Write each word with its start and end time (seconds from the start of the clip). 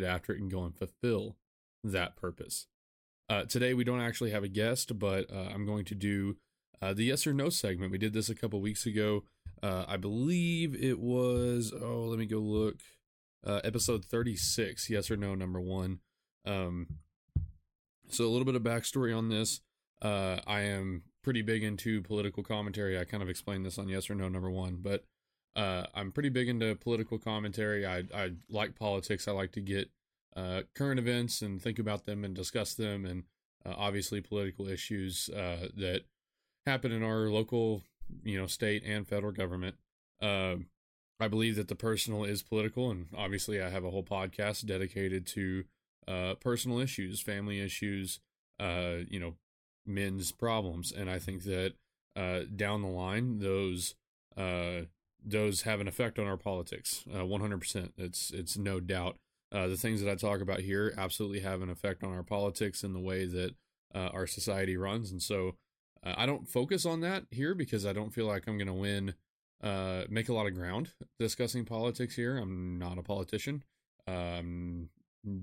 get 0.00 0.08
after 0.08 0.32
it, 0.32 0.40
and 0.40 0.50
go 0.50 0.64
and 0.64 0.76
fulfill 0.76 1.36
that 1.82 2.16
purpose? 2.16 2.66
Uh, 3.28 3.44
today, 3.44 3.74
we 3.74 3.84
don't 3.84 4.00
actually 4.00 4.30
have 4.30 4.44
a 4.44 4.48
guest, 4.48 4.98
but 4.98 5.30
uh, 5.32 5.48
I'm 5.52 5.66
going 5.66 5.84
to 5.86 5.94
do 5.94 6.36
uh, 6.80 6.94
the 6.94 7.04
yes 7.04 7.26
or 7.26 7.32
no 7.32 7.48
segment. 7.48 7.90
We 7.90 7.98
did 7.98 8.12
this 8.12 8.28
a 8.28 8.34
couple 8.34 8.60
weeks 8.60 8.86
ago. 8.86 9.24
Uh, 9.62 9.84
I 9.88 9.96
believe 9.96 10.76
it 10.80 10.98
was, 10.98 11.72
oh, 11.72 12.06
let 12.08 12.18
me 12.18 12.26
go 12.26 12.38
look. 12.38 12.76
Uh, 13.44 13.60
episode 13.64 14.04
36, 14.04 14.90
yes 14.90 15.10
or 15.10 15.16
no, 15.16 15.34
number 15.34 15.60
one. 15.60 16.00
Um, 16.44 16.86
so, 18.08 18.24
a 18.24 18.28
little 18.28 18.44
bit 18.44 18.56
of 18.56 18.62
backstory 18.62 19.16
on 19.16 19.28
this. 19.28 19.60
Uh, 20.02 20.38
I 20.46 20.60
am 20.60 21.02
pretty 21.22 21.42
big 21.42 21.62
into 21.62 22.02
political 22.02 22.42
commentary. 22.42 22.98
I 22.98 23.04
kind 23.04 23.22
of 23.22 23.28
explained 23.28 23.66
this 23.66 23.78
on 23.78 23.88
yes 23.88 24.10
or 24.10 24.14
no, 24.14 24.28
number 24.28 24.50
one, 24.50 24.78
but 24.80 25.04
uh, 25.56 25.86
I'm 25.94 26.12
pretty 26.12 26.28
big 26.28 26.48
into 26.48 26.76
political 26.76 27.18
commentary. 27.18 27.86
I, 27.86 28.04
I 28.14 28.32
like 28.50 28.76
politics. 28.76 29.26
I 29.26 29.32
like 29.32 29.52
to 29.52 29.60
get 29.62 29.90
uh, 30.36 30.62
current 30.74 31.00
events 31.00 31.40
and 31.40 31.60
think 31.60 31.78
about 31.78 32.04
them 32.04 32.24
and 32.24 32.34
discuss 32.34 32.74
them, 32.74 33.06
and 33.06 33.24
uh, 33.64 33.72
obviously 33.76 34.20
political 34.20 34.68
issues 34.68 35.30
uh, 35.30 35.68
that 35.74 36.02
happen 36.66 36.92
in 36.92 37.02
our 37.02 37.30
local, 37.30 37.82
you 38.22 38.38
know, 38.38 38.46
state 38.46 38.82
and 38.84 39.08
federal 39.08 39.32
government. 39.32 39.76
Um, 40.20 40.66
I 41.18 41.28
believe 41.28 41.56
that 41.56 41.68
the 41.68 41.74
personal 41.74 42.24
is 42.24 42.42
political, 42.42 42.90
and 42.90 43.06
obviously, 43.16 43.60
I 43.62 43.70
have 43.70 43.84
a 43.84 43.90
whole 43.90 44.04
podcast 44.04 44.66
dedicated 44.66 45.26
to 45.28 45.64
uh, 46.06 46.34
personal 46.34 46.78
issues, 46.78 47.22
family 47.22 47.62
issues, 47.62 48.20
uh, 48.60 48.96
you 49.08 49.18
know, 49.18 49.36
men's 49.86 50.32
problems, 50.32 50.92
and 50.92 51.10
I 51.10 51.18
think 51.18 51.44
that 51.44 51.72
down 52.14 52.82
the 52.82 52.88
line, 52.88 53.38
those 53.38 53.94
those 55.26 55.62
have 55.62 55.80
an 55.80 55.88
effect 55.88 56.18
on 56.18 56.26
our 56.26 56.36
politics. 56.36 57.04
Uh, 57.12 57.18
100%. 57.18 57.90
It's 57.98 58.30
it's 58.30 58.56
no 58.56 58.80
doubt. 58.80 59.16
Uh, 59.52 59.66
the 59.66 59.76
things 59.76 60.00
that 60.02 60.10
I 60.10 60.14
talk 60.14 60.40
about 60.40 60.60
here 60.60 60.94
absolutely 60.96 61.40
have 61.40 61.62
an 61.62 61.70
effect 61.70 62.02
on 62.02 62.12
our 62.12 62.22
politics 62.22 62.82
and 62.82 62.94
the 62.94 63.00
way 63.00 63.26
that 63.26 63.54
uh, 63.94 64.10
our 64.12 64.26
society 64.26 64.76
runs. 64.76 65.10
And 65.10 65.22
so 65.22 65.56
uh, 66.04 66.14
I 66.16 66.26
don't 66.26 66.48
focus 66.48 66.84
on 66.84 67.00
that 67.00 67.24
here 67.30 67.54
because 67.54 67.86
I 67.86 67.92
don't 67.92 68.12
feel 68.12 68.26
like 68.26 68.46
I'm 68.46 68.58
going 68.58 68.66
to 68.66 68.72
win, 68.72 69.14
uh, 69.62 70.02
make 70.08 70.28
a 70.28 70.34
lot 70.34 70.46
of 70.46 70.54
ground 70.54 70.90
discussing 71.18 71.64
politics 71.64 72.16
here. 72.16 72.38
I'm 72.38 72.78
not 72.78 72.98
a 72.98 73.02
politician. 73.02 73.64
Um, 74.06 74.90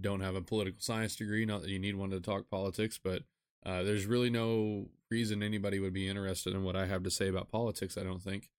don't 0.02 0.22
have 0.22 0.36
a 0.36 0.42
political 0.42 0.80
science 0.80 1.16
degree. 1.16 1.46
Not 1.46 1.62
that 1.62 1.70
you 1.70 1.80
need 1.80 1.96
one 1.96 2.12
to 2.12 2.20
talk 2.20 2.50
politics, 2.50 3.00
but 3.02 3.24
uh, 3.66 3.84
there's 3.84 4.06
really 4.06 4.30
no 4.30 4.90
reason 5.10 5.42
anybody 5.44 5.80
would 5.80 5.94
be 5.94 6.08
interested 6.08 6.54
in 6.54 6.64
what 6.64 6.76
I 6.76 6.86
have 6.88 7.04
to 7.04 7.12
say 7.12 7.28
about 7.28 7.52
politics. 7.52 7.98
I 7.98 8.04
don't 8.04 8.22
think. 8.22 8.50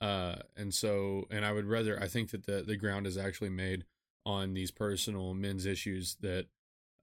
Uh, 0.00 0.36
and 0.56 0.72
so, 0.72 1.26
and 1.30 1.44
I 1.44 1.52
would 1.52 1.66
rather, 1.66 2.00
I 2.02 2.08
think 2.08 2.30
that 2.30 2.46
the, 2.46 2.62
the 2.62 2.76
ground 2.76 3.06
is 3.06 3.18
actually 3.18 3.50
made 3.50 3.84
on 4.24 4.54
these 4.54 4.70
personal 4.70 5.34
men's 5.34 5.66
issues 5.66 6.16
that, 6.20 6.46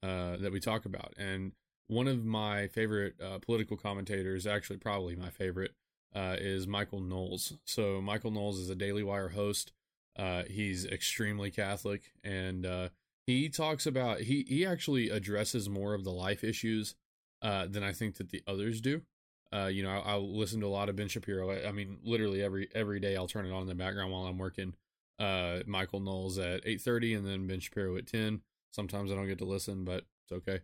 uh, 0.01 0.37
that 0.37 0.51
we 0.51 0.59
talk 0.59 0.85
about. 0.85 1.13
And 1.17 1.51
one 1.87 2.07
of 2.07 2.25
my 2.25 2.67
favorite, 2.67 3.13
uh, 3.21 3.39
political 3.39 3.77
commentators, 3.77 4.47
actually 4.47 4.77
probably 4.77 5.15
my 5.15 5.29
favorite, 5.29 5.75
uh, 6.15 6.37
is 6.39 6.67
Michael 6.67 6.99
Knowles. 6.99 7.53
So 7.65 8.01
Michael 8.01 8.31
Knowles 8.31 8.57
is 8.57 8.69
a 8.69 8.75
Daily 8.75 9.03
Wire 9.03 9.29
host. 9.29 9.73
Uh, 10.17 10.43
he's 10.49 10.85
extremely 10.85 11.51
Catholic 11.51 12.11
and, 12.23 12.65
uh, 12.65 12.89
he 13.27 13.49
talks 13.49 13.85
about, 13.85 14.21
he, 14.21 14.45
he 14.47 14.65
actually 14.65 15.09
addresses 15.09 15.69
more 15.69 15.93
of 15.93 16.03
the 16.03 16.11
life 16.11 16.43
issues, 16.43 16.95
uh, 17.41 17.67
than 17.67 17.83
I 17.83 17.91
think 17.91 18.15
that 18.15 18.29
the 18.29 18.41
others 18.47 18.81
do. 18.81 19.03
Uh, 19.53 19.67
you 19.67 19.81
know, 19.81 19.89
I, 19.89 20.15
will 20.15 20.37
listen 20.37 20.59
to 20.59 20.67
a 20.67 20.69
lot 20.69 20.89
of 20.89 20.95
Ben 20.95 21.07
Shapiro. 21.07 21.51
I, 21.51 21.69
I, 21.69 21.71
mean, 21.71 21.99
literally 22.03 22.41
every 22.41 22.67
every 22.75 22.99
day 22.99 23.15
I'll 23.15 23.27
turn 23.27 23.45
it 23.45 23.51
on 23.51 23.61
in 23.61 23.67
the 23.67 23.75
background 23.75 24.11
while 24.11 24.25
I'm 24.25 24.37
working. 24.37 24.73
Uh, 25.19 25.59
Michael 25.65 25.99
Knowles 25.99 26.37
at 26.37 26.61
eight 26.65 26.81
thirty, 26.81 27.13
and 27.13 27.25
then 27.25 27.47
Ben 27.47 27.59
Shapiro 27.59 27.95
at 27.97 28.07
ten. 28.07 28.41
Sometimes 28.71 29.11
I 29.11 29.15
don't 29.15 29.27
get 29.27 29.37
to 29.39 29.45
listen, 29.45 29.85
but 29.85 30.03
it's 30.23 30.33
okay. 30.33 30.59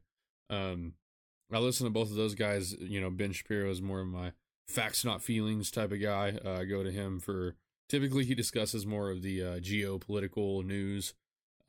Um, 0.49 0.94
I 1.51 1.59
listen 1.59 1.85
to 1.85 1.91
both 1.91 2.09
of 2.09 2.16
those 2.16 2.35
guys. 2.35 2.73
You 2.79 2.99
know, 2.99 3.09
Ben 3.09 3.31
Shapiro 3.31 3.69
is 3.69 3.81
more 3.81 4.01
of 4.01 4.07
my 4.07 4.33
facts 4.67 5.05
not 5.05 5.21
feelings 5.21 5.71
type 5.71 5.91
of 5.91 6.01
guy. 6.01 6.38
Uh, 6.44 6.61
I 6.61 6.65
go 6.65 6.83
to 6.83 6.91
him 6.91 7.19
for 7.19 7.55
typically 7.89 8.25
he 8.25 8.35
discusses 8.35 8.85
more 8.85 9.11
of 9.11 9.21
the 9.21 9.44
uh, 9.44 9.59
geopolitical 9.59 10.63
news, 10.65 11.13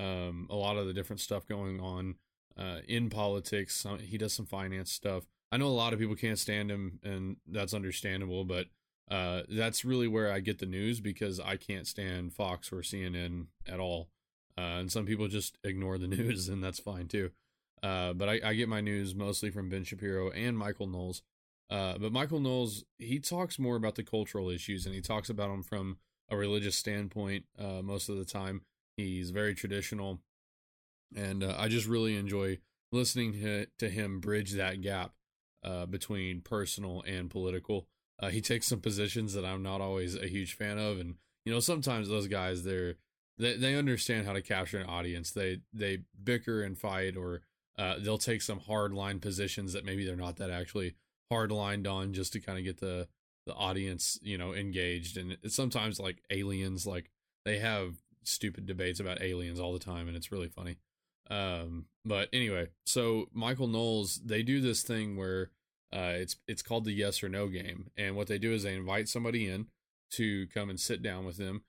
um, 0.00 0.46
a 0.50 0.56
lot 0.56 0.76
of 0.76 0.86
the 0.86 0.92
different 0.92 1.20
stuff 1.20 1.46
going 1.46 1.81
on 1.81 2.16
uh, 2.56 2.78
in 2.88 3.10
politics. 3.10 3.86
He 4.00 4.19
does 4.19 4.32
some 4.32 4.46
finance 4.46 4.91
stuff. 4.91 5.25
I 5.54 5.56
know 5.56 5.69
a 5.69 5.69
lot 5.69 5.92
of 5.92 6.00
people 6.00 6.16
can't 6.16 6.38
stand 6.38 6.69
him, 6.69 6.98
and 7.04 7.37
that's 7.47 7.75
understandable. 7.75 8.44
But 8.44 8.66
uh, 9.09 9.42
that's 9.48 9.84
really 9.84 10.09
where 10.09 10.32
I 10.32 10.41
get 10.41 10.59
the 10.59 10.66
news 10.66 10.98
because 10.98 11.38
I 11.38 11.56
can't 11.56 11.87
stand 11.87 12.32
Fox 12.32 12.72
or 12.72 12.78
CNN 12.78 13.47
at 13.69 13.78
all. 13.78 14.09
Uh, 14.59 14.81
and 14.81 14.91
some 14.91 15.06
people 15.06 15.28
just 15.28 15.56
ignore 15.62 15.97
the 15.97 16.09
news, 16.09 16.48
and 16.48 16.60
that's 16.60 16.81
fine 16.81 17.06
too. 17.06 17.31
Uh, 17.84 18.14
but 18.14 18.28
I, 18.28 18.41
I, 18.43 18.54
get 18.54 18.69
my 18.69 18.81
news 18.81 19.14
mostly 19.14 19.50
from 19.50 19.69
Ben 19.69 19.84
Shapiro 19.84 20.31
and 20.31 20.59
Michael 20.59 20.88
Knowles. 20.88 21.22
Uh, 21.70 21.98
but 21.98 22.12
Michael 22.12 22.41
Knowles, 22.41 22.84
he 22.98 23.20
talks 23.20 23.56
more 23.56 23.76
about 23.76 23.94
the 23.94 24.03
cultural 24.03 24.50
issues, 24.50 24.87
and 24.87 24.94
he 24.94 25.00
talks 25.00 25.31
about 25.31 25.50
them 25.50 25.62
from 25.62 25.98
a 26.31 26.37
religious 26.37 26.75
standpoint 26.75 27.44
uh, 27.60 27.81
most 27.81 28.09
of 28.09 28.16
the 28.16 28.25
time. 28.25 28.62
He's 28.97 29.31
very 29.31 29.54
traditional, 29.54 30.20
and 31.14 31.44
uh, 31.44 31.54
I 31.56 31.69
just 31.69 31.87
really 31.87 32.16
enjoy 32.16 32.59
listening 32.91 33.34
to, 33.34 33.66
to 33.78 33.88
him 33.88 34.19
bridge 34.19 34.53
that 34.53 34.81
gap 34.81 35.12
uh, 35.64 35.86
between 35.86 36.41
personal 36.41 37.02
and 37.06 37.30
political. 37.30 37.86
Uh, 38.20 38.28
he 38.28 38.41
takes 38.41 38.66
some 38.66 38.80
positions 38.80 39.34
that 39.34 39.44
I'm 39.44 39.62
not 39.62 39.80
always 39.80 40.14
a 40.14 40.28
huge 40.28 40.54
fan 40.54 40.78
of, 40.78 41.00
and 41.00 41.16
you 41.44 41.52
know 41.52 41.60
sometimes 41.60 42.08
those 42.08 42.28
guys 42.28 42.62
they're 42.62 42.94
they 43.38 43.56
they 43.56 43.75
understand 43.75 44.26
how 44.26 44.32
to 44.32 44.42
capture 44.42 44.78
an 44.78 44.86
audience. 44.86 45.30
They 45.30 45.60
they 45.72 46.00
bicker 46.22 46.62
and 46.62 46.78
fight, 46.78 47.16
or 47.16 47.42
uh, 47.78 47.97
they'll 47.98 48.19
take 48.19 48.42
some 48.42 48.60
hard 48.60 48.92
line 48.92 49.19
positions 49.20 49.72
that 49.72 49.84
maybe 49.84 50.04
they're 50.04 50.16
not 50.16 50.36
that 50.36 50.50
actually 50.50 50.94
hard 51.30 51.50
lined 51.50 51.86
on, 51.86 52.12
just 52.12 52.32
to 52.34 52.41
kind 52.41 52.58
of 52.58 52.64
get 52.64 52.81
the 52.81 53.08
the 53.46 53.54
audience 53.54 54.19
you 54.22 54.38
know 54.38 54.54
engaged. 54.54 55.16
And 55.16 55.36
it's 55.42 55.56
sometimes 55.56 55.98
like 55.98 56.22
aliens, 56.31 56.86
like 56.86 57.10
they 57.44 57.58
have 57.58 57.96
stupid 58.22 58.66
debates 58.66 59.00
about 59.00 59.22
aliens 59.22 59.58
all 59.58 59.72
the 59.72 59.78
time, 59.78 60.06
and 60.06 60.16
it's 60.16 60.31
really 60.31 60.48
funny. 60.48 60.76
Um, 61.31 61.87
but 62.05 62.29
anyway, 62.33 62.69
so 62.85 63.27
Michael 63.33 63.67
Knowles, 63.67 64.21
they 64.25 64.43
do 64.43 64.61
this 64.61 64.83
thing 64.83 65.17
where 65.17 65.51
uh, 65.93 66.15
it's 66.17 66.37
it's 66.47 66.62
called 66.62 66.85
the 66.85 66.93
yes 66.93 67.23
or 67.23 67.29
no 67.29 67.49
game, 67.49 67.91
and 67.97 68.17
what 68.17 68.27
they 68.27 68.39
do 68.39 68.53
is 68.53 68.62
they 68.62 68.75
invite 68.75 69.09
somebody 69.09 69.49
in 69.49 69.67
to 70.12 70.47
come 70.49 70.69
and 70.71 70.79
sit 70.79 71.03
down 71.03 71.25
with 71.25 71.37
them 71.37 71.62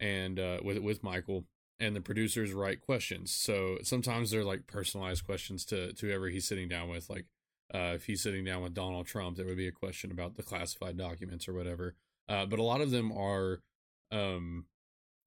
and 0.00 0.38
uh, 0.38 0.58
with 0.62 0.78
with 0.78 1.02
Michael, 1.02 1.44
and 1.78 1.94
the 1.94 2.00
producers 2.00 2.52
write 2.52 2.80
questions. 2.80 3.32
So 3.32 3.78
sometimes 3.82 4.30
they're 4.30 4.44
like 4.44 4.66
personalized 4.66 5.26
questions 5.26 5.64
to 5.66 5.92
to 5.92 6.06
whoever 6.06 6.28
he's 6.28 6.46
sitting 6.46 6.68
down 6.68 6.88
with. 6.88 7.10
Like 7.10 7.26
uh, 7.74 7.92
if 7.94 8.06
he's 8.06 8.22
sitting 8.22 8.44
down 8.44 8.62
with 8.62 8.74
Donald 8.74 9.06
Trump, 9.06 9.36
there 9.36 9.46
would 9.46 9.56
be 9.56 9.68
a 9.68 9.72
question 9.72 10.10
about 10.10 10.36
the 10.36 10.42
classified 10.42 10.96
documents 10.96 11.48
or 11.48 11.52
whatever. 11.52 11.94
Uh, 12.28 12.46
but 12.46 12.58
a 12.58 12.62
lot 12.62 12.80
of 12.80 12.90
them 12.90 13.12
are 13.12 13.60
um, 14.10 14.66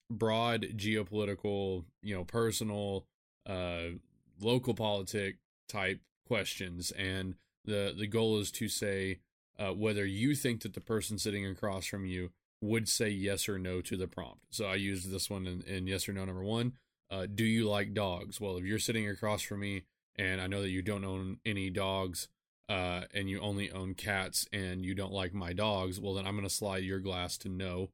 broad 0.10 0.62
geopolitical, 0.76 1.84
you 2.02 2.16
know, 2.16 2.24
personal 2.24 3.06
uh, 3.46 3.98
local 4.40 4.74
politic 4.74 5.38
type 5.68 6.02
questions, 6.28 6.92
and 6.92 7.36
the 7.64 7.94
the 7.98 8.08
goal 8.08 8.40
is 8.40 8.52
to 8.52 8.68
say 8.68 9.20
uh, 9.60 9.74
whether 9.74 10.06
you 10.06 10.36
think 10.36 10.62
that 10.62 10.74
the 10.74 10.82
person 10.82 11.18
sitting 11.18 11.46
across 11.46 11.86
from 11.86 12.06
you 12.06 12.32
would 12.62 12.90
say 12.90 13.10
yes 13.10 13.48
or 13.48 13.60
no 13.60 13.82
to 13.82 13.98
the 13.98 14.08
prompt. 14.08 14.42
So 14.50 14.66
I 14.66 14.76
used 14.76 15.12
this 15.12 15.30
one 15.30 15.46
in, 15.46 15.62
in 15.62 15.88
yes 15.88 16.08
or 16.08 16.14
no 16.14 16.26
number 16.26 16.44
one. 16.44 16.74
Uh, 17.10 17.28
do 17.34 17.44
you 17.44 17.70
like 17.70 17.94
dogs? 17.94 18.42
Well, 18.42 18.58
if 18.58 18.64
you're 18.64 18.80
sitting 18.80 19.08
across 19.08 19.42
from 19.42 19.60
me 19.60 19.84
and 20.16 20.42
I 20.42 20.48
know 20.48 20.62
that 20.62 20.70
you 20.70 20.82
don't 20.82 21.06
own 21.06 21.38
any 21.46 21.70
dogs 21.70 22.28
uh, 22.68 23.02
and 23.14 23.30
you 23.30 23.40
only 23.40 23.72
own 23.72 23.94
cats 23.94 24.48
and 24.52 24.84
you 24.84 24.96
don't 24.96 25.14
like 25.14 25.34
my 25.34 25.54
dogs, 25.54 26.00
well, 26.00 26.16
then 26.16 26.26
I'm 26.26 26.36
going 26.36 26.48
to 26.48 26.54
slide 26.54 26.84
your 26.84 27.00
glass 27.00 27.38
to 27.40 27.50
no. 27.50 27.90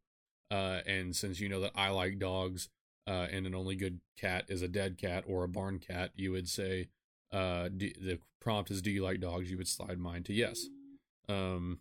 Uh, 0.50 0.82
and 0.86 1.16
since 1.16 1.40
you 1.40 1.50
know 1.50 1.62
that 1.62 1.72
I 1.76 1.90
like 1.90 2.20
dogs, 2.20 2.70
uh, 3.12 3.28
and 3.30 3.46
an 3.46 3.54
only 3.54 3.76
good 3.76 4.00
cat 4.18 4.46
is 4.48 4.62
a 4.62 4.70
dead 4.70 4.98
cat 4.98 5.26
or 5.28 5.44
a 5.44 5.50
barn 5.50 5.80
cat, 5.80 6.12
you 6.16 6.32
would 6.32 6.48
say 6.48 6.88
uh, 7.34 7.68
do, 7.68 7.92
the 8.02 8.20
prompt 8.40 8.72
is 8.72 8.82
"Do 8.82 8.90
you 8.90 9.04
like 9.04 9.20
dogs?" 9.20 9.52
You 9.52 9.58
would 9.58 9.68
slide 9.68 10.00
mine 10.00 10.24
to 10.24 10.34
yes. 10.34 10.68
Um, 11.28 11.80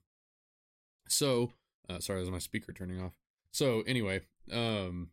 so 1.06 1.52
uh, 1.88 2.00
sorry, 2.00 2.22
is 2.22 2.30
my 2.30 2.38
speaker 2.38 2.72
turning 2.72 3.00
off? 3.00 3.12
So 3.52 3.82
anyway, 3.86 4.22
um, 4.52 5.10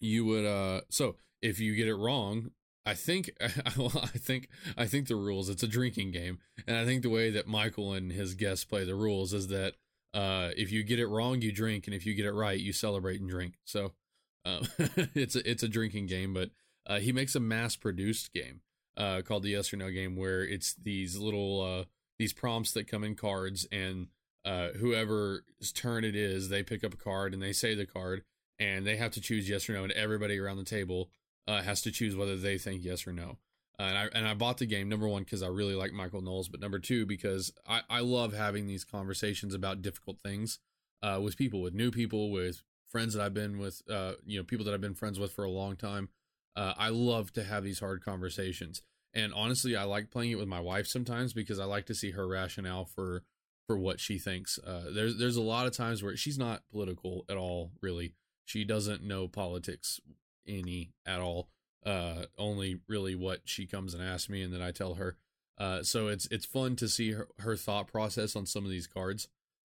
you 0.00 0.24
would 0.24 0.46
uh, 0.46 0.80
so 0.88 1.16
if 1.42 1.60
you 1.60 1.76
get 1.76 1.88
it 1.88 1.96
wrong, 1.96 2.52
I 2.86 2.94
think 2.94 3.30
I 3.40 4.18
think 4.18 4.48
I 4.78 4.86
think 4.86 5.08
the 5.08 5.16
rules. 5.16 5.50
It's 5.50 5.62
a 5.62 5.68
drinking 5.68 6.12
game, 6.12 6.38
and 6.66 6.78
I 6.78 6.86
think 6.86 7.02
the 7.02 7.10
way 7.10 7.30
that 7.30 7.46
Michael 7.46 7.92
and 7.92 8.12
his 8.12 8.34
guests 8.34 8.64
play 8.64 8.86
the 8.86 8.94
rules 8.94 9.34
is 9.34 9.48
that 9.48 9.74
uh, 10.14 10.50
if 10.56 10.72
you 10.72 10.84
get 10.84 10.98
it 10.98 11.06
wrong, 11.06 11.42
you 11.42 11.52
drink, 11.52 11.86
and 11.86 11.94
if 11.94 12.06
you 12.06 12.14
get 12.14 12.24
it 12.24 12.32
right, 12.32 12.58
you 12.58 12.72
celebrate 12.72 13.20
and 13.20 13.28
drink. 13.28 13.54
So 13.66 13.92
uh, 14.44 14.64
it's 15.14 15.36
a 15.36 15.48
it's 15.48 15.62
a 15.62 15.68
drinking 15.68 16.06
game, 16.06 16.34
but 16.34 16.50
uh, 16.86 16.98
he 16.98 17.12
makes 17.12 17.34
a 17.34 17.40
mass 17.40 17.76
produced 17.76 18.32
game 18.32 18.60
uh, 18.96 19.22
called 19.22 19.42
the 19.42 19.50
Yes 19.50 19.72
or 19.72 19.76
No 19.76 19.90
game, 19.90 20.16
where 20.16 20.42
it's 20.42 20.74
these 20.74 21.16
little 21.16 21.60
uh, 21.60 21.84
these 22.18 22.32
prompts 22.32 22.72
that 22.72 22.88
come 22.88 23.04
in 23.04 23.14
cards, 23.14 23.66
and 23.70 24.08
uh, 24.44 24.68
whoever's 24.78 25.72
turn 25.74 26.04
it 26.04 26.16
is, 26.16 26.48
they 26.48 26.62
pick 26.62 26.82
up 26.82 26.94
a 26.94 26.98
card 26.98 27.34
and 27.34 27.42
they 27.42 27.52
say 27.52 27.74
the 27.74 27.86
card, 27.86 28.22
and 28.58 28.86
they 28.86 28.96
have 28.96 29.12
to 29.12 29.20
choose 29.20 29.48
yes 29.48 29.68
or 29.68 29.74
no, 29.74 29.84
and 29.84 29.92
everybody 29.92 30.38
around 30.38 30.56
the 30.56 30.64
table 30.64 31.10
uh, 31.46 31.62
has 31.62 31.82
to 31.82 31.92
choose 31.92 32.16
whether 32.16 32.36
they 32.36 32.58
think 32.58 32.84
yes 32.84 33.06
or 33.06 33.12
no. 33.12 33.36
And 33.78 33.96
I 33.96 34.08
and 34.12 34.26
I 34.26 34.34
bought 34.34 34.58
the 34.58 34.66
game 34.66 34.88
number 34.88 35.06
one 35.06 35.22
because 35.22 35.42
I 35.42 35.48
really 35.48 35.74
like 35.74 35.92
Michael 35.92 36.20
Knowles, 36.20 36.48
but 36.48 36.60
number 36.60 36.80
two 36.80 37.06
because 37.06 37.52
I 37.66 37.82
I 37.88 38.00
love 38.00 38.32
having 38.32 38.66
these 38.66 38.84
conversations 38.84 39.54
about 39.54 39.82
difficult 39.82 40.18
things 40.20 40.58
with 41.20 41.36
people, 41.36 41.62
with 41.62 41.74
new 41.74 41.92
people, 41.92 42.32
with 42.32 42.62
friends 42.90 43.14
that 43.14 43.22
I've 43.22 43.34
been 43.34 43.58
with, 43.58 43.82
uh, 43.90 44.14
you 44.24 44.38
know, 44.38 44.44
people 44.44 44.64
that 44.64 44.74
I've 44.74 44.80
been 44.80 44.94
friends 44.94 45.18
with 45.18 45.32
for 45.32 45.44
a 45.44 45.50
long 45.50 45.76
time. 45.76 46.08
Uh, 46.56 46.74
I 46.76 46.88
love 46.88 47.32
to 47.34 47.44
have 47.44 47.62
these 47.62 47.80
hard 47.80 48.04
conversations, 48.04 48.82
and 49.14 49.32
honestly, 49.32 49.76
I 49.76 49.84
like 49.84 50.10
playing 50.10 50.32
it 50.32 50.38
with 50.38 50.48
my 50.48 50.60
wife 50.60 50.86
sometimes 50.86 51.32
because 51.32 51.58
I 51.58 51.64
like 51.64 51.86
to 51.86 51.94
see 51.94 52.12
her 52.12 52.26
rationale 52.26 52.84
for 52.84 53.22
for 53.66 53.78
what 53.78 54.00
she 54.00 54.18
thinks. 54.18 54.58
Uh, 54.58 54.90
there's 54.92 55.18
there's 55.18 55.36
a 55.36 55.42
lot 55.42 55.66
of 55.66 55.76
times 55.76 56.02
where 56.02 56.16
she's 56.16 56.38
not 56.38 56.62
political 56.70 57.24
at 57.28 57.36
all, 57.36 57.70
really. 57.80 58.14
She 58.44 58.64
doesn't 58.64 59.02
know 59.02 59.28
politics 59.28 60.00
any 60.46 60.90
at 61.06 61.20
all. 61.20 61.48
Uh, 61.84 62.24
only 62.36 62.80
really 62.88 63.14
what 63.14 63.42
she 63.44 63.66
comes 63.66 63.94
and 63.94 64.02
asks 64.02 64.28
me, 64.28 64.42
and 64.42 64.52
then 64.52 64.62
I 64.62 64.72
tell 64.72 64.94
her. 64.94 65.16
Uh, 65.58 65.82
so 65.82 66.08
it's 66.08 66.26
it's 66.30 66.46
fun 66.46 66.76
to 66.76 66.88
see 66.88 67.12
her, 67.12 67.28
her 67.40 67.56
thought 67.56 67.86
process 67.86 68.34
on 68.34 68.46
some 68.46 68.64
of 68.64 68.70
these 68.70 68.86
cards, 68.86 69.28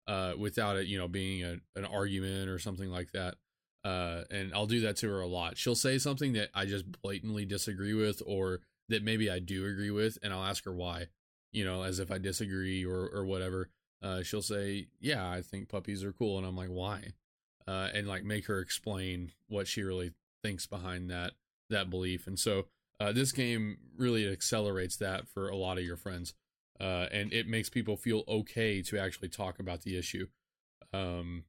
uh, 0.08 0.34
without 0.38 0.78
it, 0.78 0.88
you 0.88 0.98
know, 0.98 1.08
being 1.08 1.44
a, 1.44 1.58
an 1.76 1.86
argument 1.86 2.50
or 2.50 2.60
something 2.60 2.90
like 2.90 3.12
that. 3.12 3.36
Uh, 3.84 4.24
and 4.32 4.54
I'll 4.54 4.66
do 4.66 4.82
that 4.82 4.98
to 4.98 5.10
her 5.10 5.22
a 5.22 5.28
lot. 5.28 5.58
She'll 5.58 5.76
say 5.76 5.98
something 5.98 6.34
that 6.34 6.50
I 6.54 6.66
just 6.66 6.92
blatantly 7.02 7.46
disagree 7.46 7.94
with, 7.94 8.22
or 8.26 8.62
that 8.90 9.04
maybe 9.04 9.30
I 9.30 9.40
do 9.40 9.66
agree 9.66 9.92
with, 9.92 10.18
and 10.24 10.34
I'll 10.34 10.44
ask 10.44 10.66
her 10.66 10.74
why, 10.74 11.08
you 11.52 11.64
know, 11.64 11.84
as 11.84 12.00
if 12.00 12.12
I 12.12 12.18
disagree 12.18 12.86
or 12.86 13.08
or 13.08 13.26
whatever. 13.26 13.70
Uh, 14.02 14.24
she'll 14.24 14.42
say, 14.42 14.88
"Yeah, 15.00 15.30
I 15.30 15.42
think 15.42 15.70
puppies 15.70 16.04
are 16.04 16.14
cool," 16.14 16.38
and 16.38 16.46
I'm 16.46 16.58
like, 16.58 16.70
"Why?" 16.70 17.14
Uh, 17.68 17.90
and 17.94 18.08
like 18.08 18.24
make 18.24 18.46
her 18.48 18.60
explain 18.60 19.32
what 19.48 19.68
she 19.68 19.84
really 19.84 20.12
thinks 20.44 20.66
behind 20.66 21.10
that 21.10 21.34
that 21.70 21.90
belief. 21.90 22.28
And 22.28 22.40
so 22.40 22.68
uh, 23.00 23.12
this 23.12 23.32
game 23.32 23.78
really 23.98 24.28
accelerates 24.30 24.98
that 24.98 25.28
for 25.28 25.50
a 25.50 25.56
lot 25.56 25.78
of 25.78 25.84
your 25.84 25.98
friends, 25.98 26.34
uh, 26.80 27.08
and 27.12 27.34
it 27.34 27.48
makes 27.48 27.70
people 27.70 27.98
feel 27.98 28.24
okay 28.28 28.82
to 28.84 28.98
actually 28.98 29.30
talk 29.30 29.60
about 29.60 29.82
the 29.82 29.98
issue. 29.98 30.28
Um, 30.94 31.44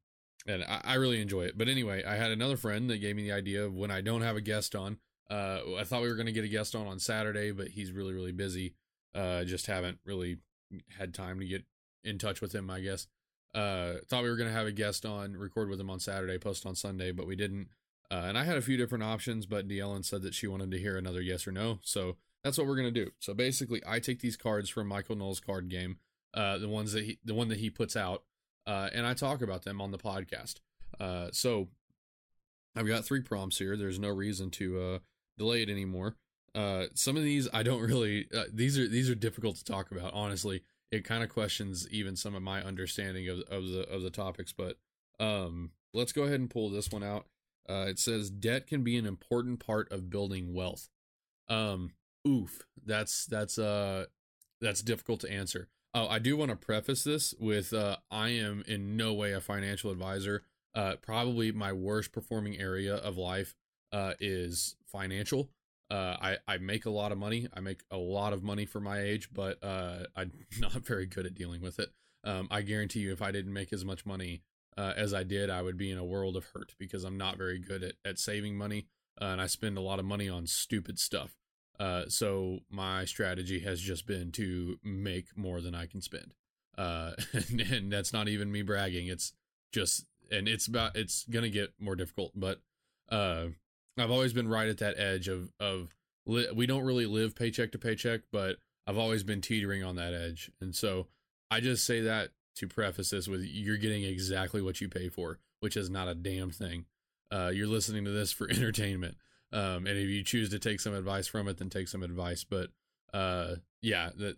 and 0.46 0.64
I, 0.64 0.80
I, 0.84 0.94
really 0.94 1.20
enjoy 1.20 1.42
it. 1.42 1.58
But 1.58 1.68
anyway, 1.68 2.02
I 2.04 2.16
had 2.16 2.30
another 2.30 2.56
friend 2.56 2.88
that 2.90 2.98
gave 2.98 3.14
me 3.14 3.22
the 3.22 3.32
idea 3.32 3.64
of 3.64 3.74
when 3.74 3.90
I 3.90 4.00
don't 4.00 4.22
have 4.22 4.36
a 4.36 4.40
guest 4.40 4.74
on. 4.74 4.98
Uh, 5.30 5.60
I 5.78 5.84
thought 5.84 6.02
we 6.02 6.08
were 6.08 6.14
going 6.14 6.26
to 6.26 6.32
get 6.32 6.44
a 6.44 6.48
guest 6.48 6.74
on 6.74 6.86
on 6.86 6.98
Saturday, 6.98 7.52
but 7.52 7.68
he's 7.68 7.92
really 7.92 8.14
really 8.14 8.32
busy. 8.32 8.74
Uh, 9.14 9.44
just 9.44 9.66
haven't 9.66 9.98
really 10.04 10.38
had 10.98 11.14
time 11.14 11.38
to 11.40 11.46
get 11.46 11.64
in 12.04 12.18
touch 12.18 12.40
with 12.40 12.54
him. 12.54 12.70
I 12.70 12.80
guess. 12.80 13.06
Uh, 13.54 13.94
thought 14.08 14.22
we 14.22 14.30
were 14.30 14.36
going 14.36 14.48
to 14.48 14.54
have 14.54 14.66
a 14.66 14.72
guest 14.72 15.06
on, 15.06 15.36
record 15.36 15.68
with 15.68 15.80
him 15.80 15.90
on 15.90 16.00
Saturday, 16.00 16.38
post 16.38 16.66
on 16.66 16.74
Sunday, 16.74 17.12
but 17.12 17.26
we 17.26 17.36
didn't. 17.36 17.68
Uh, 18.10 18.24
and 18.26 18.38
I 18.38 18.44
had 18.44 18.56
a 18.56 18.62
few 18.62 18.76
different 18.76 19.04
options, 19.04 19.46
but 19.46 19.68
Deellen 19.68 20.04
said 20.04 20.22
that 20.22 20.34
she 20.34 20.46
wanted 20.46 20.70
to 20.70 20.78
hear 20.78 20.96
another 20.96 21.20
yes 21.20 21.46
or 21.46 21.52
no. 21.52 21.78
So 21.82 22.16
that's 22.48 22.56
what 22.56 22.66
we're 22.66 22.76
gonna 22.76 22.90
do. 22.90 23.10
So 23.18 23.34
basically, 23.34 23.82
I 23.86 24.00
take 24.00 24.20
these 24.20 24.38
cards 24.38 24.70
from 24.70 24.86
Michael 24.88 25.16
Knowles' 25.16 25.38
card 25.38 25.68
game, 25.68 25.98
uh, 26.32 26.56
the 26.56 26.68
ones 26.68 26.92
that 26.92 27.04
he, 27.04 27.18
the 27.22 27.34
one 27.34 27.48
that 27.48 27.58
he 27.58 27.68
puts 27.68 27.94
out, 27.94 28.22
uh, 28.66 28.88
and 28.94 29.06
I 29.06 29.12
talk 29.12 29.42
about 29.42 29.64
them 29.64 29.82
on 29.82 29.90
the 29.90 29.98
podcast. 29.98 30.54
Uh, 30.98 31.28
so 31.30 31.68
I've 32.74 32.86
got 32.86 33.04
three 33.04 33.20
prompts 33.20 33.58
here. 33.58 33.76
There's 33.76 33.98
no 33.98 34.08
reason 34.08 34.50
to 34.52 34.80
uh, 34.80 34.98
delay 35.36 35.60
it 35.60 35.68
anymore. 35.68 36.16
Uh, 36.54 36.84
some 36.94 37.18
of 37.18 37.22
these 37.22 37.50
I 37.52 37.62
don't 37.62 37.82
really. 37.82 38.28
Uh, 38.34 38.44
these 38.50 38.78
are 38.78 38.88
these 38.88 39.10
are 39.10 39.14
difficult 39.14 39.56
to 39.56 39.64
talk 39.64 39.90
about. 39.90 40.14
Honestly, 40.14 40.62
it 40.90 41.04
kind 41.04 41.22
of 41.22 41.28
questions 41.28 41.86
even 41.90 42.16
some 42.16 42.34
of 42.34 42.40
my 42.40 42.62
understanding 42.62 43.28
of 43.28 43.40
of 43.50 43.68
the 43.68 43.86
of 43.90 44.00
the 44.00 44.10
topics. 44.10 44.54
But 44.54 44.78
um, 45.20 45.72
let's 45.92 46.12
go 46.12 46.22
ahead 46.22 46.40
and 46.40 46.48
pull 46.48 46.70
this 46.70 46.90
one 46.90 47.04
out. 47.04 47.26
It 47.68 47.98
says 47.98 48.30
debt 48.30 48.66
can 48.66 48.82
be 48.82 48.96
an 48.96 49.04
important 49.04 49.60
part 49.60 49.92
of 49.92 50.08
building 50.08 50.54
wealth. 50.54 50.88
Um, 51.50 51.90
oof, 52.26 52.66
that's 52.84 53.26
that's 53.26 53.58
uh 53.58 54.06
that's 54.60 54.82
difficult 54.82 55.20
to 55.20 55.30
answer. 55.30 55.68
Oh, 55.94 56.08
I 56.08 56.18
do 56.18 56.36
want 56.36 56.50
to 56.50 56.56
preface 56.56 57.04
this 57.04 57.34
with 57.38 57.72
uh, 57.72 57.96
I 58.10 58.30
am 58.30 58.62
in 58.66 58.96
no 58.96 59.14
way 59.14 59.32
a 59.32 59.40
financial 59.40 59.90
advisor. 59.90 60.42
Uh, 60.74 60.96
probably 61.00 61.50
my 61.50 61.72
worst 61.72 62.12
performing 62.12 62.58
area 62.58 62.94
of 62.94 63.16
life 63.16 63.54
uh, 63.92 64.14
is 64.20 64.76
financial. 64.86 65.50
Uh, 65.90 66.16
I 66.20 66.36
I 66.46 66.58
make 66.58 66.84
a 66.84 66.90
lot 66.90 67.12
of 67.12 67.18
money. 67.18 67.48
I 67.54 67.60
make 67.60 67.80
a 67.90 67.96
lot 67.96 68.32
of 68.32 68.42
money 68.42 68.66
for 68.66 68.80
my 68.80 69.00
age, 69.00 69.30
but 69.32 69.62
uh, 69.62 70.04
I'm 70.14 70.32
not 70.60 70.72
very 70.72 71.06
good 71.06 71.26
at 71.26 71.34
dealing 71.34 71.62
with 71.62 71.78
it. 71.78 71.90
Um, 72.24 72.48
I 72.50 72.62
guarantee 72.62 73.00
you, 73.00 73.12
if 73.12 73.22
I 73.22 73.30
didn't 73.30 73.52
make 73.52 73.72
as 73.72 73.84
much 73.84 74.04
money 74.04 74.42
uh, 74.76 74.92
as 74.96 75.14
I 75.14 75.22
did, 75.22 75.50
I 75.50 75.62
would 75.62 75.76
be 75.76 75.90
in 75.90 75.98
a 75.98 76.04
world 76.04 76.36
of 76.36 76.46
hurt 76.54 76.74
because 76.78 77.04
I'm 77.04 77.16
not 77.16 77.38
very 77.38 77.58
good 77.58 77.82
at, 77.82 77.94
at 78.04 78.18
saving 78.18 78.56
money 78.56 78.86
uh, 79.20 79.26
and 79.26 79.40
I 79.40 79.46
spend 79.46 79.76
a 79.76 79.82
lot 79.82 79.98
of 79.98 80.04
money 80.04 80.28
on 80.28 80.46
stupid 80.46 80.98
stuff. 80.98 81.36
Uh, 81.78 82.04
so 82.08 82.60
my 82.70 83.04
strategy 83.04 83.60
has 83.60 83.80
just 83.80 84.06
been 84.06 84.32
to 84.32 84.78
make 84.82 85.36
more 85.36 85.60
than 85.60 85.74
I 85.74 85.86
can 85.86 86.00
spend. 86.00 86.34
Uh, 86.76 87.12
and, 87.32 87.60
and, 87.60 87.92
that's 87.92 88.12
not 88.12 88.28
even 88.28 88.50
me 88.50 88.62
bragging. 88.62 89.06
It's 89.06 89.32
just, 89.72 90.06
and 90.30 90.48
it's 90.48 90.66
about, 90.66 90.96
it's 90.96 91.24
going 91.24 91.44
to 91.44 91.50
get 91.50 91.72
more 91.78 91.96
difficult, 91.96 92.32
but, 92.34 92.60
uh, 93.10 93.46
I've 93.96 94.10
always 94.10 94.32
been 94.32 94.48
right 94.48 94.68
at 94.68 94.78
that 94.78 94.98
edge 94.98 95.28
of, 95.28 95.50
of, 95.58 95.94
li- 96.26 96.48
we 96.54 96.66
don't 96.66 96.84
really 96.84 97.06
live 97.06 97.34
paycheck 97.34 97.72
to 97.72 97.78
paycheck, 97.78 98.22
but 98.32 98.56
I've 98.86 98.98
always 98.98 99.22
been 99.22 99.40
teetering 99.40 99.84
on 99.84 99.96
that 99.96 100.14
edge. 100.14 100.50
And 100.60 100.74
so 100.74 101.08
I 101.50 101.60
just 101.60 101.84
say 101.84 102.00
that 102.02 102.30
to 102.56 102.66
preface 102.66 103.10
this 103.10 103.28
with 103.28 103.42
you're 103.42 103.76
getting 103.76 104.02
exactly 104.02 104.62
what 104.62 104.80
you 104.80 104.88
pay 104.88 105.08
for, 105.08 105.38
which 105.60 105.76
is 105.76 105.90
not 105.90 106.08
a 106.08 106.14
damn 106.14 106.50
thing. 106.50 106.86
Uh, 107.30 107.50
you're 107.52 107.66
listening 107.66 108.04
to 108.04 108.10
this 108.10 108.32
for 108.32 108.48
entertainment. 108.50 109.16
Um, 109.52 109.86
and 109.86 109.98
if 109.98 110.08
you 110.08 110.22
choose 110.22 110.50
to 110.50 110.58
take 110.58 110.80
some 110.80 110.94
advice 110.94 111.26
from 111.26 111.48
it, 111.48 111.58
then 111.58 111.70
take 111.70 111.88
some 111.88 112.02
advice. 112.02 112.44
But 112.44 112.70
uh, 113.12 113.56
yeah, 113.82 114.10
that 114.16 114.36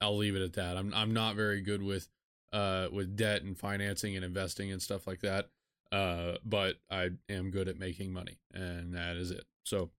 I'll 0.00 0.16
leave 0.16 0.36
it 0.36 0.42
at 0.42 0.54
that. 0.54 0.76
I'm 0.76 0.92
I'm 0.94 1.12
not 1.12 1.36
very 1.36 1.60
good 1.60 1.82
with 1.82 2.08
uh, 2.52 2.88
with 2.92 3.16
debt 3.16 3.42
and 3.42 3.58
financing 3.58 4.16
and 4.16 4.24
investing 4.24 4.70
and 4.70 4.82
stuff 4.82 5.06
like 5.06 5.20
that. 5.20 5.48
Uh, 5.92 6.36
but 6.44 6.76
I 6.90 7.10
am 7.28 7.50
good 7.50 7.68
at 7.68 7.78
making 7.78 8.12
money, 8.12 8.38
and 8.52 8.94
that 8.94 9.16
is 9.16 9.30
it. 9.30 9.44
So 9.64 9.90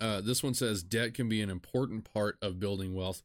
uh, 0.00 0.20
this 0.20 0.42
one 0.42 0.54
says 0.54 0.82
debt 0.82 1.14
can 1.14 1.28
be 1.28 1.42
an 1.42 1.50
important 1.50 2.10
part 2.12 2.38
of 2.40 2.60
building 2.60 2.94
wealth. 2.94 3.22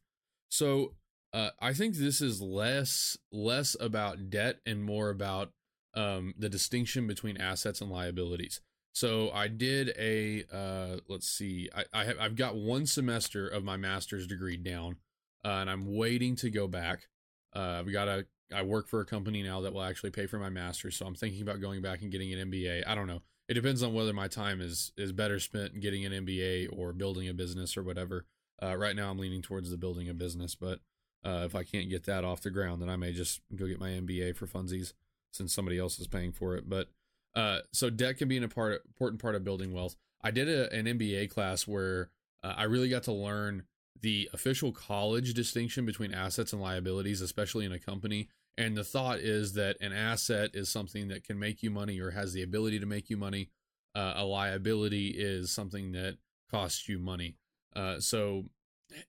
So 0.50 0.94
uh, 1.32 1.50
I 1.60 1.72
think 1.72 1.94
this 1.94 2.20
is 2.20 2.40
less 2.40 3.16
less 3.32 3.76
about 3.78 4.30
debt 4.30 4.60
and 4.64 4.82
more 4.82 5.10
about 5.10 5.50
um, 5.94 6.34
the 6.38 6.48
distinction 6.48 7.06
between 7.06 7.36
assets 7.36 7.80
and 7.80 7.90
liabilities. 7.90 8.60
So 8.96 9.30
I 9.30 9.48
did 9.48 9.92
a 9.98 10.44
uh, 10.50 11.00
let's 11.06 11.28
see, 11.28 11.68
I, 11.76 11.84
I 11.92 12.04
have 12.04 12.16
I've 12.18 12.34
got 12.34 12.56
one 12.56 12.86
semester 12.86 13.46
of 13.46 13.62
my 13.62 13.76
master's 13.76 14.26
degree 14.26 14.56
down, 14.56 14.96
uh, 15.44 15.48
and 15.48 15.68
I'm 15.68 15.94
waiting 15.94 16.34
to 16.36 16.48
go 16.48 16.66
back. 16.66 17.08
Uh, 17.54 17.80
I've 17.80 17.92
got 17.92 18.08
a 18.08 18.24
I 18.54 18.62
work 18.62 18.88
for 18.88 19.02
a 19.02 19.04
company 19.04 19.42
now 19.42 19.60
that 19.60 19.74
will 19.74 19.82
actually 19.82 20.12
pay 20.12 20.24
for 20.24 20.38
my 20.38 20.48
master's, 20.48 20.96
so 20.96 21.04
I'm 21.04 21.14
thinking 21.14 21.42
about 21.42 21.60
going 21.60 21.82
back 21.82 22.00
and 22.00 22.10
getting 22.10 22.32
an 22.32 22.50
MBA. 22.50 22.84
I 22.86 22.94
don't 22.94 23.06
know. 23.06 23.20
It 23.50 23.52
depends 23.52 23.82
on 23.82 23.92
whether 23.92 24.14
my 24.14 24.28
time 24.28 24.62
is 24.62 24.92
is 24.96 25.12
better 25.12 25.40
spent 25.40 25.78
getting 25.78 26.06
an 26.06 26.24
MBA 26.24 26.74
or 26.74 26.94
building 26.94 27.28
a 27.28 27.34
business 27.34 27.76
or 27.76 27.82
whatever. 27.82 28.24
Uh, 28.62 28.78
right 28.78 28.96
now, 28.96 29.10
I'm 29.10 29.18
leaning 29.18 29.42
towards 29.42 29.70
the 29.70 29.76
building 29.76 30.08
a 30.08 30.14
business, 30.14 30.54
but 30.54 30.80
uh, 31.22 31.42
if 31.44 31.54
I 31.54 31.64
can't 31.64 31.90
get 31.90 32.06
that 32.06 32.24
off 32.24 32.40
the 32.40 32.48
ground, 32.48 32.80
then 32.80 32.88
I 32.88 32.96
may 32.96 33.12
just 33.12 33.42
go 33.54 33.66
get 33.66 33.78
my 33.78 33.90
MBA 33.90 34.36
for 34.36 34.46
funsies 34.46 34.94
since 35.34 35.52
somebody 35.52 35.78
else 35.78 35.98
is 35.98 36.06
paying 36.06 36.32
for 36.32 36.56
it. 36.56 36.66
But 36.66 36.88
uh, 37.36 37.58
so 37.72 37.90
debt 37.90 38.16
can 38.16 38.28
be 38.28 38.38
an 38.38 38.42
important 38.42 39.20
part 39.20 39.34
of 39.34 39.44
building 39.44 39.72
wealth. 39.72 39.94
I 40.22 40.30
did 40.30 40.48
a, 40.48 40.72
an 40.72 40.86
MBA 40.86 41.30
class 41.30 41.68
where 41.68 42.10
uh, 42.42 42.54
I 42.56 42.64
really 42.64 42.88
got 42.88 43.02
to 43.04 43.12
learn 43.12 43.64
the 44.00 44.28
official 44.32 44.72
college 44.72 45.34
distinction 45.34 45.84
between 45.84 46.14
assets 46.14 46.52
and 46.52 46.62
liabilities, 46.62 47.20
especially 47.20 47.66
in 47.66 47.72
a 47.72 47.78
company. 47.78 48.28
And 48.56 48.74
the 48.74 48.84
thought 48.84 49.18
is 49.18 49.52
that 49.52 49.76
an 49.82 49.92
asset 49.92 50.50
is 50.54 50.70
something 50.70 51.08
that 51.08 51.24
can 51.24 51.38
make 51.38 51.62
you 51.62 51.70
money 51.70 52.00
or 52.00 52.12
has 52.12 52.32
the 52.32 52.42
ability 52.42 52.80
to 52.80 52.86
make 52.86 53.10
you 53.10 53.18
money. 53.18 53.50
Uh, 53.94 54.14
a 54.16 54.24
liability 54.24 55.08
is 55.08 55.50
something 55.50 55.92
that 55.92 56.16
costs 56.50 56.88
you 56.88 56.98
money. 56.98 57.36
Uh, 57.74 58.00
so 58.00 58.46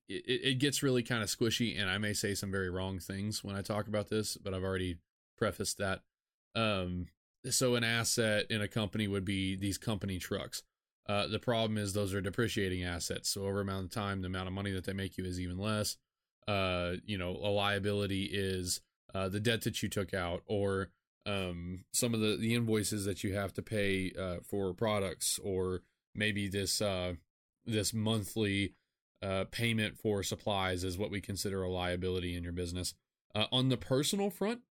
it, 0.10 0.24
it 0.28 0.60
gets 0.60 0.84
really 0.84 1.04
kind 1.04 1.24
of 1.24 1.30
squishy, 1.30 1.80
and 1.80 1.90
I 1.90 1.98
may 1.98 2.14
say 2.14 2.34
some 2.34 2.52
very 2.52 2.70
wrong 2.70 3.00
things 3.00 3.44
when 3.44 3.56
I 3.56 3.62
talk 3.62 3.88
about 3.88 4.10
this, 4.10 4.36
but 4.36 4.54
I've 4.54 4.64
already 4.64 4.98
prefaced 5.38 5.78
that. 5.78 6.02
Um, 6.56 7.08
so 7.50 7.76
an 7.76 7.84
asset 7.84 8.46
in 8.50 8.62
a 8.62 8.68
company 8.68 9.08
would 9.08 9.26
be 9.26 9.56
these 9.56 9.78
company 9.78 10.20
trucks. 10.20 10.64
Uh, 11.08 11.28
the 11.28 11.40
problem 11.40 11.78
is 11.78 11.94
those 11.94 12.14
are 12.14 12.22
depreciating 12.22 12.84
assets. 12.84 13.30
So 13.30 13.46
over 13.46 13.62
amount 13.62 13.86
of 13.86 13.92
time, 13.92 14.22
the 14.22 14.28
amount 14.28 14.48
of 14.48 14.54
money 14.54 14.72
that 14.72 14.86
they 14.86 14.94
make 14.94 15.18
you 15.18 15.26
is 15.26 15.40
even 15.40 15.58
less. 15.58 15.98
Uh, 16.48 16.94
you 17.06 17.18
know, 17.18 17.32
a 17.32 17.50
liability 17.50 18.30
is 18.32 18.82
uh, 19.14 19.30
the 19.30 19.40
debt 19.40 19.62
that 19.62 19.82
you 19.82 19.90
took 19.90 20.14
out, 20.14 20.44
or 20.46 20.90
um, 21.26 21.84
some 21.92 22.14
of 22.14 22.20
the 22.20 22.38
the 22.38 22.56
invoices 22.56 23.06
that 23.06 23.24
you 23.24 23.34
have 23.34 23.54
to 23.54 23.62
pay 23.62 24.14
uh, 24.20 24.38
for 24.44 24.74
products, 24.74 25.40
or 25.44 25.82
maybe 26.16 26.48
this 26.48 26.82
uh, 26.82 27.14
this 27.66 27.94
monthly 27.94 28.74
uh, 29.22 29.46
payment 29.52 29.98
for 29.98 30.24
supplies 30.24 30.84
is 30.84 30.98
what 30.98 31.12
we 31.12 31.20
consider 31.22 31.64
a 31.64 31.70
liability 31.70 32.36
in 32.36 32.44
your 32.44 32.54
business. 32.54 32.94
Uh, 33.36 33.46
on 33.52 33.70
the 33.70 33.78
personal 33.78 34.30
front, 34.30 34.62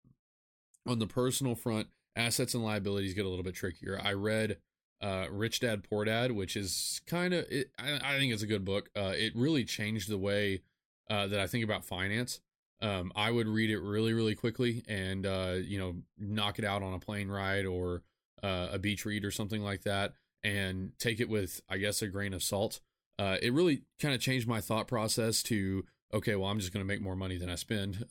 on 0.86 0.98
the 0.98 1.06
personal 1.06 1.54
front, 1.54 1.88
assets 2.16 2.54
and 2.54 2.64
liabilities 2.64 3.14
get 3.14 3.26
a 3.26 3.28
little 3.28 3.44
bit 3.44 3.54
trickier. 3.54 4.00
I 4.02 4.14
read 4.14 4.56
uh, 5.00 5.26
Rich 5.30 5.60
Dad 5.60 5.84
Poor 5.88 6.04
Dad, 6.04 6.32
which 6.32 6.56
is 6.56 7.00
kind 7.06 7.34
of, 7.34 7.46
I, 7.78 8.00
I, 8.02 8.18
think 8.18 8.32
it's 8.32 8.42
a 8.42 8.46
good 8.46 8.64
book. 8.64 8.88
Uh, 8.96 9.12
it 9.14 9.36
really 9.36 9.64
changed 9.64 10.08
the 10.08 10.18
way 10.18 10.62
uh, 11.10 11.26
that 11.26 11.38
I 11.38 11.46
think 11.46 11.64
about 11.64 11.84
finance. 11.84 12.40
Um, 12.80 13.12
I 13.14 13.30
would 13.30 13.46
read 13.46 13.70
it 13.70 13.80
really, 13.80 14.12
really 14.14 14.34
quickly 14.34 14.84
and, 14.88 15.26
uh, 15.26 15.54
you 15.58 15.78
know, 15.78 15.96
knock 16.18 16.58
it 16.58 16.64
out 16.64 16.82
on 16.82 16.94
a 16.94 16.98
plane 16.98 17.28
ride 17.28 17.66
or 17.66 18.02
uh, 18.42 18.68
a 18.72 18.78
beach 18.78 19.04
read 19.04 19.24
or 19.24 19.30
something 19.30 19.62
like 19.62 19.82
that 19.82 20.14
and 20.42 20.92
take 20.98 21.20
it 21.20 21.28
with, 21.28 21.60
I 21.68 21.78
guess, 21.78 22.02
a 22.02 22.08
grain 22.08 22.32
of 22.32 22.42
salt. 22.42 22.80
Uh, 23.18 23.36
it 23.40 23.52
really 23.52 23.82
kind 24.00 24.14
of 24.14 24.20
changed 24.20 24.46
my 24.46 24.60
thought 24.60 24.88
process 24.88 25.42
to, 25.44 25.84
okay, 26.12 26.36
well, 26.36 26.50
I'm 26.50 26.60
just 26.60 26.72
going 26.72 26.84
to 26.84 26.88
make 26.88 27.00
more 27.00 27.16
money 27.16 27.36
than 27.36 27.50
I 27.50 27.54
spend, 27.54 28.04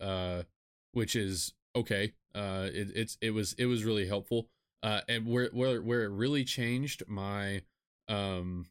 which 0.93 1.15
is 1.15 1.53
okay. 1.75 2.13
it, 2.33 2.91
it's, 2.95 3.17
it 3.21 3.31
was, 3.31 3.53
it 3.53 3.65
was 3.65 3.83
really 3.83 4.07
helpful. 4.07 4.47
Uh, 4.85 5.01
and 5.09 5.25
where 5.25 5.49
where 5.51 5.81
where 5.81 6.03
it 6.03 6.11
really 6.11 6.43
changed 6.43 7.01
my 7.07 7.63
um 8.07 8.67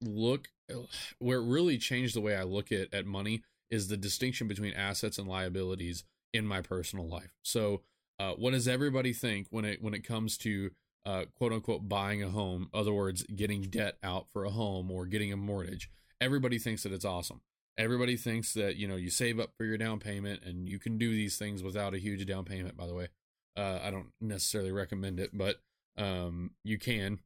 look, 0.00 0.48
where 1.18 1.38
it 1.38 1.46
really 1.46 1.76
changed 1.76 2.16
the 2.16 2.22
way 2.22 2.34
I 2.34 2.42
look 2.44 2.72
at 2.72 2.92
at 2.94 3.04
money 3.04 3.42
is 3.70 3.88
the 3.88 3.98
distinction 3.98 4.48
between 4.48 4.72
assets 4.72 5.18
and 5.18 5.28
liabilities 5.28 6.04
in 6.32 6.46
my 6.46 6.62
personal 6.62 7.06
life. 7.06 7.34
So, 7.42 7.82
uh, 8.18 8.32
what 8.32 8.52
does 8.52 8.66
everybody 8.66 9.12
think 9.12 9.48
when 9.50 9.66
it 9.66 9.82
when 9.82 9.92
it 9.92 10.04
comes 10.04 10.38
to 10.38 10.70
uh, 11.04 11.24
quote 11.36 11.52
unquote 11.52 11.86
buying 11.86 12.22
a 12.22 12.30
home? 12.30 12.70
Other 12.72 12.94
words, 12.94 13.22
getting 13.24 13.62
debt 13.62 13.98
out 14.02 14.28
for 14.32 14.44
a 14.44 14.50
home 14.50 14.90
or 14.90 15.04
getting 15.04 15.34
a 15.34 15.36
mortgage. 15.36 15.90
Everybody 16.18 16.58
thinks 16.58 16.82
that 16.84 16.92
it's 16.92 17.04
awesome. 17.04 17.42
Everybody 17.78 18.16
thinks 18.16 18.52
that 18.54 18.76
you 18.76 18.86
know 18.88 18.96
you 18.96 19.08
save 19.08 19.38
up 19.38 19.50
for 19.56 19.64
your 19.64 19.78
down 19.78 20.00
payment 20.00 20.42
and 20.44 20.68
you 20.68 20.78
can 20.78 20.98
do 20.98 21.10
these 21.10 21.38
things 21.38 21.62
without 21.62 21.94
a 21.94 21.98
huge 21.98 22.26
down 22.26 22.44
payment. 22.44 22.76
By 22.76 22.86
the 22.86 22.94
way, 22.94 23.08
uh, 23.56 23.78
I 23.82 23.90
don't 23.90 24.12
necessarily 24.20 24.72
recommend 24.72 25.20
it, 25.20 25.30
but 25.32 25.56
um, 25.96 26.50
you 26.64 26.78
can. 26.78 27.20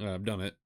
Uh, 0.00 0.12
I've 0.14 0.24
done 0.24 0.40
it, 0.40 0.56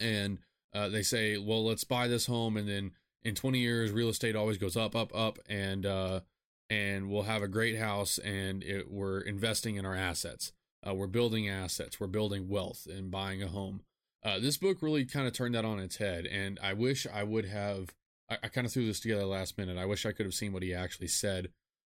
and 0.00 0.38
uh, 0.74 0.88
they 0.88 1.02
say, 1.02 1.36
well, 1.36 1.64
let's 1.64 1.84
buy 1.84 2.08
this 2.08 2.26
home, 2.26 2.56
and 2.56 2.68
then 2.68 2.92
in 3.22 3.34
20 3.34 3.58
years, 3.58 3.90
real 3.90 4.08
estate 4.08 4.36
always 4.36 4.58
goes 4.58 4.76
up, 4.76 4.96
up, 4.96 5.14
up, 5.14 5.38
and 5.48 5.84
uh, 5.84 6.20
and 6.70 7.10
we'll 7.10 7.22
have 7.22 7.42
a 7.42 7.48
great 7.48 7.78
house, 7.78 8.18
and 8.18 8.62
it, 8.62 8.90
we're 8.90 9.20
investing 9.20 9.76
in 9.76 9.86
our 9.86 9.94
assets. 9.94 10.52
Uh, 10.86 10.94
we're 10.94 11.06
building 11.06 11.48
assets. 11.48 11.98
We're 11.98 12.06
building 12.06 12.48
wealth 12.48 12.86
and 12.90 13.10
buying 13.10 13.42
a 13.42 13.48
home. 13.48 13.82
Uh, 14.22 14.38
this 14.38 14.56
book 14.56 14.78
really 14.82 15.04
kind 15.04 15.26
of 15.26 15.32
turned 15.32 15.54
that 15.54 15.64
on 15.64 15.78
its 15.78 15.96
head, 15.96 16.26
and 16.26 16.58
I 16.62 16.72
wish 16.72 17.06
I 17.12 17.22
would 17.22 17.46
have. 17.46 17.88
I, 18.28 18.38
I 18.44 18.48
kind 18.48 18.66
of 18.66 18.72
threw 18.72 18.86
this 18.86 19.00
together 19.00 19.24
last 19.24 19.58
minute. 19.58 19.78
I 19.78 19.86
wish 19.86 20.06
I 20.06 20.12
could 20.12 20.26
have 20.26 20.34
seen 20.34 20.52
what 20.52 20.62
he 20.62 20.74
actually 20.74 21.08
said 21.08 21.50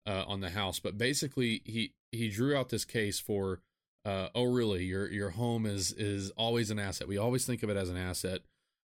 uh, 0.06 0.24
on 0.26 0.40
the 0.40 0.50
house, 0.50 0.80
but 0.80 0.98
basically, 0.98 1.62
he 1.64 1.94
he 2.12 2.28
drew 2.28 2.56
out 2.56 2.68
this 2.68 2.84
case 2.84 3.18
for 3.18 3.60
uh, 4.04 4.28
oh 4.34 4.44
really 4.44 4.84
your 4.84 5.10
your 5.10 5.30
home 5.30 5.66
is 5.66 5.92
is 5.92 6.30
always 6.32 6.70
an 6.70 6.78
asset 6.78 7.08
we 7.08 7.16
always 7.16 7.46
think 7.46 7.62
of 7.62 7.70
it 7.70 7.76
as 7.76 7.88
an 7.88 7.96
asset 7.96 8.40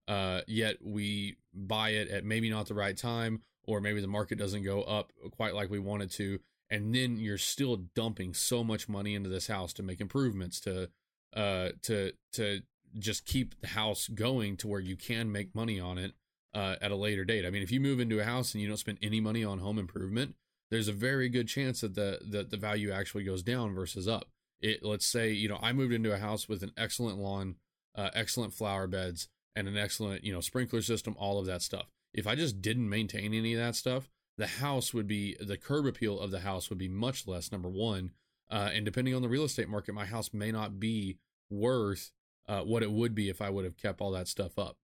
uh, 0.08 0.40
yet 0.46 0.76
we 0.82 1.36
buy 1.54 1.90
it 1.90 2.08
at 2.08 2.24
maybe 2.24 2.50
not 2.50 2.66
the 2.66 2.74
right 2.74 2.96
time 2.96 3.42
or 3.66 3.80
maybe 3.80 4.00
the 4.00 4.06
market 4.06 4.38
doesn't 4.38 4.64
go 4.64 4.82
up 4.82 5.12
quite 5.36 5.54
like 5.54 5.70
we 5.70 5.78
wanted 5.78 6.10
to 6.10 6.38
and 6.70 6.94
then 6.94 7.18
you're 7.18 7.38
still 7.38 7.76
dumping 7.94 8.32
so 8.32 8.64
much 8.64 8.88
money 8.88 9.14
into 9.14 9.28
this 9.28 9.46
house 9.46 9.72
to 9.72 9.82
make 9.82 10.00
improvements 10.00 10.58
to 10.60 10.88
uh 11.36 11.68
to 11.82 12.12
to 12.32 12.62
just 12.98 13.26
keep 13.26 13.60
the 13.60 13.68
house 13.68 14.08
going 14.08 14.56
to 14.56 14.66
where 14.66 14.80
you 14.80 14.96
can 14.96 15.30
make 15.30 15.54
money 15.54 15.78
on 15.78 15.98
it 15.98 16.12
uh, 16.54 16.76
at 16.80 16.90
a 16.90 16.96
later 16.96 17.24
date. 17.24 17.44
I 17.44 17.50
mean, 17.50 17.62
if 17.62 17.70
you 17.70 17.80
move 17.80 18.00
into 18.00 18.20
a 18.20 18.24
house 18.24 18.54
and 18.54 18.62
you 18.62 18.68
don't 18.68 18.76
spend 18.76 18.98
any 19.02 19.20
money 19.20 19.44
on 19.44 19.58
home 19.58 19.78
improvement, 19.78 20.34
there's 20.70 20.88
a 20.88 20.92
very 20.92 21.28
good 21.28 21.48
chance 21.48 21.80
that 21.80 21.94
the 21.94 22.20
that 22.30 22.50
the 22.50 22.56
value 22.56 22.90
actually 22.90 23.24
goes 23.24 23.42
down 23.42 23.74
versus 23.74 24.08
up. 24.08 24.26
It 24.60 24.82
let's 24.82 25.06
say 25.06 25.30
you 25.30 25.48
know 25.48 25.58
I 25.60 25.72
moved 25.72 25.92
into 25.92 26.12
a 26.12 26.18
house 26.18 26.48
with 26.48 26.62
an 26.62 26.72
excellent 26.76 27.18
lawn, 27.18 27.56
uh, 27.94 28.10
excellent 28.14 28.54
flower 28.54 28.86
beds, 28.86 29.28
and 29.56 29.68
an 29.68 29.76
excellent 29.76 30.24
you 30.24 30.32
know 30.32 30.40
sprinkler 30.40 30.82
system, 30.82 31.16
all 31.18 31.38
of 31.38 31.46
that 31.46 31.62
stuff. 31.62 31.86
If 32.12 32.26
I 32.26 32.34
just 32.34 32.60
didn't 32.60 32.88
maintain 32.88 33.34
any 33.34 33.54
of 33.54 33.60
that 33.60 33.76
stuff, 33.76 34.08
the 34.36 34.46
house 34.46 34.92
would 34.94 35.06
be 35.06 35.36
the 35.40 35.56
curb 35.56 35.86
appeal 35.86 36.18
of 36.18 36.30
the 36.30 36.40
house 36.40 36.70
would 36.70 36.78
be 36.78 36.88
much 36.88 37.26
less. 37.26 37.52
Number 37.52 37.68
one, 37.68 38.12
uh, 38.50 38.70
and 38.72 38.84
depending 38.84 39.14
on 39.14 39.22
the 39.22 39.28
real 39.28 39.44
estate 39.44 39.68
market, 39.68 39.94
my 39.94 40.06
house 40.06 40.30
may 40.32 40.50
not 40.50 40.80
be 40.80 41.18
worth 41.50 42.10
uh, 42.48 42.62
what 42.62 42.82
it 42.82 42.90
would 42.90 43.14
be 43.14 43.28
if 43.28 43.40
I 43.40 43.50
would 43.50 43.64
have 43.64 43.76
kept 43.76 44.00
all 44.00 44.10
that 44.12 44.28
stuff 44.28 44.58
up. 44.58 44.76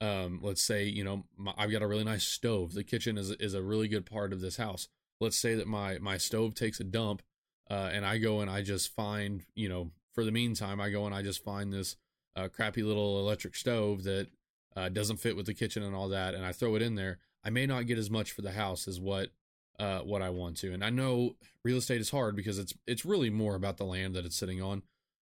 Um, 0.00 0.40
let's 0.42 0.62
say 0.62 0.84
you 0.84 1.04
know 1.04 1.24
my, 1.36 1.54
I've 1.56 1.70
got 1.70 1.82
a 1.82 1.86
really 1.86 2.04
nice 2.04 2.24
stove. 2.24 2.74
The 2.74 2.84
kitchen 2.84 3.16
is 3.16 3.30
is 3.32 3.54
a 3.54 3.62
really 3.62 3.88
good 3.88 4.06
part 4.06 4.32
of 4.32 4.40
this 4.40 4.56
house 4.56 4.88
let's 5.20 5.36
say 5.36 5.54
that 5.54 5.66
my 5.66 5.98
my 5.98 6.16
stove 6.16 6.54
takes 6.54 6.80
a 6.80 6.84
dump 6.84 7.22
uh, 7.70 7.90
and 7.92 8.06
I 8.06 8.18
go 8.18 8.40
and 8.40 8.50
I 8.50 8.62
just 8.62 8.94
find, 8.94 9.44
you 9.54 9.68
know, 9.68 9.90
for 10.12 10.24
the 10.24 10.32
meantime, 10.32 10.80
I 10.80 10.90
go 10.90 11.04
and 11.04 11.14
I 11.14 11.22
just 11.22 11.42
find 11.42 11.72
this 11.72 11.96
uh, 12.36 12.48
crappy 12.48 12.82
little 12.82 13.18
electric 13.18 13.56
stove 13.56 14.04
that 14.04 14.28
uh, 14.76 14.88
doesn't 14.88 15.16
fit 15.16 15.36
with 15.36 15.46
the 15.46 15.54
kitchen 15.54 15.82
and 15.82 15.94
all 15.94 16.08
that, 16.10 16.34
and 16.34 16.44
I 16.44 16.52
throw 16.52 16.76
it 16.76 16.82
in 16.82 16.94
there. 16.94 17.18
I 17.44 17.50
may 17.50 17.66
not 17.66 17.86
get 17.86 17.98
as 17.98 18.10
much 18.10 18.32
for 18.32 18.42
the 18.42 18.52
house 18.52 18.86
as 18.86 19.00
what 19.00 19.30
uh, 19.78 20.00
what 20.00 20.22
I 20.22 20.30
want 20.30 20.56
to, 20.58 20.72
and 20.72 20.84
I 20.84 20.90
know 20.90 21.36
real 21.64 21.78
estate 21.78 22.00
is 22.00 22.10
hard 22.10 22.36
because 22.36 22.58
it's 22.58 22.74
it's 22.86 23.04
really 23.04 23.30
more 23.30 23.54
about 23.54 23.78
the 23.78 23.84
land 23.84 24.14
that 24.14 24.24
it's 24.24 24.36
sitting 24.36 24.62
on. 24.62 24.82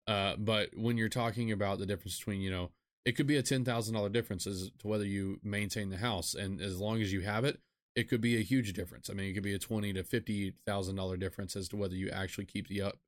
Uh, 0.06 0.34
but 0.36 0.70
when 0.76 0.96
you're 0.96 1.08
talking 1.08 1.52
about 1.52 1.78
the 1.78 1.86
difference 1.86 2.18
between, 2.18 2.40
you 2.40 2.50
know, 2.50 2.70
it 3.04 3.12
could 3.12 3.26
be 3.26 3.36
a 3.36 3.42
ten 3.42 3.64
thousand 3.64 3.94
dollar 3.94 4.08
difference 4.08 4.46
as 4.46 4.70
to 4.78 4.86
whether 4.86 5.04
you 5.04 5.40
maintain 5.42 5.90
the 5.90 5.96
house, 5.96 6.34
and 6.34 6.60
as 6.60 6.78
long 6.78 7.00
as 7.00 7.12
you 7.12 7.20
have 7.22 7.44
it, 7.44 7.60
it 7.94 8.08
could 8.08 8.20
be 8.20 8.36
a 8.36 8.42
huge 8.42 8.72
difference. 8.72 9.08
I 9.10 9.14
mean, 9.14 9.30
it 9.30 9.34
could 9.34 9.42
be 9.42 9.54
a 9.54 9.58
twenty 9.58 9.92
to 9.92 10.04
fifty 10.04 10.54
thousand 10.66 10.96
dollar 10.96 11.16
difference 11.16 11.56
as 11.56 11.68
to 11.68 11.76
whether 11.76 11.94
you 11.94 12.10
actually 12.10 12.44
keep 12.46 12.68
the 12.68 12.82
up, 12.82 12.98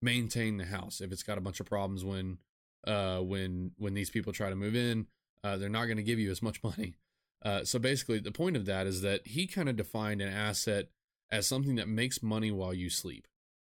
maintain 0.00 0.56
the 0.56 0.66
house. 0.66 1.00
If 1.00 1.12
it's 1.12 1.22
got 1.22 1.38
a 1.38 1.42
bunch 1.42 1.60
of 1.60 1.66
problems 1.66 2.04
when, 2.04 2.38
uh, 2.86 3.18
when 3.18 3.72
when 3.76 3.94
these 3.94 4.10
people 4.10 4.32
try 4.32 4.50
to 4.50 4.56
move 4.56 4.76
in, 4.76 5.06
uh, 5.42 5.56
they're 5.56 5.68
not 5.68 5.86
going 5.86 5.96
to 5.96 6.02
give 6.02 6.18
you 6.18 6.30
as 6.30 6.42
much 6.42 6.62
money. 6.64 6.94
Uh, 7.42 7.64
so 7.64 7.78
basically, 7.78 8.18
the 8.18 8.32
point 8.32 8.56
of 8.56 8.66
that 8.66 8.86
is 8.86 9.02
that 9.02 9.26
he 9.26 9.46
kind 9.46 9.68
of 9.68 9.76
defined 9.76 10.20
an 10.20 10.32
asset 10.32 10.88
as 11.30 11.46
something 11.46 11.76
that 11.76 11.88
makes 11.88 12.22
money 12.22 12.50
while 12.50 12.74
you 12.74 12.90
sleep. 12.90 13.26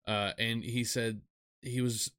Uh, 0.06 0.32
and 0.38 0.64
he 0.64 0.84
said 0.84 1.22
he 1.62 1.82
was 1.82 2.12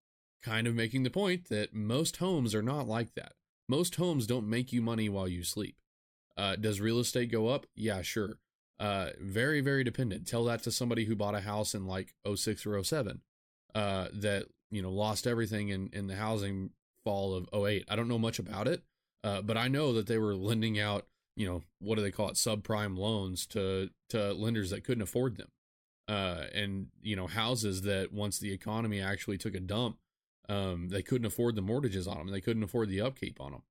kind 0.42 0.66
of 0.66 0.74
making 0.74 1.02
the 1.02 1.10
point 1.10 1.48
that 1.48 1.74
most 1.74 2.16
homes 2.16 2.54
are 2.54 2.62
not 2.62 2.86
like 2.86 3.14
that. 3.14 3.32
Most 3.68 3.96
homes 3.96 4.26
don't 4.26 4.48
make 4.48 4.72
you 4.72 4.82
money 4.82 5.08
while 5.08 5.28
you 5.28 5.42
sleep. 5.42 5.76
Uh, 6.36 6.56
does 6.56 6.80
real 6.80 6.98
estate 6.98 7.30
go 7.30 7.48
up? 7.48 7.66
Yeah, 7.74 8.02
sure. 8.02 8.38
Uh, 8.78 9.10
very, 9.20 9.60
very 9.60 9.84
dependent. 9.84 10.26
Tell 10.26 10.44
that 10.44 10.62
to 10.64 10.70
somebody 10.70 11.04
who 11.04 11.14
bought 11.14 11.34
a 11.34 11.40
house 11.40 11.74
in 11.74 11.86
like 11.86 12.14
06 12.32 12.66
or 12.66 12.82
07 12.82 13.20
uh, 13.74 14.08
that, 14.12 14.46
you 14.70 14.82
know, 14.82 14.90
lost 14.90 15.26
everything 15.26 15.68
in, 15.68 15.90
in 15.92 16.08
the 16.08 16.16
housing 16.16 16.70
fall 17.04 17.34
of 17.34 17.48
08. 17.54 17.84
I 17.88 17.96
don't 17.96 18.08
know 18.08 18.18
much 18.18 18.38
about 18.38 18.66
it, 18.66 18.82
uh, 19.22 19.42
but 19.42 19.56
I 19.56 19.68
know 19.68 19.92
that 19.92 20.06
they 20.06 20.18
were 20.18 20.34
lending 20.34 20.78
out, 20.78 21.06
you 21.36 21.46
know, 21.46 21.62
what 21.78 21.94
do 21.96 22.02
they 22.02 22.10
call 22.10 22.28
it? 22.28 22.34
Subprime 22.34 22.98
loans 22.98 23.46
to, 23.48 23.90
to 24.10 24.32
lenders 24.32 24.70
that 24.70 24.84
couldn't 24.84 25.02
afford 25.02 25.36
them. 25.36 25.48
Uh, 26.06 26.44
and, 26.52 26.88
you 27.00 27.16
know, 27.16 27.26
houses 27.26 27.82
that 27.82 28.12
once 28.12 28.38
the 28.38 28.52
economy 28.52 29.00
actually 29.00 29.38
took 29.38 29.54
a 29.54 29.60
dump, 29.60 29.98
um, 30.48 30.88
they 30.88 31.02
couldn't 31.02 31.26
afford 31.26 31.54
the 31.56 31.62
mortgages 31.62 32.06
on 32.06 32.18
them. 32.18 32.30
They 32.30 32.40
couldn't 32.40 32.62
afford 32.62 32.88
the 32.88 33.00
upkeep 33.00 33.40
on 33.40 33.52
them. 33.52 33.62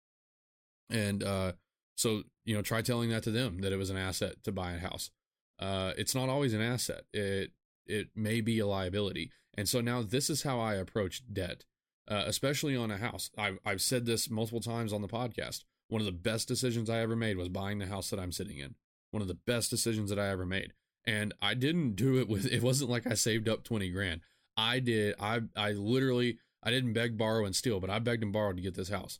And, 0.89 1.23
uh, 1.23 1.53
so, 1.95 2.23
you 2.43 2.55
know, 2.55 2.61
try 2.61 2.81
telling 2.81 3.09
that 3.11 3.23
to 3.23 3.31
them 3.31 3.59
that 3.61 3.71
it 3.71 3.77
was 3.77 3.89
an 3.89 3.97
asset 3.97 4.43
to 4.43 4.51
buy 4.51 4.73
a 4.73 4.79
house. 4.79 5.11
Uh, 5.59 5.93
it's 5.97 6.15
not 6.15 6.29
always 6.29 6.53
an 6.53 6.61
asset. 6.61 7.03
It 7.13 7.51
it 7.85 8.09
may 8.15 8.41
be 8.41 8.59
a 8.59 8.67
liability. 8.67 9.31
And 9.55 9.67
so 9.67 9.81
now 9.81 10.01
this 10.01 10.29
is 10.29 10.43
how 10.43 10.59
I 10.59 10.75
approach 10.75 11.21
debt, 11.31 11.63
uh, 12.07 12.23
especially 12.25 12.75
on 12.75 12.91
a 12.91 12.97
house. 12.97 13.29
I've 13.37 13.59
I've 13.65 13.81
said 13.81 14.05
this 14.05 14.29
multiple 14.29 14.61
times 14.61 14.93
on 14.93 15.01
the 15.01 15.07
podcast. 15.07 15.63
One 15.89 16.01
of 16.01 16.05
the 16.05 16.11
best 16.11 16.47
decisions 16.47 16.89
I 16.89 16.99
ever 16.99 17.15
made 17.15 17.37
was 17.37 17.49
buying 17.49 17.77
the 17.77 17.85
house 17.85 18.09
that 18.09 18.19
I'm 18.19 18.31
sitting 18.31 18.57
in. 18.57 18.75
One 19.11 19.21
of 19.21 19.27
the 19.27 19.35
best 19.35 19.69
decisions 19.69 20.09
that 20.09 20.19
I 20.19 20.29
ever 20.29 20.45
made. 20.45 20.73
And 21.05 21.33
I 21.41 21.53
didn't 21.53 21.95
do 21.95 22.19
it 22.19 22.27
with 22.27 22.45
it 22.45 22.63
wasn't 22.63 22.89
like 22.89 23.05
I 23.05 23.13
saved 23.13 23.47
up 23.47 23.63
20 23.63 23.89
grand. 23.89 24.21
I 24.57 24.79
did 24.79 25.15
I 25.19 25.41
I 25.55 25.71
literally 25.71 26.39
I 26.63 26.71
didn't 26.71 26.93
beg, 26.93 27.17
borrow, 27.17 27.45
and 27.45 27.55
steal, 27.55 27.79
but 27.79 27.89
I 27.89 27.99
begged 27.99 28.23
and 28.23 28.33
borrowed 28.33 28.57
to 28.57 28.63
get 28.63 28.75
this 28.75 28.89
house. 28.89 29.19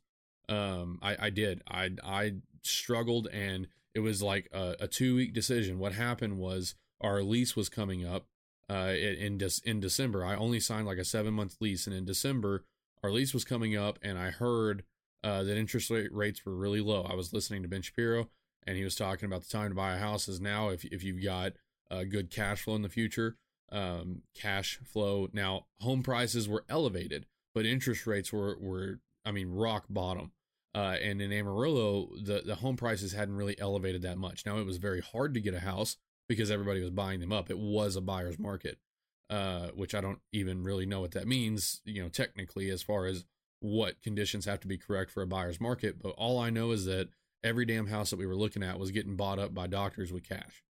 Um, 0.50 1.00
I, 1.02 1.28
I 1.28 1.30
did. 1.30 1.62
I 1.68 1.92
I 2.04 2.36
struggled, 2.62 3.28
and 3.28 3.68
it 3.94 4.00
was 4.00 4.22
like 4.22 4.50
a, 4.52 4.76
a 4.82 4.88
two 4.88 5.16
week 5.16 5.34
decision. 5.34 5.80
What 5.80 5.94
happened 5.94 6.38
was 6.38 6.76
our 7.02 7.22
lease 7.22 7.56
was 7.56 7.70
coming 7.70 8.06
up 8.06 8.28
uh, 8.70 8.94
in 8.98 9.40
in, 9.66 9.80
December. 9.80 10.26
I 10.26 10.36
only 10.36 10.60
signed 10.60 10.88
like 10.88 10.98
a 10.98 11.06
seven 11.06 11.34
month 11.34 11.58
lease, 11.60 11.86
and 11.86 11.96
in 11.96 12.06
December 12.06 12.66
our 13.04 13.12
lease 13.12 13.34
was 13.34 13.44
coming 13.44 13.76
up, 13.76 14.00
and 14.02 14.18
I 14.18 14.30
heard 14.30 14.84
uh, 15.24 15.44
that 15.44 15.58
interest 15.58 15.90
rate 15.90 16.14
rates 16.14 16.46
were 16.46 16.56
really 16.56 16.82
low. 16.82 17.04
I 17.04 17.16
was 17.16 17.34
listening 17.34 17.62
to 17.64 17.68
Ben 17.68 17.82
Shapiro, 17.82 18.30
and 18.66 18.78
he 18.78 18.84
was 18.84 18.96
talking 18.96 19.26
about 19.26 19.44
the 19.44 19.50
time 19.50 19.70
to 19.70 19.76
buy 19.76 19.96
a 19.96 20.00
house 20.00 20.28
is 20.28 20.40
now 20.40 20.70
if 20.70 20.86
if 20.86 21.04
you've 21.04 21.24
got 21.24 21.54
a 21.92 22.06
good 22.06 22.32
cash 22.32 22.62
flow 22.62 22.76
in 22.76 22.82
the 22.82 22.90
future. 22.90 23.36
Um, 23.72 24.22
cash 24.36 24.80
flow 24.84 25.30
now, 25.34 25.66
home 25.82 26.04
prices 26.04 26.48
were 26.48 26.64
elevated, 26.70 27.26
but 27.54 27.66
interest 27.66 28.08
rates 28.08 28.32
were 28.32 28.58
were 28.60 29.00
I 29.26 29.32
mean 29.32 29.50
rock 29.50 29.86
bottom. 29.90 30.32
Uh, 30.76 30.98
and 31.04 31.22
in 31.22 31.32
Amarillo, 31.32 32.10
the 32.20 32.42
the 32.44 32.56
home 32.56 32.76
prices 32.76 33.14
hadn't 33.14 33.36
really 33.36 33.60
elevated 33.60 34.02
that 34.02 34.18
much. 34.18 34.46
Now 34.46 34.58
it 34.58 34.66
was 34.66 34.78
very 34.78 35.02
hard 35.02 35.34
to 35.36 35.40
get 35.40 35.54
a 35.54 35.60
house 35.60 35.98
because 36.28 36.50
everybody 36.50 36.82
was 36.82 36.90
buying 36.90 37.20
them 37.20 37.32
up. 37.32 37.50
It 37.50 37.60
was 37.60 37.96
a 37.96 38.02
buyer's 38.02 38.40
market, 38.40 38.80
uh, 39.30 39.68
which 39.76 39.94
I 39.94 40.02
don't 40.02 40.20
even 40.32 40.64
really 40.64 40.86
know 40.86 41.02
what 41.02 41.12
that 41.12 41.28
means, 41.28 41.82
you 41.86 42.02
know, 42.02 42.10
technically 42.10 42.70
as 42.70 42.82
far 42.82 43.06
as 43.06 43.26
what 43.60 44.02
conditions 44.02 44.46
have 44.46 44.60
to 44.62 44.68
be 44.68 44.78
correct 44.78 45.12
for 45.12 45.22
a 45.22 45.28
buyer's 45.28 45.62
market. 45.62 46.02
But 46.02 46.16
all 46.18 46.40
I 46.40 46.50
know 46.50 46.72
is 46.72 46.86
that 46.86 47.10
every 47.44 47.66
damn 47.66 47.88
house 47.88 48.10
that 48.10 48.20
we 48.20 48.26
were 48.26 48.36
looking 48.36 48.64
at 48.64 48.80
was 48.80 48.92
getting 48.92 49.16
bought 49.16 49.40
up 49.40 49.54
by 49.54 49.68
doctors 49.68 50.12
with 50.12 50.28
cash. 50.28 50.64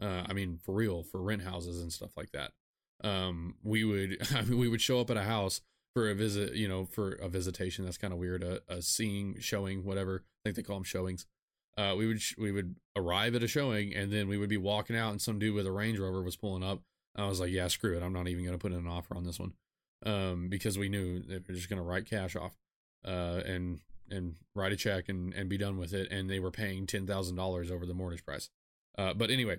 Uh, 0.00 0.22
I 0.26 0.32
mean, 0.32 0.58
for 0.62 0.74
real, 0.74 1.02
for 1.02 1.20
rent 1.20 1.42
houses 1.42 1.80
and 1.80 1.92
stuff 1.92 2.16
like 2.16 2.30
that. 2.32 2.52
Um, 3.02 3.56
we 3.62 3.84
would, 3.84 4.18
I 4.34 4.42
mean, 4.42 4.58
we 4.58 4.68
would 4.68 4.80
show 4.80 5.00
up 5.00 5.10
at 5.10 5.16
a 5.16 5.24
house 5.24 5.60
for 5.98 6.10
a 6.10 6.14
visit, 6.14 6.54
you 6.54 6.68
know, 6.68 6.84
for 6.84 7.10
a 7.14 7.28
visitation. 7.28 7.84
That's 7.84 7.98
kind 7.98 8.12
of 8.12 8.20
weird. 8.20 8.44
A, 8.44 8.60
a 8.68 8.82
seeing, 8.82 9.36
showing, 9.40 9.84
whatever. 9.84 10.22
I 10.24 10.40
think 10.44 10.54
they 10.54 10.62
call 10.62 10.76
them 10.76 10.84
showings. 10.84 11.26
Uh, 11.76 11.94
we 11.96 12.06
would 12.06 12.22
we 12.38 12.52
would 12.52 12.76
arrive 12.94 13.34
at 13.34 13.42
a 13.42 13.48
showing 13.48 13.94
and 13.94 14.12
then 14.12 14.28
we 14.28 14.38
would 14.38 14.48
be 14.48 14.56
walking 14.56 14.96
out 14.96 15.10
and 15.10 15.20
some 15.20 15.40
dude 15.40 15.54
with 15.54 15.66
a 15.66 15.72
Range 15.72 15.98
Rover 15.98 16.22
was 16.22 16.36
pulling 16.36 16.62
up. 16.62 16.82
I 17.16 17.26
was 17.26 17.40
like, 17.40 17.50
yeah, 17.50 17.66
screw 17.66 17.96
it. 17.96 18.02
I'm 18.02 18.12
not 18.12 18.28
even 18.28 18.44
going 18.44 18.56
to 18.56 18.62
put 18.62 18.70
in 18.70 18.78
an 18.78 18.86
offer 18.86 19.16
on 19.16 19.24
this 19.24 19.40
one, 19.40 19.54
um, 20.06 20.48
because 20.48 20.78
we 20.78 20.88
knew 20.88 21.20
they 21.20 21.38
were 21.38 21.54
just 21.54 21.68
going 21.68 21.82
to 21.82 21.88
write 21.88 22.08
cash 22.08 22.36
off, 22.36 22.52
uh, 23.04 23.42
and 23.44 23.80
and 24.08 24.36
write 24.54 24.72
a 24.72 24.76
check 24.76 25.08
and 25.08 25.34
and 25.34 25.48
be 25.48 25.58
done 25.58 25.78
with 25.78 25.92
it. 25.92 26.12
And 26.12 26.30
they 26.30 26.38
were 26.38 26.52
paying 26.52 26.86
ten 26.86 27.08
thousand 27.08 27.34
dollars 27.34 27.72
over 27.72 27.86
the 27.86 27.94
mortgage 27.94 28.24
price. 28.24 28.50
Uh, 28.96 29.14
but 29.14 29.30
anyway, 29.30 29.56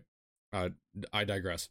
uh, 0.53 0.69
I 1.11 1.25
digress. 1.25 1.67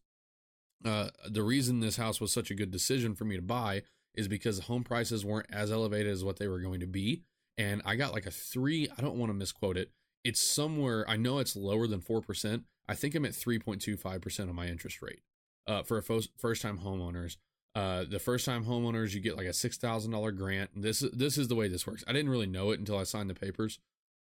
Uh, 0.85 1.09
the 1.27 1.43
reason 1.43 1.81
this 1.81 1.97
house 1.97 2.21
was 2.21 2.33
such 2.33 2.51
a 2.51 2.55
good 2.55 2.71
decision 2.71 3.15
for 3.15 3.25
me 3.25 3.37
to 3.37 3.43
buy 3.43 3.83
is 4.19 4.27
because 4.29 4.59
home 4.59 4.83
prices 4.83 5.25
weren't 5.25 5.47
as 5.53 5.71
elevated 5.71 6.13
as 6.13 6.25
what 6.25 6.39
they 6.39 6.49
were 6.49 6.59
going 6.59 6.81
to 6.81 6.87
be. 6.87 7.23
And 7.57 7.81
I 7.85 7.95
got 7.95 8.13
like 8.13 8.27
a 8.27 8.31
three, 8.33 8.89
I 8.99 9.01
don't 9.01 9.17
want 9.17 9.31
to 9.31 9.35
misquote 9.35 9.77
it. 9.77 9.93
It's 10.25 10.41
somewhere, 10.41 11.09
I 11.09 11.17
know 11.17 11.39
it's 11.39 11.55
lower 11.55 11.87
than 11.87 12.01
4%. 12.01 12.65
I 12.89 12.95
think 12.95 13.15
I'm 13.15 13.25
at 13.25 13.33
3.25% 13.33 14.39
of 14.41 14.55
my 14.55 14.67
interest 14.67 15.01
rate 15.01 15.21
uh, 15.69 15.83
for 15.85 16.03
first 16.03 16.63
time 16.63 16.81
homeowners. 16.81 17.37
Uh, 17.75 18.05
the 18.11 18.19
first 18.19 18.45
time 18.45 18.65
homeowners, 18.65 19.15
you 19.15 19.21
get 19.21 19.37
like 19.37 19.47
a 19.47 19.51
$6,000 19.51 20.37
grant. 20.37 20.71
This, 20.75 21.05
this 21.13 21.39
is 21.39 21.47
the 21.47 21.55
way 21.55 21.69
this 21.69 21.87
works. 21.87 22.03
I 22.09 22.13
didn't 22.13 22.31
really 22.31 22.47
know 22.47 22.73
it 22.73 22.81
until 22.81 22.99
I 22.99 23.05
signed 23.05 23.31
the 23.31 23.35
papers. 23.35 23.79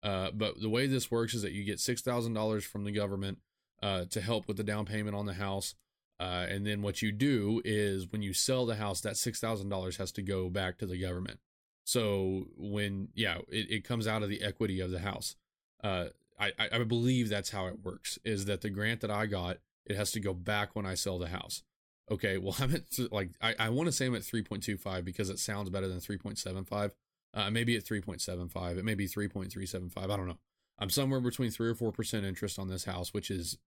Uh, 0.04 0.32
but 0.32 0.60
the 0.60 0.70
way 0.70 0.86
this 0.86 1.10
works 1.10 1.34
is 1.34 1.44
that 1.44 1.54
you 1.54 1.64
get 1.64 1.78
$6,000 1.78 2.64
from 2.64 2.84
the 2.84 2.92
government 2.92 3.38
uh, 3.82 4.06
to 4.06 4.20
help 4.20 4.48
with 4.48 4.58
the 4.58 4.64
down 4.64 4.86
payment 4.86 5.16
on 5.16 5.26
the 5.26 5.36
house. 5.36 5.76
Uh, 6.20 6.46
and 6.50 6.66
then 6.66 6.82
what 6.82 7.02
you 7.02 7.12
do 7.12 7.62
is 7.64 8.12
when 8.12 8.22
you 8.22 8.34
sell 8.34 8.66
the 8.66 8.76
house, 8.76 9.02
that 9.02 9.18
six 9.18 9.40
thousand 9.40 9.70
dollars 9.70 9.98
has 9.98 10.12
to 10.14 10.22
go 10.22 10.50
back 10.50 10.78
to 10.78 10.86
the 10.86 11.00
government. 11.00 11.40
So 11.84 12.48
when 12.58 13.10
yeah, 13.14 13.38
it, 13.50 13.72
it 13.72 13.84
comes 13.84 14.08
out 14.08 14.24
of 14.24 14.30
the 14.30 14.42
equity 14.42 14.80
of 14.80 14.92
the 14.92 15.00
house. 15.00 15.36
Uh, 15.84 16.06
I 16.40 16.52
I 16.60 16.84
believe 16.84 17.30
that's 17.30 17.52
how 17.52 17.68
it 17.68 17.84
works. 17.84 18.20
Is 18.24 18.46
that 18.46 18.62
the 18.62 18.70
grant 18.70 19.02
that 19.02 19.12
I 19.12 19.26
got? 19.26 19.58
It 19.86 19.96
has 19.96 20.12
to 20.12 20.20
go 20.20 20.34
back 20.34 20.76
when 20.76 20.86
I 20.86 20.96
sell 20.96 21.18
the 21.18 21.30
house. 21.30 21.64
Okay, 22.10 22.38
well 22.38 22.56
I'm 22.60 22.74
at 22.74 22.84
like 23.12 23.32
I, 23.42 23.56
I 23.60 23.70
want 23.70 23.88
to 23.88 23.92
say 23.92 24.06
I'm 24.06 24.16
at 24.16 24.22
3.25 24.22 25.04
because 25.04 25.30
it 25.30 25.40
sounds 25.40 25.70
better 25.70 25.88
than 25.88 26.00
3.75. 26.00 26.92
Uh, 27.34 27.52
maybe 27.52 27.76
at 27.76 27.84
3.75. 27.84 28.78
It 28.78 28.86
may 28.86 28.96
be 28.96 29.08
3.375. 29.08 29.98
I 29.98 30.08
don't 30.08 30.28
know. 30.28 30.38
I'm 30.80 30.90
somewhere 30.90 31.20
between 31.20 31.52
three 31.52 31.70
or 31.70 31.76
four 31.76 31.92
percent 31.92 32.26
interest 32.26 32.60
on 32.60 32.68
this 32.68 32.86
house, 32.86 33.14
which 33.14 33.32
is 33.32 33.58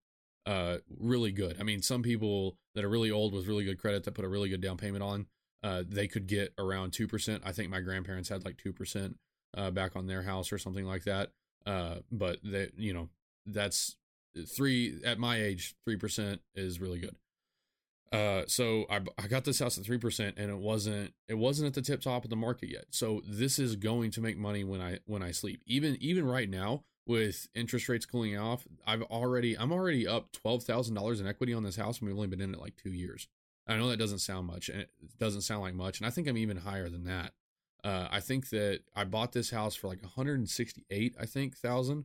uh, 0.46 0.78
really 0.98 1.32
good. 1.32 1.56
I 1.60 1.62
mean, 1.62 1.82
some 1.82 2.02
people 2.02 2.56
that 2.74 2.84
are 2.84 2.88
really 2.88 3.10
old 3.10 3.34
with 3.34 3.46
really 3.46 3.64
good 3.64 3.78
credit 3.78 4.04
that 4.04 4.12
put 4.12 4.24
a 4.24 4.28
really 4.28 4.48
good 4.48 4.60
down 4.60 4.76
payment 4.76 5.02
on, 5.02 5.26
uh, 5.62 5.82
they 5.86 6.08
could 6.08 6.26
get 6.26 6.52
around 6.58 6.92
2%. 6.92 7.40
I 7.44 7.52
think 7.52 7.70
my 7.70 7.80
grandparents 7.80 8.28
had 8.28 8.44
like 8.44 8.56
2% 8.56 9.14
uh, 9.56 9.70
back 9.70 9.96
on 9.96 10.06
their 10.06 10.22
house 10.22 10.52
or 10.52 10.58
something 10.58 10.86
like 10.86 11.04
that. 11.04 11.30
Uh, 11.66 11.96
but 12.10 12.38
that, 12.42 12.72
you 12.78 12.92
know, 12.94 13.08
that's 13.46 13.96
three 14.56 14.98
at 15.04 15.18
my 15.18 15.40
age, 15.40 15.74
3% 15.88 16.38
is 16.54 16.80
really 16.80 17.00
good. 17.00 17.16
Uh, 18.12 18.44
so 18.48 18.86
I, 18.90 19.00
I 19.18 19.28
got 19.28 19.44
this 19.44 19.60
house 19.60 19.78
at 19.78 19.84
3% 19.84 20.32
and 20.36 20.50
it 20.50 20.58
wasn't, 20.58 21.12
it 21.28 21.34
wasn't 21.34 21.68
at 21.68 21.74
the 21.74 21.82
tip 21.82 22.00
top 22.00 22.24
of 22.24 22.30
the 22.30 22.36
market 22.36 22.70
yet. 22.70 22.86
So 22.90 23.22
this 23.28 23.58
is 23.58 23.76
going 23.76 24.10
to 24.12 24.20
make 24.20 24.36
money 24.36 24.64
when 24.64 24.80
I, 24.80 24.98
when 25.04 25.22
I 25.22 25.30
sleep, 25.30 25.62
even, 25.66 25.96
even 26.00 26.24
right 26.26 26.48
now, 26.48 26.84
with 27.06 27.48
interest 27.54 27.88
rates 27.88 28.06
cooling 28.06 28.36
off, 28.38 28.66
I've 28.86 29.02
already 29.02 29.56
I'm 29.58 29.72
already 29.72 30.06
up 30.06 30.32
twelve 30.32 30.64
thousand 30.64 30.94
dollars 30.94 31.20
in 31.20 31.26
equity 31.26 31.54
on 31.54 31.62
this 31.62 31.76
house, 31.76 31.98
and 31.98 32.08
we've 32.08 32.16
only 32.16 32.28
been 32.28 32.40
in 32.40 32.54
it 32.54 32.60
like 32.60 32.76
two 32.76 32.92
years. 32.92 33.28
I 33.66 33.76
know 33.76 33.88
that 33.88 33.98
doesn't 33.98 34.18
sound 34.18 34.46
much, 34.46 34.68
and 34.68 34.80
it 34.80 34.90
doesn't 35.18 35.42
sound 35.42 35.62
like 35.62 35.74
much, 35.74 35.98
and 35.98 36.06
I 36.06 36.10
think 36.10 36.28
I'm 36.28 36.36
even 36.36 36.58
higher 36.58 36.88
than 36.88 37.04
that. 37.04 37.32
Uh, 37.82 38.08
I 38.10 38.20
think 38.20 38.50
that 38.50 38.80
I 38.94 39.04
bought 39.04 39.32
this 39.32 39.50
house 39.50 39.74
for 39.74 39.88
like 39.88 40.02
168, 40.02 41.14
I 41.18 41.26
think 41.26 41.56
thousand, 41.56 42.04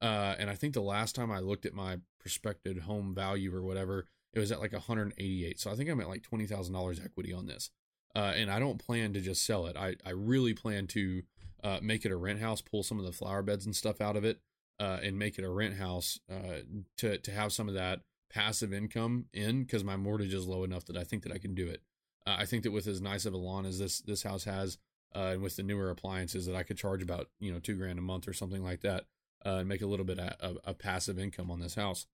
uh, 0.00 0.36
and 0.38 0.48
I 0.50 0.54
think 0.54 0.74
the 0.74 0.80
last 0.80 1.14
time 1.14 1.32
I 1.32 1.40
looked 1.40 1.66
at 1.66 1.74
my 1.74 1.98
prospective 2.20 2.78
home 2.80 3.14
value 3.14 3.54
or 3.54 3.62
whatever, 3.62 4.06
it 4.32 4.38
was 4.38 4.52
at 4.52 4.60
like 4.60 4.72
188. 4.72 5.58
So 5.58 5.70
I 5.70 5.74
think 5.74 5.88
I'm 5.88 6.00
at 6.00 6.08
like 6.08 6.22
twenty 6.22 6.46
thousand 6.46 6.74
dollars 6.74 7.00
equity 7.02 7.32
on 7.32 7.46
this, 7.46 7.70
uh, 8.14 8.34
and 8.36 8.50
I 8.50 8.58
don't 8.58 8.78
plan 8.78 9.12
to 9.14 9.20
just 9.20 9.44
sell 9.44 9.66
it. 9.66 9.76
I 9.76 9.96
I 10.04 10.10
really 10.10 10.54
plan 10.54 10.86
to 10.88 11.22
uh, 11.62 11.78
make 11.82 12.04
it 12.04 12.12
a 12.12 12.16
rent 12.16 12.40
house, 12.40 12.60
pull 12.60 12.82
some 12.82 12.98
of 12.98 13.04
the 13.04 13.12
flower 13.12 13.42
beds 13.42 13.66
and 13.66 13.74
stuff 13.74 14.00
out 14.00 14.16
of 14.16 14.24
it, 14.24 14.40
uh, 14.78 14.98
and 15.02 15.18
make 15.18 15.38
it 15.38 15.44
a 15.44 15.50
rent 15.50 15.76
house 15.76 16.20
uh, 16.30 16.60
to 16.98 17.18
to 17.18 17.30
have 17.30 17.52
some 17.52 17.68
of 17.68 17.74
that 17.74 18.00
passive 18.30 18.72
income 18.72 19.26
in 19.32 19.62
because 19.62 19.84
my 19.84 19.96
mortgage 19.96 20.34
is 20.34 20.46
low 20.46 20.64
enough 20.64 20.84
that 20.86 20.96
I 20.96 21.04
think 21.04 21.22
that 21.22 21.32
I 21.32 21.38
can 21.38 21.54
do 21.54 21.66
it. 21.66 21.82
Uh, 22.26 22.36
I 22.38 22.44
think 22.44 22.64
that 22.64 22.72
with 22.72 22.86
as 22.86 23.00
nice 23.00 23.24
of 23.24 23.32
a 23.32 23.38
lawn 23.38 23.64
as 23.64 23.78
this 23.78 24.00
this 24.00 24.22
house 24.22 24.44
has, 24.44 24.78
uh, 25.14 25.30
and 25.32 25.42
with 25.42 25.56
the 25.56 25.62
newer 25.62 25.90
appliances, 25.90 26.46
that 26.46 26.56
I 26.56 26.62
could 26.62 26.76
charge 26.76 27.02
about 27.02 27.28
you 27.40 27.52
know 27.52 27.58
two 27.58 27.76
grand 27.76 27.98
a 27.98 28.02
month 28.02 28.28
or 28.28 28.32
something 28.32 28.62
like 28.62 28.82
that, 28.82 29.04
uh, 29.44 29.56
and 29.56 29.68
make 29.68 29.82
a 29.82 29.86
little 29.86 30.06
bit 30.06 30.18
of, 30.18 30.58
of, 30.62 30.78
passive 30.78 31.18
income 31.18 31.50
on 31.50 31.60
this 31.60 31.74
house. 31.74 32.06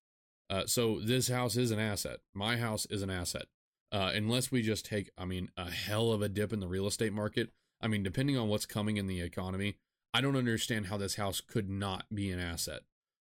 so 0.67 1.01
this 1.01 1.29
house 1.29 1.57
is 1.57 1.71
an 1.71 1.81
asset. 1.81 2.21
My 2.35 2.59
house 2.59 2.87
is 2.87 3.03
an 3.03 3.11
asset. 3.11 3.47
unless 3.91 4.53
we 4.53 4.63
just 4.63 4.87
take, 4.87 5.11
I 5.19 5.25
mean, 5.25 5.51
a 5.57 5.71
hell 5.71 6.13
of 6.13 6.23
a 6.23 6.29
dip 6.29 6.53
in 6.53 6.61
the 6.61 6.69
real 6.69 6.87
estate 6.87 7.13
market, 7.13 7.51
I 7.83 7.89
mean, 7.89 8.03
depending 8.03 8.37
on 8.37 8.49
what's 8.49 8.67
coming 8.67 8.97
in 8.97 9.07
the 9.07 9.21
economy, 9.21 9.77
I 10.15 10.21
don't 10.21 10.37
understand 10.37 10.87
how 10.87 10.97
this 10.97 11.17
house 11.17 11.41
could 11.41 11.69
not 11.69 12.07
be 12.15 12.31
an 12.31 12.39
asset. 12.39 12.83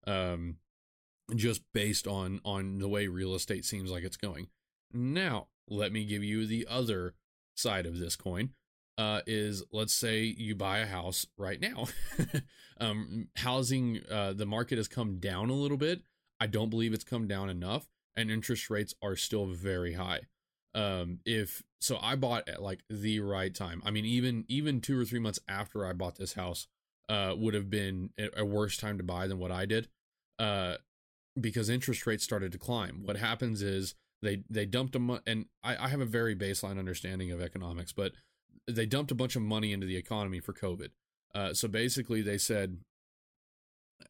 Um, 0.07 0.57
just 1.35 1.63
based 1.73 2.07
on 2.07 2.41
on 2.45 2.79
the 2.79 2.89
way 2.89 3.07
real 3.07 3.35
estate 3.35 3.65
seems 3.65 3.91
like 3.91 4.05
it's 4.05 4.17
going. 4.17 4.49
Now, 4.93 5.49
let 5.69 5.93
me 5.93 6.05
give 6.05 6.23
you 6.23 6.47
the 6.47 6.67
other 6.71 7.15
side 7.57 7.87
of 7.87 7.99
this 7.99 8.17
coin. 8.17 8.51
Uh, 8.97 9.23
is 9.27 9.65
let's 9.73 9.93
say 9.93 10.23
you 10.23 10.55
buy 10.55 10.79
a 10.79 10.87
house 10.87 11.27
right 11.37 11.61
now. 11.61 11.89
um, 12.81 13.27
housing, 13.37 14.01
uh, 14.09 14.33
the 14.33 14.47
market 14.47 14.79
has 14.79 14.87
come 14.87 15.19
down 15.19 15.51
a 15.51 15.55
little 15.55 15.77
bit. 15.77 16.03
I 16.39 16.47
don't 16.47 16.71
believe 16.71 16.93
it's 16.93 17.03
come 17.03 17.27
down 17.27 17.51
enough, 17.51 17.89
and 18.15 18.31
interest 18.31 18.71
rates 18.71 18.95
are 19.03 19.17
still 19.17 19.47
very 19.47 19.95
high 19.95 20.21
um 20.75 21.21
if 21.25 21.63
so 21.81 21.99
i 22.03 22.17
bought 22.17 22.49
at 22.49 22.63
like 22.63 22.81
the 22.91 23.21
right 23.21 23.55
time. 23.55 23.83
I 23.85 23.91
mean 23.91 24.05
even 24.05 24.45
even 24.49 24.81
two 24.81 25.01
or 25.01 25.05
three 25.05 25.21
months 25.21 25.39
after 25.49 25.87
i 25.87 25.93
bought 25.93 26.17
this 26.17 26.35
house 26.35 26.67
uh 27.09 27.35
would 27.37 27.55
have 27.55 27.71
been 27.71 28.11
a 28.37 28.45
worse 28.45 28.77
time 28.77 28.99
to 28.99 29.05
buy 29.05 29.27
than 29.27 29.39
what 29.39 29.53
i 29.53 29.67
did 29.67 29.89
uh 30.39 30.77
because 31.41 31.69
interest 31.69 32.07
rates 32.07 32.25
started 32.25 32.53
to 32.53 32.59
climb. 32.59 33.03
What 33.05 33.17
happens 33.17 33.63
is 33.63 33.95
they 34.23 34.45
they 34.49 34.67
dumped 34.67 34.95
a 34.95 35.23
and 35.27 35.47
I, 35.63 35.77
I 35.77 35.89
have 35.89 36.01
a 36.01 36.07
very 36.07 36.35
baseline 36.37 36.79
understanding 36.79 37.31
of 37.31 37.41
economics 37.41 37.93
but 37.93 38.13
they 38.67 38.87
dumped 38.87 39.11
a 39.11 39.15
bunch 39.15 39.37
of 39.37 39.43
money 39.43 39.73
into 39.73 39.87
the 39.87 39.97
economy 39.97 40.41
for 40.41 40.53
covid. 40.53 40.91
Uh 41.35 41.53
so 41.53 41.69
basically 41.69 42.23
they 42.23 42.39
said 42.39 42.79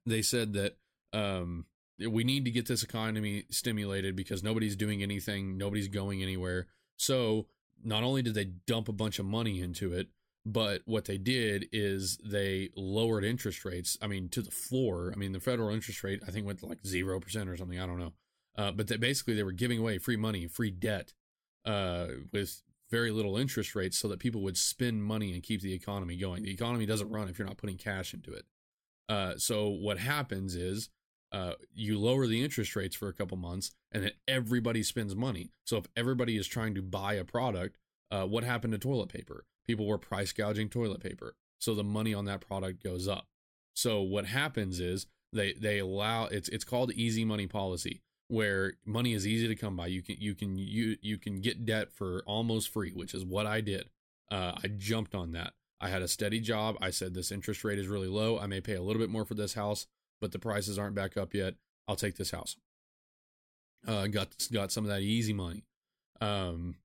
they 0.06 0.22
said 0.22 0.52
that 0.52 0.76
um 1.12 1.66
we 1.98 2.24
need 2.24 2.44
to 2.44 2.50
get 2.50 2.66
this 2.66 2.82
economy 2.82 3.44
stimulated 3.50 4.16
because 4.16 4.42
nobody's 4.42 4.76
doing 4.76 5.02
anything, 5.02 5.56
nobody's 5.56 5.88
going 5.88 6.22
anywhere. 6.22 6.66
So 6.96 7.46
not 7.82 8.02
only 8.02 8.22
did 8.22 8.34
they 8.34 8.46
dump 8.66 8.88
a 8.88 8.92
bunch 8.92 9.18
of 9.18 9.26
money 9.26 9.60
into 9.60 9.92
it, 9.92 10.08
but 10.46 10.82
what 10.84 11.06
they 11.06 11.16
did 11.18 11.66
is 11.72 12.18
they 12.24 12.70
lowered 12.76 13.24
interest 13.24 13.64
rates. 13.64 13.96
I 14.02 14.06
mean, 14.06 14.28
to 14.30 14.42
the 14.42 14.50
floor. 14.50 15.10
I 15.14 15.18
mean, 15.18 15.32
the 15.32 15.40
federal 15.40 15.70
interest 15.70 16.04
rate 16.04 16.22
I 16.26 16.30
think 16.30 16.46
went 16.46 16.62
like 16.62 16.84
zero 16.86 17.18
percent 17.18 17.48
or 17.48 17.56
something. 17.56 17.80
I 17.80 17.86
don't 17.86 17.98
know. 17.98 18.12
Uh, 18.56 18.70
but 18.70 18.88
they, 18.88 18.96
basically, 18.96 19.34
they 19.34 19.42
were 19.42 19.52
giving 19.52 19.78
away 19.78 19.98
free 19.98 20.16
money, 20.16 20.46
free 20.46 20.70
debt, 20.70 21.12
uh, 21.64 22.06
with 22.32 22.62
very 22.90 23.10
little 23.10 23.36
interest 23.36 23.74
rates, 23.74 23.98
so 23.98 24.06
that 24.08 24.20
people 24.20 24.42
would 24.42 24.56
spend 24.56 25.02
money 25.02 25.32
and 25.32 25.42
keep 25.42 25.60
the 25.60 25.72
economy 25.72 26.16
going. 26.16 26.42
The 26.42 26.52
economy 26.52 26.86
doesn't 26.86 27.10
run 27.10 27.28
if 27.28 27.38
you're 27.38 27.48
not 27.48 27.56
putting 27.56 27.78
cash 27.78 28.14
into 28.14 28.32
it. 28.32 28.44
Uh, 29.08 29.34
so 29.38 29.68
what 29.68 29.98
happens 29.98 30.54
is 30.54 30.88
uh, 31.34 31.54
you 31.74 31.98
lower 31.98 32.28
the 32.28 32.44
interest 32.44 32.76
rates 32.76 32.94
for 32.94 33.08
a 33.08 33.12
couple 33.12 33.36
months 33.36 33.72
and 33.90 34.04
then 34.04 34.12
everybody 34.28 34.84
spends 34.84 35.16
money. 35.16 35.50
So 35.64 35.78
if 35.78 35.86
everybody 35.96 36.36
is 36.36 36.46
trying 36.46 36.76
to 36.76 36.82
buy 36.82 37.14
a 37.14 37.24
product, 37.24 37.76
uh, 38.12 38.24
what 38.24 38.44
happened 38.44 38.72
to 38.72 38.78
toilet 38.78 39.08
paper? 39.08 39.44
People 39.66 39.86
were 39.86 39.98
price 39.98 40.32
gouging 40.32 40.68
toilet 40.68 41.02
paper. 41.02 41.34
so 41.58 41.74
the 41.74 41.82
money 41.82 42.14
on 42.14 42.24
that 42.26 42.40
product 42.40 42.84
goes 42.84 43.08
up. 43.08 43.26
So 43.74 44.00
what 44.00 44.26
happens 44.26 44.78
is 44.78 45.06
they 45.32 45.54
they 45.54 45.80
allow 45.80 46.26
it's 46.26 46.48
it's 46.50 46.64
called 46.64 46.92
easy 46.92 47.24
money 47.24 47.48
policy 47.48 48.02
where 48.28 48.74
money 48.84 49.12
is 49.12 49.26
easy 49.26 49.48
to 49.48 49.56
come 49.56 49.76
by. 49.76 49.88
You 49.88 50.02
can 50.02 50.16
you 50.20 50.36
can 50.36 50.56
you 50.56 50.96
you 51.02 51.18
can 51.18 51.40
get 51.40 51.66
debt 51.66 51.90
for 51.90 52.22
almost 52.26 52.68
free, 52.68 52.92
which 52.92 53.12
is 53.12 53.24
what 53.24 53.46
I 53.46 53.60
did. 53.60 53.88
Uh, 54.30 54.52
I 54.62 54.68
jumped 54.68 55.16
on 55.16 55.32
that. 55.32 55.54
I 55.80 55.88
had 55.88 56.02
a 56.02 56.08
steady 56.08 56.38
job. 56.38 56.76
I 56.80 56.90
said 56.90 57.12
this 57.12 57.32
interest 57.32 57.64
rate 57.64 57.78
is 57.80 57.88
really 57.88 58.08
low. 58.08 58.38
I 58.38 58.46
may 58.46 58.60
pay 58.60 58.74
a 58.74 58.82
little 58.82 59.00
bit 59.00 59.10
more 59.10 59.24
for 59.24 59.34
this 59.34 59.54
house, 59.54 59.86
but 60.20 60.32
the 60.32 60.38
prices 60.38 60.78
aren't 60.78 60.94
back 60.94 61.16
up 61.16 61.34
yet. 61.34 61.54
I'll 61.86 61.96
take 61.96 62.16
this 62.16 62.30
house. 62.30 62.56
Uh, 63.86 64.06
got 64.06 64.28
got 64.52 64.72
some 64.72 64.84
of 64.84 64.90
that 64.90 65.02
easy 65.02 65.32
money. 65.32 65.64
Um, 66.20 66.76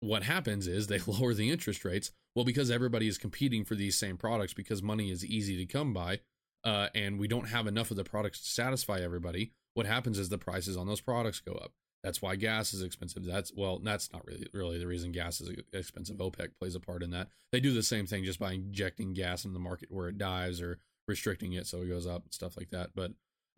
what 0.00 0.24
happens 0.24 0.66
is 0.66 0.86
they 0.86 0.98
lower 1.06 1.34
the 1.34 1.50
interest 1.50 1.84
rates. 1.84 2.10
Well, 2.34 2.44
because 2.44 2.70
everybody 2.70 3.08
is 3.08 3.18
competing 3.18 3.64
for 3.64 3.74
these 3.74 3.98
same 3.98 4.16
products 4.16 4.54
because 4.54 4.82
money 4.82 5.10
is 5.10 5.24
easy 5.24 5.56
to 5.56 5.66
come 5.66 5.92
by, 5.92 6.20
uh, 6.64 6.88
and 6.94 7.18
we 7.18 7.26
don't 7.26 7.48
have 7.48 7.66
enough 7.66 7.90
of 7.90 7.96
the 7.96 8.04
products 8.04 8.40
to 8.40 8.48
satisfy 8.48 9.00
everybody. 9.00 9.52
What 9.74 9.86
happens 9.86 10.18
is 10.18 10.28
the 10.28 10.38
prices 10.38 10.76
on 10.76 10.86
those 10.86 11.00
products 11.00 11.40
go 11.40 11.52
up. 11.52 11.72
That's 12.02 12.22
why 12.22 12.36
gas 12.36 12.72
is 12.74 12.82
expensive. 12.82 13.24
That's 13.24 13.52
well, 13.54 13.80
that's 13.80 14.12
not 14.12 14.24
really 14.26 14.46
really 14.52 14.78
the 14.78 14.86
reason 14.86 15.10
gas 15.10 15.40
is 15.40 15.50
expensive. 15.72 16.16
OPEC 16.18 16.50
plays 16.58 16.74
a 16.74 16.80
part 16.80 17.02
in 17.02 17.10
that. 17.10 17.28
They 17.50 17.60
do 17.60 17.72
the 17.72 17.82
same 17.82 18.06
thing 18.06 18.24
just 18.24 18.38
by 18.38 18.52
injecting 18.52 19.14
gas 19.14 19.44
in 19.44 19.52
the 19.52 19.58
market 19.58 19.90
where 19.90 20.08
it 20.08 20.18
dies 20.18 20.60
or 20.60 20.78
restricting 21.08 21.52
it 21.52 21.66
so 21.66 21.82
it 21.82 21.88
goes 21.88 22.06
up 22.06 22.24
and 22.24 22.34
stuff 22.34 22.56
like 22.56 22.70
that. 22.70 22.90
But 22.94 23.12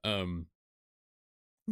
um, 0.05 0.47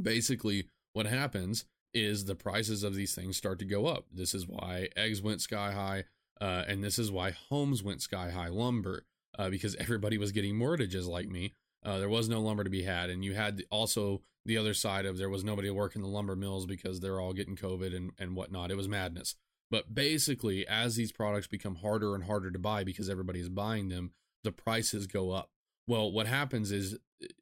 basically, 0.01 0.69
what 0.93 1.07
happens 1.07 1.65
is 1.95 2.25
the 2.25 2.35
prices 2.35 2.83
of 2.83 2.95
these 2.95 3.15
things 3.15 3.37
start 3.37 3.59
to 3.61 3.65
go 3.65 3.87
up. 3.87 4.07
This 4.13 4.35
is 4.35 4.47
why 4.47 4.89
eggs 4.97 5.23
went 5.23 5.41
sky 5.41 5.73
high, 5.73 6.05
uh, 6.41 6.65
and 6.69 6.83
this 6.85 6.99
is 6.99 7.11
why 7.11 7.31
homes 7.31 7.83
went 7.83 8.03
sky 8.03 8.31
high. 8.31 8.49
Lumber, 8.49 9.05
uh, 9.39 9.51
because 9.51 9.75
everybody 9.77 10.19
was 10.19 10.33
getting 10.33 10.57
mortgages 10.57 11.07
like 11.07 11.29
me. 11.29 11.55
Uh, 11.85 11.99
there 11.99 12.09
was 12.09 12.29
no 12.29 12.41
lumber 12.41 12.65
to 12.65 12.71
be 12.71 12.83
had, 12.83 13.09
and 13.09 13.25
you 13.25 13.35
had 13.35 13.63
also 13.71 14.21
the 14.45 14.59
other 14.59 14.75
side 14.75 15.07
of 15.07 15.17
there 15.17 15.29
was 15.29 15.45
nobody 15.45 15.71
working 15.71 16.03
the 16.03 16.09
lumber 16.09 16.35
mills 16.35 16.67
because 16.67 17.01
they're 17.01 17.21
all 17.21 17.33
getting 17.33 17.57
COVID 17.57 17.95
and 17.95 18.11
and 18.19 18.35
whatnot. 18.35 18.71
It 18.71 18.77
was 18.77 18.89
madness. 18.89 19.37
But 19.71 19.95
basically, 19.95 20.67
as 20.67 20.97
these 20.97 21.13
products 21.13 21.47
become 21.47 21.77
harder 21.77 22.15
and 22.15 22.25
harder 22.25 22.51
to 22.51 22.59
buy 22.59 22.85
because 22.85 23.11
everybody 23.11 23.41
is 23.41 23.51
buying 23.51 23.89
them, 23.89 24.13
the 24.43 24.53
prices 24.53 25.07
go 25.07 25.31
up. 25.31 25.51
Well, 25.89 26.13
what 26.13 26.27
happens 26.27 26.71
is 26.71 26.99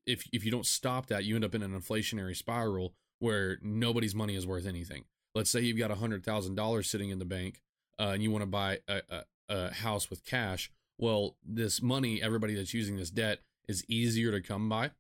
if 0.06 0.24
if 0.32 0.44
you 0.44 0.50
don't 0.50 0.64
stop 0.64 1.06
that, 1.06 1.24
you 1.24 1.35
end 1.35 1.44
up 1.44 1.54
in 1.54 1.62
an 1.62 1.78
inflationary 1.78 2.37
spiral 2.37 2.94
where 3.18 3.59
nobody's 3.61 4.14
money 4.14 4.37
is 4.37 4.46
worth 4.46 4.66
anything. 4.66 5.04
Let's 5.35 5.50
say 5.50 5.61
you've 5.61 5.76
got 5.76 5.90
hundred 5.90 6.24
thousand 6.24 6.54
dollars 6.54 6.88
sitting 6.88 7.11
in 7.11 7.18
the 7.18 7.24
bank, 7.24 7.61
uh, 7.98 8.12
and 8.14 8.22
you 8.22 8.30
want 8.30 8.42
to 8.42 8.46
buy 8.46 8.78
a, 8.88 9.02
a, 9.11 9.24
a 9.48 9.74
house 9.74 10.09
with 10.09 10.24
cash. 10.24 10.70
Well, 10.98 11.37
this 11.44 11.82
money, 11.82 12.22
everybody 12.22 12.54
that's 12.54 12.72
using 12.72 12.96
this 12.96 13.11
debt 13.11 13.40
is 13.68 13.85
easier 13.88 14.30
to 14.30 14.40
come 14.40 14.68
by. 14.68 14.92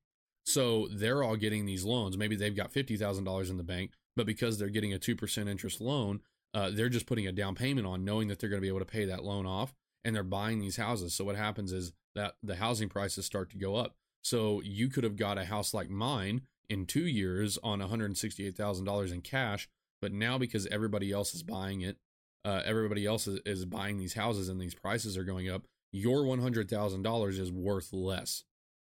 So 0.44 0.88
they're 0.90 1.22
all 1.22 1.36
getting 1.36 1.66
these 1.66 1.84
loans. 1.84 2.18
Maybe 2.18 2.36
they've 2.36 2.54
got 2.54 2.72
fifty 2.72 2.96
thousand 2.96 3.24
dollars 3.24 3.48
in 3.48 3.58
the 3.58 3.62
bank, 3.62 3.92
but 4.16 4.26
because 4.26 4.58
they're 4.58 4.68
getting 4.68 4.92
a 4.92 4.98
two 4.98 5.14
percent 5.14 5.48
interest 5.48 5.80
loan, 5.80 6.20
uh, 6.52 6.70
they're 6.70 6.88
just 6.88 7.06
putting 7.06 7.28
a 7.28 7.32
down 7.32 7.54
payment 7.54 7.86
on, 7.86 8.04
knowing 8.04 8.26
that 8.26 8.40
they're 8.40 8.50
going 8.50 8.60
to 8.60 8.66
be 8.66 8.68
able 8.68 8.80
to 8.80 8.84
pay 8.84 9.04
that 9.04 9.24
loan 9.24 9.46
off, 9.46 9.72
and 10.04 10.16
they're 10.16 10.24
buying 10.24 10.58
these 10.58 10.76
houses. 10.76 11.14
So 11.14 11.24
what 11.24 11.36
happens 11.36 11.70
is 11.72 11.92
that 12.16 12.34
the 12.42 12.56
housing 12.56 12.88
prices 12.88 13.24
start 13.24 13.50
to 13.50 13.58
go 13.58 13.76
up. 13.76 13.94
So 14.22 14.60
you 14.64 14.88
could 14.88 15.04
have 15.04 15.16
got 15.16 15.38
a 15.38 15.44
house 15.44 15.72
like 15.72 15.88
mine 15.88 16.42
in 16.68 16.86
two 16.86 17.06
years 17.06 17.58
on 17.62 17.80
$168,000 17.80 19.12
in 19.12 19.20
cash. 19.20 19.68
But 20.02 20.12
now, 20.12 20.36
because 20.36 20.66
everybody 20.66 21.12
else 21.12 21.34
is 21.34 21.42
buying 21.42 21.82
it, 21.82 21.98
uh, 22.44 22.62
everybody 22.64 23.06
else 23.06 23.28
is, 23.28 23.40
is 23.46 23.64
buying 23.64 23.98
these 23.98 24.14
houses 24.14 24.48
and 24.48 24.60
these 24.60 24.74
prices 24.74 25.16
are 25.16 25.24
going 25.24 25.48
up, 25.48 25.62
your 25.92 26.24
$100,000 26.24 27.38
is 27.38 27.52
worth 27.52 27.92
less. 27.92 28.44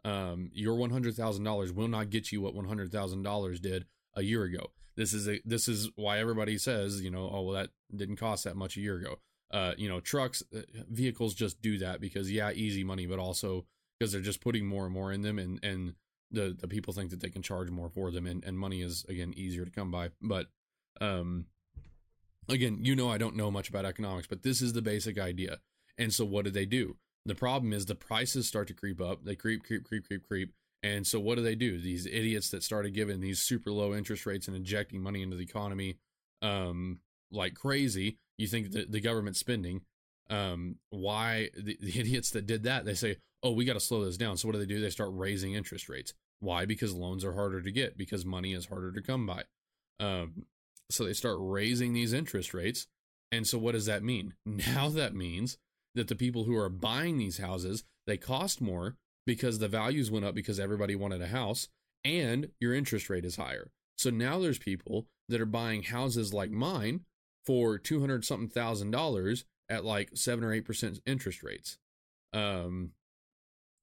Um, 0.03 0.49
your 0.53 0.77
$100,000 0.77 1.71
will 1.71 1.87
not 1.87 2.09
get 2.09 2.31
you 2.31 2.41
what 2.41 2.55
$100,000 2.55 3.61
did 3.61 3.85
a 4.15 4.23
year 4.23 4.43
ago. 4.43 4.71
This 4.95 5.13
is 5.13 5.27
a, 5.27 5.39
this 5.45 5.67
is 5.67 5.89
why 5.95 6.19
everybody 6.19 6.57
says, 6.57 7.01
you 7.01 7.11
know, 7.11 7.29
oh 7.31 7.41
well 7.43 7.55
that 7.55 7.69
didn't 7.95 8.17
cost 8.17 8.43
that 8.43 8.55
much 8.55 8.75
a 8.77 8.81
year 8.81 8.97
ago. 8.97 9.19
Uh, 9.51 9.73
you 9.77 9.89
know, 9.89 9.99
trucks, 9.99 10.43
uh, 10.55 10.61
vehicles 10.89 11.33
just 11.33 11.61
do 11.61 11.79
that 11.79 11.99
because 11.99 12.31
yeah, 12.31 12.51
easy 12.51 12.83
money, 12.83 13.07
but 13.07 13.17
also 13.17 13.65
because 13.99 14.11
they're 14.11 14.21
just 14.21 14.41
putting 14.41 14.65
more 14.65 14.85
and 14.85 14.93
more 14.93 15.11
in 15.11 15.21
them 15.21 15.39
and 15.39 15.59
and 15.63 15.93
the 16.31 16.55
the 16.59 16.67
people 16.67 16.93
think 16.93 17.09
that 17.09 17.19
they 17.21 17.29
can 17.29 17.41
charge 17.41 17.69
more 17.69 17.89
for 17.89 18.11
them 18.11 18.27
and, 18.27 18.43
and 18.45 18.57
money 18.57 18.81
is 18.81 19.05
again 19.09 19.33
easier 19.35 19.65
to 19.65 19.71
come 19.71 19.91
by. 19.91 20.09
But 20.21 20.47
um 21.01 21.45
again 22.49 22.79
you 22.81 22.95
know 22.95 23.09
i 23.09 23.17
don't 23.17 23.35
know 23.35 23.51
much 23.51 23.69
about 23.69 23.85
economics 23.85 24.27
but 24.27 24.41
this 24.41 24.61
is 24.61 24.73
the 24.73 24.81
basic 24.81 25.19
idea. 25.19 25.57
And 25.97 26.13
so 26.13 26.23
what 26.23 26.45
do 26.45 26.51
they 26.51 26.65
do? 26.65 26.95
The 27.25 27.35
problem 27.35 27.73
is 27.73 27.85
the 27.85 27.95
prices 27.95 28.47
start 28.47 28.69
to 28.69 28.73
creep 28.73 29.01
up. 29.01 29.25
They 29.25 29.35
creep 29.35 29.63
creep 29.63 29.83
creep 29.83 30.07
creep 30.07 30.25
creep. 30.27 30.53
And 30.81 31.05
so 31.05 31.19
what 31.19 31.35
do 31.35 31.43
they 31.43 31.55
do? 31.55 31.77
These 31.77 32.05
idiots 32.05 32.49
that 32.51 32.63
started 32.63 32.93
giving 32.93 33.19
these 33.19 33.39
super 33.39 33.69
low 33.69 33.93
interest 33.93 34.25
rates 34.25 34.47
and 34.47 34.55
injecting 34.55 35.01
money 35.01 35.21
into 35.21 35.35
the 35.35 35.43
economy 35.43 35.97
um 36.41 36.99
like 37.31 37.53
crazy 37.53 38.17
you 38.37 38.47
think 38.47 38.71
the 38.71 38.99
government 38.99 39.35
spending 39.35 39.81
um 40.29 40.75
why 40.89 41.49
the, 41.57 41.77
the 41.81 41.99
idiots 41.99 42.31
that 42.31 42.45
did 42.45 42.63
that 42.63 42.85
they 42.85 42.93
say 42.93 43.17
oh, 43.43 43.51
we 43.51 43.65
got 43.65 43.73
to 43.73 43.79
slow 43.79 44.03
this 44.03 44.17
down. 44.17 44.37
So 44.37 44.47
what 44.47 44.53
do 44.53 44.59
they 44.59 44.65
do? 44.65 44.81
They 44.81 44.89
start 44.89 45.11
raising 45.13 45.53
interest 45.53 45.89
rates. 45.89 46.13
Why? 46.39 46.65
Because 46.65 46.93
loans 46.93 47.23
are 47.23 47.33
harder 47.33 47.61
to 47.61 47.71
get, 47.71 47.97
because 47.97 48.25
money 48.25 48.53
is 48.53 48.67
harder 48.67 48.91
to 48.91 49.01
come 49.01 49.25
by. 49.25 49.43
Um, 49.99 50.45
so 50.89 51.03
they 51.03 51.13
start 51.13 51.37
raising 51.39 51.93
these 51.93 52.13
interest 52.13 52.53
rates. 52.53 52.87
And 53.31 53.45
so 53.45 53.57
what 53.57 53.73
does 53.73 53.85
that 53.85 54.03
mean? 54.03 54.33
Now 54.45 54.89
that 54.89 55.13
means 55.13 55.57
that 55.95 56.07
the 56.07 56.15
people 56.15 56.45
who 56.45 56.55
are 56.55 56.69
buying 56.69 57.17
these 57.17 57.37
houses, 57.37 57.83
they 58.07 58.17
cost 58.17 58.61
more 58.61 58.95
because 59.25 59.59
the 59.59 59.67
values 59.67 60.09
went 60.09 60.25
up 60.25 60.35
because 60.35 60.59
everybody 60.59 60.95
wanted 60.95 61.21
a 61.21 61.27
house 61.27 61.67
and 62.03 62.49
your 62.59 62.73
interest 62.73 63.09
rate 63.09 63.25
is 63.25 63.35
higher. 63.35 63.71
So 63.97 64.09
now 64.09 64.39
there's 64.39 64.59
people 64.59 65.07
that 65.27 65.41
are 65.41 65.45
buying 65.45 65.83
houses 65.83 66.33
like 66.33 66.51
mine 66.51 67.01
for 67.45 67.77
200 67.77 68.25
something 68.25 68.49
thousand 68.49 68.91
dollars 68.91 69.45
at 69.69 69.85
like 69.85 70.11
7 70.13 70.43
or 70.43 70.49
8% 70.49 70.99
interest 71.05 71.43
rates. 71.43 71.77
Um, 72.33 72.91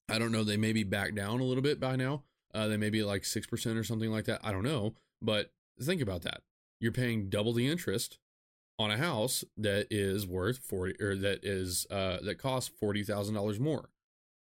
I 0.09 0.19
don't 0.19 0.33
know. 0.33 0.45
They 0.45 0.57
may 0.57 0.73
be 0.73 0.85
back 0.85 1.15
down 1.15 1.41
a 1.41 1.45
little 1.45 1.63
bit 1.63 1.81
by 1.81 1.97
now. 1.97 2.25
Uh, 2.55 2.69
they 2.69 2.77
may 2.77 2.91
be 2.91 3.03
like 3.03 3.23
6% 3.23 3.77
or 3.77 3.85
something 3.85 4.11
like 4.11 4.25
that. 4.27 4.41
I 4.43 4.53
don't 4.53 4.65
know. 4.65 4.95
But 5.21 5.51
think 5.81 6.01
about 6.01 6.23
that. 6.23 6.43
You're 6.81 6.93
paying 6.93 7.29
double 7.29 7.53
the 7.53 7.69
interest 7.69 8.19
on 8.79 8.91
a 8.91 8.99
house 8.99 9.45
that 9.57 9.87
is 9.91 10.27
worth 10.27 10.59
40 10.59 11.03
or 11.03 11.17
that 11.17 11.45
is, 11.45 11.87
uh, 11.91 12.19
that 12.23 12.39
costs 12.39 12.71
$40,000 12.83 13.59
more. 13.59 13.91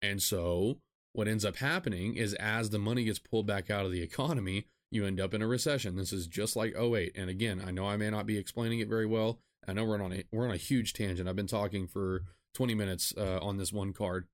And 0.02 0.22
so 0.22 0.80
what 1.14 1.28
ends 1.28 1.46
up 1.46 1.58
happening 1.58 2.16
is 2.16 2.34
as 2.36 2.70
the 2.70 2.80
money 2.80 3.04
gets 3.06 3.20
pulled 3.20 3.48
back 3.48 3.70
out 3.70 3.86
of 3.86 3.92
the 3.92 4.02
economy, 4.02 4.68
you 4.90 5.06
end 5.06 5.20
up 5.20 5.34
in 5.34 5.42
a 5.42 5.48
recession. 5.48 5.96
This 5.96 6.14
is 6.14 6.28
just 6.28 6.56
like 6.56 6.76
08. 6.76 7.14
And 7.16 7.30
again, 7.30 7.62
I 7.66 7.72
know 7.72 7.88
I 7.88 7.98
may 7.98 8.10
not 8.10 8.26
be 8.26 8.38
explaining 8.38 8.80
it 8.80 8.88
very 8.88 9.06
well. 9.06 9.40
I 9.68 9.74
know 9.74 9.84
we're 9.84 10.02
on 10.02 10.14
a, 10.14 10.24
we're 10.32 10.48
on 10.48 10.54
a 10.54 10.58
huge 10.58 10.94
tangent. 10.94 11.28
I've 11.28 11.36
been 11.36 11.48
talking 11.48 11.88
for 11.88 12.24
20 12.54 12.74
minutes 12.74 13.14
uh, 13.18 13.40
on 13.42 13.58
this 13.58 13.74
one 13.74 13.94
card. 13.94 14.28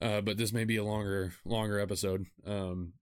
Uh, 0.00 0.20
but 0.20 0.36
this 0.36 0.52
may 0.52 0.64
be 0.64 0.76
a 0.76 0.84
longer 0.84 1.32
longer 1.44 1.80
episode. 1.80 2.26
Um, 2.46 2.92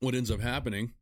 what 0.00 0.14
ends 0.14 0.30
up 0.30 0.40
happening 0.40 0.92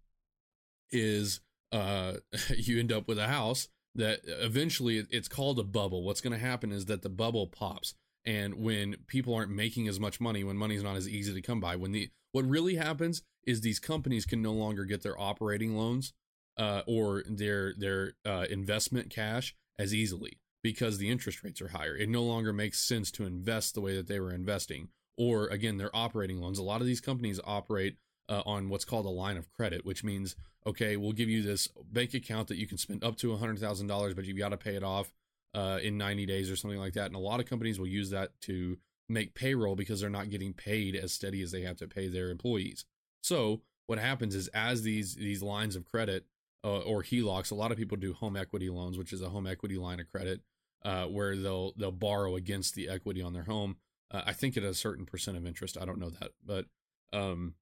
is 0.91 1.41
uh, 1.73 2.15
you 2.57 2.79
end 2.79 2.93
up 2.93 3.07
with 3.09 3.19
a 3.19 3.29
house 3.29 3.69
that 3.95 4.21
eventually 4.25 5.05
it's 5.11 5.29
called 5.29 5.59
a 5.59 5.65
bubble. 5.65 6.03
What's 6.03 6.21
going 6.21 6.33
to 6.33 6.45
happen 6.45 6.73
is 6.73 6.87
that 6.87 7.03
the 7.03 7.09
bubble 7.09 7.47
pops, 7.47 7.95
and 8.27 8.57
when 8.57 8.97
people 9.07 9.35
aren't 9.35 9.53
making 9.53 9.87
as 9.87 10.01
much 10.01 10.21
money, 10.21 10.43
when 10.43 10.57
money's 10.57 10.83
not 10.83 10.97
as 10.97 11.09
easy 11.09 11.33
to 11.33 11.41
come 11.41 11.61
by, 11.61 11.77
when 11.77 11.93
the 11.93 12.11
what 12.33 12.45
really 12.45 12.75
happens 12.75 13.23
is 13.47 13.61
these 13.61 13.79
companies 13.79 14.27
can 14.27 14.43
no 14.43 14.53
longer 14.53 14.85
get 14.85 15.03
their 15.03 15.19
operating 15.19 15.77
loans 15.77 16.13
uh, 16.59 16.83
or 16.87 17.23
their 17.29 17.73
their 17.79 18.15
uh, 18.27 18.47
investment 18.51 19.11
cash 19.11 19.55
as 19.79 19.95
easily 19.95 20.39
because 20.63 20.99
the 20.99 21.09
interest 21.09 21.45
rates 21.45 21.63
are 21.63 21.69
higher. 21.69 21.97
It 21.97 22.09
no 22.09 22.25
longer 22.25 22.53
makes 22.53 22.81
sense 22.81 23.11
to 23.13 23.25
invest 23.25 23.75
the 23.75 23.81
way 23.81 23.97
that 23.97 24.09
they 24.09 24.19
were 24.19 24.33
investing. 24.33 24.89
Or 25.17 25.47
again, 25.47 25.79
their 25.79 25.95
operating 25.95 26.41
loans. 26.41 26.59
A 26.59 26.65
lot 26.65 26.81
of 26.81 26.87
these 26.87 27.01
companies 27.01 27.41
operate 27.45 27.97
uh, 28.29 28.43
on 28.45 28.69
what's 28.69 28.85
called 28.85 29.07
a 29.07 29.11
line 29.11 29.37
of 29.37 29.51
credit, 29.53 29.87
which 29.87 30.03
means, 30.03 30.35
okay, 30.67 30.97
we'll 30.97 31.13
give 31.13 31.29
you 31.29 31.43
this 31.43 31.69
bank 31.91 32.13
account 32.15 32.49
that 32.49 32.59
you 32.59 32.67
can 32.67 32.79
spend 32.79 33.05
up 33.05 33.17
to 33.19 33.29
$100,000, 33.29 34.17
but 34.17 34.25
you've 34.25 34.37
got 34.37 34.49
to 34.51 34.57
pay 34.57 34.75
it 34.75 34.83
off 34.83 35.13
uh, 35.57 35.79
in 35.83 35.97
90 35.97 36.27
days 36.27 36.51
or 36.51 36.57
something 36.57 36.79
like 36.79 36.93
that. 36.93 37.07
And 37.07 37.17
a 37.17 37.21
lot 37.21 37.41
of 37.41 37.47
companies 37.47 37.81
will 37.81 37.89
use 37.89 38.11
that 38.11 38.39
to 38.43 38.77
make 39.09 39.35
payroll 39.35 39.75
because 39.75 40.01
they're 40.01 40.11
not 40.11 40.31
getting 40.31 40.53
paid 40.53 40.95
as 40.95 41.13
steady 41.13 41.41
as 41.43 41.51
they 41.51 41.63
have 41.63 41.79
to 41.79 41.89
pay 41.89 42.09
their 42.09 42.31
employees. 42.31 42.85
So 43.23 43.63
what 43.87 43.99
happens 43.99 44.35
is 44.35 44.49
as 44.49 44.83
these 44.83 45.15
these 45.15 45.43
lines 45.43 45.75
of 45.75 45.85
credit 45.85 46.27
uh, 46.63 46.81
or 46.81 47.03
HELOCs, 47.03 47.51
a 47.51 47.55
lot 47.55 47.73
of 47.73 47.79
people 47.79 47.97
do 47.97 48.13
home 48.13 48.37
equity 48.37 48.69
loans, 48.69 48.99
which 48.99 49.13
is 49.13 49.23
a 49.23 49.31
home 49.31 49.47
equity 49.47 49.79
line 49.79 49.99
of 49.99 50.11
credit 50.11 50.43
uh, 50.85 51.07
where 51.07 51.37
they'll 51.37 51.73
they'll 51.77 51.91
borrow 51.91 52.37
against 52.37 52.75
the 52.75 52.89
equity 52.89 53.23
on 53.23 53.33
their 53.33 53.45
home. 53.45 53.77
Uh, 54.11 54.23
I 54.27 54.33
think 54.35 54.57
at 54.57 54.63
a 54.63 54.75
certain 54.75 55.07
percent 55.07 55.37
of 55.37 55.47
interest. 55.47 55.79
I 55.81 55.85
don't 55.85 55.99
know 55.99 56.11
that, 56.11 56.33
but 56.45 56.67
um, 57.13 57.55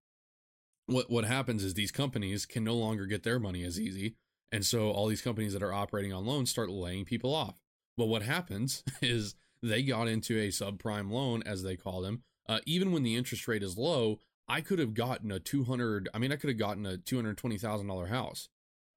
what 0.87 1.11
what 1.11 1.25
happens 1.25 1.63
is 1.63 1.75
these 1.75 1.93
companies 1.93 2.45
can 2.45 2.65
no 2.65 2.75
longer 2.75 3.07
get 3.07 3.23
their 3.23 3.39
money 3.39 3.63
as 3.63 3.79
easy, 3.79 4.17
and 4.51 4.67
so 4.67 4.91
all 4.91 5.07
these 5.07 5.23
companies 5.23 5.53
that 5.53 5.63
are 5.63 5.73
operating 5.73 6.13
on 6.13 6.27
loans 6.27 6.51
start 6.51 6.71
laying 6.71 7.05
people 7.05 7.35
off. 7.35 7.64
Well, 7.97 8.09
what 8.09 8.23
happens 8.23 8.83
is 9.03 9.35
they 9.63 9.83
got 9.83 10.09
into 10.09 10.39
a 10.39 10.49
subprime 10.49 11.11
loan, 11.11 11.43
as 11.45 11.63
they 11.63 11.77
call 11.77 12.01
them. 12.03 12.23
Uh, 12.47 12.61
even 12.67 12.93
when 12.93 13.03
the 13.03 13.17
interest 13.17 13.49
rate 13.49 13.63
is 13.63 13.79
low, 13.79 14.19
I 14.47 14.61
could 14.61 14.79
have 14.79 14.95
gotten 14.95 15.33
a 15.33 15.39
200, 15.39 16.09
I 16.13 16.19
mean, 16.19 16.33
I 16.33 16.37
could 16.37 16.51
have 16.51 16.59
gotten 16.59 16.85
a 16.85 16.99
$220,000 16.99 18.09
house, 18.09 18.49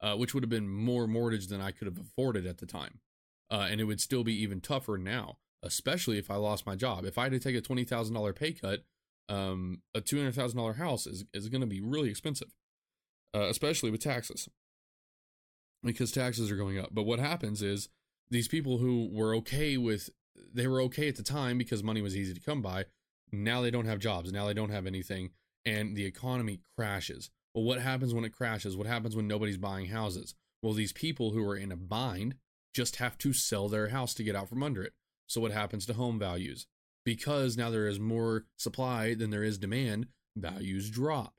uh, 0.01 0.15
which 0.15 0.33
would 0.33 0.43
have 0.43 0.49
been 0.49 0.67
more 0.67 1.07
mortgage 1.07 1.47
than 1.47 1.61
I 1.61 1.71
could 1.71 1.87
have 1.87 1.97
afforded 1.97 2.45
at 2.45 2.57
the 2.57 2.65
time. 2.65 2.99
Uh, 3.49 3.67
and 3.69 3.79
it 3.79 3.85
would 3.85 4.01
still 4.01 4.25
be 4.25 4.41
even 4.41 4.59
tougher 4.59 4.97
now, 4.97 5.37
especially 5.63 6.17
if 6.17 6.29
I 6.29 6.35
lost 6.35 6.65
my 6.65 6.75
job. 6.75 7.05
If 7.05 7.17
I 7.17 7.23
had 7.23 7.31
to 7.31 7.39
take 7.39 7.55
a 7.55 7.61
$20,000 7.61 8.35
pay 8.35 8.51
cut, 8.51 8.83
um, 9.29 9.81
a 9.95 10.01
$200,000 10.01 10.75
house 10.75 11.07
is, 11.07 11.23
is 11.33 11.47
going 11.47 11.61
to 11.61 11.67
be 11.67 11.79
really 11.79 12.09
expensive, 12.09 12.53
uh, 13.33 13.47
especially 13.47 13.89
with 13.89 14.01
taxes 14.01 14.49
because 15.83 16.11
taxes 16.11 16.51
are 16.51 16.57
going 16.57 16.77
up. 16.77 16.89
But 16.91 17.05
what 17.05 17.19
happens 17.19 17.61
is 17.61 17.87
these 18.29 18.47
people 18.47 18.77
who 18.77 19.09
were 19.11 19.35
okay 19.35 19.77
with, 19.77 20.09
they 20.53 20.67
were 20.67 20.81
okay 20.81 21.07
at 21.07 21.15
the 21.15 21.23
time 21.23 21.57
because 21.57 21.83
money 21.83 22.01
was 22.01 22.15
easy 22.15 22.33
to 22.33 22.39
come 22.39 22.61
by. 22.61 22.85
Now 23.31 23.61
they 23.61 23.71
don't 23.71 23.85
have 23.85 23.99
jobs. 23.99 24.31
Now 24.31 24.47
they 24.47 24.53
don't 24.53 24.69
have 24.69 24.85
anything. 24.85 25.31
And 25.65 25.95
the 25.95 26.05
economy 26.05 26.61
crashes. 26.75 27.29
Well, 27.53 27.63
what 27.63 27.81
happens 27.81 28.13
when 28.13 28.25
it 28.25 28.33
crashes? 28.33 28.77
What 28.77 28.87
happens 28.87 29.15
when 29.15 29.27
nobody's 29.27 29.57
buying 29.57 29.87
houses? 29.87 30.35
Well, 30.61 30.73
these 30.73 30.93
people 30.93 31.31
who 31.31 31.47
are 31.47 31.57
in 31.57 31.71
a 31.71 31.75
bind 31.75 32.35
just 32.73 32.97
have 32.97 33.17
to 33.19 33.33
sell 33.33 33.67
their 33.67 33.89
house 33.89 34.13
to 34.15 34.23
get 34.23 34.35
out 34.35 34.49
from 34.49 34.63
under 34.63 34.83
it. 34.83 34.93
So, 35.27 35.41
what 35.41 35.51
happens 35.51 35.85
to 35.87 35.93
home 35.93 36.19
values? 36.19 36.67
Because 37.03 37.57
now 37.57 37.69
there 37.69 37.87
is 37.87 37.99
more 37.99 38.45
supply 38.57 39.13
than 39.13 39.29
there 39.29 39.43
is 39.43 39.57
demand, 39.57 40.07
values 40.35 40.89
drop. 40.89 41.33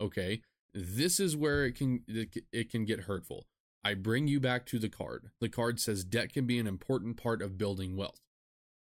Okay, 0.00 0.42
this 0.74 1.18
is 1.18 1.36
where 1.36 1.64
it 1.64 1.74
can 1.74 2.04
it 2.06 2.70
can 2.70 2.84
get 2.84 3.00
hurtful. 3.00 3.46
I 3.86 3.94
bring 3.94 4.26
you 4.26 4.40
back 4.40 4.66
to 4.66 4.80
the 4.80 4.88
card. 4.88 5.30
The 5.40 5.48
card 5.48 5.78
says 5.78 6.02
debt 6.02 6.32
can 6.32 6.44
be 6.44 6.58
an 6.58 6.66
important 6.66 7.16
part 7.16 7.40
of 7.40 7.56
building 7.56 7.96
wealth. 7.96 8.20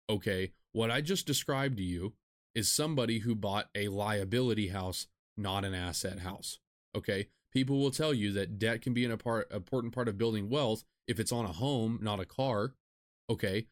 Okay, 0.08 0.52
what 0.72 0.90
I 0.90 1.02
just 1.02 1.26
described 1.26 1.76
to 1.76 1.82
you 1.82 2.14
is 2.54 2.70
somebody 2.70 3.18
who 3.18 3.34
bought 3.34 3.68
a 3.74 3.88
liability 3.88 4.68
house, 4.68 5.06
not 5.36 5.66
an 5.66 5.74
asset 5.74 6.20
house. 6.20 6.58
Okay, 6.96 7.28
people 7.52 7.78
will 7.78 7.90
tell 7.90 8.14
you 8.14 8.32
that 8.32 8.58
debt 8.58 8.80
can 8.80 8.94
be 8.94 9.04
an 9.04 9.10
important 9.10 9.94
part 9.94 10.08
of 10.08 10.16
building 10.16 10.48
wealth 10.48 10.84
if 11.06 11.20
it's 11.20 11.32
on 11.32 11.44
a 11.44 11.52
home, 11.52 11.98
not 12.00 12.18
a 12.18 12.24
car. 12.24 12.72
Okay, 13.28 13.66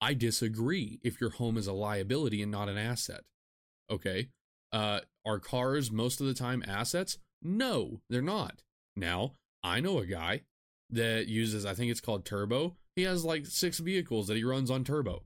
I 0.00 0.14
disagree 0.14 1.00
if 1.02 1.20
your 1.20 1.32
home 1.32 1.58
is 1.58 1.66
a 1.66 1.74
liability 1.74 2.40
and 2.40 2.50
not 2.50 2.70
an 2.70 2.78
asset. 2.78 3.24
Okay, 3.90 4.30
uh, 4.72 5.00
are 5.26 5.38
cars 5.38 5.92
most 5.92 6.22
of 6.22 6.26
the 6.26 6.32
time 6.32 6.64
assets? 6.66 7.18
No, 7.42 8.00
they're 8.08 8.22
not. 8.22 8.62
Now, 8.96 9.32
I 9.62 9.80
know 9.80 9.98
a 9.98 10.06
guy 10.06 10.44
that 10.92 11.26
uses, 11.26 11.66
I 11.66 11.74
think 11.74 11.90
it's 11.90 12.00
called 12.00 12.24
Turo. 12.24 12.74
He 12.94 13.02
has 13.02 13.24
like 13.24 13.46
six 13.46 13.78
vehicles 13.78 14.28
that 14.28 14.36
he 14.36 14.44
runs 14.44 14.70
on 14.70 14.84
Turo. 14.84 15.22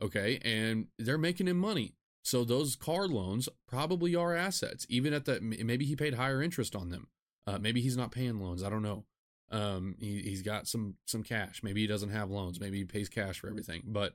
Okay. 0.00 0.38
And 0.42 0.86
they're 0.98 1.18
making 1.18 1.48
him 1.48 1.58
money. 1.58 1.94
So 2.22 2.44
those 2.44 2.76
car 2.76 3.08
loans 3.08 3.48
probably 3.66 4.14
are 4.14 4.34
assets, 4.34 4.86
even 4.88 5.12
at 5.12 5.24
the, 5.24 5.40
maybe 5.40 5.84
he 5.84 5.96
paid 5.96 6.14
higher 6.14 6.42
interest 6.42 6.76
on 6.76 6.90
them. 6.90 7.08
Uh, 7.46 7.58
maybe 7.58 7.80
he's 7.80 7.96
not 7.96 8.12
paying 8.12 8.38
loans. 8.40 8.62
I 8.62 8.70
don't 8.70 8.82
know. 8.82 9.04
Um, 9.50 9.96
he, 9.98 10.20
he's 10.20 10.42
got 10.42 10.68
some, 10.68 10.96
some 11.06 11.22
cash. 11.22 11.62
Maybe 11.62 11.80
he 11.80 11.86
doesn't 11.86 12.10
have 12.10 12.30
loans. 12.30 12.60
Maybe 12.60 12.78
he 12.78 12.84
pays 12.84 13.08
cash 13.08 13.40
for 13.40 13.48
everything, 13.48 13.82
but 13.86 14.14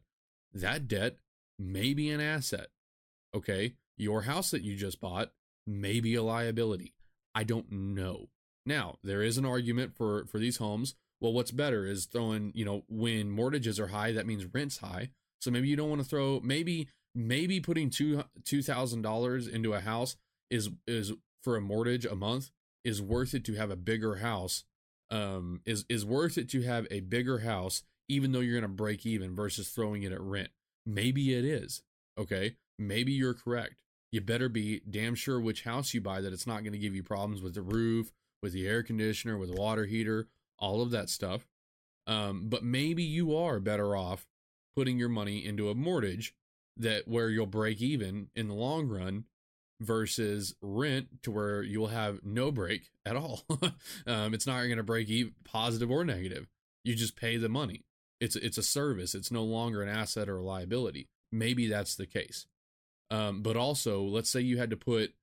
that 0.53 0.87
debt 0.87 1.17
may 1.57 1.93
be 1.93 2.09
an 2.11 2.21
asset. 2.21 2.67
Okay. 3.35 3.73
Your 3.97 4.23
house 4.23 4.51
that 4.51 4.61
you 4.61 4.75
just 4.75 5.01
bought 5.01 5.31
may 5.65 5.99
be 5.99 6.15
a 6.15 6.23
liability. 6.23 6.93
I 7.35 7.43
don't 7.43 7.71
know. 7.71 8.29
Now, 8.65 8.97
there 9.03 9.21
is 9.21 9.37
an 9.37 9.45
argument 9.45 9.95
for 9.95 10.25
for 10.25 10.39
these 10.39 10.57
homes. 10.57 10.95
Well, 11.21 11.33
what's 11.33 11.51
better 11.51 11.85
is 11.85 12.05
throwing, 12.05 12.51
you 12.53 12.65
know, 12.65 12.83
when 12.89 13.29
mortgages 13.29 13.79
are 13.79 13.87
high, 13.87 14.11
that 14.11 14.27
means 14.27 14.45
rent's 14.53 14.77
high. 14.77 15.09
So 15.41 15.51
maybe 15.51 15.67
you 15.67 15.75
don't 15.75 15.89
want 15.89 16.01
to 16.01 16.07
throw 16.07 16.39
maybe 16.41 16.89
maybe 17.15 17.59
putting 17.59 17.89
two 17.89 18.23
two 18.45 18.61
thousand 18.61 19.01
dollars 19.01 19.47
into 19.47 19.73
a 19.73 19.79
house 19.79 20.15
is 20.49 20.69
is 20.87 21.13
for 21.43 21.55
a 21.55 21.61
mortgage 21.61 22.05
a 22.05 22.15
month 22.15 22.51
is 22.83 23.01
worth 23.01 23.33
it 23.33 23.43
to 23.45 23.53
have 23.53 23.71
a 23.71 23.75
bigger 23.75 24.17
house. 24.17 24.63
Um, 25.11 25.61
is 25.65 25.85
is 25.89 26.05
worth 26.05 26.37
it 26.37 26.49
to 26.49 26.61
have 26.63 26.87
a 26.89 27.01
bigger 27.01 27.39
house 27.39 27.83
even 28.09 28.31
though 28.31 28.39
you're 28.39 28.59
going 28.59 28.69
to 28.69 28.75
break 28.75 29.05
even 29.05 29.35
versus 29.35 29.69
throwing 29.69 30.03
it 30.03 30.11
at 30.11 30.21
rent. 30.21 30.49
Maybe 30.85 31.33
it 31.33 31.45
is. 31.45 31.81
Okay, 32.17 32.55
maybe 32.77 33.11
you're 33.11 33.33
correct. 33.33 33.75
You 34.11 34.21
better 34.21 34.49
be 34.49 34.81
damn 34.89 35.15
sure 35.15 35.39
which 35.39 35.63
house 35.63 35.93
you 35.93 36.01
buy 36.01 36.21
that 36.21 36.33
it's 36.33 36.45
not 36.45 36.63
going 36.63 36.73
to 36.73 36.79
give 36.79 36.95
you 36.95 37.01
problems 37.01 37.41
with 37.41 37.55
the 37.55 37.61
roof 37.61 38.11
with 38.43 38.53
the 38.53 38.67
air 38.67 38.83
conditioner, 38.83 39.37
with 39.37 39.49
water 39.49 39.85
heater, 39.85 40.27
all 40.59 40.81
of 40.81 40.91
that 40.91 41.09
stuff. 41.09 41.47
Um, 42.05 42.49
but 42.49 42.63
maybe 42.63 43.01
you 43.01 43.35
are 43.35 43.59
better 43.59 43.95
off 43.95 44.27
putting 44.75 44.99
your 44.99 45.09
money 45.09 45.45
into 45.45 45.69
a 45.69 45.75
mortgage 45.75 46.35
that 46.77 47.07
where 47.07 47.29
you'll 47.29 47.45
break 47.45 47.81
even 47.81 48.27
in 48.35 48.47
the 48.47 48.53
long 48.53 48.87
run 48.87 49.25
versus 49.79 50.55
rent 50.61 51.07
to 51.23 51.31
where 51.31 51.61
you'll 51.61 51.87
have 51.87 52.19
no 52.23 52.51
break 52.51 52.89
at 53.05 53.15
all. 53.15 53.43
um, 54.05 54.33
it's 54.33 54.47
not 54.47 54.63
going 54.63 54.77
to 54.77 54.83
break 54.83 55.09
even 55.09 55.33
positive 55.43 55.89
or 55.89 56.03
negative. 56.03 56.47
You 56.83 56.95
just 56.95 57.15
pay 57.15 57.37
the 57.37 57.49
money. 57.49 57.85
It's 58.19 58.35
it's 58.35 58.57
a 58.57 58.63
service. 58.63 59.15
It's 59.15 59.31
no 59.31 59.43
longer 59.43 59.81
an 59.81 59.89
asset 59.89 60.29
or 60.29 60.37
a 60.37 60.43
liability. 60.43 61.07
Maybe 61.31 61.67
that's 61.67 61.95
the 61.95 62.05
case. 62.05 62.45
Um, 63.09 63.41
but 63.41 63.57
also, 63.57 64.01
let's 64.01 64.29
say 64.29 64.41
you 64.41 64.57
had 64.57 64.69
to 64.69 64.77
put, 64.77 65.13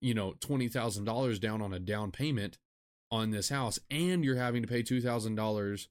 you 0.00 0.14
know, 0.14 0.34
twenty 0.40 0.68
thousand 0.68 1.04
dollars 1.04 1.38
down 1.38 1.60
on 1.60 1.72
a 1.72 1.78
down 1.78 2.12
payment 2.12 2.58
on 3.16 3.30
this 3.30 3.48
house 3.48 3.78
and 3.90 4.24
you're 4.24 4.36
having 4.36 4.62
to 4.62 4.68
pay 4.68 4.82
$2,000 4.82 5.86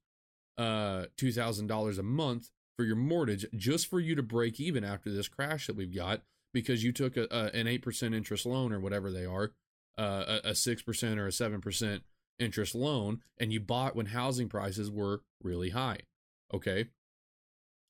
uh 0.58 1.06
$2,000 1.18 2.00
a 2.00 2.04
month 2.04 2.50
for 2.78 2.84
your 2.84 2.96
mortgage 2.96 3.46
just 3.56 3.88
for 3.88 4.00
you 4.00 4.16
to 4.16 4.24
break 4.24 4.60
even 4.60 4.84
after 4.84 5.12
this 5.12 5.28
crash 5.28 5.68
that 5.68 5.76
we've 5.76 5.96
got 5.96 6.22
because 6.54 6.84
you 6.84 6.92
took 6.92 7.18
a, 7.18 7.28
a 7.32 7.58
an 7.58 7.68
8% 7.68 8.16
interest 8.16 8.46
loan 8.46 8.72
or 8.72 8.80
whatever 8.80 9.12
they 9.12 9.26
are 9.26 9.52
uh, 9.98 10.40
a, 10.44 10.50
a 10.50 10.52
6% 10.52 11.18
or 11.18 11.28
a 11.28 11.30
7% 11.30 12.02
interest 12.38 12.76
loan 12.76 13.22
and 13.38 13.54
you 13.54 13.60
bought 13.60 13.96
when 13.96 14.08
housing 14.08 14.50
prices 14.50 14.90
were 14.92 15.22
really 15.42 15.72
high 15.72 16.00
okay? 16.54 16.86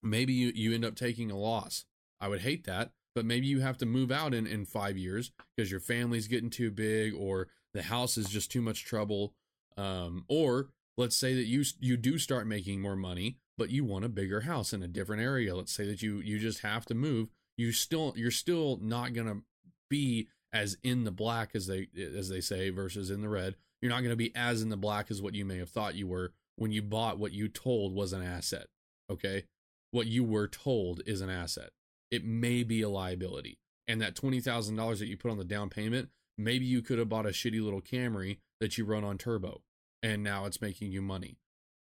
Maybe 0.02 0.34
you, 0.34 0.52
you 0.54 0.74
end 0.74 0.86
up 0.86 0.96
taking 0.96 1.32
a 1.32 1.38
loss. 1.38 1.86
I 2.22 2.28
would 2.28 2.42
hate 2.42 2.66
that 2.66 2.92
but 3.16 3.26
maybe 3.26 3.48
you 3.48 3.62
have 3.62 3.78
to 3.78 3.86
move 3.86 4.12
out 4.12 4.34
in, 4.34 4.46
in 4.46 4.66
five 4.66 4.98
years 4.98 5.32
because 5.56 5.72
your 5.72 5.80
family's 5.80 6.28
getting 6.28 6.50
too 6.50 6.70
big 6.70 7.14
or 7.16 7.48
the 7.76 7.84
house 7.84 8.18
is 8.18 8.28
just 8.28 8.52
too 8.52 8.62
much 8.62 8.86
trouble 8.86 9.34
um, 9.78 10.26
or 10.28 10.70
let's 10.98 11.16
say 11.16 11.36
that 11.36 11.46
you 11.46 11.64
you 11.80 11.98
do 11.98 12.18
start 12.18 12.48
making 12.48 12.82
more 12.82 12.96
money 12.96 13.38
but 13.58 13.70
you 13.70 13.84
want 13.84 14.06
a 14.06 14.10
bigger 14.10 14.42
house 14.42 14.74
in 14.74 14.84
a 14.84 14.88
different 14.88 15.22
area. 15.22 15.56
Let's 15.56 15.72
say 15.72 15.86
that 15.86 16.02
you 16.02 16.18
you 16.18 16.40
just 16.40 16.60
have 16.60 16.86
to 16.88 16.94
move. 16.94 17.30
You 17.58 17.72
still 17.72 18.14
you're 18.18 18.32
still 18.32 18.78
not 18.82 19.14
to 19.28 19.44
be 19.90 20.28
as 20.52 20.78
in 20.84 21.06
the 21.06 21.12
black 21.12 21.52
as 21.56 21.68
they 21.68 21.88
as 21.98 22.28
they 22.28 22.42
say 22.42 22.70
versus 22.70 23.10
in 23.10 23.22
the 23.22 23.30
red. 23.30 23.56
You're 23.82 23.92
not 23.92 24.02
to 24.10 24.16
be 24.16 24.36
as 24.36 24.62
in 24.62 24.70
the 24.70 24.78
black 24.78 25.10
as 25.10 25.22
what 25.22 25.36
you 25.36 25.46
may 25.46 25.58
have 25.58 25.70
thought 25.70 25.96
you 25.96 26.08
were 26.08 26.34
when 26.58 26.72
you 26.72 26.82
bought 26.82 27.18
what 27.18 27.32
you 27.32 27.48
told 27.48 27.94
was 27.94 28.12
an 28.12 28.22
asset 28.22 28.68
okay? 29.10 29.44
What 29.92 30.08
you 30.08 30.24
were 30.24 30.48
told 30.48 31.02
is 31.06 31.22
an 31.22 31.30
asset. 31.30 31.70
It 32.12 32.26
may 32.26 32.64
be 32.64 32.82
a 32.82 32.90
liability. 32.90 33.60
And 33.88 34.02
that 34.02 34.16
$20,000 34.16 35.00
that 35.00 35.08
you 35.08 35.18
put 35.18 35.32
on 35.32 35.38
the 35.38 35.44
down 35.44 35.70
payment 35.70 36.10
Maybe 36.38 36.66
you 36.66 36.82
could 36.82 37.00
have 37.00 37.10
bought 37.10 37.26
a 37.26 37.30
shitty 37.30 37.62
little 37.62 37.82
Camry 37.82 38.40
that 38.60 38.78
you 38.78 38.86
run 38.86 39.04
on 39.04 39.18
Turo 39.18 39.62
and 40.06 40.22
now 40.22 40.46
it's 40.46 40.62
making 40.62 40.92
you 40.92 41.02
money. 41.02 41.38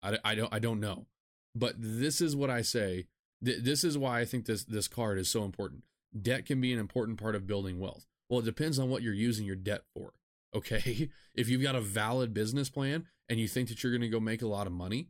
I, 0.02 0.18
I 0.24 0.34
don't 0.34 0.52
I 0.52 0.58
don't 0.58 0.80
know. 0.80 1.06
But 1.54 1.74
this 1.78 2.20
is 2.20 2.36
what 2.36 2.50
I 2.50 2.62
say. 2.62 3.06
this 3.40 3.82
is 3.82 3.96
why 3.96 4.20
I 4.20 4.24
think 4.24 4.44
this 4.44 4.64
this 4.64 4.88
card 4.88 5.18
is 5.18 5.30
so 5.30 5.44
important. 5.44 5.84
Debt 6.20 6.44
can 6.44 6.60
be 6.60 6.72
an 6.72 6.78
important 6.78 7.18
part 7.18 7.34
of 7.34 7.46
building 7.46 7.80
wealth. 7.80 8.06
Well, 8.28 8.40
it 8.40 8.44
depends 8.44 8.78
on 8.78 8.90
what 8.90 9.02
you're 9.02 9.14
using 9.14 9.46
your 9.46 9.56
debt 9.56 9.82
for. 9.94 10.12
Okay? 10.52 11.10
If 11.32 11.48
you've 11.48 11.62
got 11.62 11.76
a 11.76 11.80
valid 11.80 12.34
business 12.34 12.68
plan 12.68 13.06
and 13.28 13.38
you 13.38 13.46
think 13.46 13.68
that 13.68 13.84
you're 13.84 13.92
going 13.92 14.02
to 14.02 14.08
go 14.08 14.18
make 14.18 14.42
a 14.42 14.48
lot 14.48 14.66
of 14.66 14.72
money, 14.72 15.06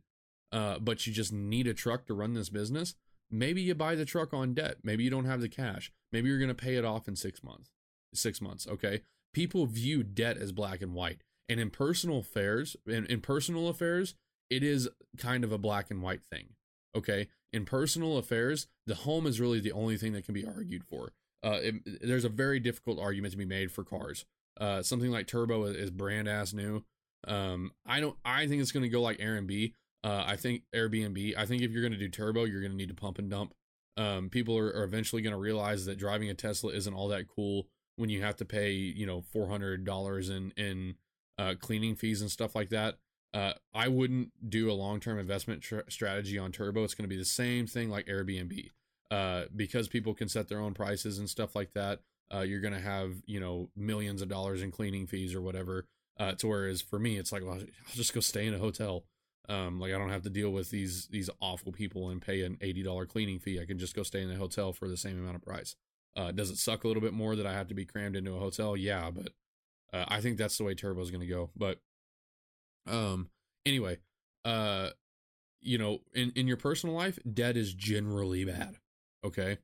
uh, 0.51 0.77
but 0.77 1.07
you 1.07 1.13
just 1.13 1.33
need 1.33 1.65
a 1.65 1.73
truck 1.73 2.05
to 2.05 2.13
run 2.13 2.35
this 2.35 2.49
business, 2.49 2.93
maybe 3.31 3.59
you 3.59 3.73
buy 3.73 3.95
the 3.95 4.05
truck 4.05 4.35
on 4.35 4.53
debt. 4.53 4.75
Maybe 4.83 5.03
you 5.03 5.09
don't 5.09 5.25
have 5.25 5.41
the 5.41 5.49
cash. 5.49 5.91
Maybe 6.11 6.29
you're 6.29 6.37
going 6.37 6.49
to 6.49 6.53
pay 6.53 6.75
it 6.75 6.85
off 6.85 7.07
in 7.07 7.15
6 7.15 7.43
months. 7.43 7.71
6 8.13 8.39
months, 8.39 8.67
okay? 8.67 9.01
People 9.33 9.65
view 9.65 10.03
debt 10.03 10.37
as 10.37 10.51
black 10.51 10.81
and 10.81 10.93
white. 10.93 11.23
And 11.47 11.59
in 11.59 11.69
personal 11.69 12.19
affairs, 12.19 12.75
in, 12.87 13.05
in 13.05 13.21
personal 13.21 13.67
affairs, 13.67 14.15
it 14.49 14.63
is 14.63 14.89
kind 15.17 15.43
of 15.43 15.51
a 15.51 15.57
black 15.57 15.91
and 15.91 16.01
white 16.01 16.21
thing. 16.23 16.49
Okay. 16.95 17.27
In 17.53 17.65
personal 17.65 18.17
affairs, 18.17 18.67
the 18.85 18.95
home 18.95 19.27
is 19.27 19.39
really 19.39 19.59
the 19.59 19.71
only 19.71 19.97
thing 19.97 20.13
that 20.13 20.25
can 20.25 20.33
be 20.33 20.45
argued 20.45 20.83
for. 20.83 21.11
Uh, 21.43 21.59
it, 21.61 22.01
there's 22.01 22.25
a 22.25 22.29
very 22.29 22.59
difficult 22.59 22.99
argument 22.99 23.31
to 23.31 23.37
be 23.37 23.45
made 23.45 23.71
for 23.71 23.83
cars. 23.83 24.25
Uh, 24.59 24.81
something 24.81 25.11
like 25.11 25.27
Turo 25.27 25.73
is, 25.73 25.89
brand 25.89 26.27
ass 26.27 26.53
new. 26.53 26.83
Um, 27.27 27.71
I 27.85 27.99
don't. 27.99 28.15
I 28.23 28.47
think 28.47 28.61
it's 28.61 28.71
going 28.71 28.83
to 28.83 28.89
go 28.89 29.01
like 29.01 29.17
Airbnb. 29.17 29.73
Uh, 30.03 30.23
I 30.25 30.35
think 30.35 30.63
Airbnb. 30.75 31.37
I 31.37 31.45
think 31.45 31.61
if 31.61 31.71
you're 31.71 31.81
going 31.81 31.97
to 31.97 31.97
do 31.97 32.09
Turo, 32.09 32.49
you're 32.49 32.61
going 32.61 32.71
to 32.71 32.77
need 32.77 32.89
to 32.89 32.95
pump 32.95 33.19
and 33.19 33.29
dump. 33.29 33.53
Um, 33.97 34.29
people 34.29 34.57
are, 34.57 34.67
are 34.67 34.83
eventually 34.83 35.21
going 35.21 35.33
to 35.33 35.39
realize 35.39 35.85
that 35.85 35.97
driving 35.97 36.29
a 36.29 36.33
Tesla 36.33 36.71
isn't 36.73 36.93
all 36.93 37.07
that 37.09 37.27
cool 37.27 37.67
when 37.95 38.09
you 38.09 38.21
have 38.21 38.35
to 38.37 38.45
pay 38.45 38.71
you 38.71 39.05
know 39.05 39.21
four 39.21 39.47
hundred 39.47 39.85
dollars 39.85 40.29
in 40.29 40.51
in 40.57 40.95
uh, 41.37 41.55
cleaning 41.59 41.95
fees 41.95 42.21
and 42.21 42.29
stuff 42.31 42.55
like 42.55 42.69
that. 42.69 42.97
Uh, 43.33 43.53
I 43.73 43.87
wouldn't 43.87 44.49
do 44.49 44.69
a 44.69 44.73
long 44.73 44.99
term 44.99 45.17
investment 45.17 45.61
tr- 45.61 45.79
strategy 45.89 46.37
on 46.37 46.51
Turo. 46.51 46.83
It's 46.83 46.93
going 46.95 47.05
to 47.09 47.15
be 47.15 47.17
the 47.17 47.25
same 47.25 47.65
thing 47.67 47.89
like 47.89 48.07
Airbnb. 48.07 48.69
uh, 49.09 49.43
because 49.55 49.87
people 49.87 50.13
can 50.13 50.27
set 50.29 50.47
their 50.49 50.59
own 50.59 50.73
prices 50.73 51.17
and 51.19 51.29
stuff 51.29 51.55
like 51.55 51.73
that. 51.73 51.99
Uh, 52.33 52.41
you're 52.41 52.61
going 52.61 52.73
to 52.73 52.79
have 52.79 53.15
you 53.25 53.39
know 53.39 53.69
millions 53.75 54.21
of 54.21 54.29
dollars 54.29 54.61
in 54.61 54.71
cleaning 54.71 55.07
fees 55.07 55.33
or 55.35 55.41
whatever. 55.41 55.85
Uh, 56.19 56.33
to 56.33 56.47
whereas 56.47 56.81
for 56.81 56.99
me, 56.99 57.17
it's 57.17 57.31
like 57.31 57.43
well, 57.43 57.53
I'll 57.55 57.95
just 57.95 58.13
go 58.13 58.19
stay 58.19 58.45
in 58.47 58.53
a 58.53 58.59
hotel. 58.59 59.05
Um, 59.49 59.79
like 59.79 59.91
I 59.93 59.97
don't 59.97 60.11
have 60.11 60.21
to 60.23 60.29
deal 60.29 60.51
with 60.51 60.69
these 60.69 61.07
these 61.07 61.29
awful 61.41 61.71
people 61.71 62.09
and 62.09 62.21
pay 62.21 62.43
an 62.43 62.57
eighty 62.61 62.83
dollar 62.83 63.05
cleaning 63.05 63.39
fee. 63.39 63.59
I 63.61 63.65
can 63.65 63.79
just 63.79 63.95
go 63.95 64.03
stay 64.03 64.21
in 64.21 64.31
a 64.31 64.35
hotel 64.35 64.71
for 64.71 64.87
the 64.87 64.97
same 64.97 65.17
amount 65.19 65.35
of 65.35 65.41
price. 65.41 65.75
Uh, 66.15 66.31
does 66.31 66.49
it 66.49 66.57
suck 66.57 66.83
a 66.83 66.87
little 66.87 67.01
bit 67.01 67.13
more 67.13 67.35
that 67.35 67.45
I 67.45 67.53
have 67.53 67.67
to 67.69 67.73
be 67.73 67.85
crammed 67.85 68.15
into 68.15 68.35
a 68.35 68.39
hotel? 68.39 68.75
Yeah, 68.75 69.11
but 69.11 69.29
uh, 69.93 70.05
I 70.07 70.21
think 70.21 70.37
that's 70.37 70.57
the 70.57 70.63
way 70.63 70.75
Turo 70.75 71.01
is 71.01 71.11
going 71.11 71.21
to 71.21 71.27
go. 71.27 71.49
But 71.55 71.79
um, 72.87 73.29
anyway, 73.65 73.97
uh, 74.43 74.89
you 75.61 75.77
know, 75.77 75.99
in 76.13 76.31
in 76.35 76.47
your 76.47 76.57
personal 76.57 76.95
life, 76.95 77.19
debt 77.31 77.55
is 77.55 77.73
generally 77.73 78.43
bad. 78.45 78.77
Okay, 79.23 79.59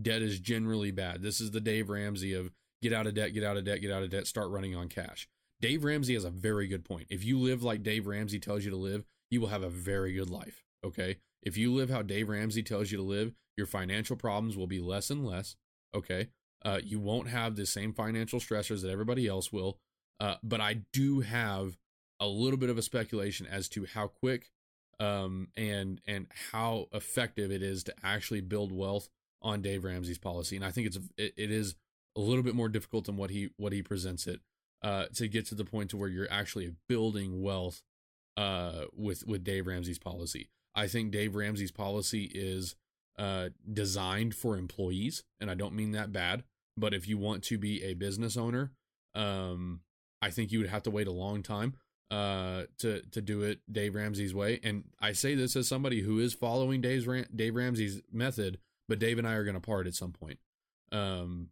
debt 0.00 0.22
is 0.22 0.40
generally 0.40 0.90
bad. 0.90 1.22
This 1.22 1.40
is 1.40 1.52
the 1.52 1.60
Dave 1.60 1.88
Ramsey 1.88 2.34
of 2.34 2.50
get 2.82 2.92
out 2.92 3.06
of 3.06 3.14
debt, 3.14 3.32
get 3.32 3.44
out 3.44 3.56
of 3.56 3.64
debt, 3.64 3.80
get 3.80 3.92
out 3.92 4.02
of 4.02 4.10
debt, 4.10 4.26
start 4.26 4.50
running 4.50 4.74
on 4.74 4.88
cash. 4.88 5.28
Dave 5.60 5.84
Ramsey 5.84 6.14
has 6.14 6.24
a 6.24 6.30
very 6.30 6.66
good 6.66 6.84
point. 6.84 7.06
If 7.08 7.24
you 7.24 7.38
live 7.38 7.62
like 7.62 7.82
Dave 7.82 8.06
Ramsey 8.06 8.38
tells 8.38 8.64
you 8.64 8.70
to 8.70 8.76
live, 8.76 9.04
you 9.30 9.40
will 9.40 9.48
have 9.48 9.62
a 9.62 9.70
very 9.70 10.12
good 10.12 10.28
life. 10.28 10.62
Okay. 10.84 11.16
If 11.42 11.56
you 11.56 11.72
live 11.72 11.90
how 11.90 12.02
Dave 12.02 12.28
Ramsey 12.28 12.62
tells 12.62 12.90
you 12.90 12.98
to 12.98 13.04
live, 13.04 13.32
your 13.56 13.66
financial 13.66 14.16
problems 14.16 14.56
will 14.56 14.66
be 14.66 14.80
less 14.80 15.10
and 15.10 15.24
less. 15.24 15.56
Okay. 15.94 16.28
Uh, 16.64 16.80
you 16.82 16.98
won't 16.98 17.28
have 17.28 17.56
the 17.56 17.66
same 17.66 17.92
financial 17.92 18.40
stressors 18.40 18.82
that 18.82 18.90
everybody 18.90 19.26
else 19.26 19.52
will. 19.52 19.78
Uh, 20.18 20.36
but 20.42 20.60
I 20.60 20.82
do 20.92 21.20
have 21.20 21.76
a 22.20 22.26
little 22.26 22.58
bit 22.58 22.70
of 22.70 22.78
a 22.78 22.82
speculation 22.82 23.46
as 23.46 23.68
to 23.68 23.84
how 23.84 24.08
quick 24.08 24.50
um, 24.98 25.48
and 25.56 26.00
and 26.06 26.26
how 26.50 26.86
effective 26.92 27.50
it 27.50 27.62
is 27.62 27.84
to 27.84 27.94
actually 28.02 28.40
build 28.40 28.72
wealth 28.72 29.08
on 29.42 29.62
Dave 29.62 29.84
Ramsey's 29.84 30.18
policy. 30.18 30.56
And 30.56 30.64
I 30.64 30.70
think 30.70 30.86
it's 30.86 30.98
it, 31.18 31.34
it 31.36 31.50
is 31.50 31.74
a 32.16 32.20
little 32.20 32.42
bit 32.42 32.54
more 32.54 32.68
difficult 32.68 33.04
than 33.04 33.16
what 33.16 33.30
he 33.30 33.50
what 33.58 33.72
he 33.72 33.82
presents 33.82 34.26
it 34.26 34.40
uh, 34.82 35.06
to 35.14 35.28
get 35.28 35.46
to 35.46 35.54
the 35.54 35.64
point 35.64 35.90
to 35.90 35.96
where 35.96 36.08
you're 36.08 36.30
actually 36.30 36.72
building 36.88 37.42
wealth 37.42 37.82
uh, 38.36 38.84
with 38.94 39.26
with 39.26 39.44
Dave 39.44 39.66
Ramsey's 39.66 39.98
policy. 39.98 40.48
I 40.74 40.88
think 40.88 41.10
Dave 41.10 41.34
Ramsey's 41.34 41.72
policy 41.72 42.30
is 42.34 42.74
uh, 43.18 43.48
designed 43.72 44.34
for 44.34 44.56
employees, 44.56 45.24
and 45.40 45.50
I 45.50 45.54
don't 45.54 45.74
mean 45.74 45.92
that 45.92 46.12
bad. 46.12 46.44
But 46.76 46.92
if 46.92 47.08
you 47.08 47.16
want 47.16 47.42
to 47.44 47.58
be 47.58 47.82
a 47.82 47.94
business 47.94 48.36
owner, 48.36 48.72
um, 49.14 49.80
I 50.20 50.30
think 50.30 50.52
you 50.52 50.58
would 50.58 50.68
have 50.68 50.82
to 50.84 50.90
wait 50.90 51.06
a 51.06 51.12
long 51.12 51.42
time 51.42 51.74
uh, 52.10 52.64
to 52.78 53.02
to 53.10 53.20
do 53.20 53.42
it 53.42 53.60
Dave 53.70 53.94
Ramsey's 53.94 54.34
way. 54.34 54.60
And 54.62 54.84
I 55.00 55.12
say 55.12 55.34
this 55.34 55.56
as 55.56 55.66
somebody 55.66 56.02
who 56.02 56.18
is 56.18 56.34
following 56.34 56.80
Dave's 56.80 57.06
Dave 57.34 57.54
Ramsey's 57.54 58.02
method, 58.12 58.58
but 58.88 58.98
Dave 58.98 59.18
and 59.18 59.26
I 59.26 59.32
are 59.32 59.44
going 59.44 59.54
to 59.54 59.60
part 59.60 59.86
at 59.86 59.94
some 59.94 60.12
point. 60.12 60.38
Um, 60.92 61.48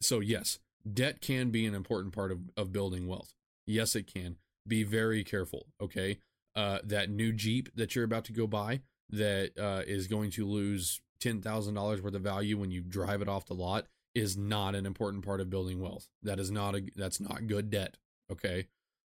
so 0.00 0.20
yes, 0.20 0.58
debt 0.90 1.20
can 1.20 1.50
be 1.50 1.66
an 1.66 1.74
important 1.74 2.14
part 2.14 2.32
of, 2.32 2.40
of 2.56 2.72
building 2.72 3.06
wealth. 3.06 3.32
Yes, 3.66 3.96
it 3.96 4.12
can 4.12 4.36
be 4.66 4.82
very 4.82 5.24
careful. 5.24 5.66
Okay. 5.80 6.18
Uh, 6.56 6.80
that 6.82 7.08
new 7.08 7.32
Jeep 7.32 7.68
that 7.76 7.94
you're 7.94 8.04
about 8.04 8.24
to 8.24 8.32
go 8.32 8.46
buy 8.46 8.80
that 9.10 9.52
uh, 9.58 9.82
is 9.86 10.06
going 10.06 10.30
to 10.32 10.46
lose 10.46 11.00
$10,000 11.20 12.00
worth 12.00 12.14
of 12.14 12.22
value 12.22 12.56
when 12.58 12.70
you 12.70 12.80
drive 12.80 13.22
it 13.22 13.28
off 13.28 13.46
the 13.46 13.54
lot 13.54 13.86
is 14.14 14.36
not 14.36 14.74
an 14.74 14.86
important 14.86 15.24
part 15.24 15.40
of 15.40 15.50
building 15.50 15.80
wealth. 15.80 16.08
That 16.22 16.38
is 16.38 16.50
not 16.50 16.74
a, 16.74 16.82
that's 16.96 17.20
not 17.20 17.46
good 17.46 17.70
debt. 17.70 17.96
Okay. 18.30 18.66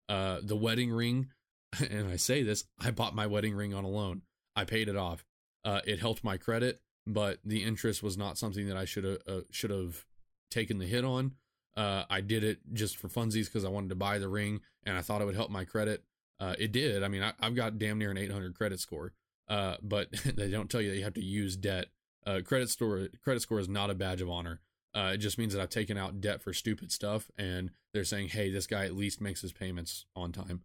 Uh, 0.08 0.38
the 0.42 0.56
wedding 0.56 0.90
ring, 0.92 1.28
and 1.90 2.08
I 2.08 2.16
say 2.16 2.42
this, 2.42 2.64
I 2.80 2.90
bought 2.90 3.14
my 3.14 3.26
wedding 3.26 3.54
ring 3.54 3.74
on 3.74 3.84
a 3.84 3.88
loan. 3.88 4.22
I 4.56 4.64
paid 4.64 4.88
it 4.88 4.96
off. 4.96 5.24
Uh, 5.64 5.80
it 5.86 6.00
helped 6.00 6.24
my 6.24 6.36
credit, 6.36 6.80
but 7.06 7.38
the 7.44 7.62
interest 7.64 8.02
was 8.02 8.16
not 8.16 8.38
something 8.38 8.66
that 8.68 8.76
I 8.76 8.84
should 8.84 9.04
have, 9.04 9.18
uh, 9.26 9.40
should 9.50 9.70
have 9.70 10.06
taken 10.50 10.78
the 10.78 10.86
hit 10.86 11.04
on. 11.04 11.32
Uh, 11.76 12.04
I 12.10 12.20
did 12.20 12.42
it 12.42 12.58
just 12.72 12.96
for 12.96 13.08
funsies 13.08 13.44
because 13.44 13.64
I 13.64 13.68
wanted 13.68 13.90
to 13.90 13.94
buy 13.94 14.18
the 14.18 14.28
ring 14.28 14.60
and 14.84 14.96
I 14.96 15.02
thought 15.02 15.22
it 15.22 15.24
would 15.24 15.36
help 15.36 15.50
my 15.50 15.64
credit. 15.64 16.02
Uh, 16.40 16.54
it 16.58 16.72
did. 16.72 17.02
I 17.02 17.08
mean, 17.08 17.22
I, 17.22 17.32
have 17.40 17.54
got 17.54 17.78
damn 17.78 17.98
near 17.98 18.10
an 18.10 18.18
800 18.18 18.54
credit 18.54 18.80
score, 18.80 19.12
uh, 19.50 19.76
but 19.82 20.08
they 20.36 20.48
don't 20.48 20.70
tell 20.70 20.80
you 20.80 20.90
that 20.90 20.96
you 20.96 21.04
have 21.04 21.14
to 21.14 21.22
use 21.22 21.56
debt. 21.56 21.86
Uh, 22.24 22.40
credit 22.44 22.70
score 22.70 23.08
credit 23.22 23.40
score 23.40 23.58
is 23.58 23.68
not 23.68 23.90
a 23.90 23.94
badge 23.94 24.22
of 24.22 24.30
honor. 24.30 24.60
Uh, 24.94 25.12
it 25.14 25.18
just 25.18 25.38
means 25.38 25.52
that 25.52 25.60
I've 25.60 25.70
taken 25.70 25.98
out 25.98 26.20
debt 26.20 26.42
for 26.42 26.52
stupid 26.52 26.90
stuff, 26.90 27.30
and 27.36 27.70
they're 27.92 28.04
saying, 28.04 28.28
"Hey, 28.28 28.50
this 28.50 28.66
guy 28.66 28.84
at 28.86 28.94
least 28.94 29.20
makes 29.20 29.42
his 29.42 29.52
payments 29.52 30.06
on 30.16 30.32
time." 30.32 30.62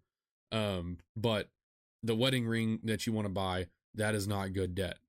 Um, 0.52 1.00
but 1.16 1.50
the 2.04 2.16
wedding 2.16 2.46
ring 2.46 2.80
that 2.84 3.06
you 3.06 3.14
want 3.14 3.26
to 3.26 3.34
buy, 3.34 3.68
that 3.96 4.16
is 4.16 4.28
not 4.28 4.54
good 4.54 4.76
debt. 4.76 5.00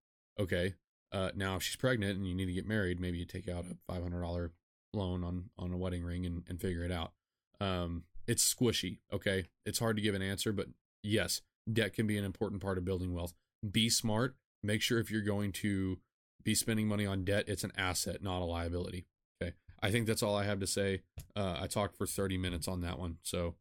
Okay. 0.40 0.74
Uh, 1.12 1.30
now, 1.34 1.56
if 1.56 1.62
she's 1.62 1.76
pregnant 1.76 2.18
and 2.18 2.26
you 2.26 2.34
need 2.34 2.46
to 2.46 2.52
get 2.52 2.66
married, 2.66 3.00
maybe 3.00 3.18
you 3.18 3.24
take 3.24 3.48
out 3.48 3.64
a 3.64 3.76
five 3.92 4.02
hundred 4.02 4.22
dollar 4.22 4.52
loan 4.92 5.22
on 5.22 5.50
on 5.58 5.72
a 5.72 5.76
wedding 5.76 6.04
ring 6.04 6.24
and, 6.26 6.42
and 6.48 6.60
figure 6.60 6.84
it 6.84 6.92
out. 6.92 7.12
Um, 7.60 8.04
it's 8.26 8.54
squishy. 8.54 8.98
Okay, 9.12 9.46
it's 9.64 9.78
hard 9.78 9.96
to 9.96 10.02
give 10.02 10.14
an 10.14 10.22
answer, 10.22 10.52
but 10.52 10.68
yes, 11.02 11.42
debt 11.70 11.94
can 11.94 12.06
be 12.06 12.18
an 12.18 12.24
important 12.24 12.60
part 12.60 12.78
of 12.78 12.84
building 12.84 13.14
wealth. 13.14 13.34
Be 13.68 13.88
smart. 13.88 14.36
Make 14.62 14.82
sure 14.82 14.98
if 14.98 15.10
you're 15.10 15.22
going 15.22 15.52
to 15.52 15.98
be 16.42 16.54
spending 16.54 16.88
money 16.88 17.06
on 17.06 17.24
debt, 17.24 17.44
it's 17.48 17.64
an 17.64 17.72
asset, 17.76 18.22
not 18.22 18.42
a 18.42 18.44
liability. 18.44 19.06
Okay, 19.42 19.52
I 19.82 19.90
think 19.90 20.06
that's 20.06 20.22
all 20.22 20.36
I 20.36 20.44
have 20.44 20.60
to 20.60 20.66
say. 20.66 21.02
Uh, 21.34 21.56
I 21.60 21.66
talked 21.66 21.96
for 21.96 22.06
30 22.06 22.38
minutes 22.38 22.68
on 22.68 22.80
that 22.82 22.98
one, 22.98 23.18
so 23.22 23.54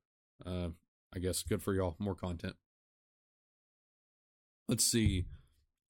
uh, 0.45 0.69
I 1.13 1.19
guess 1.19 1.43
good 1.43 1.61
for 1.61 1.73
y'all. 1.73 1.95
More 1.99 2.15
content. 2.15 2.55
Let's 4.67 4.85
see. 4.85 5.25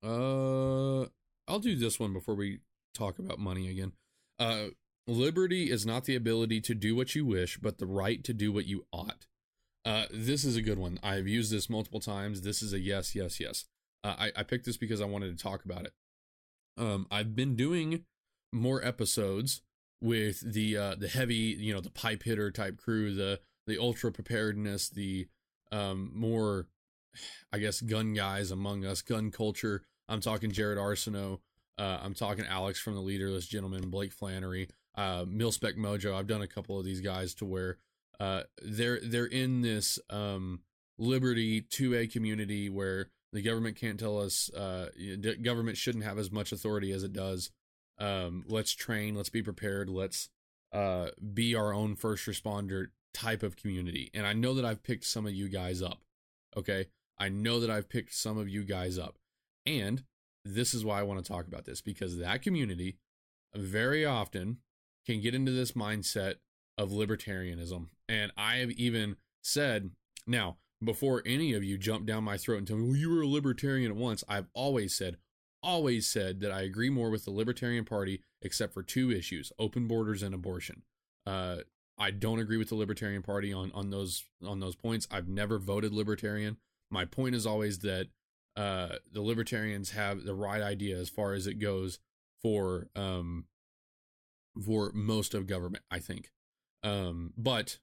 Uh, 0.03 1.03
I'll 1.47 1.59
do 1.59 1.75
this 1.75 1.99
one 1.99 2.13
before 2.13 2.35
we 2.35 2.59
talk 2.93 3.19
about 3.19 3.39
money 3.39 3.69
again. 3.69 3.93
Uh, 4.39 4.67
Liberty 5.07 5.69
is 5.69 5.85
not 5.85 6.05
the 6.05 6.15
ability 6.15 6.61
to 6.61 6.73
do 6.73 6.95
what 6.95 7.13
you 7.13 7.25
wish, 7.25 7.57
but 7.59 7.77
the 7.77 7.85
right 7.85 8.23
to 8.23 8.33
do 8.33 8.51
what 8.51 8.65
you 8.65 8.85
ought. 8.91 9.27
Uh, 9.85 10.05
this 10.11 10.43
is 10.43 10.55
a 10.55 10.63
good 10.63 10.79
one. 10.79 10.99
I've 11.03 11.27
used 11.27 11.51
this 11.51 11.69
multiple 11.69 11.99
times. 11.99 12.41
This 12.41 12.63
is 12.63 12.73
a 12.73 12.79
yes, 12.79 13.13
yes, 13.13 13.39
yes. 13.39 13.65
Uh, 14.05 14.15
I, 14.19 14.31
I 14.37 14.43
picked 14.43 14.65
this 14.65 14.77
because 14.77 15.01
I 15.01 15.05
wanted 15.05 15.35
to 15.35 15.43
talk 15.43 15.65
about 15.65 15.85
it. 15.85 15.93
Um, 16.77 17.07
I've 17.09 17.35
been 17.35 17.55
doing 17.55 18.03
more 18.53 18.85
episodes 18.85 19.61
with 20.01 20.41
the 20.41 20.77
uh, 20.77 20.95
the 20.95 21.07
heavy, 21.07 21.55
you 21.57 21.73
know, 21.73 21.81
the 21.81 21.89
pipe 21.89 22.23
hitter 22.23 22.51
type 22.51 22.77
crew, 22.77 23.15
the 23.15 23.39
the 23.65 23.79
ultra 23.79 24.11
preparedness, 24.11 24.89
the 24.89 25.27
um, 25.71 26.11
more, 26.13 26.67
I 27.51 27.57
guess, 27.57 27.81
gun 27.81 28.13
guys 28.13 28.51
among 28.51 28.85
us, 28.85 29.01
gun 29.01 29.31
culture. 29.31 29.81
I'm 30.07 30.21
talking 30.21 30.51
Jared 30.51 30.77
Arsenault. 30.77 31.39
Uh, 31.77 31.99
I'm 32.03 32.13
talking 32.13 32.45
Alex 32.45 32.79
from 32.79 32.93
the 32.93 33.01
Leaderless 33.01 33.47
Gentleman, 33.47 33.89
Blake 33.89 34.13
Flannery 34.13 34.69
uh, 34.97 35.25
Milspec 35.25 35.77
Mojo. 35.77 36.15
I've 36.15 36.27
done 36.27 36.41
a 36.41 36.47
couple 36.47 36.79
of 36.79 36.85
these 36.85 37.01
guys 37.01 37.33
to 37.35 37.45
where 37.45 37.77
uh, 38.19 38.43
they're 38.61 38.99
they're 39.01 39.25
in 39.25 39.61
this 39.61 39.99
um, 40.09 40.61
Liberty 40.97 41.61
2A 41.61 42.11
community 42.11 42.69
where 42.69 43.09
the 43.35 43.41
government 43.41 43.75
can't 43.75 43.99
tell 43.99 44.17
us 44.17 44.49
uh, 44.53 44.89
government 45.41 45.75
shouldn't 45.75 46.05
have 46.05 46.17
as 46.17 46.31
much 46.31 46.53
authority 46.53 46.93
as 46.93 47.03
it 47.03 47.11
does. 47.11 47.51
Um, 47.99 48.45
let's 48.47 48.73
train. 48.73 49.13
Let's 49.13 49.29
be 49.29 49.43
prepared. 49.43 49.89
Let's 49.89 50.29
uh, 50.71 51.07
be 51.33 51.53
our 51.53 51.73
own 51.73 51.95
first 51.95 52.25
responder 52.27 52.87
type 53.13 53.43
of 53.43 53.57
community. 53.57 54.09
And 54.13 54.25
I 54.25 54.31
know 54.31 54.53
that 54.53 54.63
I've 54.63 54.83
picked 54.83 55.03
some 55.03 55.25
of 55.25 55.33
you 55.33 55.49
guys 55.49 55.81
up. 55.81 55.99
Okay, 56.55 56.87
I 57.19 57.27
know 57.27 57.59
that 57.59 57.69
I've 57.69 57.89
picked 57.89 58.13
some 58.13 58.37
of 58.37 58.47
you 58.47 58.63
guys 58.63 58.97
up, 58.97 59.17
and 59.65 60.03
this 60.45 60.73
is 60.73 60.85
why 60.85 61.01
I 61.01 61.03
want 61.03 61.23
to 61.23 61.29
talk 61.29 61.45
about 61.45 61.65
this 61.65 61.81
because 61.81 62.17
that 62.17 62.41
community 62.41 62.95
very 63.53 64.05
often 64.05 64.59
can 65.05 65.19
get 65.19 65.35
into 65.35 65.51
this 65.51 65.73
mindset 65.73 66.35
of 66.77 66.91
libertarianism. 66.91 67.87
And 68.07 68.31
I 68.37 68.57
have 68.57 68.71
even 68.71 69.17
said, 69.43 69.91
now, 70.25 70.55
before 70.85 71.21
any 71.25 71.53
of 71.53 71.63
you 71.63 71.77
jump 71.77 72.05
down 72.05 72.23
my 72.23 72.37
throat 72.37 72.59
and 72.59 72.67
tell 72.67 72.77
me, 72.77 72.87
well, 72.87 72.95
you 72.95 73.09
were 73.09 73.21
a 73.21 73.27
libertarian 73.27 73.91
at 73.91 73.97
once, 73.97 74.23
I've 74.27 74.47
always 74.53 74.95
said, 74.95 75.17
always 75.61 76.07
said 76.07 76.39
that 76.41 76.51
I 76.51 76.61
agree 76.61 76.89
more 76.89 77.09
with 77.09 77.25
the 77.25 77.31
Libertarian 77.31 77.85
Party 77.85 78.21
except 78.41 78.73
for 78.73 78.83
two 78.83 79.11
issues 79.11 79.51
open 79.59 79.87
borders 79.87 80.23
and 80.23 80.33
abortion. 80.33 80.83
Uh, 81.25 81.57
I 81.97 82.11
don't 82.11 82.39
agree 82.39 82.57
with 82.57 82.69
the 82.69 82.75
Libertarian 82.75 83.21
Party 83.21 83.53
on, 83.53 83.71
on 83.73 83.89
those 83.89 84.25
on 84.45 84.59
those 84.59 84.75
points. 84.75 85.07
I've 85.09 85.27
never 85.27 85.57
voted 85.57 85.93
Libertarian. 85.93 86.57
My 86.91 87.05
point 87.05 87.35
is 87.35 87.45
always 87.45 87.79
that 87.79 88.07
uh, 88.55 88.97
the 89.11 89.21
Libertarians 89.21 89.91
have 89.91 90.23
the 90.23 90.35
right 90.35 90.61
idea 90.61 90.97
as 90.97 91.09
far 91.09 91.33
as 91.33 91.47
it 91.47 91.55
goes 91.55 91.99
for 92.41 92.87
um, 92.95 93.45
for 94.63 94.91
most 94.93 95.33
of 95.33 95.47
government, 95.47 95.83
I 95.89 95.99
think. 95.99 96.31
Um, 96.83 97.33
but 97.37 97.79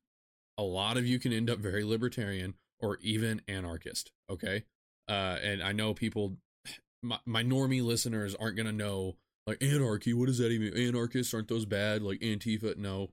a 0.56 0.62
lot 0.62 0.96
of 0.96 1.06
you 1.06 1.18
can 1.18 1.32
end 1.32 1.50
up 1.50 1.58
very 1.58 1.84
libertarian 1.84 2.54
or 2.82 2.98
even 3.00 3.40
anarchist. 3.48 4.12
Okay. 4.28 4.64
Uh, 5.08 5.38
and 5.42 5.62
I 5.62 5.72
know 5.72 5.94
people, 5.94 6.36
my, 7.02 7.18
my 7.24 7.42
normie 7.42 7.82
listeners 7.82 8.34
aren't 8.34 8.56
going 8.56 8.66
to 8.66 8.72
know 8.72 9.16
like 9.46 9.62
anarchy. 9.62 10.12
What 10.12 10.26
does 10.26 10.38
that 10.38 10.50
even 10.50 10.76
Anarchists 10.76 11.32
aren't 11.32 11.48
those 11.48 11.64
bad? 11.64 12.02
Like 12.02 12.20
Antifa. 12.20 12.76
No. 12.76 13.10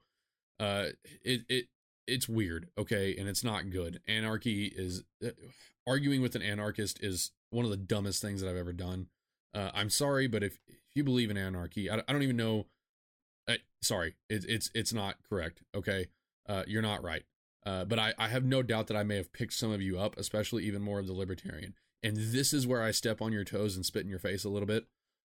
Uh, 0.60 0.88
it, 1.24 1.42
it, 1.48 1.66
it's 2.08 2.28
weird. 2.28 2.70
Okay. 2.78 3.16
And 3.18 3.30
it's 3.30 3.44
not 3.44 3.70
good. 3.70 4.02
Anarchy 4.08 4.66
is 4.66 5.04
uh, 5.26 5.30
arguing 5.88 6.22
with 6.22 6.36
an 6.36 6.42
anarchist 6.42 7.04
is 7.04 7.32
one 7.52 7.66
of 7.66 7.72
the 7.72 7.78
dumbest 7.78 8.22
things 8.22 8.42
that 8.42 8.50
I've 8.50 8.58
ever 8.58 8.74
done. 8.74 9.08
Uh, 9.54 9.72
I'm 9.74 9.90
sorry, 9.90 10.28
but 10.28 10.44
if, 10.44 10.60
if 10.68 10.78
you 10.96 11.04
believe 11.04 11.32
in 11.32 11.38
anarchy, 11.38 11.90
I, 11.90 11.98
I 12.08 12.12
don't 12.12 12.24
even 12.24 12.38
know. 12.38 12.66
Sorry, 13.82 14.16
it, 14.30 14.44
it's 14.48 14.70
it's 14.76 14.94
not 14.94 15.16
correct. 15.28 15.64
Okay, 15.74 16.08
uh, 16.48 16.64
you're 16.68 16.82
not 16.82 17.02
right. 17.02 17.24
Uh, 17.66 17.86
but 17.86 18.00
I, 18.00 18.14
I 18.18 18.30
have 18.30 18.46
no 18.46 18.62
doubt 18.62 18.88
that 18.88 18.98
I 18.98 19.04
may 19.04 19.18
have 19.18 19.34
picked 19.34 19.54
some 19.54 19.72
of 19.72 19.82
you 19.82 20.00
up, 20.00 20.18
especially 20.18 20.64
even 20.66 20.82
more 20.82 21.00
of 21.00 21.08
the 21.08 21.14
libertarian. 21.14 21.74
And 22.02 22.16
this 22.18 22.54
is 22.54 22.66
where 22.66 22.82
I 22.82 22.92
step 22.92 23.22
on 23.22 23.34
your 23.34 23.44
toes 23.44 23.76
and 23.76 23.86
spit 23.86 24.04
in 24.04 24.10
your 24.10 24.20
face 24.20 24.44
a 24.44 24.50
little 24.50 24.68
bit. 24.68 24.86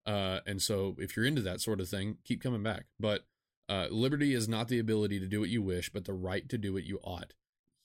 Uh, 0.07 0.41
and 0.47 0.62
so 0.62 0.97
if 0.99 1.16
you're 1.16 1.26
into 1.26 1.43
that 1.43 1.61
sort 1.61 1.81
of 1.81 1.89
thing, 1.89 2.18
keep 2.24 2.43
coming 2.43 2.62
back. 2.62 2.87
But 2.99 3.24
uh, 3.68 3.89
liberty 3.91 4.35
is 4.35 4.49
not 4.49 4.68
the 4.68 4.78
ability 4.78 5.20
to 5.20 5.26
do 5.26 5.41
what 5.41 5.49
you 5.49 5.62
wish, 5.62 5.91
but 5.93 6.05
the 6.05 6.12
right 6.12 6.49
to 6.49 6.59
do 6.59 6.72
what 6.72 6.85
you 6.85 6.99
ought. 7.03 7.35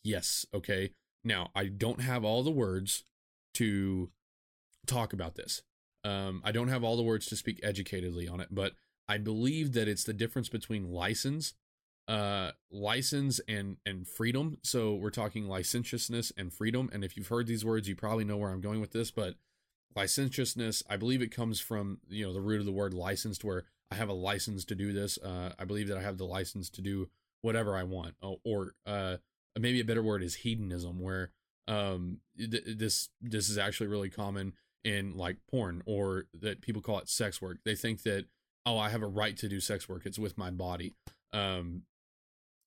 Yes, 0.04 0.46
okay. 0.54 0.92
Now, 1.24 1.50
I 1.56 1.66
don't 1.66 2.02
have 2.02 2.24
all 2.24 2.44
the 2.44 2.52
words 2.52 3.04
to 3.56 4.12
talk 4.86 5.14
about 5.14 5.36
this. 5.36 5.64
Um, 6.04 6.42
I 6.44 6.52
don't 6.52 6.68
have 6.68 6.84
all 6.84 6.96
the 6.96 7.04
words 7.04 7.26
to 7.28 7.36
speak 7.36 7.60
educatedly 7.62 8.32
on 8.32 8.40
it, 8.40 8.50
but 8.52 8.74
I 9.08 9.18
believe 9.18 9.74
that 9.74 9.88
it's 9.88 10.04
the 10.04 10.14
difference 10.14 10.50
between 10.50 10.92
license, 10.92 11.54
uh, 12.08 12.52
license 12.72 13.40
and 13.48 13.78
and 13.86 14.08
freedom. 14.08 14.58
So 14.64 14.94
we're 14.94 15.10
talking 15.10 15.48
licentiousness 15.48 16.32
and 16.38 16.54
freedom. 16.54 16.90
And 16.94 17.04
if 17.04 17.18
you've 17.18 17.28
heard 17.28 17.48
these 17.48 17.66
words, 17.66 17.88
you 17.88 17.96
probably 17.96 18.26
know 18.26 18.38
where 18.38 18.52
I'm 18.52 18.62
going 18.62 18.82
with 18.82 18.92
this. 18.92 19.12
But 19.12 19.36
licentiousness, 19.96 20.84
I 20.90 20.98
believe 20.98 21.22
it 21.22 21.32
comes 21.32 21.60
from 21.60 22.00
you 22.08 22.26
know 22.26 22.34
the 22.34 22.42
root 22.42 22.60
of 22.60 22.66
the 22.66 22.72
word 22.72 22.94
licensed, 22.94 23.44
where 23.44 23.64
I 23.92 23.96
have 23.96 24.10
a 24.10 24.14
license 24.14 24.66
to 24.66 24.76
do 24.76 24.94
this. 24.94 25.18
Uh, 25.18 25.54
I 25.58 25.66
believe 25.66 25.88
that 25.88 25.98
I 25.98 26.02
have 26.02 26.18
the 26.18 26.26
license 26.26 26.70
to 26.72 26.82
do 26.82 27.10
whatever 27.42 27.76
I 27.76 27.84
want, 27.84 28.16
or, 28.22 28.38
or 28.44 28.74
uh, 28.86 29.18
maybe 29.58 29.80
a 29.80 29.86
better 29.86 30.04
word 30.04 30.24
is 30.24 30.36
hedonism, 30.36 31.00
where 31.00 31.32
um 31.68 32.20
th- 32.38 32.64
this 32.78 33.10
this 33.20 33.50
is 33.50 33.58
actually 33.58 33.88
really 33.88 34.10
common 34.10 34.54
in 34.84 35.18
like 35.18 35.38
porn 35.50 35.82
or 35.88 36.26
that 36.40 36.62
people 36.62 36.82
call 36.82 37.00
it 37.00 37.10
sex 37.10 37.42
work. 37.42 37.58
They 37.66 37.76
think 37.76 38.04
that 38.04 38.26
oh, 38.66 38.78
I 38.78 38.90
have 38.90 39.02
a 39.02 39.08
right 39.08 39.36
to 39.38 39.48
do 39.48 39.60
sex 39.60 39.88
work. 39.90 40.06
It's 40.06 40.20
with 40.20 40.38
my 40.38 40.52
body. 40.52 40.94
Um, 41.34 41.84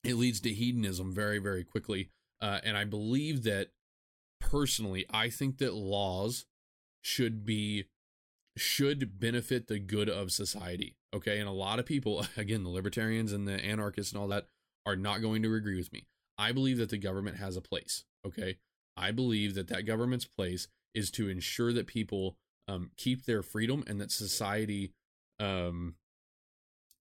it 0.08 0.16
leads 0.16 0.40
to 0.40 0.50
hedonism 0.50 1.12
very 1.12 1.38
very 1.38 1.64
quickly, 1.64 2.10
uh, 2.40 2.60
and 2.64 2.76
I 2.76 2.84
believe 2.84 3.42
that 3.44 3.68
personally, 4.40 5.04
I 5.10 5.28
think 5.28 5.58
that 5.58 5.74
laws 5.74 6.46
should 7.02 7.44
be 7.44 7.84
should 8.56 9.20
benefit 9.20 9.66
the 9.66 9.78
good 9.78 10.08
of 10.08 10.32
society. 10.32 10.96
Okay, 11.14 11.38
and 11.38 11.48
a 11.48 11.52
lot 11.52 11.78
of 11.78 11.86
people, 11.86 12.26
again, 12.36 12.64
the 12.64 12.70
libertarians 12.70 13.32
and 13.32 13.46
the 13.46 13.64
anarchists 13.64 14.12
and 14.12 14.20
all 14.20 14.28
that, 14.28 14.46
are 14.86 14.96
not 14.96 15.22
going 15.22 15.42
to 15.42 15.54
agree 15.54 15.76
with 15.76 15.92
me. 15.92 16.06
I 16.36 16.52
believe 16.52 16.78
that 16.78 16.90
the 16.90 16.98
government 16.98 17.36
has 17.36 17.56
a 17.56 17.60
place. 17.60 18.04
Okay, 18.26 18.58
I 18.96 19.10
believe 19.10 19.54
that 19.54 19.68
that 19.68 19.86
government's 19.86 20.24
place 20.24 20.68
is 20.94 21.10
to 21.12 21.28
ensure 21.28 21.72
that 21.72 21.86
people 21.86 22.36
um, 22.66 22.90
keep 22.96 23.24
their 23.24 23.42
freedom 23.42 23.84
and 23.86 24.00
that 24.00 24.10
society, 24.10 24.92
um, 25.38 25.94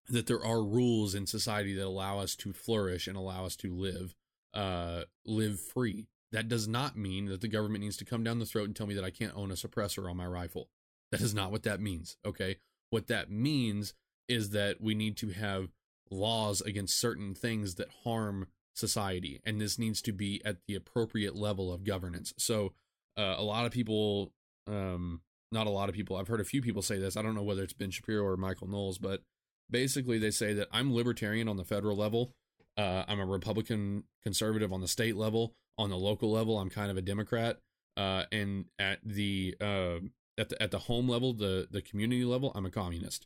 that 0.10 0.28
there 0.28 0.44
are 0.44 0.64
rules 0.64 1.14
in 1.16 1.28
society 1.28 1.74
that 1.74 1.86
allow 1.86 2.20
us 2.20 2.36
to 2.38 2.54
flourish 2.54 3.08
and 3.08 3.18
allow 3.18 3.46
us 3.46 3.56
to 3.58 3.74
live, 3.74 4.16
uh, 4.54 5.04
live 5.26 5.60
free. 5.60 6.08
That 6.32 6.48
does 6.48 6.68
not 6.68 6.98
mean 6.98 7.26
that 7.26 7.42
the 7.42 7.48
government 7.48 7.84
needs 7.84 7.98
to 7.98 8.06
come 8.06 8.24
down 8.24 8.40
the 8.40 8.46
throat 8.46 8.66
and 8.66 8.76
tell 8.76 8.88
me 8.88 8.96
that 8.96 9.04
I 9.04 9.10
can't 9.10 9.36
own 9.36 9.52
a 9.52 9.56
suppressor 9.56 10.10
on 10.10 10.18
my 10.18 10.26
rifle. 10.26 10.70
That 11.12 11.22
is 11.22 11.34
not 11.34 11.52
what 11.52 11.64
that 11.64 11.80
means. 11.80 12.18
Okay. 12.26 12.58
What 12.90 13.08
that 13.08 13.30
means 13.30 13.94
is 14.28 14.50
that 14.52 14.82
we 14.82 14.94
need 14.94 15.18
to 15.18 15.30
have 15.30 15.70
laws 16.10 16.62
against 16.62 17.00
certain 17.00 17.34
things 17.34 17.76
that 17.76 17.90
harm 18.04 18.48
society 18.74 19.42
and 19.44 19.60
this 19.60 19.80
needs 19.80 20.02
to 20.04 20.12
be 20.12 20.42
at 20.46 20.58
the 20.68 20.76
appropriate 20.76 21.36
level 21.36 21.74
of 21.74 21.84
governance 21.84 22.34
so 22.38 22.74
uh, 23.18 23.36
a 23.38 23.44
lot 23.44 23.66
of 23.66 23.72
people 23.72 24.32
um 24.68 25.22
not 25.52 25.66
a 25.66 25.72
lot 25.72 25.90
of 25.90 25.96
people 25.96 26.16
i've 26.16 26.28
heard 26.28 26.40
a 26.40 26.46
few 26.46 26.62
people 26.62 26.84
say 26.84 27.00
this 27.00 27.18
i 27.18 27.22
don't 27.22 27.34
know 27.34 27.44
whether 27.44 27.64
it's 27.64 27.74
ben 27.74 27.90
shapiro 27.90 28.24
or 28.24 28.38
michael 28.38 28.68
knowles 28.68 29.00
but 29.00 29.24
basically 29.70 30.18
they 30.18 30.32
say 30.32 30.54
that 30.54 30.68
i'm 30.72 30.94
libertarian 30.94 31.48
on 31.48 31.58
the 31.58 31.64
federal 31.64 31.96
level. 31.96 32.32
Uh, 32.78 33.04
i'm 33.08 33.20
a 33.20 33.26
republican 33.26 34.04
conservative 34.24 34.72
on 34.72 34.82
the 34.82 34.88
state 34.88 35.16
level. 35.16 35.54
On 35.78 35.90
the 35.90 35.98
local 35.98 36.32
level 36.32 36.58
i'm 36.58 36.70
kind 36.70 36.92
of 36.92 36.98
a 36.98 37.02
democrat. 37.02 37.60
Uh, 37.96 38.24
and 38.32 38.66
at 38.78 39.00
the 39.04 39.56
uh, 39.60 39.98
at 40.38 40.50
the 40.50 40.62
at 40.62 40.72
the 40.72 40.80
home 40.80 41.10
level 41.10 41.34
the 41.34 41.68
the 41.72 41.82
community 41.82 42.24
level 42.24 42.52
i'm 42.56 42.66
a 42.66 42.72
communist. 42.72 43.26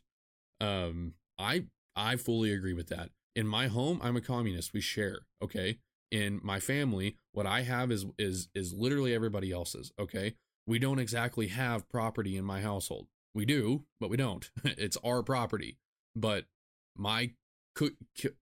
Um 0.60 1.14
i 1.38 1.64
i 1.96 2.16
fully 2.16 2.52
agree 2.52 2.74
with 2.74 2.88
that. 2.88 3.10
In 3.34 3.46
my 3.46 3.68
home 3.68 4.00
i'm 4.02 4.16
a 4.16 4.20
communist. 4.20 4.72
We 4.72 4.80
share 4.80 5.20
okay? 5.42 5.78
In 6.10 6.40
my 6.42 6.60
family 6.60 7.16
what 7.32 7.46
i 7.46 7.62
have 7.62 7.90
is 7.90 8.06
is 8.18 8.48
is 8.54 8.72
literally 8.74 9.14
everybody 9.14 9.52
else's 9.52 9.92
okay? 9.98 10.34
We 10.66 10.78
don't 10.78 11.00
exactly 11.00 11.48
have 11.48 11.88
property 11.88 12.36
in 12.36 12.44
my 12.44 12.60
household. 12.60 13.08
We 13.34 13.44
do 13.44 13.84
but 14.00 14.10
we 14.10 14.16
don't. 14.16 14.50
It's 14.64 14.96
our 15.04 15.22
property 15.22 15.78
but 16.14 16.44
my 16.96 17.30
cook 17.74 17.94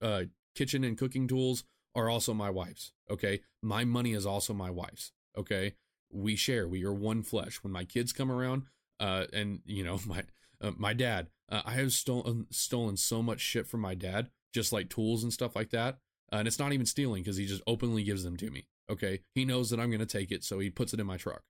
uh, 0.02 0.24
kitchen 0.54 0.84
and 0.84 0.98
cooking 0.98 1.28
tools 1.28 1.64
are 1.94 2.08
also 2.08 2.32
my 2.32 2.50
wife's 2.50 2.92
okay 3.10 3.40
my 3.62 3.84
money 3.84 4.12
is 4.12 4.26
also 4.26 4.52
my 4.54 4.70
wife's 4.70 5.12
okay 5.36 5.74
we 6.12 6.36
share 6.36 6.68
we 6.68 6.84
are 6.84 6.92
one 6.92 7.22
flesh 7.22 7.56
when 7.62 7.72
my 7.72 7.84
kids 7.84 8.12
come 8.12 8.30
around 8.30 8.62
uh 9.00 9.24
and 9.32 9.60
you 9.64 9.84
know 9.84 9.98
my 10.06 10.22
uh, 10.60 10.70
my 10.76 10.92
dad 10.92 11.28
uh, 11.50 11.62
i 11.64 11.72
have 11.72 11.92
stolen 11.92 12.46
stolen 12.50 12.96
so 12.96 13.22
much 13.22 13.40
shit 13.40 13.66
from 13.66 13.80
my 13.80 13.94
dad 13.94 14.30
just 14.52 14.72
like 14.72 14.88
tools 14.88 15.22
and 15.22 15.32
stuff 15.32 15.56
like 15.56 15.70
that. 15.70 15.98
Uh, 16.32 16.36
and 16.36 16.48
it's 16.48 16.58
not 16.58 16.72
even 16.72 16.86
stealing 16.86 17.22
because 17.22 17.36
he 17.36 17.46
just 17.46 17.62
openly 17.66 18.02
gives 18.02 18.24
them 18.24 18.36
to 18.36 18.50
me. 18.50 18.66
Okay. 18.88 19.20
He 19.34 19.44
knows 19.44 19.70
that 19.70 19.80
I'm 19.80 19.90
going 19.90 20.00
to 20.00 20.06
take 20.06 20.30
it, 20.30 20.44
so 20.44 20.58
he 20.58 20.70
puts 20.70 20.92
it 20.92 21.00
in 21.00 21.06
my 21.06 21.16
truck. 21.16 21.42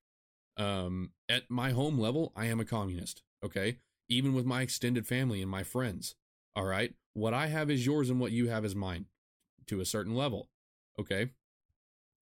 Um, 0.57 1.13
at 1.29 1.51
my 1.51 1.71
home 1.71 1.99
level, 1.99 2.33
I 2.37 2.47
am 2.47 2.61
a 2.61 2.65
communist. 2.65 3.23
Okay. 3.45 3.79
Even 4.11 4.35
with 4.35 4.45
my 4.45 4.61
extended 4.61 5.07
family 5.07 5.41
and 5.41 5.51
my 5.51 5.63
friends. 5.63 6.15
All 6.55 6.67
right. 6.67 6.93
What 7.15 7.33
I 7.33 7.47
have 7.47 7.71
is 7.71 7.87
yours 7.87 8.11
and 8.11 8.21
what 8.21 8.33
you 8.33 8.49
have 8.49 8.65
is 8.65 8.77
mine 8.77 9.07
to 9.69 9.81
a 9.81 9.87
certain 9.87 10.15
level. 10.15 10.51
Okay. 10.99 11.31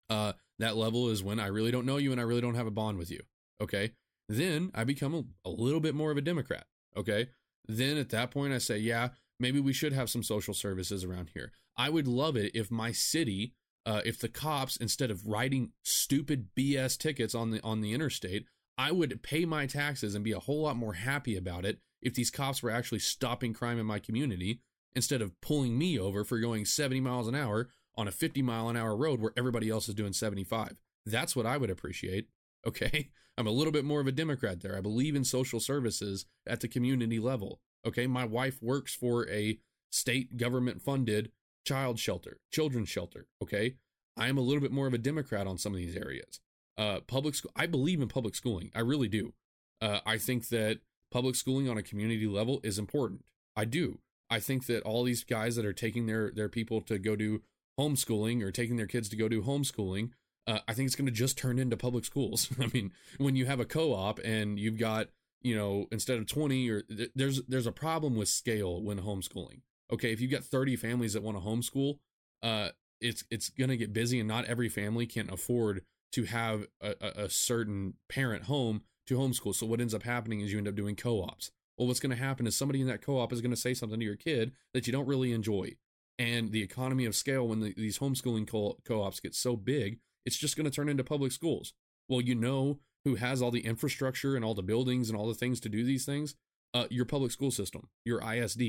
Uh, 0.09 0.33
that 0.59 0.75
level 0.75 1.09
is 1.09 1.23
when 1.23 1.39
I 1.39 1.47
really 1.47 1.71
don't 1.71 1.85
know 1.85 1.97
you 1.97 2.11
and 2.11 2.19
I 2.19 2.23
really 2.23 2.41
don't 2.41 2.55
have 2.55 2.67
a 2.67 2.71
bond 2.71 2.97
with 2.97 3.11
you. 3.11 3.21
Okay. 3.61 3.91
Then 4.27 4.71
I 4.73 4.83
become 4.83 5.13
a, 5.13 5.49
a 5.49 5.51
little 5.51 5.79
bit 5.79 5.93
more 5.93 6.09
of 6.09 6.17
a 6.17 6.21
Democrat. 6.21 6.65
Okay. 6.97 7.29
Then 7.67 7.97
at 7.97 8.09
that 8.09 8.31
point, 8.31 8.53
I 8.53 8.57
say, 8.57 8.77
yeah, 8.77 9.09
maybe 9.39 9.59
we 9.59 9.73
should 9.73 9.93
have 9.93 10.09
some 10.09 10.23
social 10.23 10.53
services 10.53 11.03
around 11.03 11.31
here. 11.33 11.51
I 11.77 11.89
would 11.89 12.07
love 12.07 12.35
it 12.35 12.51
if 12.53 12.69
my 12.71 12.91
city, 12.91 13.53
uh, 13.85 14.01
if 14.05 14.19
the 14.19 14.29
cops, 14.29 14.77
instead 14.77 15.11
of 15.11 15.27
writing 15.27 15.71
stupid 15.83 16.49
BS 16.57 16.97
tickets 16.97 17.33
on 17.33 17.51
the 17.51 17.61
on 17.63 17.81
the 17.81 17.93
interstate, 17.93 18.45
I 18.77 18.91
would 18.91 19.21
pay 19.23 19.45
my 19.45 19.65
taxes 19.65 20.15
and 20.15 20.23
be 20.23 20.31
a 20.31 20.39
whole 20.39 20.61
lot 20.61 20.75
more 20.75 20.93
happy 20.93 21.37
about 21.37 21.65
it 21.65 21.79
if 22.01 22.13
these 22.13 22.31
cops 22.31 22.63
were 22.63 22.71
actually 22.71 22.99
stopping 22.99 23.53
crime 23.53 23.79
in 23.79 23.85
my 23.85 23.99
community 23.99 24.61
instead 24.95 25.21
of 25.21 25.39
pulling 25.41 25.77
me 25.77 25.99
over 25.99 26.23
for 26.23 26.39
going 26.39 26.65
70 26.65 26.99
miles 26.99 27.27
an 27.27 27.35
hour 27.35 27.69
on 27.95 28.07
a 28.07 28.11
50 28.11 28.41
mile 28.41 28.69
an 28.69 28.77
hour 28.77 28.95
road 28.95 29.21
where 29.21 29.33
everybody 29.37 29.69
else 29.69 29.87
is 29.87 29.95
doing 29.95 30.13
75. 30.13 30.75
That's 31.05 31.35
what 31.35 31.45
I 31.45 31.57
would 31.57 31.69
appreciate. 31.69 32.27
Okay. 32.65 33.09
I'm 33.37 33.47
a 33.47 33.51
little 33.51 33.73
bit 33.73 33.83
more 33.83 33.99
of 33.99 34.07
a 34.07 34.11
Democrat 34.11 34.61
there. 34.61 34.77
I 34.77 34.81
believe 34.81 35.15
in 35.15 35.25
social 35.25 35.59
services 35.59 36.25
at 36.47 36.61
the 36.61 36.67
community 36.67 37.19
level. 37.19 37.59
Okay, 37.85 38.07
my 38.07 38.25
wife 38.25 38.61
works 38.61 38.95
for 38.95 39.27
a 39.29 39.59
state 39.89 40.37
government 40.37 40.81
funded 40.81 41.31
child 41.65 41.99
shelter, 41.99 42.39
children's 42.51 42.89
shelter. 42.89 43.27
Okay, 43.41 43.75
I 44.15 44.27
am 44.27 44.37
a 44.37 44.41
little 44.41 44.61
bit 44.61 44.71
more 44.71 44.87
of 44.87 44.93
a 44.93 44.99
Democrat 44.99 45.47
on 45.47 45.57
some 45.57 45.73
of 45.73 45.77
these 45.77 45.95
areas. 45.95 46.39
Uh, 46.77 46.99
public 47.01 47.35
school, 47.35 47.51
I 47.55 47.67
believe 47.67 48.01
in 48.01 48.07
public 48.07 48.35
schooling. 48.35 48.71
I 48.73 48.79
really 48.79 49.07
do. 49.07 49.33
Uh, 49.81 49.99
I 50.05 50.17
think 50.17 50.49
that 50.49 50.79
public 51.11 51.35
schooling 51.35 51.69
on 51.69 51.77
a 51.77 51.83
community 51.83 52.25
level 52.25 52.59
is 52.63 52.79
important. 52.79 53.25
I 53.55 53.65
do. 53.65 53.99
I 54.29 54.39
think 54.39 54.65
that 54.65 54.81
all 54.83 55.03
these 55.03 55.23
guys 55.23 55.55
that 55.55 55.65
are 55.65 55.73
taking 55.73 56.07
their 56.07 56.31
their 56.31 56.49
people 56.49 56.81
to 56.81 56.97
go 56.97 57.15
do 57.15 57.41
homeschooling 57.79 58.41
or 58.41 58.51
taking 58.51 58.77
their 58.77 58.87
kids 58.87 59.09
to 59.09 59.15
go 59.15 59.27
do 59.27 59.43
homeschooling, 59.43 60.11
uh, 60.47 60.59
I 60.67 60.73
think 60.73 60.87
it's 60.87 60.95
going 60.95 61.05
to 61.05 61.11
just 61.11 61.37
turn 61.37 61.59
into 61.59 61.77
public 61.77 62.05
schools. 62.05 62.49
I 62.59 62.67
mean, 62.73 62.91
when 63.17 63.35
you 63.35 63.45
have 63.45 63.59
a 63.59 63.65
co-op 63.65 64.19
and 64.23 64.59
you've 64.59 64.79
got 64.79 65.09
you 65.43 65.55
know, 65.55 65.87
instead 65.91 66.17
of 66.17 66.25
20 66.25 66.69
or 66.69 66.83
there's 67.15 67.43
there's 67.43 67.67
a 67.67 67.71
problem 67.71 68.15
with 68.15 68.29
scale 68.29 68.81
when 68.81 69.01
homeschooling. 69.01 69.59
Okay, 69.91 70.11
if 70.11 70.21
you've 70.21 70.31
got 70.31 70.43
30 70.43 70.77
families 70.77 71.13
that 71.13 71.21
want 71.21 71.37
to 71.37 71.43
homeschool, 71.43 71.99
uh 72.41 72.69
it's 73.01 73.25
it's 73.29 73.49
going 73.49 73.69
to 73.69 73.77
get 73.77 73.91
busy 73.91 74.19
and 74.19 74.27
not 74.27 74.45
every 74.45 74.69
family 74.69 75.05
can 75.05 75.29
afford 75.29 75.81
to 76.13 76.23
have 76.25 76.67
a, 76.79 76.95
a, 77.01 77.29
certain 77.29 77.95
parent 78.07 78.43
home 78.43 78.83
to 79.07 79.17
homeschool. 79.17 79.55
So 79.55 79.65
what 79.65 79.81
ends 79.81 79.93
up 79.93 80.03
happening 80.03 80.41
is 80.41 80.51
you 80.51 80.59
end 80.59 80.67
up 80.67 80.75
doing 80.75 80.95
co-ops. 80.95 81.51
Well, 81.77 81.87
what's 81.87 81.99
going 81.99 82.15
to 82.15 82.23
happen 82.23 82.45
is 82.45 82.55
somebody 82.55 82.81
in 82.81 82.87
that 82.87 83.01
co-op 83.01 83.33
is 83.33 83.41
going 83.41 83.51
to 83.51 83.59
say 83.59 83.73
something 83.73 83.99
to 83.99 84.05
your 84.05 84.15
kid 84.15 84.51
that 84.73 84.85
you 84.85 84.93
don't 84.93 85.07
really 85.07 85.31
enjoy. 85.31 85.71
And 86.19 86.51
the 86.51 86.61
economy 86.61 87.05
of 87.05 87.15
scale, 87.15 87.47
when 87.47 87.61
the, 87.61 87.73
these 87.75 87.97
homeschooling 87.97 88.47
co- 88.47 88.77
co-ops 88.85 89.19
get 89.19 89.33
so 89.33 89.55
big, 89.55 89.99
it's 90.25 90.37
just 90.37 90.55
going 90.55 90.65
to 90.65 90.71
turn 90.71 90.87
into 90.87 91.03
public 91.03 91.31
schools. 91.31 91.73
Well, 92.07 92.21
you 92.21 92.35
know 92.35 92.79
who 93.05 93.15
has 93.15 93.41
all 93.41 93.51
the 93.51 93.65
infrastructure 93.65 94.35
and 94.35 94.45
all 94.45 94.53
the 94.53 94.61
buildings 94.61 95.09
and 95.09 95.17
all 95.17 95.27
the 95.27 95.33
things 95.33 95.59
to 95.61 95.69
do 95.69 95.83
these 95.83 96.05
things? 96.05 96.35
Uh, 96.75 96.85
your 96.91 97.05
public 97.05 97.31
school 97.31 97.51
system, 97.51 97.89
your 98.05 98.21
ISD, 98.21 98.61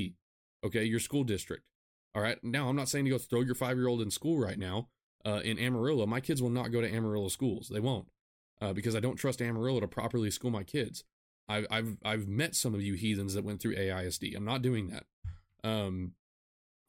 okay, 0.65 0.83
your 0.83 0.99
school 0.99 1.23
district. 1.23 1.63
All 2.15 2.21
right. 2.21 2.37
Now, 2.43 2.69
I'm 2.69 2.75
not 2.75 2.89
saying 2.89 3.05
to 3.05 3.11
go 3.11 3.17
throw 3.17 3.41
your 3.41 3.55
five 3.55 3.77
year 3.77 3.87
old 3.87 4.01
in 4.01 4.09
school 4.09 4.39
right 4.39 4.57
now 4.57 4.89
uh, 5.25 5.41
in 5.43 5.57
Amarillo. 5.59 6.05
My 6.05 6.19
kids 6.19 6.41
will 6.41 6.49
not 6.49 6.71
go 6.71 6.81
to 6.81 6.93
Amarillo 6.93 7.29
schools. 7.29 7.69
They 7.69 7.79
won't 7.79 8.07
uh, 8.61 8.73
because 8.73 8.95
I 8.95 8.99
don't 8.99 9.17
trust 9.17 9.41
Amarillo 9.41 9.79
to 9.79 9.87
properly 9.87 10.31
school 10.31 10.51
my 10.51 10.63
kids. 10.63 11.03
I've 11.47 11.67
I've 11.69 11.97
I've 12.03 12.27
met 12.27 12.55
some 12.55 12.73
of 12.73 12.81
you 12.81 12.93
heathens 12.93 13.33
that 13.33 13.43
went 13.43 13.61
through 13.61 13.75
AISD. 13.75 14.35
I'm 14.35 14.45
not 14.45 14.61
doing 14.61 14.89
that. 14.89 15.05
Um, 15.63 16.13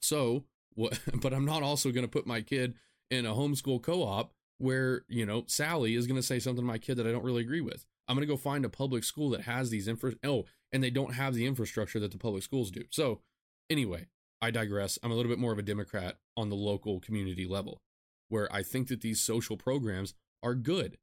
so 0.00 0.44
what? 0.74 0.98
But 1.14 1.32
I'm 1.32 1.44
not 1.44 1.62
also 1.62 1.90
going 1.90 2.04
to 2.04 2.10
put 2.10 2.26
my 2.26 2.40
kid 2.40 2.74
in 3.10 3.24
a 3.24 3.34
homeschool 3.34 3.82
co-op 3.82 4.32
where 4.58 5.04
you 5.08 5.26
know 5.26 5.44
Sally 5.46 5.94
is 5.94 6.06
going 6.06 6.20
to 6.20 6.26
say 6.26 6.38
something 6.38 6.62
to 6.62 6.66
my 6.66 6.78
kid 6.78 6.96
that 6.96 7.06
I 7.06 7.12
don't 7.12 7.24
really 7.24 7.42
agree 7.42 7.60
with. 7.60 7.84
I'm 8.08 8.14
going 8.14 8.26
to 8.26 8.32
go 8.32 8.36
find 8.36 8.64
a 8.64 8.68
public 8.68 9.04
school 9.04 9.30
that 9.30 9.42
has 9.42 9.70
these 9.70 9.88
infra. 9.88 10.12
Oh, 10.24 10.44
and 10.72 10.82
they 10.82 10.90
don't 10.90 11.14
have 11.14 11.34
the 11.34 11.46
infrastructure 11.46 11.98
that 12.00 12.12
the 12.12 12.18
public 12.18 12.42
schools 12.42 12.70
do. 12.70 12.84
So 12.90 13.20
anyway, 13.68 14.06
I 14.40 14.50
digress. 14.50 14.98
I'm 15.02 15.10
a 15.10 15.14
little 15.14 15.30
bit 15.30 15.38
more 15.38 15.52
of 15.52 15.58
a 15.58 15.62
Democrat 15.62 16.18
on 16.36 16.50
the 16.50 16.56
local 16.56 17.00
community 17.00 17.46
level, 17.46 17.80
where 18.28 18.52
I 18.52 18.62
think 18.62 18.88
that 18.88 19.00
these 19.00 19.20
social 19.20 19.56
programs 19.56 20.14
are 20.42 20.54
good. 20.54 20.96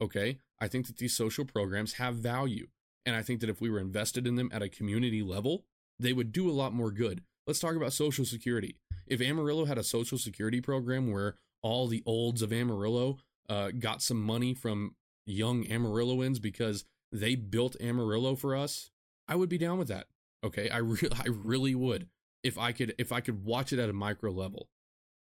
Okay. 0.00 0.38
I 0.60 0.68
think 0.68 0.86
that 0.86 0.98
these 0.98 1.16
social 1.16 1.44
programs 1.44 1.94
have 1.94 2.16
value. 2.16 2.68
And 3.06 3.16
I 3.16 3.22
think 3.22 3.40
that 3.40 3.50
if 3.50 3.60
we 3.60 3.70
were 3.70 3.80
invested 3.80 4.26
in 4.26 4.36
them 4.36 4.50
at 4.52 4.62
a 4.62 4.68
community 4.68 5.22
level, 5.22 5.64
they 5.98 6.12
would 6.12 6.32
do 6.32 6.48
a 6.48 6.52
lot 6.52 6.72
more 6.72 6.90
good. 6.90 7.22
Let's 7.46 7.60
talk 7.60 7.74
about 7.74 7.92
Social 7.92 8.24
Security. 8.24 8.76
If 9.06 9.20
Amarillo 9.20 9.64
had 9.64 9.78
a 9.78 9.84
Social 9.84 10.18
Security 10.18 10.60
program 10.60 11.10
where 11.10 11.36
all 11.62 11.86
the 11.86 12.02
olds 12.06 12.42
of 12.42 12.52
Amarillo 12.52 13.18
uh, 13.48 13.70
got 13.78 14.02
some 14.02 14.22
money 14.22 14.54
from 14.54 14.94
young 15.26 15.64
Amarilloans 15.64 16.40
because 16.40 16.84
they 17.10 17.34
built 17.34 17.76
Amarillo 17.80 18.36
for 18.36 18.54
us, 18.54 18.90
I 19.26 19.34
would 19.36 19.48
be 19.48 19.58
down 19.58 19.78
with 19.78 19.88
that. 19.88 20.06
Okay, 20.44 20.70
I 20.70 20.78
really, 20.78 21.10
I 21.18 21.28
really 21.28 21.74
would 21.74 22.08
if 22.42 22.56
I 22.58 22.72
could, 22.72 22.94
if 22.98 23.12
I 23.12 23.20
could 23.20 23.44
watch 23.44 23.72
it 23.72 23.78
at 23.78 23.90
a 23.90 23.94
micro 23.94 24.30
level. 24.30 24.68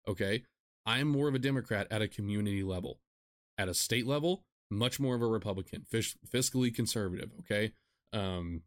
Okay, 0.08 0.44
I 0.86 1.00
am 1.00 1.08
more 1.08 1.28
of 1.28 1.36
a 1.36 1.40
Democrat 1.40 1.88
at 1.90 2.02
a 2.02 2.08
community 2.08 2.64
level. 2.64 3.00
At 3.58 3.70
a 3.70 3.74
state 3.74 4.06
level, 4.06 4.44
much 4.70 5.00
more 5.00 5.16
of 5.16 5.22
a 5.22 5.28
Republican, 5.28 5.86
fis- 5.90 6.18
fiscally 6.28 6.74
conservative. 6.74 7.32
Okay, 7.40 7.72
um, 8.14 8.64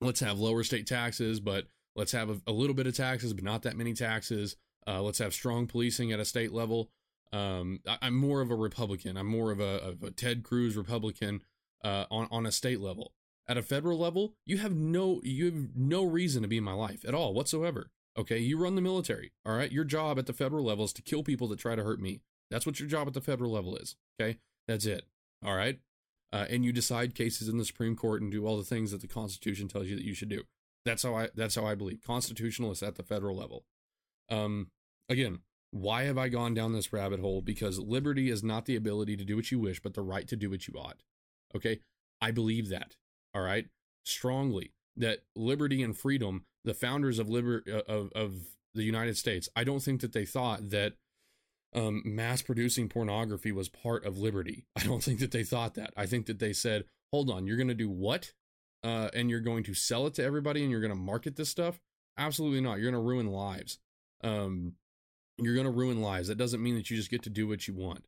let's 0.00 0.20
have 0.20 0.38
lower 0.38 0.62
state 0.64 0.86
taxes, 0.86 1.40
but 1.40 1.66
let's 1.94 2.12
have 2.12 2.30
a, 2.30 2.40
a, 2.46 2.52
little 2.52 2.74
bit 2.74 2.86
of 2.86 2.96
taxes, 2.96 3.32
but 3.32 3.44
not 3.44 3.62
that 3.62 3.76
many 3.76 3.92
taxes. 3.92 4.56
Uh, 4.86 5.02
let's 5.02 5.18
have 5.18 5.34
strong 5.34 5.66
policing 5.66 6.10
at 6.12 6.20
a 6.20 6.24
state 6.24 6.52
level. 6.52 6.90
Um, 7.32 7.80
I, 7.86 8.08
am 8.08 8.16
more 8.16 8.40
of 8.40 8.50
a 8.50 8.56
Republican. 8.56 9.16
I'm 9.16 9.26
more 9.26 9.52
of 9.52 9.60
a, 9.60 9.82
of 9.82 10.02
a 10.02 10.10
Ted 10.10 10.42
Cruz 10.42 10.76
Republican 10.76 11.42
uh, 11.84 12.06
on 12.10 12.26
on 12.30 12.46
a 12.46 12.52
state 12.52 12.80
level. 12.80 13.12
At 13.46 13.56
a 13.56 13.62
federal 13.62 13.98
level, 13.98 14.34
you 14.46 14.58
have 14.58 14.74
no 14.74 15.20
you 15.22 15.46
have 15.46 15.76
no 15.76 16.04
reason 16.04 16.42
to 16.42 16.48
be 16.48 16.58
in 16.58 16.64
my 16.64 16.72
life 16.72 17.04
at 17.04 17.14
all 17.14 17.34
whatsoever. 17.34 17.90
Okay, 18.18 18.38
you 18.38 18.58
run 18.58 18.74
the 18.74 18.80
military. 18.80 19.32
All 19.46 19.56
right, 19.56 19.70
your 19.70 19.84
job 19.84 20.18
at 20.18 20.26
the 20.26 20.32
federal 20.32 20.64
level 20.64 20.84
is 20.84 20.92
to 20.94 21.02
kill 21.02 21.22
people 21.22 21.48
that 21.48 21.58
try 21.58 21.74
to 21.74 21.84
hurt 21.84 22.00
me. 22.00 22.20
That's 22.50 22.66
what 22.66 22.80
your 22.80 22.88
job 22.88 23.06
at 23.06 23.14
the 23.14 23.20
federal 23.20 23.52
level 23.52 23.76
is. 23.76 23.96
Okay, 24.20 24.38
that's 24.66 24.86
it. 24.86 25.04
All 25.44 25.54
right, 25.54 25.78
uh, 26.32 26.46
and 26.50 26.64
you 26.64 26.72
decide 26.72 27.14
cases 27.14 27.48
in 27.48 27.58
the 27.58 27.64
Supreme 27.64 27.96
Court 27.96 28.22
and 28.22 28.30
do 28.30 28.46
all 28.46 28.56
the 28.56 28.64
things 28.64 28.90
that 28.90 29.00
the 29.00 29.08
Constitution 29.08 29.68
tells 29.68 29.86
you 29.86 29.96
that 29.96 30.04
you 30.04 30.14
should 30.14 30.28
do. 30.28 30.42
That's 30.84 31.02
how 31.02 31.14
I 31.14 31.28
that's 31.34 31.54
how 31.54 31.66
I 31.66 31.74
believe. 31.74 32.00
Constitutionalists 32.04 32.82
at 32.82 32.96
the 32.96 33.02
federal 33.02 33.36
level. 33.36 33.64
Um, 34.28 34.68
again, 35.08 35.40
why 35.70 36.04
have 36.04 36.18
I 36.18 36.28
gone 36.28 36.54
down 36.54 36.72
this 36.72 36.92
rabbit 36.92 37.20
hole? 37.20 37.42
Because 37.42 37.78
liberty 37.78 38.30
is 38.30 38.42
not 38.42 38.66
the 38.66 38.76
ability 38.76 39.16
to 39.16 39.24
do 39.24 39.36
what 39.36 39.50
you 39.50 39.58
wish, 39.58 39.80
but 39.80 39.94
the 39.94 40.02
right 40.02 40.26
to 40.28 40.36
do 40.36 40.50
what 40.50 40.66
you 40.66 40.74
ought. 40.74 41.02
Okay? 41.54 41.80
I 42.20 42.30
believe 42.30 42.68
that. 42.70 42.96
All 43.34 43.42
right? 43.42 43.66
Strongly 44.04 44.72
that 44.96 45.20
liberty 45.36 45.82
and 45.82 45.96
freedom, 45.96 46.44
the 46.64 46.74
founders 46.74 47.18
of 47.18 47.28
liber- 47.28 47.64
uh, 47.66 47.90
of 47.90 48.12
of 48.14 48.34
the 48.74 48.82
United 48.82 49.16
States, 49.16 49.48
I 49.56 49.64
don't 49.64 49.80
think 49.82 50.00
that 50.00 50.12
they 50.12 50.24
thought 50.24 50.70
that 50.70 50.94
um, 51.74 52.02
mass 52.04 52.42
producing 52.42 52.88
pornography 52.88 53.52
was 53.52 53.68
part 53.68 54.04
of 54.04 54.18
liberty. 54.18 54.64
I 54.76 54.84
don't 54.84 55.02
think 55.02 55.20
that 55.20 55.32
they 55.32 55.44
thought 55.44 55.74
that. 55.74 55.92
I 55.96 56.06
think 56.06 56.26
that 56.26 56.38
they 56.38 56.52
said, 56.52 56.84
"Hold 57.12 57.30
on, 57.30 57.46
you're 57.46 57.56
going 57.56 57.68
to 57.68 57.74
do 57.74 57.90
what? 57.90 58.32
Uh, 58.82 59.10
and 59.12 59.28
you're 59.28 59.40
going 59.40 59.62
to 59.64 59.74
sell 59.74 60.06
it 60.06 60.14
to 60.14 60.24
everybody, 60.24 60.62
and 60.62 60.70
you're 60.70 60.80
going 60.80 60.92
to 60.92 60.96
market 60.96 61.36
this 61.36 61.50
stuff? 61.50 61.80
Absolutely 62.16 62.60
not. 62.60 62.78
You're 62.78 62.90
going 62.90 63.02
to 63.02 63.08
ruin 63.08 63.26
lives. 63.26 63.78
Um, 64.24 64.74
you're 65.38 65.54
going 65.54 65.66
to 65.66 65.70
ruin 65.70 66.00
lives. 66.00 66.28
That 66.28 66.38
doesn't 66.38 66.62
mean 66.62 66.74
that 66.76 66.90
you 66.90 66.96
just 66.96 67.10
get 67.10 67.22
to 67.24 67.30
do 67.30 67.46
what 67.46 67.66
you 67.68 67.74
want. 67.74 68.04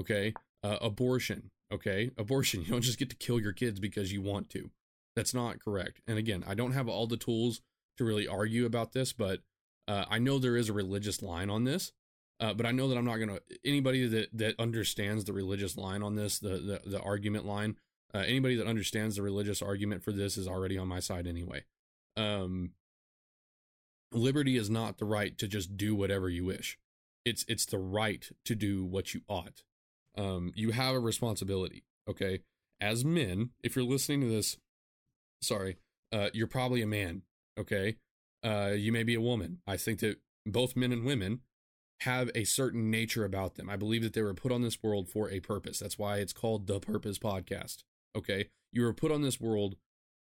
Okay. 0.00 0.34
Uh, 0.62 0.78
abortion. 0.80 1.50
Okay. 1.72 2.10
Abortion. 2.16 2.62
You 2.64 2.72
don't 2.72 2.82
just 2.82 2.98
get 2.98 3.10
to 3.10 3.16
kill 3.16 3.40
your 3.40 3.52
kids 3.52 3.80
because 3.80 4.12
you 4.12 4.22
want 4.22 4.48
to. 4.50 4.70
That's 5.16 5.34
not 5.34 5.62
correct. 5.62 6.00
And 6.06 6.18
again, 6.18 6.44
I 6.46 6.54
don't 6.54 6.72
have 6.72 6.88
all 6.88 7.06
the 7.06 7.16
tools 7.16 7.60
to 7.98 8.04
really 8.04 8.26
argue 8.26 8.66
about 8.66 8.92
this, 8.92 9.12
but 9.12 9.40
uh, 9.88 10.04
I 10.08 10.18
know 10.18 10.38
there 10.38 10.56
is 10.56 10.68
a 10.68 10.72
religious 10.72 11.22
line 11.22 11.50
on 11.50 11.64
this. 11.64 11.92
Uh, 12.40 12.52
but 12.52 12.66
I 12.66 12.72
know 12.72 12.88
that 12.88 12.98
I'm 12.98 13.04
not 13.04 13.18
going 13.18 13.28
to 13.28 13.40
anybody 13.64 14.04
that 14.08 14.36
that 14.36 14.58
understands 14.58 15.24
the 15.24 15.32
religious 15.32 15.76
line 15.76 16.02
on 16.02 16.16
this, 16.16 16.40
the 16.40 16.48
the, 16.48 16.80
the 16.84 17.00
argument 17.00 17.46
line. 17.46 17.76
Uh, 18.12 18.24
anybody 18.26 18.56
that 18.56 18.66
understands 18.66 19.16
the 19.16 19.22
religious 19.22 19.62
argument 19.62 20.02
for 20.02 20.10
this 20.10 20.36
is 20.36 20.48
already 20.48 20.76
on 20.76 20.88
my 20.88 20.98
side 20.98 21.26
anyway. 21.26 21.62
Um, 22.16 22.72
liberty 24.12 24.56
is 24.56 24.68
not 24.68 24.98
the 24.98 25.04
right 25.04 25.38
to 25.38 25.46
just 25.46 25.76
do 25.76 25.94
whatever 25.94 26.28
you 26.28 26.44
wish. 26.44 26.78
It's 27.24 27.44
it's 27.46 27.64
the 27.64 27.78
right 27.78 28.28
to 28.44 28.54
do 28.54 28.84
what 28.84 29.14
you 29.14 29.20
ought. 29.28 29.62
Um, 30.18 30.52
you 30.56 30.72
have 30.72 30.94
a 30.94 31.00
responsibility. 31.00 31.84
Okay, 32.08 32.40
as 32.80 33.04
men, 33.04 33.50
if 33.62 33.76
you're 33.76 33.84
listening 33.84 34.22
to 34.22 34.26
this, 34.26 34.56
sorry, 35.40 35.76
uh, 36.12 36.30
you're 36.32 36.48
probably 36.48 36.82
a 36.82 36.86
man. 36.86 37.22
Okay, 37.58 37.96
uh, 38.44 38.72
you 38.74 38.92
may 38.92 39.02
be 39.02 39.14
a 39.14 39.20
woman. 39.20 39.58
I 39.66 39.76
think 39.76 40.00
that 40.00 40.18
both 40.46 40.76
men 40.76 40.92
and 40.92 41.04
women 41.04 41.40
have 42.02 42.30
a 42.34 42.44
certain 42.44 42.90
nature 42.90 43.24
about 43.24 43.54
them. 43.54 43.70
I 43.70 43.76
believe 43.76 44.02
that 44.02 44.12
they 44.12 44.22
were 44.22 44.34
put 44.34 44.52
on 44.52 44.62
this 44.62 44.82
world 44.82 45.08
for 45.08 45.30
a 45.30 45.40
purpose. 45.40 45.78
That's 45.78 45.98
why 45.98 46.16
it's 46.16 46.32
called 46.32 46.66
the 46.66 46.80
Purpose 46.80 47.18
Podcast. 47.18 47.84
Okay, 48.16 48.48
you 48.72 48.82
were 48.82 48.92
put 48.92 49.12
on 49.12 49.22
this 49.22 49.40
world 49.40 49.76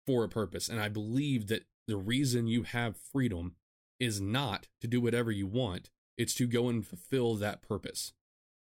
for 0.06 0.24
a 0.24 0.28
purpose, 0.28 0.68
and 0.68 0.80
I 0.80 0.88
believe 0.88 1.48
that 1.48 1.64
the 1.86 1.96
reason 1.96 2.46
you 2.46 2.62
have 2.62 2.96
freedom 2.96 3.54
is 4.00 4.20
not 4.20 4.68
to 4.80 4.86
do 4.86 5.00
whatever 5.00 5.30
you 5.30 5.46
want, 5.46 5.90
it's 6.16 6.34
to 6.34 6.46
go 6.46 6.68
and 6.68 6.86
fulfill 6.86 7.34
that 7.36 7.62
purpose. 7.62 8.12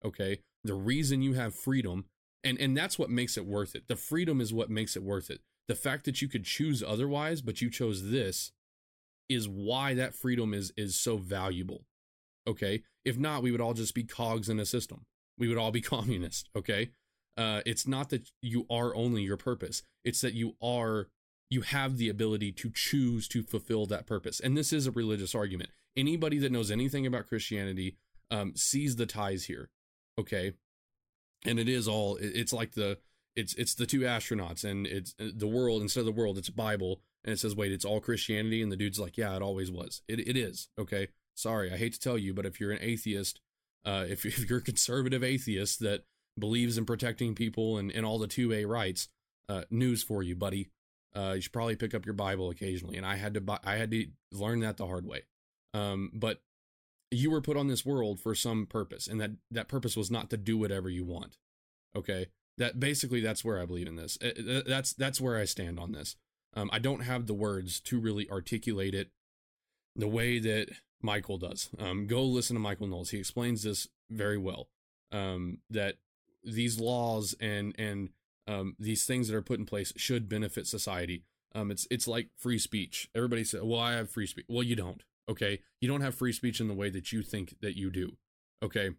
Okay? 0.03 0.39
The 0.63 0.73
reason 0.73 1.21
you 1.21 1.33
have 1.33 1.53
freedom 1.53 2.05
and 2.45 2.59
and 2.59 2.77
that's 2.77 2.97
what 2.97 3.09
makes 3.09 3.35
it 3.35 3.45
worth 3.45 3.75
it. 3.75 3.87
The 3.87 3.95
freedom 3.95 4.39
is 4.39 4.53
what 4.53 4.69
makes 4.69 4.95
it 4.95 5.03
worth 5.03 5.29
it. 5.29 5.41
The 5.67 5.75
fact 5.75 6.05
that 6.05 6.21
you 6.21 6.27
could 6.27 6.45
choose 6.45 6.83
otherwise 6.83 7.41
but 7.41 7.61
you 7.61 7.69
chose 7.69 8.11
this 8.11 8.51
is 9.27 9.49
why 9.49 9.93
that 9.95 10.13
freedom 10.13 10.53
is 10.53 10.71
is 10.77 10.95
so 10.95 11.17
valuable. 11.17 11.85
Okay? 12.47 12.83
If 13.03 13.17
not, 13.17 13.41
we 13.41 13.51
would 13.51 13.61
all 13.61 13.73
just 13.73 13.95
be 13.95 14.03
cogs 14.03 14.49
in 14.49 14.59
a 14.59 14.65
system. 14.65 15.05
We 15.37 15.47
would 15.47 15.57
all 15.57 15.71
be 15.71 15.81
communist, 15.95 16.49
okay? 16.55 16.91
Uh, 17.37 17.61
it's 17.65 17.87
not 17.87 18.09
that 18.09 18.29
you 18.41 18.65
are 18.69 18.95
only 18.95 19.23
your 19.23 19.37
purpose. 19.37 19.83
It's 20.03 20.21
that 20.21 20.33
you 20.33 20.55
are 20.61 21.07
you 21.49 21.61
have 21.61 21.97
the 21.97 22.09
ability 22.09 22.51
to 22.51 22.71
choose 22.73 23.27
to 23.27 23.43
fulfill 23.43 23.85
that 23.85 24.07
purpose. 24.07 24.39
And 24.39 24.57
this 24.57 24.73
is 24.73 24.87
a 24.87 24.91
religious 24.91 25.35
argument. 25.35 25.69
Anybody 25.95 26.39
that 26.39 26.51
knows 26.51 26.71
anything 26.71 27.05
about 27.05 27.27
Christianity 27.27 27.97
um, 28.31 28.53
sees 28.55 28.95
the 28.95 29.05
ties 29.05 29.45
here. 29.45 29.69
Okay. 30.19 30.53
And 31.45 31.59
it 31.59 31.69
is 31.69 31.87
all, 31.87 32.17
it's 32.19 32.51
like 32.51 32.73
the, 32.73 32.97
it's, 33.35 33.53
it's 33.55 33.75
the 33.75 33.85
two 33.85 34.01
astronauts 34.01 34.63
and 34.63 34.87
it's 34.87 35.15
uh, 35.19 35.29
the 35.33 35.47
world 35.47 35.81
instead 35.81 36.01
of 36.01 36.05
the 36.05 36.11
world, 36.11 36.37
it's 36.37 36.49
Bible. 36.49 37.01
And 37.23 37.33
it 37.33 37.39
says, 37.39 37.55
wait, 37.55 37.71
it's 37.71 37.85
all 37.85 37.99
Christianity. 37.99 38.61
And 38.61 38.71
the 38.71 38.77
dude's 38.77 38.99
like, 38.99 39.17
yeah, 39.17 39.35
it 39.35 39.41
always 39.41 39.71
was. 39.71 40.01
It, 40.07 40.19
it 40.19 40.37
is. 40.37 40.69
Okay. 40.79 41.07
Sorry. 41.35 41.71
I 41.71 41.77
hate 41.77 41.93
to 41.93 41.99
tell 41.99 42.17
you, 42.17 42.33
but 42.33 42.45
if 42.45 42.59
you're 42.59 42.71
an 42.71 42.79
atheist, 42.81 43.39
uh, 43.83 44.05
if, 44.07 44.25
if 44.25 44.49
you're 44.49 44.59
a 44.59 44.63
conservative 44.63 45.23
atheist 45.23 45.79
that 45.79 46.05
believes 46.37 46.77
in 46.77 46.85
protecting 46.85 47.33
people 47.35 47.77
and, 47.77 47.91
and 47.91 48.05
all 48.05 48.19
the 48.19 48.27
2A 48.27 48.67
rights, 48.67 49.09
uh, 49.47 49.63
news 49.69 50.01
for 50.01 50.23
you, 50.23 50.35
buddy 50.35 50.69
uh, 51.15 51.33
you 51.35 51.41
should 51.41 51.53
probably 51.53 51.75
pick 51.75 51.93
up 51.93 52.05
your 52.05 52.13
Bible 52.13 52.49
occasionally. 52.49 52.97
And 52.97 53.05
I 53.05 53.15
had 53.15 53.33
to 53.35 53.41
buy, 53.41 53.59
I 53.63 53.75
had 53.75 53.91
to 53.91 54.07
learn 54.31 54.59
that 54.59 54.77
the 54.77 54.85
hard 54.85 55.05
way. 55.05 55.21
Um, 55.73 56.11
but 56.13 56.41
you 57.11 57.31
were 57.31 57.41
put 57.41 57.57
on 57.57 57.67
this 57.67 57.85
world 57.85 58.19
for 58.19 58.35
some 58.35 58.65
purpose, 58.65 59.07
and 59.07 59.21
that 59.21 59.31
that 59.51 59.67
purpose 59.67 59.95
was 59.95 60.11
not 60.11 60.29
to 60.31 60.37
do 60.37 60.57
whatever 60.57 60.89
you 60.89 61.05
want. 61.05 61.37
Okay, 61.95 62.27
that 62.57 62.79
basically 62.79 63.21
that's 63.21 63.43
where 63.43 63.61
I 63.61 63.65
believe 63.65 63.87
in 63.87 63.95
this. 63.95 64.17
Uh, 64.23 64.61
that's 64.65 64.93
that's 64.93 65.19
where 65.19 65.37
I 65.37 65.45
stand 65.45 65.79
on 65.79 65.91
this. 65.91 66.15
Um, 66.53 66.69
I 66.71 66.79
don't 66.79 67.01
have 67.01 67.27
the 67.27 67.33
words 67.33 67.79
to 67.81 67.99
really 67.99 68.29
articulate 68.29 68.95
it 68.95 69.09
the 69.95 70.07
way 70.07 70.39
that 70.39 70.69
Michael 71.01 71.37
does. 71.37 71.69
Um, 71.77 72.07
go 72.07 72.23
listen 72.23 72.55
to 72.55 72.59
Michael 72.59 72.87
Knowles. 72.87 73.09
He 73.09 73.19
explains 73.19 73.63
this 73.63 73.87
very 74.09 74.37
well. 74.37 74.69
Um, 75.11 75.59
that 75.69 75.95
these 76.43 76.79
laws 76.79 77.35
and 77.39 77.75
and 77.77 78.09
um, 78.47 78.75
these 78.79 79.05
things 79.05 79.27
that 79.27 79.35
are 79.35 79.41
put 79.41 79.59
in 79.59 79.65
place 79.65 79.93
should 79.97 80.29
benefit 80.29 80.67
society. 80.67 81.23
Um, 81.53 81.71
it's 81.71 81.87
it's 81.89 82.07
like 82.07 82.29
free 82.37 82.59
speech. 82.59 83.09
Everybody 83.15 83.43
says, 83.43 83.61
"Well, 83.63 83.79
I 83.79 83.93
have 83.93 84.09
free 84.09 84.27
speech." 84.27 84.45
Well, 84.47 84.63
you 84.63 84.75
don't. 84.75 85.03
Okay, 85.29 85.61
you 85.81 85.87
don't 85.87 86.01
have 86.01 86.15
free 86.15 86.33
speech 86.33 86.59
in 86.59 86.67
the 86.67 86.73
way 86.73 86.89
that 86.89 87.11
you 87.11 87.23
think 87.23 87.55
that 87.61 87.77
you 87.77 87.89
do. 87.89 88.17
Okay, 88.61 88.91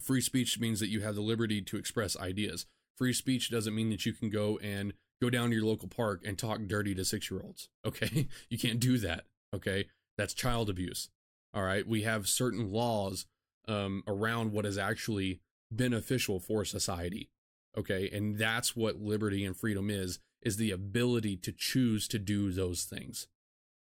free 0.00 0.20
speech 0.20 0.58
means 0.58 0.80
that 0.80 0.88
you 0.88 1.00
have 1.00 1.14
the 1.14 1.20
liberty 1.20 1.62
to 1.62 1.76
express 1.76 2.16
ideas. 2.16 2.66
Free 2.96 3.12
speech 3.12 3.50
doesn't 3.50 3.74
mean 3.74 3.90
that 3.90 4.06
you 4.06 4.12
can 4.12 4.30
go 4.30 4.58
and 4.58 4.92
go 5.20 5.30
down 5.30 5.50
to 5.50 5.56
your 5.56 5.64
local 5.64 5.88
park 5.88 6.22
and 6.24 6.38
talk 6.38 6.60
dirty 6.66 6.94
to 6.94 7.04
six 7.04 7.30
year 7.30 7.40
olds. 7.42 7.68
Okay, 7.86 8.28
you 8.48 8.58
can't 8.58 8.80
do 8.80 8.98
that. 8.98 9.24
Okay, 9.54 9.86
that's 10.16 10.34
child 10.34 10.70
abuse. 10.70 11.08
All 11.52 11.62
right, 11.62 11.86
we 11.86 12.02
have 12.02 12.26
certain 12.26 12.70
laws 12.72 13.26
um, 13.68 14.02
around 14.06 14.52
what 14.52 14.66
is 14.66 14.78
actually 14.78 15.40
beneficial 15.70 16.40
for 16.40 16.64
society. 16.64 17.30
Okay. 17.76 18.08
And 18.12 18.38
that's 18.38 18.76
what 18.76 19.00
liberty 19.00 19.44
and 19.44 19.56
freedom 19.56 19.90
is. 19.90 20.18
is 20.42 20.56
the 20.56 20.70
ability 20.70 21.36
to 21.38 21.52
choose 21.52 22.06
to 22.08 22.18
do 22.18 22.52
those 22.52 22.84
things. 22.84 23.26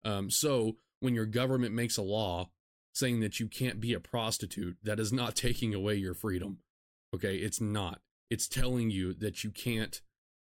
Um, 0.03 0.29
so 0.31 0.77
when 1.01 1.13
your 1.13 1.25
government 1.25 1.75
makes 1.75 1.97
a 1.97 2.01
law 2.01 2.49
saying 2.95 3.19
that 3.19 3.39
you 3.39 3.47
can't 3.47 3.79
be 3.79 3.93
a 3.93 3.99
prostitute, 3.99 4.77
that 4.83 4.99
is 4.99 5.11
not 5.13 5.35
taking 5.35 5.73
away 5.73 5.95
your 5.95 6.13
freedom. 6.13 6.59
Okay, 7.13 7.37
it's 7.37 7.61
not. 7.61 8.01
It's 8.29 8.47
telling 8.47 8.89
you 8.89 9.13
that 9.13 9.43
you 9.43 9.51
can't 9.51 10.01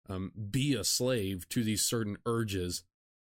um, 0.08 0.32
be 0.50 0.74
a 0.74 0.84
slave 0.84 1.48
to 1.50 1.62
these 1.62 1.82
certain 1.82 2.16
urges 2.26 2.82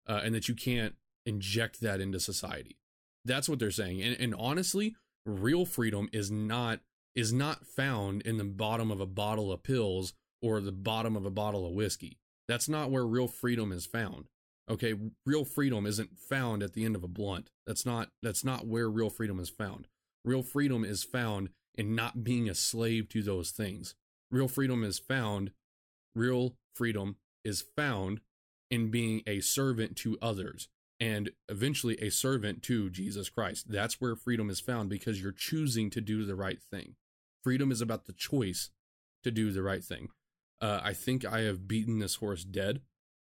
uh, 0.06 0.20
and 0.24 0.34
that 0.34 0.48
you 0.48 0.54
can't 0.54 0.94
inject 1.24 1.80
that 1.80 2.00
into 2.00 2.20
society. 2.20 2.76
That's 3.24 3.48
what 3.48 3.58
they're 3.58 3.70
saying. 3.70 4.02
And, 4.02 4.16
and 4.18 4.34
honestly, 4.34 4.96
real 5.24 5.64
freedom 5.64 6.08
is 6.12 6.30
not 6.30 6.80
is 7.14 7.32
not 7.32 7.66
found 7.66 8.22
in 8.22 8.38
the 8.38 8.44
bottom 8.44 8.90
of 8.90 9.00
a 9.00 9.06
bottle 9.06 9.52
of 9.52 9.62
pills 9.62 10.14
or 10.40 10.60
the 10.60 10.72
bottom 10.72 11.14
of 11.14 11.26
a 11.26 11.30
bottle 11.30 11.66
of 11.66 11.72
whiskey. 11.72 12.18
That's 12.48 12.68
not 12.68 12.90
where 12.90 13.06
real 13.06 13.28
freedom 13.28 13.70
is 13.70 13.84
found. 13.84 14.28
Okay, 14.70 14.94
real 15.26 15.44
freedom 15.44 15.86
isn't 15.86 16.18
found 16.18 16.62
at 16.62 16.72
the 16.72 16.84
end 16.84 16.94
of 16.96 17.02
a 17.02 17.08
blunt. 17.08 17.50
That's 17.66 17.84
not 17.84 18.08
that's 18.22 18.44
not 18.44 18.66
where 18.66 18.88
real 18.88 19.10
freedom 19.10 19.38
is 19.40 19.50
found. 19.50 19.88
Real 20.24 20.42
freedom 20.42 20.84
is 20.84 21.02
found 21.02 21.50
in 21.74 21.94
not 21.94 22.22
being 22.22 22.48
a 22.48 22.54
slave 22.54 23.08
to 23.10 23.22
those 23.22 23.50
things. 23.50 23.94
Real 24.30 24.48
freedom 24.48 24.84
is 24.84 24.98
found 24.98 25.50
real 26.14 26.54
freedom 26.74 27.16
is 27.44 27.64
found 27.76 28.20
in 28.70 28.90
being 28.90 29.22
a 29.26 29.40
servant 29.40 29.96
to 29.96 30.18
others 30.22 30.68
and 31.00 31.30
eventually 31.48 32.00
a 32.00 32.10
servant 32.10 32.62
to 32.62 32.88
Jesus 32.88 33.28
Christ. 33.28 33.66
That's 33.68 34.00
where 34.00 34.14
freedom 34.14 34.48
is 34.48 34.60
found 34.60 34.88
because 34.88 35.20
you're 35.20 35.32
choosing 35.32 35.90
to 35.90 36.00
do 36.00 36.24
the 36.24 36.36
right 36.36 36.62
thing. 36.62 36.94
Freedom 37.42 37.72
is 37.72 37.80
about 37.80 38.06
the 38.06 38.12
choice 38.12 38.70
to 39.24 39.30
do 39.30 39.50
the 39.50 39.62
right 39.62 39.82
thing. 39.82 40.08
Uh, 40.60 40.80
I 40.82 40.92
think 40.92 41.24
I 41.24 41.40
have 41.40 41.66
beaten 41.66 41.98
this 41.98 42.16
horse 42.16 42.44
dead. 42.44 42.82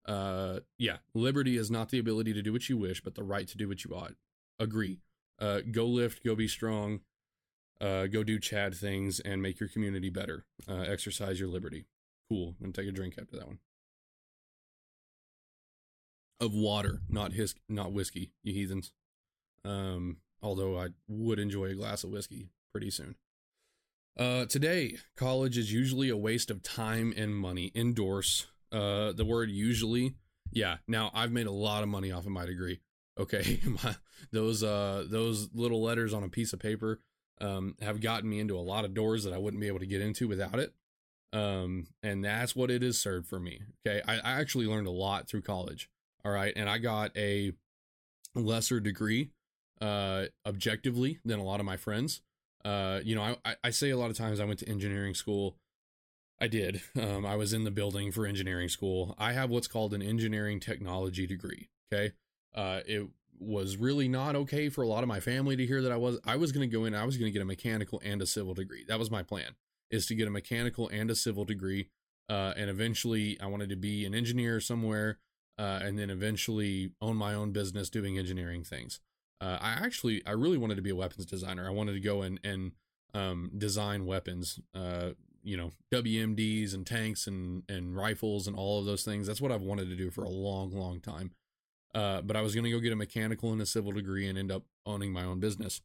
Uh, 0.06 0.60
yeah, 0.78 0.98
liberty 1.14 1.56
is 1.56 1.70
not 1.70 1.90
the 1.90 1.98
ability 1.98 2.32
to 2.32 2.42
do 2.42 2.52
what 2.52 2.68
you 2.68 2.76
wish, 2.76 3.02
but 3.02 3.14
the 3.14 3.22
right 3.22 3.46
to 3.48 3.56
do 3.56 3.68
what 3.68 3.84
you 3.84 3.94
ought. 3.94 4.14
Agree. 4.58 4.98
Uh, 5.40 5.60
go 5.70 5.86
lift, 5.86 6.24
go 6.24 6.34
be 6.34 6.48
strong, 6.48 7.00
uh, 7.80 8.06
go 8.06 8.22
do 8.22 8.38
Chad 8.38 8.74
things, 8.74 9.20
and 9.20 9.42
make 9.42 9.58
your 9.60 9.68
community 9.68 10.10
better. 10.10 10.44
Uh, 10.68 10.82
exercise 10.82 11.40
your 11.40 11.48
liberty. 11.48 11.86
Cool. 12.28 12.54
And 12.62 12.74
take 12.74 12.88
a 12.88 12.92
drink 12.92 13.14
after 13.20 13.36
that 13.36 13.46
one. 13.46 13.58
Of 16.40 16.54
water, 16.54 17.02
not 17.08 17.32
his, 17.32 17.54
not 17.68 17.92
whiskey, 17.92 18.32
you 18.42 18.52
heathens. 18.52 18.92
Um, 19.64 20.18
although 20.42 20.76
I 20.78 20.88
would 21.08 21.38
enjoy 21.38 21.66
a 21.66 21.74
glass 21.74 22.02
of 22.02 22.10
whiskey 22.10 22.48
pretty 22.72 22.90
soon. 22.90 23.14
Uh, 24.18 24.44
today, 24.44 24.96
college 25.16 25.56
is 25.56 25.72
usually 25.72 26.08
a 26.08 26.16
waste 26.16 26.50
of 26.50 26.62
time 26.62 27.14
and 27.16 27.34
money. 27.34 27.70
Endorse 27.74 28.46
uh, 28.72 29.12
the 29.12 29.24
word 29.24 29.50
usually. 29.50 30.14
Yeah. 30.50 30.76
Now 30.86 31.10
I've 31.14 31.32
made 31.32 31.46
a 31.46 31.52
lot 31.52 31.82
of 31.82 31.88
money 31.88 32.12
off 32.12 32.26
of 32.26 32.32
my 32.32 32.46
degree. 32.46 32.80
Okay, 33.18 33.60
my, 33.84 33.96
those 34.30 34.62
uh 34.62 35.04
those 35.08 35.50
little 35.54 35.82
letters 35.82 36.14
on 36.14 36.22
a 36.24 36.28
piece 36.28 36.52
of 36.52 36.60
paper 36.60 37.00
um 37.40 37.76
have 37.80 38.00
gotten 38.00 38.28
me 38.28 38.40
into 38.40 38.56
a 38.56 38.60
lot 38.60 38.84
of 38.84 38.94
doors 38.94 39.24
that 39.24 39.32
I 39.32 39.38
wouldn't 39.38 39.60
be 39.60 39.68
able 39.68 39.80
to 39.80 39.86
get 39.86 40.00
into 40.00 40.28
without 40.28 40.58
it. 40.58 40.72
Um, 41.34 41.86
and 42.02 42.22
that's 42.24 42.54
what 42.54 42.70
it 42.70 42.82
has 42.82 42.98
served 42.98 43.26
for 43.26 43.40
me. 43.40 43.62
Okay, 43.86 44.02
I, 44.06 44.16
I 44.16 44.40
actually 44.40 44.66
learned 44.66 44.86
a 44.86 44.92
lot 44.92 45.28
through 45.28 45.42
college. 45.42 45.88
All 46.24 46.32
right, 46.32 46.52
and 46.54 46.68
I 46.68 46.78
got 46.78 47.16
a 47.16 47.52
lesser 48.34 48.80
degree 48.80 49.30
uh 49.80 50.26
objectively 50.46 51.18
than 51.24 51.38
a 51.38 51.44
lot 51.44 51.60
of 51.60 51.66
my 51.66 51.76
friends 51.76 52.22
uh, 52.64 53.00
you 53.04 53.14
know, 53.14 53.36
I, 53.44 53.56
I 53.64 53.70
say 53.70 53.90
a 53.90 53.96
lot 53.96 54.10
of 54.10 54.16
times 54.16 54.40
I 54.40 54.44
went 54.44 54.60
to 54.60 54.68
engineering 54.68 55.14
school. 55.14 55.56
I 56.42 56.48
did. 56.48 56.82
Um, 57.00 57.24
I 57.24 57.36
was 57.36 57.52
in 57.52 57.62
the 57.62 57.70
building 57.70 58.10
for 58.10 58.26
engineering 58.26 58.68
school. 58.68 59.14
I 59.16 59.32
have 59.32 59.48
what's 59.48 59.68
called 59.68 59.94
an 59.94 60.02
engineering 60.02 60.58
technology 60.58 61.26
degree. 61.26 61.68
Okay. 61.92 62.14
Uh, 62.54 62.80
it 62.86 63.06
was 63.38 63.76
really 63.76 64.08
not 64.08 64.34
okay 64.34 64.68
for 64.68 64.82
a 64.82 64.88
lot 64.88 65.04
of 65.04 65.08
my 65.08 65.20
family 65.20 65.54
to 65.56 65.64
hear 65.64 65.80
that 65.82 65.92
I 65.92 65.96
was, 65.96 66.18
I 66.24 66.36
was 66.36 66.50
going 66.50 66.68
to 66.68 66.76
go 66.76 66.84
in, 66.84 66.94
I 66.94 67.04
was 67.04 67.16
going 67.16 67.28
to 67.28 67.32
get 67.32 67.42
a 67.42 67.46
mechanical 67.46 68.02
and 68.04 68.20
a 68.20 68.26
civil 68.26 68.54
degree. 68.54 68.84
That 68.88 68.98
was 68.98 69.10
my 69.10 69.22
plan 69.22 69.54
is 69.90 70.06
to 70.06 70.14
get 70.14 70.26
a 70.26 70.30
mechanical 70.30 70.88
and 70.88 71.10
a 71.10 71.14
civil 71.14 71.44
degree. 71.44 71.88
Uh, 72.28 72.54
and 72.56 72.68
eventually 72.68 73.38
I 73.40 73.46
wanted 73.46 73.68
to 73.68 73.76
be 73.76 74.04
an 74.04 74.14
engineer 74.14 74.58
somewhere. 74.60 75.18
Uh, 75.58 75.78
and 75.82 75.98
then 75.98 76.10
eventually 76.10 76.92
own 77.00 77.16
my 77.16 77.34
own 77.34 77.52
business 77.52 77.88
doing 77.88 78.18
engineering 78.18 78.64
things. 78.64 79.00
Uh, 79.40 79.58
I 79.60 79.72
actually, 79.72 80.26
I 80.26 80.32
really 80.32 80.58
wanted 80.58 80.76
to 80.76 80.82
be 80.82 80.90
a 80.90 80.96
weapons 80.96 81.26
designer. 81.26 81.68
I 81.68 81.70
wanted 81.70 81.92
to 81.92 82.00
go 82.00 82.22
and 82.22 82.40
and 82.42 82.72
um, 83.14 83.50
design 83.56 84.06
weapons. 84.06 84.58
You 85.42 85.56
know, 85.56 85.72
WMDs 85.92 86.74
and 86.74 86.86
tanks 86.86 87.26
and 87.26 87.62
and 87.68 87.96
rifles 87.96 88.46
and 88.46 88.56
all 88.56 88.78
of 88.78 88.86
those 88.86 89.04
things. 89.04 89.26
That's 89.26 89.40
what 89.40 89.52
I've 89.52 89.62
wanted 89.62 89.88
to 89.88 89.96
do 89.96 90.10
for 90.10 90.24
a 90.24 90.28
long, 90.28 90.72
long 90.72 91.00
time. 91.00 91.32
Uh, 91.94 92.22
but 92.22 92.36
I 92.36 92.42
was 92.42 92.54
going 92.54 92.64
to 92.64 92.70
go 92.70 92.80
get 92.80 92.92
a 92.92 92.96
mechanical 92.96 93.52
and 93.52 93.60
a 93.60 93.66
civil 93.66 93.92
degree 93.92 94.26
and 94.28 94.38
end 94.38 94.50
up 94.50 94.64
owning 94.86 95.12
my 95.12 95.24
own 95.24 95.40
business. 95.40 95.82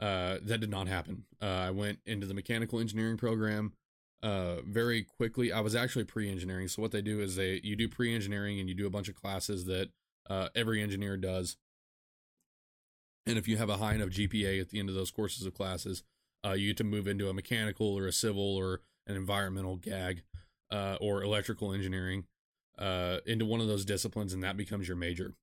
Uh, 0.00 0.38
that 0.42 0.58
did 0.58 0.70
not 0.70 0.88
happen. 0.88 1.24
Uh, 1.40 1.46
I 1.46 1.70
went 1.70 1.98
into 2.06 2.26
the 2.26 2.34
mechanical 2.34 2.80
engineering 2.80 3.16
program 3.16 3.74
uh, 4.22 4.56
very 4.66 5.02
quickly. 5.02 5.52
I 5.52 5.60
was 5.60 5.74
actually 5.74 6.04
pre-engineering. 6.04 6.68
So 6.68 6.80
what 6.82 6.92
they 6.92 7.02
do 7.02 7.20
is 7.20 7.36
they 7.36 7.60
you 7.62 7.76
do 7.76 7.88
pre-engineering 7.88 8.58
and 8.58 8.68
you 8.68 8.74
do 8.74 8.86
a 8.86 8.90
bunch 8.90 9.08
of 9.08 9.14
classes 9.14 9.66
that 9.66 9.90
uh, 10.28 10.48
every 10.54 10.82
engineer 10.82 11.16
does. 11.16 11.56
And 13.26 13.38
if 13.38 13.46
you 13.46 13.56
have 13.58 13.68
a 13.68 13.76
high 13.76 13.94
enough 13.94 14.08
GPA 14.08 14.60
at 14.60 14.70
the 14.70 14.80
end 14.80 14.88
of 14.88 14.94
those 14.94 15.10
courses 15.10 15.46
of 15.46 15.54
classes, 15.54 16.02
uh, 16.44 16.52
you 16.52 16.68
get 16.68 16.76
to 16.78 16.84
move 16.84 17.06
into 17.06 17.28
a 17.28 17.34
mechanical 17.34 17.96
or 17.96 18.06
a 18.06 18.12
civil 18.12 18.56
or 18.56 18.80
an 19.06 19.16
environmental 19.16 19.76
gag 19.76 20.22
uh, 20.70 20.96
or 21.00 21.22
electrical 21.22 21.72
engineering 21.72 22.24
uh, 22.78 23.18
into 23.26 23.44
one 23.44 23.60
of 23.60 23.68
those 23.68 23.84
disciplines, 23.84 24.32
and 24.32 24.42
that 24.42 24.56
becomes 24.56 24.88
your 24.88 24.96
major. 24.96 25.34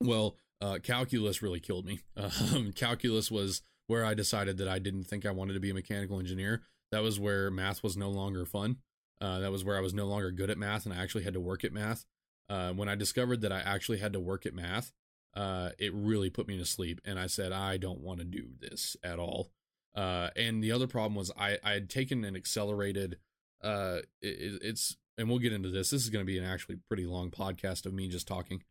Well, 0.00 0.36
uh, 0.60 0.78
calculus 0.82 1.42
really 1.42 1.60
killed 1.60 1.86
me. 1.86 2.00
Um, 2.16 2.72
calculus 2.72 3.30
was 3.30 3.62
where 3.86 4.04
I 4.04 4.14
decided 4.14 4.56
that 4.58 4.68
I 4.68 4.78
didn't 4.78 5.04
think 5.04 5.26
I 5.26 5.30
wanted 5.30 5.54
to 5.54 5.60
be 5.60 5.70
a 5.70 5.74
mechanical 5.74 6.18
engineer. 6.18 6.62
That 6.90 7.02
was 7.02 7.20
where 7.20 7.50
math 7.50 7.82
was 7.82 7.96
no 7.96 8.08
longer 8.08 8.46
fun. 8.46 8.78
Uh, 9.20 9.40
that 9.40 9.52
was 9.52 9.64
where 9.64 9.76
I 9.76 9.80
was 9.80 9.94
no 9.94 10.06
longer 10.06 10.30
good 10.30 10.50
at 10.50 10.58
math, 10.58 10.86
and 10.86 10.94
I 10.94 11.02
actually 11.02 11.24
had 11.24 11.34
to 11.34 11.40
work 11.40 11.64
at 11.64 11.72
math. 11.72 12.04
Uh, 12.48 12.72
when 12.72 12.88
I 12.88 12.94
discovered 12.94 13.40
that 13.42 13.52
I 13.52 13.60
actually 13.60 13.98
had 13.98 14.12
to 14.12 14.20
work 14.20 14.46
at 14.46 14.54
math, 14.54 14.92
uh, 15.34 15.70
it 15.78 15.92
really 15.94 16.30
put 16.30 16.46
me 16.46 16.58
to 16.58 16.64
sleep. 16.64 17.00
And 17.04 17.18
I 17.18 17.26
said, 17.26 17.52
I 17.52 17.76
don't 17.76 18.00
want 18.00 18.20
to 18.20 18.24
do 18.24 18.48
this 18.60 18.96
at 19.02 19.18
all. 19.18 19.50
Uh, 19.94 20.30
and 20.36 20.62
the 20.62 20.72
other 20.72 20.86
problem 20.86 21.14
was 21.14 21.30
I, 21.36 21.58
I 21.62 21.72
had 21.72 21.88
taken 21.88 22.24
an 22.24 22.36
accelerated, 22.36 23.18
uh, 23.62 23.98
it, 24.20 24.60
it's, 24.62 24.96
and 25.16 25.28
we'll 25.28 25.38
get 25.38 25.52
into 25.52 25.68
this. 25.68 25.90
This 25.90 26.02
is 26.02 26.10
going 26.10 26.24
to 26.24 26.30
be 26.30 26.38
an 26.38 26.44
actually 26.44 26.76
pretty 26.88 27.06
long 27.06 27.30
podcast 27.30 27.86
of 27.86 27.94
me 27.94 28.08
just 28.08 28.26
talking. 28.26 28.62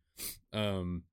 Um, 0.52 1.04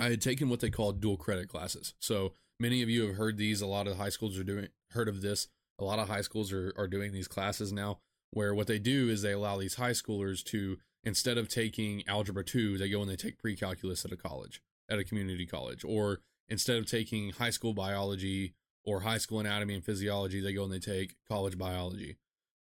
I 0.00 0.10
had 0.10 0.20
taken 0.20 0.48
what 0.48 0.60
they 0.60 0.70
call 0.70 0.92
dual 0.92 1.16
credit 1.16 1.48
classes. 1.48 1.94
So 2.00 2.32
many 2.58 2.82
of 2.82 2.90
you 2.90 3.06
have 3.06 3.16
heard 3.16 3.36
these. 3.36 3.60
A 3.60 3.66
lot 3.66 3.86
of 3.86 3.96
high 3.96 4.08
schools 4.08 4.36
are 4.38 4.44
doing, 4.44 4.68
heard 4.90 5.08
of 5.08 5.22
this. 5.22 5.46
A 5.78 5.84
lot 5.84 6.00
of 6.00 6.08
high 6.08 6.20
schools 6.20 6.52
are, 6.52 6.72
are 6.76 6.88
doing 6.88 7.12
these 7.12 7.28
classes 7.28 7.72
now 7.72 7.98
where 8.34 8.54
what 8.54 8.66
they 8.66 8.78
do 8.78 9.08
is 9.08 9.22
they 9.22 9.32
allow 9.32 9.56
these 9.56 9.76
high 9.76 9.92
schoolers 9.92 10.44
to 10.44 10.76
instead 11.04 11.38
of 11.38 11.48
taking 11.48 12.02
algebra 12.06 12.44
2 12.44 12.76
they 12.76 12.90
go 12.90 13.00
and 13.00 13.10
they 13.10 13.16
take 13.16 13.38
pre-calculus 13.38 14.04
at 14.04 14.12
a 14.12 14.16
college 14.16 14.60
at 14.90 14.98
a 14.98 15.04
community 15.04 15.46
college 15.46 15.84
or 15.84 16.20
instead 16.48 16.76
of 16.76 16.86
taking 16.86 17.30
high 17.30 17.50
school 17.50 17.74
biology 17.74 18.54
or 18.84 19.00
high 19.00 19.18
school 19.18 19.40
anatomy 19.40 19.74
and 19.74 19.84
physiology 19.84 20.40
they 20.40 20.52
go 20.52 20.64
and 20.64 20.72
they 20.72 20.78
take 20.78 21.16
college 21.28 21.56
biology 21.58 22.16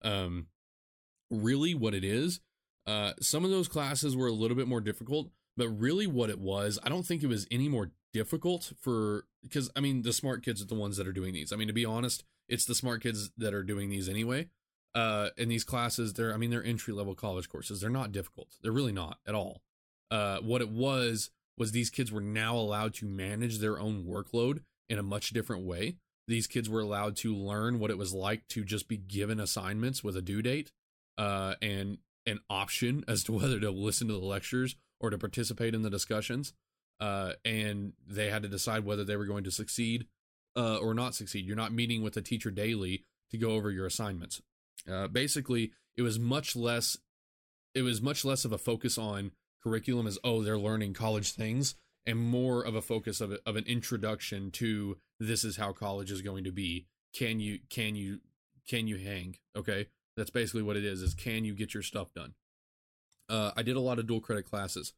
um 0.04 0.48
really 1.30 1.74
what 1.74 1.94
it 1.94 2.04
is 2.04 2.42
uh 2.88 3.14
some 3.20 3.44
of 3.46 3.52
those 3.52 3.68
classes 3.68 4.16
were 4.16 4.28
a 4.28 4.34
little 4.34 4.58
bit 4.58 4.68
more 4.68 4.82
difficult 4.82 5.30
but 5.58 5.70
really 5.70 6.08
what 6.08 6.30
it 6.30 6.40
was 6.40 6.80
i 6.84 6.90
don't 6.90 7.06
think 7.06 7.24
it 7.24 7.28
was 7.28 7.48
any 7.52 7.70
more 7.70 7.92
difficult 8.14 8.74
for 8.80 9.26
because 9.44 9.70
i 9.76 9.80
mean 9.80 10.02
the 10.02 10.14
smart 10.14 10.44
kids 10.44 10.62
are 10.62 10.68
the 10.68 10.76
ones 10.76 10.98
that 10.98 11.08
are 11.08 11.14
doing 11.14 11.34
these 11.34 11.54
i 11.54 11.56
mean 11.56 11.68
to 11.68 11.74
be 11.74 11.86
honest 11.86 12.24
it's 12.50 12.66
the 12.66 12.76
smart 12.76 13.02
kids 13.02 13.32
that 13.38 13.54
are 13.54 13.64
doing 13.64 13.90
these 13.90 14.10
anyway 14.10 14.48
uh, 14.94 15.30
in 15.38 15.50
these 15.50 15.64
classes, 15.64 16.14
they're 16.14 16.34
I 16.34 16.38
mean 16.38 16.50
they're 16.50 16.64
entry 16.64 16.94
level 16.94 17.16
college 17.16 17.50
courses. 17.50 17.82
They're 17.82 17.90
not 17.90 18.12
difficult. 18.12 18.58
They're 18.62 18.72
really 18.72 18.92
not 18.92 19.20
at 19.26 19.36
all. 19.36 19.62
Uh, 20.10 20.40
what 20.40 20.62
it 20.62 20.70
was 20.70 21.32
was 21.58 21.72
these 21.72 21.89
kids 21.89 22.12
were 22.12 22.22
now 22.22 22.56
allowed 22.56 22.93
to 22.95 23.06
manage 23.06 23.60
their 23.60 23.80
own 23.80 24.04
workload 24.04 24.62
in 24.89 24.97
a 24.97 25.04
much 25.04 25.30
different 25.30 25.66
way. 25.66 25.95
These 26.28 26.47
kids 26.47 26.70
were 26.70 26.82
allowed 26.82 27.16
to 27.18 27.36
learn 27.36 27.80
what 27.80 27.91
it 27.91 27.97
was 27.97 28.14
like 28.14 28.47
to 28.49 28.64
just 28.64 28.88
be 28.88 28.97
given 28.97 29.39
assignments 29.39 30.04
with 30.04 30.16
a 30.16 30.22
due 30.22 30.41
date 30.41 30.72
uh, 31.18 31.56
and 31.62 31.97
an 32.26 32.39
option 32.49 33.04
as 33.08 33.24
to 33.26 33.34
whether 33.34 33.60
to 33.60 33.72
listen 33.72 34.08
to 34.08 34.14
the 34.14 34.20
lectures 34.20 34.76
or 34.99 35.10
to 35.10 35.18
participate 35.18 35.74
in 35.76 35.82
the 35.82 35.89
discussions. 35.89 36.54
Uh, 36.99 37.34
and 37.43 37.93
they 38.08 38.30
had 38.30 38.43
to 38.43 38.49
decide 38.49 38.86
whether 38.86 39.04
they 39.04 39.16
were 39.16 39.26
going 39.26 39.43
to 39.43 39.52
succeed 39.52 40.06
uh, 40.56 40.78
or 40.78 40.93
not 40.93 41.16
succeed. 41.16 41.45
You're 41.45 41.56
not 41.56 41.74
meeting 41.74 42.04
with 42.04 42.14
the 42.14 42.22
teacher 42.22 42.52
daily 42.52 43.06
to 43.32 43.38
go 43.38 43.52
over 43.52 43.72
your 43.72 43.86
assignments. 43.86 44.41
Uh, 44.91 45.08
basically, 45.08 45.72
it 45.95 46.02
was 46.02 46.20
much 46.20 46.56
less. 46.56 46.97
It 47.74 47.82
was 47.82 48.02
much 48.02 48.26
less 48.26 48.45
of 48.45 48.52
a 48.52 48.58
focus 48.58 48.97
on 48.97 49.32
curriculum 49.64 50.07
as 50.07 50.20
oh 50.24 50.41
they're 50.41 50.57
learning 50.57 50.93
college 50.93 51.32
things, 51.32 51.76
and 52.05 52.20
more 52.20 52.64
of 52.66 52.76
a 52.76 52.82
focus 52.82 53.22
of 53.22 53.32
a, 53.32 53.39
of 53.45 53.55
an 53.55 53.66
introduction 53.66 54.51
to 54.51 54.97
this 55.20 55.43
is 55.43 55.57
how 55.57 55.72
college 55.72 56.12
is 56.12 56.22
going 56.22 56.43
to 56.43 56.51
be. 56.51 56.88
Can 57.14 57.39
you 57.39 57.59
can 57.70 57.95
you 57.95 58.20
can 58.68 58.88
you 58.88 58.97
hang? 58.97 59.38
Okay, 59.55 59.88
That's 60.16 60.30
basically 60.30 60.64
what 60.64 60.78
it 60.78 60.86
is. 60.86 61.01
Is 61.01 61.14
can 61.14 61.45
you 61.45 61.53
get 61.53 61.74
your 61.74 61.84
stuff 61.84 62.14
done? 62.14 62.34
Uh, 63.30 63.51
I 63.55 63.64
did 63.64 63.76
a 63.76 63.82
lot 63.82 63.99
of 63.99 64.07
dual 64.07 64.22
credit 64.22 64.45
classes. 64.49 64.93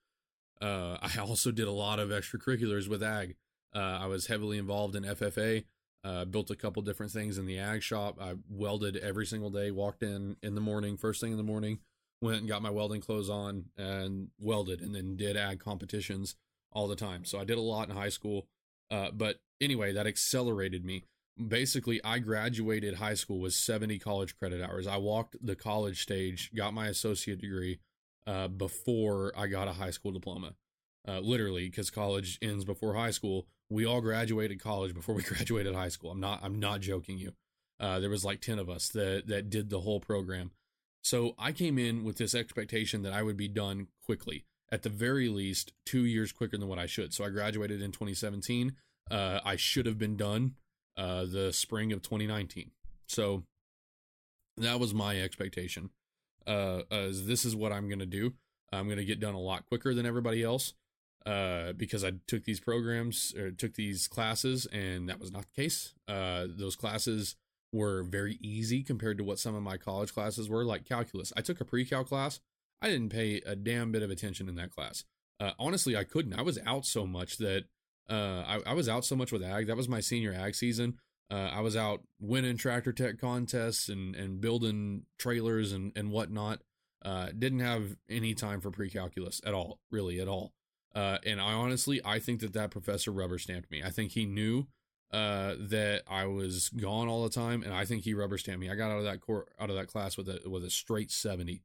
Uh, 0.61 0.97
I 1.01 1.17
also 1.19 1.51
did 1.51 1.67
a 1.67 1.71
lot 1.71 1.99
of 1.99 2.09
extracurriculars 2.09 2.87
with 2.87 3.03
ag. 3.03 3.35
Uh, 3.75 3.99
I 4.01 4.05
was 4.07 4.27
heavily 4.27 4.57
involved 4.57 4.95
in 4.95 5.03
FFA. 5.03 5.65
Uh, 6.05 6.25
built 6.25 6.51
a 6.51 6.55
couple 6.55 6.81
different 6.81 7.13
things 7.13 7.37
in 7.37 7.45
the 7.45 7.57
ag 7.57 7.81
shop. 7.81 8.17
I 8.19 8.33
welded 8.49 8.97
every 8.97 9.25
single 9.25 9.49
day. 9.49 9.71
Walked 9.71 10.03
in 10.03 10.35
in 10.43 10.53
the 10.53 10.61
morning, 10.61 10.97
first 10.97 11.21
thing 11.21 11.31
in 11.31 11.37
the 11.37 11.43
morning, 11.43 11.79
went 12.23 12.39
and 12.39 12.47
got 12.47 12.61
my 12.61 12.69
welding 12.69 13.01
clothes 13.01 13.29
on 13.29 13.65
and 13.77 14.29
welded, 14.39 14.81
and 14.81 14.95
then 14.95 15.15
did 15.15 15.35
ag 15.35 15.59
competitions 15.59 16.35
all 16.71 16.87
the 16.87 16.95
time. 16.95 17.25
So 17.25 17.39
I 17.39 17.43
did 17.43 17.57
a 17.57 17.61
lot 17.61 17.89
in 17.89 17.95
high 17.95 18.09
school. 18.09 18.47
Uh, 18.89 19.11
but 19.11 19.41
anyway, 19.61 19.93
that 19.93 20.07
accelerated 20.07 20.85
me. 20.85 21.03
Basically, 21.47 21.99
I 22.03 22.19
graduated 22.19 22.95
high 22.95 23.15
school 23.15 23.39
with 23.39 23.53
70 23.53 23.99
college 23.99 24.37
credit 24.37 24.61
hours. 24.61 24.87
I 24.87 24.97
walked 24.97 25.35
the 25.41 25.55
college 25.55 26.01
stage, 26.01 26.51
got 26.55 26.73
my 26.73 26.87
associate 26.87 27.41
degree 27.41 27.79
uh, 28.25 28.47
before 28.47 29.33
I 29.35 29.47
got 29.47 29.67
a 29.67 29.73
high 29.73 29.89
school 29.89 30.11
diploma. 30.11 30.53
Uh, 31.05 31.19
literally, 31.19 31.65
because 31.65 31.89
college 31.89 32.39
ends 32.41 32.63
before 32.63 32.93
high 32.93 33.11
school. 33.11 33.47
We 33.69 33.85
all 33.85 33.99
graduated 33.99 34.61
college 34.61 34.93
before 34.93 35.15
we 35.15 35.23
graduated 35.33 35.75
high 35.75 35.89
school. 35.89 36.11
I'm 36.11 36.21
not. 36.21 36.39
I'm 36.41 36.59
not 36.59 36.79
joking 36.79 37.17
you. 37.17 37.33
Uh, 37.79 37.99
there 37.99 38.09
was 38.09 38.23
like 38.23 38.39
10 38.39 38.59
of 38.59 38.69
us 38.69 38.87
that 38.89 39.27
that 39.27 39.49
did 39.49 39.69
the 39.69 39.81
whole 39.81 39.99
program. 39.99 40.51
So 41.03 41.35
I 41.37 41.51
came 41.51 41.77
in 41.77 42.03
with 42.03 42.17
this 42.17 42.33
expectation 42.33 43.03
that 43.03 43.13
I 43.13 43.21
would 43.21 43.37
be 43.37 43.47
done 43.47 43.87
quickly 44.05 44.45
at 44.71 44.83
the 44.83 44.89
very 44.89 45.29
least 45.29 45.73
two 45.85 46.05
years 46.05 46.31
quicker 46.31 46.57
than 46.57 46.67
what 46.67 46.79
I 46.79 46.85
should. 46.85 47.13
So 47.13 47.23
I 47.23 47.29
graduated 47.29 47.81
in 47.81 47.91
2017. 47.91 48.73
Uh, 49.11 49.39
I 49.43 49.55
should 49.55 49.85
have 49.85 49.99
been 49.99 50.15
done 50.15 50.55
uh, 50.97 51.25
the 51.25 51.51
spring 51.51 51.91
of 51.91 52.01
2019. 52.01 52.71
So 53.07 53.43
that 54.57 54.79
was 54.79 54.93
my 54.93 55.19
expectation. 55.19 55.89
Uh, 56.47 56.81
as 56.89 57.25
this 57.25 57.45
is 57.45 57.55
what 57.55 57.71
I'm 57.71 57.87
going 57.87 57.99
to 57.99 58.05
do. 58.05 58.33
I'm 58.71 58.85
going 58.85 58.97
to 58.97 59.05
get 59.05 59.19
done 59.19 59.35
a 59.35 59.39
lot 59.39 59.65
quicker 59.67 59.93
than 59.93 60.05
everybody 60.05 60.41
else 60.41 60.73
uh, 61.25 61.73
because 61.73 62.03
I 62.03 62.13
took 62.27 62.43
these 62.43 62.59
programs 62.59 63.33
or 63.37 63.51
took 63.51 63.75
these 63.75 64.07
classes, 64.07 64.65
and 64.65 65.07
that 65.09 65.19
was 65.19 65.31
not 65.31 65.43
the 65.43 65.61
case. 65.61 65.93
Uh, 66.07 66.47
those 66.49 66.75
classes 66.75 67.35
were 67.73 68.03
very 68.03 68.37
easy 68.41 68.83
compared 68.83 69.17
to 69.17 69.23
what 69.23 69.39
some 69.39 69.55
of 69.55 69.63
my 69.63 69.75
college 69.77 70.13
classes 70.13 70.47
were, 70.47 70.63
like 70.63 70.85
calculus. 70.85 71.33
I 71.35 71.41
took 71.41 71.59
a 71.59 71.65
pre-cal 71.65 72.03
class 72.03 72.39
I 72.83 72.89
didn't 72.89 73.09
pay 73.09 73.41
a 73.45 73.55
damn 73.55 73.93
bit 73.93 74.03
of 74.03 74.11
attention 74.11 74.49
in 74.49 74.55
that 74.55 74.71
class. 74.71 75.05
Uh, 75.39 75.51
honestly, 75.57 75.95
I 75.95 76.03
couldn't. 76.03 76.37
I 76.37 76.41
was 76.41 76.59
out 76.65 76.85
so 76.85 77.07
much 77.07 77.37
that 77.37 77.63
uh, 78.09 78.43
I, 78.45 78.59
I, 78.67 78.73
was 78.73 78.89
out 78.89 79.05
so 79.05 79.15
much 79.15 79.31
with 79.31 79.41
ag. 79.41 79.67
That 79.67 79.77
was 79.77 79.87
my 79.87 80.01
senior 80.01 80.33
ag 80.33 80.53
season. 80.53 80.97
Uh, 81.31 81.49
I 81.53 81.61
was 81.61 81.77
out 81.77 82.01
winning 82.19 82.57
tractor 82.57 82.91
tech 82.91 83.17
contests 83.19 83.87
and, 83.87 84.13
and 84.17 84.41
building 84.41 85.03
trailers 85.17 85.71
and, 85.71 85.93
and 85.95 86.11
whatnot. 86.11 86.59
Uh, 87.03 87.29
didn't 87.37 87.61
have 87.61 87.95
any 88.09 88.33
time 88.33 88.59
for 88.59 88.69
pre-calculus 88.69 89.39
at 89.45 89.53
all, 89.53 89.79
really 89.89 90.19
at 90.19 90.27
all. 90.27 90.51
Uh, 90.93 91.19
and 91.25 91.39
I 91.39 91.53
honestly, 91.53 92.01
I 92.03 92.19
think 92.19 92.41
that 92.41 92.51
that 92.53 92.69
professor 92.69 93.11
rubber 93.11 93.37
stamped 93.37 93.71
me. 93.71 93.81
I 93.81 93.91
think 93.91 94.11
he 94.11 94.25
knew 94.25 94.67
uh, 95.13 95.55
that 95.59 96.01
I 96.07 96.25
was 96.25 96.69
gone 96.69 97.07
all 97.07 97.23
the 97.23 97.29
time, 97.29 97.61
and 97.63 97.73
I 97.73 97.85
think 97.85 98.03
he 98.03 98.13
rubber 98.13 98.37
stamped 98.37 98.59
me. 98.59 98.69
I 98.69 98.75
got 98.75 98.91
out 98.91 98.97
of 98.97 99.03
that 99.05 99.21
court, 99.21 99.47
out 99.59 99.69
of 99.69 99.75
that 99.75 99.87
class 99.87 100.17
with 100.17 100.27
a 100.27 100.41
with 100.49 100.65
a 100.65 100.69
straight 100.69 101.11
seventy. 101.11 101.61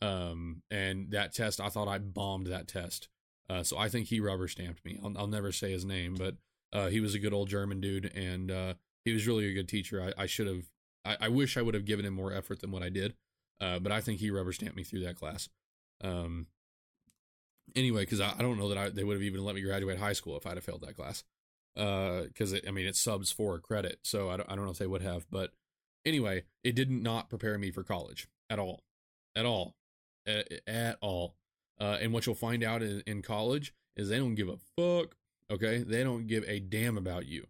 Um, 0.00 0.62
and 0.70 1.10
that 1.10 1.32
test, 1.32 1.60
I 1.60 1.68
thought 1.68 1.88
I 1.88 1.98
bombed 1.98 2.48
that 2.48 2.68
test. 2.68 3.08
Uh, 3.50 3.62
so 3.62 3.78
I 3.78 3.88
think 3.88 4.08
he 4.08 4.20
rubber 4.20 4.48
stamped 4.48 4.84
me. 4.84 4.98
I'll, 5.02 5.16
I'll 5.16 5.26
never 5.26 5.52
say 5.52 5.72
his 5.72 5.84
name, 5.84 6.14
but 6.16 6.36
uh, 6.72 6.88
he 6.88 7.00
was 7.00 7.14
a 7.14 7.18
good 7.18 7.32
old 7.32 7.48
German 7.48 7.80
dude, 7.80 8.12
and 8.14 8.50
uh, 8.50 8.74
he 9.04 9.12
was 9.12 9.26
really 9.26 9.46
a 9.48 9.54
good 9.54 9.68
teacher. 9.68 10.02
I, 10.02 10.22
I 10.22 10.26
should 10.26 10.46
have, 10.46 10.64
I, 11.04 11.16
I, 11.22 11.28
wish 11.28 11.56
I 11.56 11.62
would 11.62 11.74
have 11.74 11.86
given 11.86 12.04
him 12.04 12.14
more 12.14 12.32
effort 12.32 12.60
than 12.60 12.70
what 12.70 12.82
I 12.82 12.90
did, 12.90 13.14
uh, 13.60 13.78
but 13.78 13.90
I 13.90 14.00
think 14.00 14.20
he 14.20 14.30
rubber 14.30 14.52
stamped 14.52 14.76
me 14.76 14.84
through 14.84 15.00
that 15.00 15.16
class. 15.16 15.48
Um, 16.02 16.46
anyway, 17.74 18.02
because 18.02 18.20
I, 18.20 18.34
I, 18.38 18.42
don't 18.42 18.58
know 18.58 18.68
that 18.68 18.94
they 18.94 19.04
would 19.04 19.14
have 19.14 19.22
even 19.22 19.42
let 19.44 19.54
me 19.54 19.62
graduate 19.62 19.98
high 19.98 20.12
school 20.12 20.36
if 20.36 20.46
I'd 20.46 20.56
have 20.56 20.64
failed 20.64 20.82
that 20.82 20.96
class. 20.96 21.24
Because 21.78 22.52
uh, 22.54 22.58
I 22.66 22.72
mean, 22.72 22.86
it 22.86 22.96
subs 22.96 23.30
for 23.30 23.54
a 23.54 23.60
credit, 23.60 24.00
so 24.02 24.30
I 24.30 24.36
don't, 24.36 24.50
I 24.50 24.56
don't 24.56 24.64
know 24.64 24.72
if 24.72 24.78
they 24.78 24.86
would 24.86 25.02
have. 25.02 25.26
But 25.30 25.52
anyway, 26.04 26.42
it 26.64 26.74
did 26.74 26.90
not 26.90 27.30
prepare 27.30 27.56
me 27.56 27.70
for 27.70 27.84
college 27.84 28.28
at 28.50 28.58
all, 28.58 28.82
at 29.36 29.46
all 29.46 29.76
at, 30.28 30.52
at 30.66 30.98
all. 31.00 31.34
Uh, 31.80 31.96
and 32.00 32.12
what 32.12 32.26
you'll 32.26 32.34
find 32.34 32.62
out 32.62 32.82
in, 32.82 33.02
in, 33.06 33.22
college 33.22 33.72
is 33.96 34.08
they 34.08 34.18
don't 34.18 34.34
give 34.34 34.48
a 34.48 34.58
fuck. 34.76 35.16
Okay, 35.50 35.78
they 35.78 36.04
don't 36.04 36.26
give 36.26 36.44
a 36.46 36.60
damn 36.60 36.98
about 36.98 37.26
you. 37.26 37.46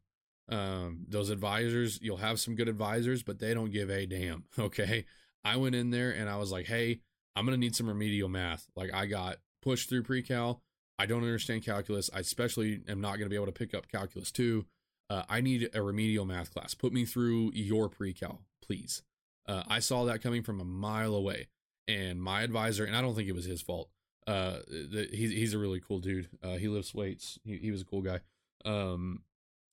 Um, 0.49 1.05
those 1.09 1.31
advisors, 1.31 1.99
you'll 2.01 2.19
have 2.19 2.39
some 2.41 2.55
good 2.55 2.69
advisors, 2.69 3.23
but 3.23 3.39
they 3.39 3.53
don't 3.53 3.73
give 3.73 3.91
a 3.91 4.07
damn. 4.07 4.45
Okay, 4.59 5.05
I 5.45 5.57
went 5.57 5.75
in 5.75 5.91
there 5.91 6.11
and 6.11 6.29
I 6.29 6.37
was 6.37 6.53
like, 6.53 6.67
hey, 6.67 7.01
I'm 7.35 7.45
gonna 7.45 7.57
need 7.57 7.75
some 7.75 7.89
remedial 7.89 8.29
math. 8.29 8.67
Like 8.77 8.93
I 8.93 9.07
got 9.07 9.39
pushed 9.63 9.89
through 9.89 10.03
pre-cal. 10.03 10.63
I 10.99 11.07
don't 11.07 11.23
understand 11.23 11.65
calculus. 11.65 12.11
I 12.13 12.21
especially 12.21 12.81
am 12.89 13.01
not 13.01 13.19
gonna 13.19 13.31
be 13.31 13.37
able 13.37 13.47
to 13.47 13.53
pick 13.53 13.75
up 13.75 13.89
calculus 13.89 14.31
two. 14.31 14.67
Uh, 15.11 15.23
I 15.29 15.41
need 15.41 15.71
a 15.73 15.83
remedial 15.83 16.25
math 16.27 16.53
class. 16.53 16.75
Put 16.75 16.93
me 16.93 17.05
through 17.05 17.53
your 17.55 17.89
pre-cal, 17.89 18.43
please. 18.61 19.03
Uh, 19.47 19.63
I 19.67 19.79
saw 19.79 20.05
that 20.05 20.23
coming 20.23 20.43
from 20.43 20.61
a 20.61 20.65
mile 20.65 21.15
away 21.15 21.49
and 21.89 22.23
my 22.23 22.43
advisor, 22.43 22.85
and 22.85 22.95
I 22.95 23.01
don't 23.01 23.15
think 23.15 23.29
it 23.29 23.35
was 23.35 23.47
his 23.47 23.63
fault. 23.63 23.89
Uh, 24.27 24.59
the, 24.69 25.09
he's 25.11 25.31
he's 25.31 25.55
a 25.55 25.59
really 25.59 25.81
cool 25.81 26.01
dude. 26.01 26.29
Uh, 26.43 26.57
he 26.57 26.69
lifts 26.69 26.95
weights. 26.95 27.39
He 27.45 27.57
he 27.57 27.71
was 27.71 27.81
a 27.81 27.85
cool 27.87 28.03
guy. 28.03 28.21
Um, 28.65 29.23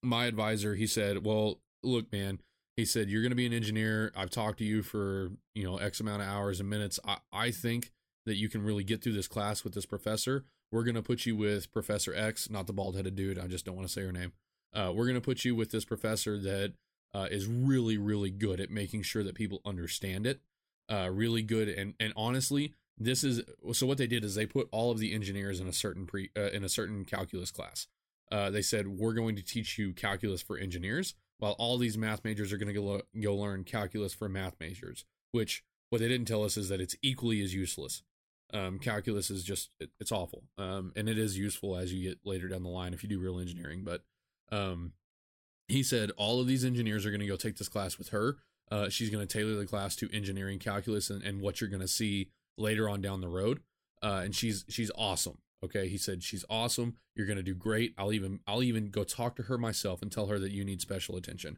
my 0.01 0.25
advisor, 0.25 0.75
he 0.75 0.87
said, 0.87 1.25
"Well, 1.25 1.59
look, 1.83 2.11
man." 2.11 2.39
He 2.77 2.85
said, 2.85 3.09
"You're 3.09 3.21
going 3.21 3.31
to 3.31 3.35
be 3.35 3.45
an 3.45 3.53
engineer. 3.53 4.11
I've 4.15 4.29
talked 4.29 4.59
to 4.59 4.65
you 4.65 4.81
for 4.81 5.31
you 5.53 5.63
know 5.65 5.77
X 5.77 5.99
amount 5.99 6.21
of 6.21 6.29
hours 6.29 6.61
and 6.61 6.69
minutes. 6.69 6.99
I 7.05 7.17
I 7.33 7.51
think 7.51 7.91
that 8.25 8.35
you 8.35 8.47
can 8.47 8.63
really 8.63 8.85
get 8.85 9.03
through 9.03 9.13
this 9.13 9.27
class 9.27 9.65
with 9.65 9.73
this 9.73 9.85
professor. 9.85 10.45
We're 10.75 10.83
going 10.83 10.95
to 10.95 11.01
put 11.01 11.25
you 11.25 11.35
with 11.35 11.71
Professor 11.71 12.13
X, 12.13 12.49
not 12.49 12.67
the 12.67 12.73
bald 12.73 12.95
headed 12.95 13.15
dude. 13.15 13.39
I 13.39 13.47
just 13.47 13.65
don't 13.65 13.75
want 13.75 13.87
to 13.87 13.93
say 13.93 14.01
her 14.01 14.11
name. 14.11 14.33
Uh, 14.73 14.91
we're 14.93 15.05
going 15.05 15.15
to 15.15 15.21
put 15.21 15.45
you 15.45 15.55
with 15.55 15.71
this 15.71 15.85
professor 15.85 16.37
that 16.37 16.73
uh, 17.13 17.27
is 17.31 17.47
really 17.47 17.97
really 17.97 18.29
good 18.29 18.59
at 18.59 18.69
making 18.69 19.03
sure 19.03 19.23
that 19.23 19.35
people 19.35 19.61
understand 19.65 20.27
it." 20.27 20.41
uh, 20.89 21.09
really 21.11 21.41
good. 21.41 21.69
And 21.69 21.93
and 21.99 22.13
honestly, 22.15 22.73
this 22.97 23.23
is 23.23 23.41
so 23.73 23.85
what 23.85 23.97
they 23.97 24.07
did 24.07 24.23
is 24.23 24.35
they 24.35 24.45
put 24.45 24.67
all 24.71 24.91
of 24.91 24.99
the 24.99 25.13
engineers 25.13 25.59
in 25.59 25.67
a 25.67 25.73
certain 25.73 26.05
pre 26.05 26.29
uh, 26.37 26.49
in 26.51 26.63
a 26.63 26.69
certain 26.69 27.05
calculus 27.05 27.51
class. 27.51 27.87
Uh, 28.31 28.49
they 28.49 28.61
said 28.61 28.87
we're 28.87 29.13
going 29.13 29.35
to 29.35 29.43
teach 29.43 29.77
you 29.77 29.93
calculus 29.93 30.41
for 30.41 30.57
engineers, 30.57 31.13
while 31.37 31.53
all 31.53 31.77
these 31.77 31.97
math 31.97 32.23
majors 32.23 32.51
are 32.51 32.57
going 32.57 32.73
to 32.73 32.79
go 32.79 33.01
go 33.21 33.35
learn 33.35 33.63
calculus 33.63 34.13
for 34.13 34.29
math 34.29 34.55
majors. 34.59 35.05
Which 35.31 35.63
what 35.89 36.01
they 36.01 36.07
didn't 36.07 36.27
tell 36.27 36.43
us 36.43 36.57
is 36.57 36.69
that 36.69 36.81
it's 36.81 36.95
equally 37.01 37.41
as 37.43 37.53
useless. 37.53 38.03
Um, 38.53 38.79
calculus 38.79 39.29
is 39.29 39.43
just 39.43 39.71
it, 39.79 39.89
it's 39.99 40.11
awful, 40.11 40.43
um, 40.57 40.93
and 40.95 41.09
it 41.09 41.17
is 41.17 41.37
useful 41.37 41.75
as 41.75 41.91
you 41.91 42.07
get 42.07 42.19
later 42.23 42.47
down 42.47 42.63
the 42.63 42.69
line 42.69 42.93
if 42.93 43.03
you 43.03 43.09
do 43.09 43.19
real 43.19 43.39
engineering. 43.39 43.83
But 43.83 44.03
um, 44.51 44.93
he 45.67 45.83
said 45.83 46.11
all 46.15 46.39
of 46.39 46.47
these 46.47 46.63
engineers 46.63 47.05
are 47.05 47.09
going 47.09 47.21
to 47.21 47.27
go 47.27 47.35
take 47.35 47.57
this 47.57 47.67
class 47.67 47.97
with 47.97 48.09
her 48.09 48.37
uh, 48.71 48.89
she's 48.89 49.09
going 49.09 49.25
to 49.25 49.31
tailor 49.31 49.55
the 49.55 49.65
class 49.65 49.95
to 49.97 50.09
engineering 50.11 50.59
calculus 50.59 51.09
and, 51.09 51.21
and 51.23 51.41
what 51.41 51.61
you're 51.61 51.69
going 51.69 51.81
to 51.81 51.87
see 51.87 52.29
later 52.57 52.89
on 52.89 53.01
down 53.01 53.21
the 53.21 53.29
road. 53.29 53.61
Uh, 54.01 54.21
and 54.23 54.35
she's 54.35 54.65
she's 54.67 54.91
awesome. 54.97 55.37
Okay, 55.63 55.87
he 55.87 55.97
said 55.97 56.23
she's 56.23 56.45
awesome. 56.49 56.97
You're 57.15 57.27
going 57.27 57.37
to 57.37 57.43
do 57.43 57.55
great. 57.55 57.93
I'll 57.97 58.13
even 58.13 58.39
I'll 58.45 58.63
even 58.63 58.89
go 58.89 59.03
talk 59.03 59.35
to 59.37 59.43
her 59.43 59.57
myself 59.57 60.01
and 60.01 60.11
tell 60.11 60.27
her 60.27 60.39
that 60.39 60.51
you 60.51 60.63
need 60.63 60.81
special 60.81 61.15
attention. 61.15 61.57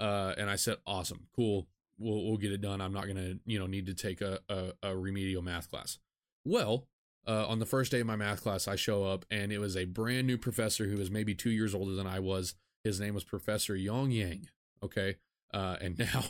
Uh, 0.00 0.34
and 0.38 0.48
I 0.48 0.56
said, 0.56 0.76
awesome, 0.86 1.26
cool. 1.34 1.66
We'll 1.98 2.24
we'll 2.24 2.36
get 2.36 2.52
it 2.52 2.60
done. 2.60 2.80
I'm 2.80 2.92
not 2.92 3.04
going 3.04 3.16
to 3.16 3.38
you 3.44 3.58
know 3.58 3.66
need 3.66 3.86
to 3.86 3.94
take 3.94 4.20
a, 4.20 4.40
a, 4.48 4.72
a 4.82 4.96
remedial 4.96 5.42
math 5.42 5.70
class. 5.70 5.98
Well, 6.44 6.86
uh, 7.26 7.46
on 7.46 7.58
the 7.58 7.66
first 7.66 7.92
day 7.92 8.00
of 8.00 8.06
my 8.06 8.16
math 8.16 8.42
class, 8.42 8.66
I 8.66 8.76
show 8.76 9.04
up 9.04 9.26
and 9.30 9.52
it 9.52 9.58
was 9.58 9.76
a 9.76 9.84
brand 9.84 10.26
new 10.26 10.38
professor 10.38 10.86
who 10.86 10.96
was 10.96 11.10
maybe 11.10 11.34
two 11.34 11.50
years 11.50 11.74
older 11.74 11.92
than 11.92 12.06
I 12.06 12.20
was. 12.20 12.54
His 12.84 13.00
name 13.00 13.14
was 13.14 13.24
Professor 13.24 13.76
Yong 13.76 14.10
Yang. 14.10 14.48
Okay, 14.82 15.16
uh, 15.52 15.76
and 15.80 15.98
now 16.14 16.24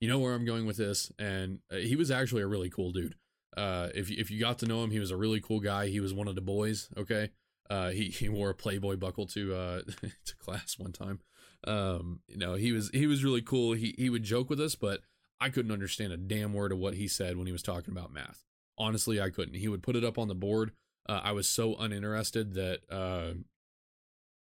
you 0.00 0.08
know 0.08 0.18
where 0.18 0.34
I'm 0.34 0.44
going 0.44 0.66
with 0.66 0.76
this. 0.76 1.10
And 1.18 1.60
uh, 1.72 1.76
he 1.76 1.96
was 1.96 2.10
actually 2.10 2.42
a 2.42 2.46
really 2.46 2.70
cool 2.70 2.92
dude. 2.92 3.16
Uh, 3.56 3.88
if 3.94 4.10
if 4.10 4.30
you 4.30 4.38
got 4.38 4.58
to 4.60 4.66
know 4.66 4.84
him, 4.84 4.90
he 4.90 5.00
was 5.00 5.10
a 5.10 5.16
really 5.16 5.40
cool 5.40 5.60
guy. 5.60 5.88
He 5.88 6.00
was 6.00 6.14
one 6.14 6.28
of 6.28 6.34
the 6.34 6.40
boys. 6.40 6.88
Okay. 6.96 7.30
Uh, 7.68 7.90
he, 7.90 8.04
he 8.04 8.28
wore 8.28 8.50
a 8.50 8.54
Playboy 8.54 8.96
buckle 8.96 9.26
to 9.26 9.52
uh 9.52 9.80
to 10.24 10.36
class 10.38 10.76
one 10.78 10.92
time. 10.92 11.18
Um, 11.66 12.20
you 12.28 12.36
know, 12.36 12.54
he 12.54 12.70
was 12.70 12.90
he 12.90 13.06
was 13.06 13.24
really 13.24 13.42
cool. 13.42 13.72
He 13.72 13.94
he 13.98 14.10
would 14.10 14.22
joke 14.22 14.50
with 14.50 14.60
us, 14.60 14.74
but 14.76 15.00
I 15.40 15.48
couldn't 15.48 15.72
understand 15.72 16.12
a 16.12 16.16
damn 16.16 16.52
word 16.52 16.70
of 16.70 16.78
what 16.78 16.94
he 16.94 17.08
said 17.08 17.36
when 17.36 17.46
he 17.46 17.52
was 17.52 17.62
talking 17.62 17.92
about 17.92 18.12
math. 18.12 18.44
Honestly, 18.78 19.20
I 19.20 19.30
couldn't. 19.30 19.54
He 19.54 19.68
would 19.68 19.82
put 19.82 19.96
it 19.96 20.04
up 20.04 20.18
on 20.18 20.28
the 20.28 20.34
board. 20.34 20.72
Uh, 21.08 21.20
I 21.22 21.32
was 21.32 21.48
so 21.48 21.76
uninterested 21.76 22.54
that 22.54 22.80
uh, 22.90 23.34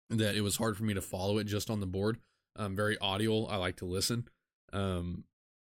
that 0.09 0.35
it 0.35 0.41
was 0.41 0.57
hard 0.57 0.77
for 0.77 0.83
me 0.83 0.93
to 0.93 1.01
follow 1.01 1.37
it 1.37 1.45
just 1.45 1.69
on 1.69 1.79
the 1.79 1.85
board. 1.85 2.17
I'm 2.55 2.75
very 2.75 2.97
audio. 2.97 3.45
I 3.45 3.57
like 3.57 3.77
to 3.77 3.85
listen. 3.85 4.27
Um, 4.73 5.25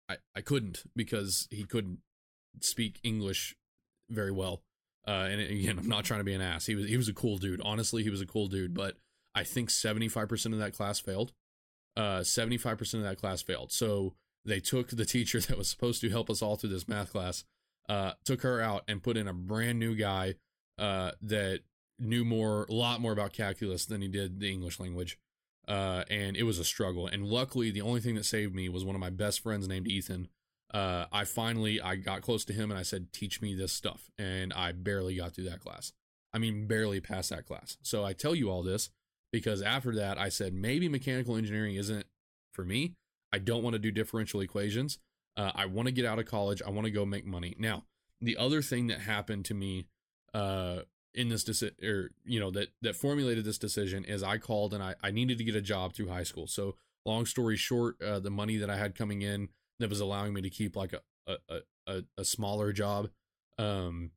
I 0.10 0.18
I 0.36 0.42
couldn't 0.42 0.84
because 0.96 1.48
he 1.50 1.64
couldn't 1.64 2.00
speak 2.62 3.00
English 3.04 3.56
very 4.10 4.32
well. 4.32 4.62
Uh, 5.08 5.28
and 5.30 5.42
again, 5.42 5.80
I'm 5.80 5.90
not 5.90 6.06
trying 6.06 6.22
to 6.22 6.26
be 6.26 6.34
an 6.34 6.42
ass. 6.42 6.66
He 6.66 6.76
was 6.76 6.88
he 6.88 6.98
was 6.98 7.10
a 7.10 7.14
cool 7.14 7.38
dude. 7.38 7.62
Honestly, 7.64 8.04
he 8.04 8.10
was 8.10 8.22
a 8.22 8.26
cool 8.26 8.48
dude. 8.48 8.74
But 8.74 8.98
I 9.36 9.44
think 9.44 9.70
75% 9.70 10.54
of 10.54 10.60
that 10.60 10.76
class 10.76 11.00
failed. 11.00 11.34
Uh, 11.96 12.20
75% 12.20 12.94
of 12.96 13.04
that 13.04 13.20
class 13.20 13.42
failed. 13.42 13.72
So 13.72 14.14
they 14.46 14.60
took 14.60 14.90
the 14.90 15.06
teacher 15.06 15.40
that 15.42 15.58
was 15.58 15.70
supposed 15.70 16.02
to 16.02 16.10
help 16.10 16.30
us 16.30 16.42
all 16.42 16.56
through 16.56 16.70
this 16.72 16.88
math 16.88 17.12
class, 17.12 17.44
uh, 17.90 18.14
took 18.24 18.42
her 18.42 18.62
out 18.62 18.84
and 18.88 19.04
put 19.04 19.18
in 19.18 19.28
a 19.28 19.34
brand 19.34 19.80
new 19.80 19.96
guy 19.96 20.36
uh, 20.78 21.12
that 21.22 21.62
knew 22.00 22.26
more, 22.26 22.66
a 22.70 22.74
lot 22.74 23.02
more 23.02 23.12
about 23.12 23.34
calculus 23.34 23.86
than 23.86 24.02
he 24.02 24.08
did 24.08 24.40
the 24.40 24.52
English 24.52 24.80
language. 24.80 25.18
Uh, 25.68 26.04
and 26.10 26.36
it 26.36 26.44
was 26.44 26.60
a 26.60 26.66
struggle. 26.66 27.08
And 27.08 27.26
luckily, 27.26 27.72
the 27.72 27.82
only 27.82 28.02
thing 28.02 28.16
that 28.16 28.26
saved 28.26 28.54
me 28.54 28.68
was 28.68 28.84
one 28.84 28.96
of 28.96 29.02
my 29.02 29.10
best 29.10 29.40
friends 29.42 29.68
named 29.68 29.88
Ethan. 29.88 30.28
Uh, 30.74 31.06
I 31.12 31.24
finally 31.24 31.80
I 31.80 31.96
got 31.96 32.22
close 32.22 32.44
to 32.46 32.54
him 32.54 32.72
and 32.72 32.80
I 32.80 32.84
said, 32.84 33.14
"Teach 33.14 33.42
me 33.42 33.54
this 33.54 33.72
stuff," 33.72 34.10
and 34.18 34.52
I 34.52 34.72
barely 34.72 35.16
got 35.16 35.34
through 35.34 35.44
that 35.46 35.60
class. 35.60 35.94
I 36.34 36.40
mean, 36.40 36.66
barely 36.66 37.00
passed 37.00 37.30
that 37.30 37.46
class. 37.46 37.78
So 37.84 38.04
I 38.04 38.14
tell 38.14 38.34
you 38.34 38.50
all 38.50 38.64
this 38.64 38.90
because 39.32 39.62
after 39.62 39.94
that, 39.96 40.18
I 40.18 40.30
said 40.30 40.54
maybe 40.54 40.90
mechanical 40.90 41.36
engineering 41.36 41.76
isn't 41.76 42.08
for 42.54 42.66
me. 42.66 42.94
I 43.32 43.38
don't 43.38 43.64
want 43.64 43.74
to 43.76 43.80
do 43.80 43.92
differential 43.92 44.42
equations. 44.42 44.98
Uh, 45.36 45.52
I 45.56 45.66
want 45.66 45.88
to 45.88 45.92
get 45.92 46.06
out 46.06 46.20
of 46.20 46.26
college. 46.26 46.62
I 46.66 46.70
want 46.70 46.86
to 46.86 46.92
go 46.92 47.06
make 47.06 47.26
money. 47.26 47.56
Now, 47.58 47.86
the 48.22 48.38
other 48.38 48.62
thing 48.62 48.88
that 48.88 49.00
happened 49.00 49.46
to 49.46 49.54
me 49.54 49.88
uh, 50.34 50.82
in 51.14 51.30
this 51.30 51.44
decision, 51.44 51.76
or 51.84 52.12
you 52.26 52.40
know, 52.40 52.52
that 52.52 52.70
that 52.82 52.96
formulated 52.96 53.46
this 53.46 53.58
decision 53.58 54.06
is 54.06 54.24
I 54.24 54.38
called 54.38 54.74
and 54.74 54.84
I 54.84 54.96
I 55.02 55.12
needed 55.12 55.38
to 55.40 55.44
get 55.44 55.56
a 55.56 55.62
job 55.62 55.94
through 55.94 56.10
high 56.10 56.24
school. 56.24 56.48
So 56.48 56.76
long 57.06 57.26
story 57.26 57.58
short, 57.58 58.02
uh, 58.02 58.20
the 58.20 58.32
money 58.32 58.58
that 58.58 58.70
I 58.70 58.78
had 58.78 58.96
coming 58.96 59.22
in 59.22 59.50
that 59.80 59.90
was 59.90 60.00
allowing 60.00 60.34
me 60.34 60.42
to 60.42 60.50
keep 60.50 60.76
like 60.76 60.94
a 60.94 61.02
a 61.50 61.60
a, 61.88 62.04
a 62.18 62.26
smaller 62.26 62.72
job. 62.72 63.10
Um, 63.58 64.12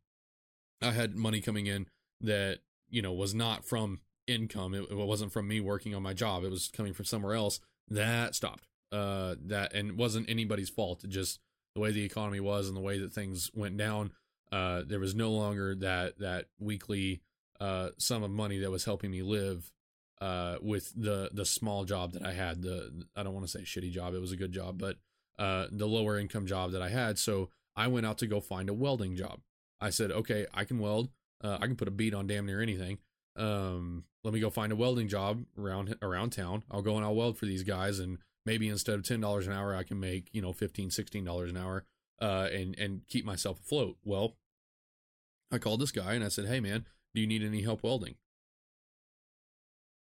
I 0.82 0.92
had 0.92 1.16
money 1.16 1.40
coming 1.40 1.66
in 1.66 1.86
that 2.20 2.60
you 2.88 3.02
know 3.02 3.12
was 3.12 3.34
not 3.34 3.64
from 3.64 4.00
income. 4.26 4.74
It, 4.74 4.84
it 4.90 4.96
wasn't 4.96 5.32
from 5.32 5.48
me 5.48 5.60
working 5.60 5.94
on 5.94 6.02
my 6.02 6.12
job. 6.12 6.44
It 6.44 6.50
was 6.50 6.68
coming 6.68 6.92
from 6.92 7.04
somewhere 7.04 7.34
else. 7.34 7.60
That 7.88 8.34
stopped. 8.34 8.66
Uh, 8.92 9.34
that 9.46 9.72
and 9.74 9.98
wasn't 9.98 10.30
anybody's 10.30 10.70
fault. 10.70 11.04
Just 11.08 11.40
the 11.74 11.80
way 11.80 11.90
the 11.90 12.04
economy 12.04 12.40
was 12.40 12.68
and 12.68 12.76
the 12.76 12.80
way 12.80 12.98
that 12.98 13.12
things 13.12 13.50
went 13.54 13.76
down 13.76 14.12
uh, 14.52 14.82
there 14.86 15.00
was 15.00 15.14
no 15.14 15.30
longer 15.30 15.74
that 15.74 16.18
that 16.18 16.46
weekly 16.58 17.22
uh, 17.60 17.90
sum 17.98 18.22
of 18.22 18.30
money 18.30 18.58
that 18.58 18.70
was 18.70 18.84
helping 18.84 19.10
me 19.10 19.22
live 19.22 19.70
uh, 20.20 20.56
with 20.60 20.92
the 20.96 21.30
the 21.32 21.44
small 21.44 21.84
job 21.84 22.12
that 22.12 22.24
I 22.24 22.32
had. 22.32 22.62
The 22.62 23.04
I 23.16 23.22
don't 23.22 23.34
want 23.34 23.46
to 23.46 23.50
say 23.50 23.64
shitty 23.64 23.90
job; 23.90 24.14
it 24.14 24.20
was 24.20 24.32
a 24.32 24.36
good 24.36 24.52
job, 24.52 24.78
but 24.78 24.96
uh, 25.38 25.66
the 25.70 25.86
lower 25.86 26.18
income 26.18 26.46
job 26.46 26.72
that 26.72 26.82
I 26.82 26.88
had. 26.88 27.18
So 27.18 27.50
I 27.74 27.88
went 27.88 28.06
out 28.06 28.18
to 28.18 28.26
go 28.26 28.40
find 28.40 28.68
a 28.68 28.74
welding 28.74 29.16
job. 29.16 29.40
I 29.80 29.90
said, 29.90 30.10
okay, 30.10 30.46
I 30.54 30.64
can 30.64 30.78
weld. 30.78 31.10
Uh, 31.44 31.58
I 31.60 31.66
can 31.66 31.76
put 31.76 31.88
a 31.88 31.90
bead 31.90 32.14
on 32.14 32.26
damn 32.26 32.46
near 32.46 32.62
anything. 32.62 32.98
Um, 33.36 34.04
let 34.24 34.32
me 34.32 34.40
go 34.40 34.48
find 34.48 34.72
a 34.72 34.76
welding 34.76 35.08
job 35.08 35.44
around 35.58 35.96
around 36.00 36.30
town. 36.30 36.62
I'll 36.70 36.82
go 36.82 36.96
and 36.96 37.04
I'll 37.04 37.14
weld 37.14 37.36
for 37.36 37.46
these 37.46 37.64
guys, 37.64 37.98
and 37.98 38.18
maybe 38.46 38.68
instead 38.68 38.94
of 38.94 39.04
ten 39.04 39.20
dollars 39.20 39.46
an 39.46 39.52
hour, 39.52 39.74
I 39.74 39.82
can 39.82 40.00
make 40.00 40.28
you 40.32 40.40
know 40.40 40.52
15 40.54 40.90
dollars 41.24 41.50
an 41.50 41.58
hour 41.58 41.84
uh, 42.20 42.48
and 42.52 42.78
and 42.78 43.02
keep 43.08 43.24
myself 43.24 43.60
afloat. 43.60 43.96
Well, 44.04 44.36
I 45.52 45.58
called 45.58 45.80
this 45.80 45.90
guy 45.90 46.14
and 46.14 46.24
I 46.24 46.28
said, 46.28 46.46
"Hey, 46.46 46.60
man, 46.60 46.86
do 47.14 47.20
you 47.20 47.26
need 47.26 47.42
any 47.42 47.62
help 47.62 47.82
welding?" 47.82 48.14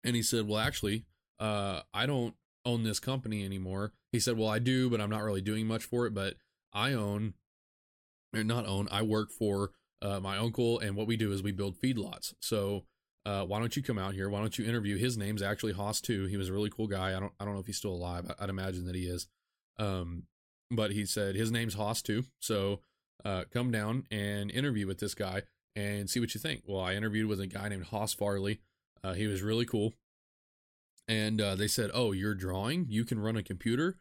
And 0.05 0.15
he 0.15 0.23
said, 0.23 0.47
"Well, 0.47 0.59
actually, 0.59 1.07
uh, 1.41 1.81
I 1.93 2.07
don't 2.07 2.35
own 2.65 2.85
this 2.85 3.01
company 3.01 3.45
anymore." 3.45 3.93
He 4.13 4.21
said, 4.21 4.39
"Well, 4.39 4.49
I 4.49 4.59
do, 4.59 4.89
but 4.91 5.01
I'm 5.01 5.11
not 5.11 5.23
really 5.23 5.41
doing 5.41 5.67
much 5.67 5.85
for 5.85 6.07
it. 6.07 6.15
But 6.15 6.35
I 6.73 6.93
own, 6.93 7.35
not 8.33 8.67
own, 8.67 8.89
I 8.91 9.03
work 9.03 9.31
for 9.31 9.73
uh, 10.03 10.21
my 10.21 10.37
uncle, 10.37 10.79
and 10.79 10.95
what 10.95 11.07
we 11.07 11.17
do 11.17 11.33
is 11.33 11.43
we 11.43 11.53
build 11.53 11.81
feedlots. 11.81 12.35
So." 12.41 12.85
Uh, 13.27 13.43
why 13.45 13.59
don't 13.59 13.75
you 13.77 13.83
come 13.83 13.99
out 13.99 14.15
here? 14.15 14.29
Why 14.29 14.41
don't 14.41 14.59
you 14.59 14.67
interview? 14.67 14.97
His 14.99 15.17
name's 15.17 15.43
actually 15.43 15.73
Haas 15.73 16.01
too. 16.01 16.27
He 16.27 16.37
was 16.37 16.51
a 16.51 16.53
really 16.53 16.71
cool 16.71 16.87
guy. 16.87 17.17
I 17.17 17.21
don't 17.21 17.33
I 17.41 17.45
don't 17.45 17.55
know 17.55 17.61
if 17.61 17.67
he's 17.67 17.79
still 17.79 17.95
alive. 17.95 18.31
I'd 18.39 18.51
imagine 18.51 18.87
that 18.87 18.95
he 18.95 19.07
is. 19.07 19.27
Um, 19.79 20.25
but 20.71 20.93
he 20.93 21.07
said 21.07 21.35
his 21.35 21.51
name's 21.51 21.75
Haas 21.75 22.03
too. 22.03 22.25
So 22.41 22.81
uh, 23.25 23.45
come 23.53 23.71
down 23.71 24.05
and 24.11 24.51
interview 24.51 24.87
with 24.87 24.99
this 24.99 25.15
guy 25.15 25.43
and 25.75 26.09
see 26.09 26.21
what 26.21 26.35
you 26.35 26.41
think. 26.41 26.63
Well, 26.67 26.81
I 26.81 26.95
interviewed 26.95 27.27
with 27.27 27.41
a 27.41 27.47
guy 27.47 27.69
named 27.69 27.87
Haas 27.87 28.13
Farley. 28.13 28.61
Uh, 29.03 29.15
he 29.15 29.27
was 29.27 29.43
really 29.43 29.67
cool. 29.67 29.95
And 31.07 31.41
uh, 31.41 31.55
they 31.55 31.69
said, 31.69 31.91
Oh, 31.93 32.13
you're 32.13 32.35
drawing? 32.35 32.87
You 32.89 33.05
can 33.05 33.19
run 33.19 33.37
a 33.37 33.43
computer? 33.43 33.97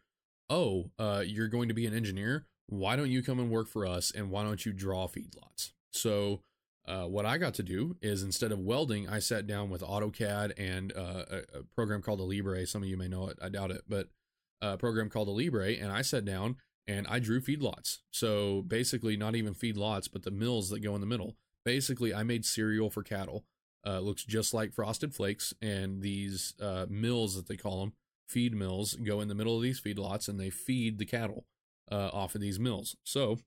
Oh, 0.50 0.92
uh, 1.00 1.24
you're 1.26 1.48
going 1.48 1.68
to 1.68 1.74
be 1.74 1.86
an 1.86 1.94
engineer? 1.94 2.46
Why 2.68 2.96
don't 2.96 3.12
you 3.12 3.22
come 3.24 3.40
and 3.40 3.50
work 3.50 3.68
for 3.68 3.86
us? 3.86 4.12
And 4.12 4.30
why 4.30 4.44
don't 4.44 4.66
you 4.66 4.72
draw 4.72 5.08
feedlots? 5.08 5.72
So, 5.92 6.42
uh, 6.86 7.06
what 7.06 7.26
I 7.26 7.38
got 7.38 7.54
to 7.56 7.64
do 7.64 7.96
is 8.02 8.24
instead 8.24 8.52
of 8.52 8.60
welding, 8.60 9.08
I 9.08 9.20
sat 9.20 9.48
down 9.48 9.70
with 9.70 9.82
AutoCAD 9.82 10.54
and 10.58 10.92
uh, 10.96 11.24
a, 11.30 11.60
a, 11.60 11.64
program 11.76 12.02
called 12.02 12.20
Libre. 12.20 12.66
Some 12.68 12.84
of 12.84 12.90
you 12.90 12.98
may 12.98 13.08
know 13.08 13.30
it, 13.30 13.40
I 13.42 13.50
doubt 13.50 13.72
it, 13.72 13.84
but 13.88 14.10
a 14.62 14.78
program 14.78 15.10
called 15.10 15.30
Libre, 15.30 15.74
and 15.74 15.92
I 15.92 16.02
sat 16.02 16.26
down 16.26 16.58
and 16.88 17.08
I 17.08 17.20
drew 17.20 17.40
feedlots. 17.40 18.00
So 18.12 18.64
basically, 18.64 19.16
not 19.16 19.36
even 19.36 19.54
feedlots, 19.54 20.10
but 20.12 20.24
the 20.24 20.32
mills 20.32 20.70
that 20.70 20.82
go 20.82 20.96
in 20.96 21.02
the 21.02 21.08
middle. 21.08 21.36
Basically, 21.64 22.14
I 22.14 22.24
made 22.24 22.46
cereal 22.46 22.90
for 22.90 23.04
cattle. 23.04 23.46
Uh, 23.86 24.00
looks 24.00 24.24
just 24.24 24.54
like 24.54 24.74
Frosted 24.74 25.14
Flakes, 25.14 25.54
and 25.62 26.02
these 26.02 26.54
uh, 26.62 26.86
mills 26.90 27.36
that 27.36 27.48
they 27.48 27.58
call 27.58 27.82
them, 27.82 27.94
feed 28.28 28.56
mills, 28.56 28.96
go 28.96 29.20
in 29.20 29.28
the 29.28 29.36
middle 29.36 29.58
of 29.58 29.62
these 29.62 29.82
feedlots, 29.82 30.30
and 30.30 30.40
they 30.40 30.50
feed 30.50 30.98
the 30.98 31.06
cattle 31.06 31.46
uh, 31.92 32.10
off 32.14 32.36
of 32.36 32.42
these 32.42 32.60
mills. 32.60 32.96
So 33.04 33.40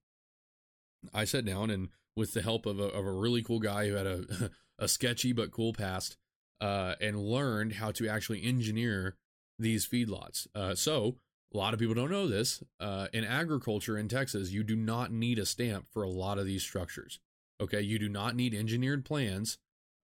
I 1.15 1.25
sat 1.25 1.47
down 1.47 1.71
and, 1.71 1.89
with 2.17 2.33
the 2.33 2.43
help 2.43 2.67
of 2.67 2.81
a, 2.81 2.85
of 2.85 3.07
a 3.07 3.13
really 3.13 3.43
cool 3.43 3.61
guy 3.61 3.89
who 3.89 3.95
had 3.95 4.07
a 4.07 4.51
a 4.79 4.89
sketchy 4.89 5.33
but 5.33 5.51
cool 5.51 5.73
past, 5.73 6.17
uh, 6.61 6.95
and 7.01 7.19
learned 7.19 7.75
how 7.75 7.91
to 7.93 8.09
actually 8.09 8.43
engineer 8.43 9.17
these 9.59 9.87
feedlots. 9.87 10.47
Uh, 10.55 10.75
so 10.75 11.17
a 11.55 11.57
lot 11.57 11.73
of 11.73 11.81
people 11.81 11.95
don't 11.95 12.11
know 12.11 12.27
this. 12.27 12.63
Uh, 12.81 13.09
in 13.13 13.25
agriculture 13.25 13.97
in 13.97 14.09
Texas, 14.09 14.51
you 14.51 14.63
do 14.63 14.77
not 14.77 15.13
need 15.13 15.39
a 15.39 15.47
stamp 15.47 15.87
for 15.91 16.03
a 16.03 16.11
lot 16.11 16.39
of 16.39 16.47
these 16.47 16.63
structures. 16.63 17.21
Okay, 17.61 17.81
you 17.81 17.99
do 17.99 18.09
not 18.09 18.37
need 18.37 18.55
engineered 18.55 19.05
plans 19.05 19.59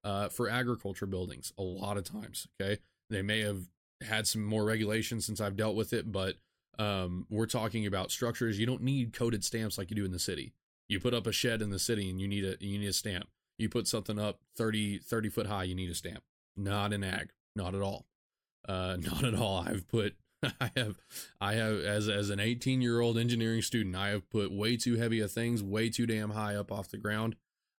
uh, 0.04 0.28
for 0.28 0.48
agriculture 0.48 1.06
buildings. 1.06 1.52
A 1.58 1.62
lot 1.62 1.98
of 1.98 2.04
times, 2.04 2.46
okay, 2.60 2.80
they 3.10 3.22
may 3.22 3.40
have 3.40 3.68
had 4.00 4.26
some 4.26 4.44
more 4.44 4.64
regulations 4.64 5.26
since 5.26 5.40
I've 5.40 5.56
dealt 5.56 5.76
with 5.76 5.92
it, 5.92 6.10
but 6.10 6.36
um, 6.78 7.26
we're 7.28 7.46
talking 7.46 7.86
about 7.86 8.10
structures. 8.10 8.58
You 8.58 8.66
don't 8.66 8.82
need 8.82 9.12
coded 9.12 9.44
stamps 9.44 9.76
like 9.76 9.90
you 9.90 9.96
do 9.96 10.04
in 10.04 10.12
the 10.12 10.18
city. 10.18 10.54
You 10.92 11.00
put 11.00 11.14
up 11.14 11.26
a 11.26 11.32
shed 11.32 11.62
in 11.62 11.70
the 11.70 11.78
city 11.78 12.10
and 12.10 12.20
you 12.20 12.28
need 12.28 12.44
a 12.44 12.56
you 12.60 12.78
need 12.78 12.88
a 12.88 12.92
stamp. 12.92 13.28
You 13.58 13.68
put 13.68 13.88
something 13.88 14.18
up 14.18 14.40
30, 14.56 14.98
30 14.98 15.28
foot 15.28 15.46
high, 15.46 15.64
you 15.64 15.74
need 15.74 15.90
a 15.90 15.94
stamp. 15.94 16.22
Not 16.56 16.92
an 16.92 17.02
ag, 17.02 17.30
not 17.56 17.74
at 17.74 17.80
all. 17.82 18.06
Uh, 18.68 18.96
not 19.00 19.24
at 19.24 19.34
all. 19.34 19.64
I've 19.66 19.88
put 19.88 20.16
I 20.60 20.70
have, 20.76 20.98
I 21.40 21.54
have, 21.54 21.80
as 21.80 22.08
as 22.08 22.30
an 22.30 22.40
18 22.40 22.82
year 22.82 23.00
old 23.00 23.16
engineering 23.16 23.62
student, 23.62 23.96
I 23.96 24.08
have 24.08 24.28
put 24.30 24.52
way 24.52 24.76
too 24.76 24.96
heavy 24.96 25.20
of 25.20 25.32
things 25.32 25.62
way 25.62 25.88
too 25.88 26.06
damn 26.06 26.30
high 26.30 26.56
up 26.56 26.72
off 26.72 26.90
the 26.90 26.98
ground, 26.98 27.36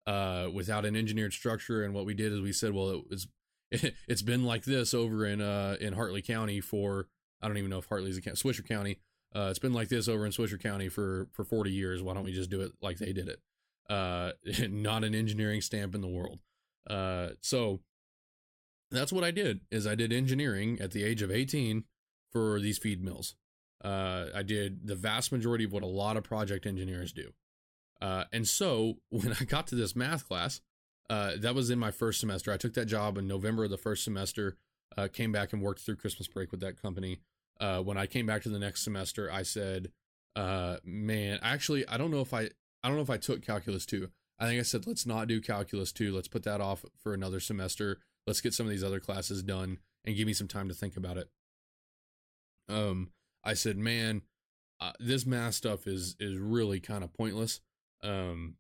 uh, 0.07 0.49
without 0.53 0.85
an 0.85 0.97
engineered 0.97 1.33
structure. 1.33 1.83
And 1.83 1.95
what 1.95 2.07
we 2.07 2.15
did 2.15 2.33
is 2.33 2.41
we 2.41 2.53
said, 2.53 2.73
well, 2.73 2.91
it 2.91 3.11
was, 3.11 3.29
it, 3.71 3.95
has 4.09 4.23
been 4.23 4.45
like 4.45 4.65
this 4.65 4.95
over 4.95 5.27
in 5.27 5.41
uh 5.41 5.77
in 5.81 5.95
Hartley 5.95 6.23
County 6.23 6.61
for 6.61 7.09
I 7.41 7.49
don't 7.49 7.59
even 7.59 7.71
know 7.71 7.79
if 7.79 7.87
Hartley's 7.87 8.17
a 8.17 8.21
county, 8.21 8.37
Swisher 8.37 8.67
County. 8.67 8.99
Uh, 9.35 9.49
it's 9.49 9.59
been 9.59 9.72
like 9.72 9.89
this 9.89 10.09
over 10.09 10.26
in 10.26 10.33
Swisher 10.33 10.61
County 10.61 10.89
for 10.89 11.28
for 11.33 11.45
40 11.45 11.70
years. 11.70 12.03
Why 12.03 12.14
don't 12.14 12.24
we 12.24 12.33
just 12.33 12.51
do 12.51 12.61
it 12.61 12.72
like 12.80 12.99
they 12.99 13.12
did 13.12 13.28
it? 13.28 13.41
Uh, 13.89 14.33
not 14.70 15.05
an 15.05 15.14
engineering 15.14 15.61
stamp 15.61 15.95
in 15.95 16.01
the 16.01 16.09
world. 16.09 16.41
Uh, 16.89 17.30
so 17.41 17.80
that's 18.91 19.12
what 19.12 19.24
I 19.24 19.30
did. 19.30 19.61
Is 19.70 19.87
I 19.87 19.95
did 19.95 20.12
engineering 20.12 20.78
at 20.80 20.93
the 20.93 21.05
age 21.05 21.22
of 21.22 21.30
18 21.30 21.85
for 22.30 22.61
these 22.61 22.78
feed 22.78 23.03
mills. 23.03 23.35
Uh, 23.83 24.26
I 24.35 24.43
did 24.43 24.87
the 24.87 24.95
vast 24.95 25.33
majority 25.33 25.64
of 25.64 25.72
what 25.72 25.83
a 25.83 25.87
lot 25.87 26.16
of 26.16 26.24
project 26.24 26.66
engineers 26.66 27.12
do. 27.12 27.33
Uh, 28.01 28.24
and 28.33 28.47
so 28.47 28.95
when 29.11 29.35
I 29.41 29.45
got 29.45 29.66
to 29.68 29.74
this 29.74 29.97
math 29.97 30.28
class, 30.28 30.61
uh, 31.11 31.33
that 31.39 31.55
was 31.55 31.70
in 31.70 31.78
my 31.78 31.91
first 31.91 32.20
semester. 32.20 32.53
I 32.53 32.57
took 32.57 32.74
that 32.74 32.87
job 32.87 33.18
in 33.18 33.26
November 33.26 33.64
of 33.64 33.70
the 33.70 33.78
first 33.78 34.05
semester, 34.05 34.57
came 35.12 35.33
back 35.33 35.53
and 35.53 35.61
worked 35.62 35.80
through 35.80 35.97
Christmas 35.97 36.28
break 36.28 36.51
with 36.51 36.61
that 36.61 36.80
company. 36.80 37.20
Uh, 37.63 37.81
when 37.81 37.97
I 37.97 38.07
came 38.07 38.27
back 38.27 38.43
to 38.43 38.49
the 38.49 38.59
next 38.59 38.83
semester, 38.83 39.31
I 39.31 39.43
said, 39.43 39.93
uh, 40.35 40.77
man, 40.85 41.39
actually, 41.43 41.87
I 41.87 41.97
don't 41.97 42.11
know 42.11 42.21
if 42.21 42.35
I, 42.35 42.51
I 42.83 42.89
don't 42.89 42.97
know 42.97 43.03
if 43.03 43.11
I 43.11 43.19
took 43.19 43.47
calculus 43.47 43.87
two. 43.87 44.11
I 44.39 44.47
think 44.47 44.59
I 44.59 44.65
said, 44.65 44.87
let's 44.87 45.07
not 45.07 45.29
do 45.29 45.41
calculus 45.41 45.93
two. 45.93 46.13
Let's 46.13 46.29
put 46.29 46.43
that 46.43 46.61
off 46.61 46.85
for 46.99 47.15
another 47.15 47.39
semester. 47.39 47.99
Let's 48.27 48.41
get 48.41 48.55
some 48.55 48.67
of 48.67 48.71
these 48.71 48.83
other 48.83 49.01
classes 49.01 49.43
done 49.43 49.79
and 50.05 50.17
give 50.17 50.27
me 50.27 50.33
some 50.33 50.49
time 50.49 50.69
to 50.69 50.75
think 50.75 50.97
about 50.97 51.17
it 51.17 51.29
um, 52.69 53.11
I 53.45 53.55
said, 53.55 53.77
man, 53.77 54.23
uh, 54.81 54.93
this 54.99 55.27
math 55.27 55.55
stuff 55.55 55.87
is 55.87 56.17
is 56.19 56.37
really 56.39 56.81
kind 56.81 57.05
of 57.05 57.13
pointless. 57.13 57.61
Um, 58.03 58.57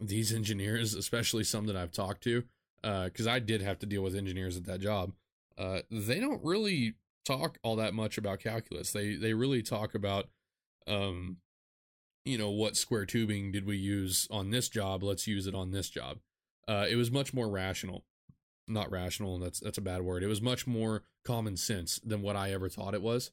these 0.00 0.32
engineers, 0.32 0.94
especially 0.94 1.44
some 1.44 1.66
that 1.66 1.76
I've 1.76 1.92
talked 1.92 2.22
to, 2.24 2.44
because 2.82 3.26
uh, 3.26 3.32
I 3.32 3.38
did 3.38 3.62
have 3.62 3.78
to 3.80 3.86
deal 3.86 4.02
with 4.02 4.16
engineers 4.16 4.56
at 4.56 4.64
that 4.64 4.80
job. 4.80 5.12
Uh, 5.58 5.80
they 5.90 6.20
don't 6.20 6.42
really 6.42 6.94
talk 7.24 7.58
all 7.62 7.76
that 7.76 7.94
much 7.94 8.18
about 8.18 8.40
calculus. 8.40 8.92
They 8.92 9.14
they 9.14 9.34
really 9.34 9.62
talk 9.62 9.94
about, 9.94 10.28
um, 10.86 11.38
you 12.24 12.38
know, 12.38 12.50
what 12.50 12.76
square 12.76 13.06
tubing 13.06 13.52
did 13.52 13.66
we 13.66 13.76
use 13.76 14.26
on 14.30 14.50
this 14.50 14.68
job? 14.68 15.02
Let's 15.02 15.26
use 15.26 15.46
it 15.46 15.54
on 15.54 15.70
this 15.70 15.90
job. 15.90 16.18
Uh, 16.68 16.86
it 16.88 16.96
was 16.96 17.10
much 17.10 17.34
more 17.34 17.48
rational, 17.48 18.04
not 18.68 18.90
rational. 18.90 19.38
That's 19.38 19.60
that's 19.60 19.78
a 19.78 19.82
bad 19.82 20.02
word. 20.02 20.22
It 20.22 20.28
was 20.28 20.42
much 20.42 20.66
more 20.66 21.02
common 21.24 21.56
sense 21.56 22.00
than 22.04 22.22
what 22.22 22.36
I 22.36 22.52
ever 22.52 22.68
thought 22.68 22.94
it 22.94 23.02
was. 23.02 23.30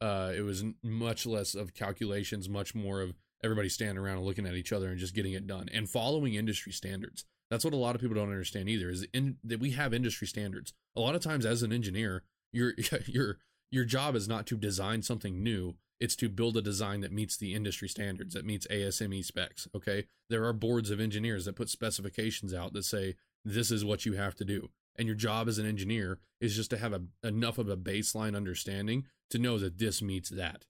Uh, 0.00 0.32
it 0.36 0.42
was 0.42 0.64
much 0.82 1.24
less 1.24 1.54
of 1.54 1.74
calculations, 1.74 2.48
much 2.48 2.74
more 2.74 3.00
of 3.00 3.14
everybody 3.42 3.68
standing 3.68 3.98
around 3.98 4.16
and 4.16 4.26
looking 4.26 4.46
at 4.46 4.54
each 4.54 4.72
other 4.72 4.88
and 4.88 4.98
just 4.98 5.14
getting 5.14 5.32
it 5.32 5.46
done 5.46 5.68
and 5.72 5.88
following 5.88 6.34
industry 6.34 6.72
standards. 6.72 7.24
That's 7.50 7.64
what 7.64 7.74
a 7.74 7.78
lot 7.78 7.94
of 7.94 8.00
people 8.00 8.16
don't 8.16 8.30
understand 8.30 8.68
either. 8.68 8.88
Is 8.88 9.06
in, 9.12 9.36
that 9.44 9.60
we 9.60 9.72
have 9.72 9.94
industry 9.94 10.26
standards. 10.26 10.72
A 10.96 11.00
lot 11.00 11.14
of 11.14 11.22
times, 11.22 11.46
as 11.46 11.62
an 11.62 11.72
engineer, 11.72 12.22
your 12.54 12.72
your 13.06 13.38
your 13.70 13.84
job 13.84 14.14
is 14.14 14.28
not 14.28 14.46
to 14.46 14.56
design 14.56 15.02
something 15.02 15.42
new. 15.42 15.74
It's 16.00 16.16
to 16.16 16.28
build 16.28 16.56
a 16.56 16.62
design 16.62 17.00
that 17.00 17.12
meets 17.12 17.36
the 17.36 17.54
industry 17.54 17.88
standards, 17.88 18.34
that 18.34 18.44
meets 18.44 18.66
ASME 18.66 19.24
specs. 19.24 19.68
Okay, 19.74 20.06
there 20.28 20.44
are 20.44 20.52
boards 20.52 20.90
of 20.90 21.00
engineers 21.00 21.44
that 21.44 21.56
put 21.56 21.68
specifications 21.68 22.52
out 22.52 22.72
that 22.72 22.84
say 22.84 23.16
this 23.44 23.70
is 23.70 23.84
what 23.84 24.04
you 24.04 24.14
have 24.14 24.34
to 24.36 24.44
do, 24.44 24.70
and 24.96 25.06
your 25.06 25.16
job 25.16 25.48
as 25.48 25.58
an 25.58 25.66
engineer 25.66 26.18
is 26.40 26.56
just 26.56 26.70
to 26.70 26.78
have 26.78 26.92
a, 26.92 27.02
enough 27.26 27.58
of 27.58 27.68
a 27.68 27.76
baseline 27.76 28.36
understanding 28.36 29.04
to 29.30 29.38
know 29.38 29.58
that 29.58 29.78
this 29.78 30.02
meets 30.02 30.30
that. 30.30 30.64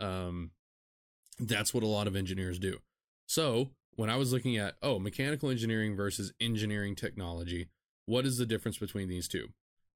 Um, 0.00 0.50
that's 1.38 1.72
what 1.74 1.82
a 1.82 1.88
lot 1.88 2.06
of 2.06 2.16
engineers 2.16 2.58
do. 2.58 2.78
So 3.26 3.70
when 3.94 4.10
I 4.10 4.16
was 4.16 4.32
looking 4.32 4.56
at, 4.56 4.76
oh, 4.82 4.98
mechanical 4.98 5.50
engineering 5.50 5.96
versus 5.96 6.32
engineering 6.40 6.94
technology, 6.94 7.68
what 8.04 8.24
is 8.24 8.38
the 8.38 8.46
difference 8.46 8.78
between 8.78 9.08
these 9.08 9.26
two? 9.26 9.48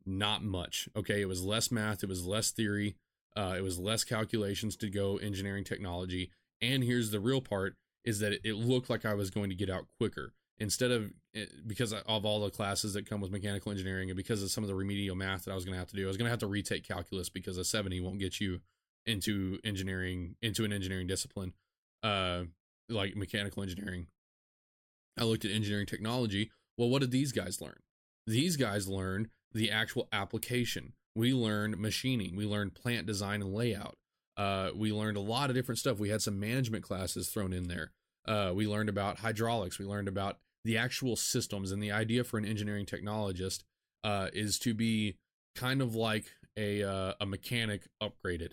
Not 0.06 0.42
much. 0.42 0.88
Okay. 0.96 1.20
It 1.20 1.28
was 1.28 1.44
less 1.44 1.70
math, 1.70 2.02
it 2.02 2.08
was 2.08 2.26
less 2.26 2.50
theory, 2.50 2.96
uh, 3.36 3.54
it 3.56 3.62
was 3.62 3.78
less 3.78 4.04
calculations 4.04 4.76
to 4.76 4.88
go 4.88 5.16
engineering 5.16 5.64
technology. 5.64 6.30
And 6.60 6.84
here's 6.84 7.10
the 7.10 7.20
real 7.20 7.40
part 7.40 7.74
is 8.04 8.18
that 8.20 8.32
it 8.44 8.54
looked 8.54 8.88
like 8.88 9.04
I 9.04 9.14
was 9.14 9.30
going 9.30 9.50
to 9.50 9.56
get 9.56 9.70
out 9.70 9.86
quicker 9.98 10.32
instead 10.58 10.90
of 10.90 11.12
eh, 11.34 11.46
because 11.66 11.92
of 11.92 12.24
all 12.24 12.40
the 12.40 12.50
classes 12.50 12.94
that 12.94 13.08
come 13.08 13.20
with 13.20 13.30
mechanical 13.30 13.70
engineering 13.70 14.10
and 14.10 14.16
because 14.16 14.42
of 14.42 14.50
some 14.50 14.64
of 14.64 14.68
the 14.68 14.74
remedial 14.74 15.16
math 15.16 15.44
that 15.44 15.52
I 15.52 15.54
was 15.54 15.64
going 15.64 15.74
to 15.74 15.78
have 15.78 15.88
to 15.88 15.96
do, 15.96 16.04
I 16.04 16.08
was 16.08 16.16
going 16.16 16.26
to 16.26 16.30
have 16.30 16.40
to 16.40 16.46
retake 16.46 16.86
calculus 16.86 17.28
because 17.28 17.58
a 17.58 17.64
70 17.64 18.00
won't 18.00 18.18
get 18.18 18.40
you 18.40 18.60
into 19.06 19.58
engineering 19.64 20.36
into 20.42 20.64
an 20.64 20.72
engineering 20.72 21.06
discipline 21.06 21.52
uh 22.02 22.42
like 22.88 23.16
mechanical 23.16 23.62
engineering 23.62 24.06
i 25.18 25.24
looked 25.24 25.44
at 25.44 25.50
engineering 25.50 25.86
technology 25.86 26.50
well 26.76 26.88
what 26.88 27.00
did 27.00 27.10
these 27.10 27.32
guys 27.32 27.60
learn 27.60 27.78
these 28.26 28.56
guys 28.56 28.88
learned 28.88 29.28
the 29.52 29.70
actual 29.70 30.08
application 30.12 30.92
we 31.14 31.32
learned 31.32 31.78
machining 31.78 32.36
we 32.36 32.46
learned 32.46 32.74
plant 32.74 33.06
design 33.06 33.42
and 33.42 33.52
layout 33.52 33.96
uh, 34.36 34.70
we 34.74 34.92
learned 34.92 35.16
a 35.16 35.20
lot 35.20 35.50
of 35.50 35.56
different 35.56 35.78
stuff 35.78 35.98
we 35.98 36.08
had 36.08 36.22
some 36.22 36.38
management 36.38 36.84
classes 36.84 37.28
thrown 37.28 37.52
in 37.52 37.68
there 37.68 37.90
uh, 38.26 38.52
we 38.54 38.66
learned 38.66 38.88
about 38.88 39.18
hydraulics 39.18 39.78
we 39.78 39.84
learned 39.84 40.08
about 40.08 40.38
the 40.64 40.76
actual 40.76 41.16
systems 41.16 41.72
and 41.72 41.82
the 41.82 41.90
idea 41.90 42.22
for 42.22 42.38
an 42.38 42.44
engineering 42.44 42.86
technologist 42.86 43.62
uh, 44.04 44.28
is 44.32 44.58
to 44.58 44.74
be 44.74 45.16
kind 45.54 45.82
of 45.82 45.94
like 45.94 46.26
a, 46.56 46.82
uh, 46.82 47.14
a 47.20 47.26
mechanic 47.26 47.88
upgraded 48.02 48.52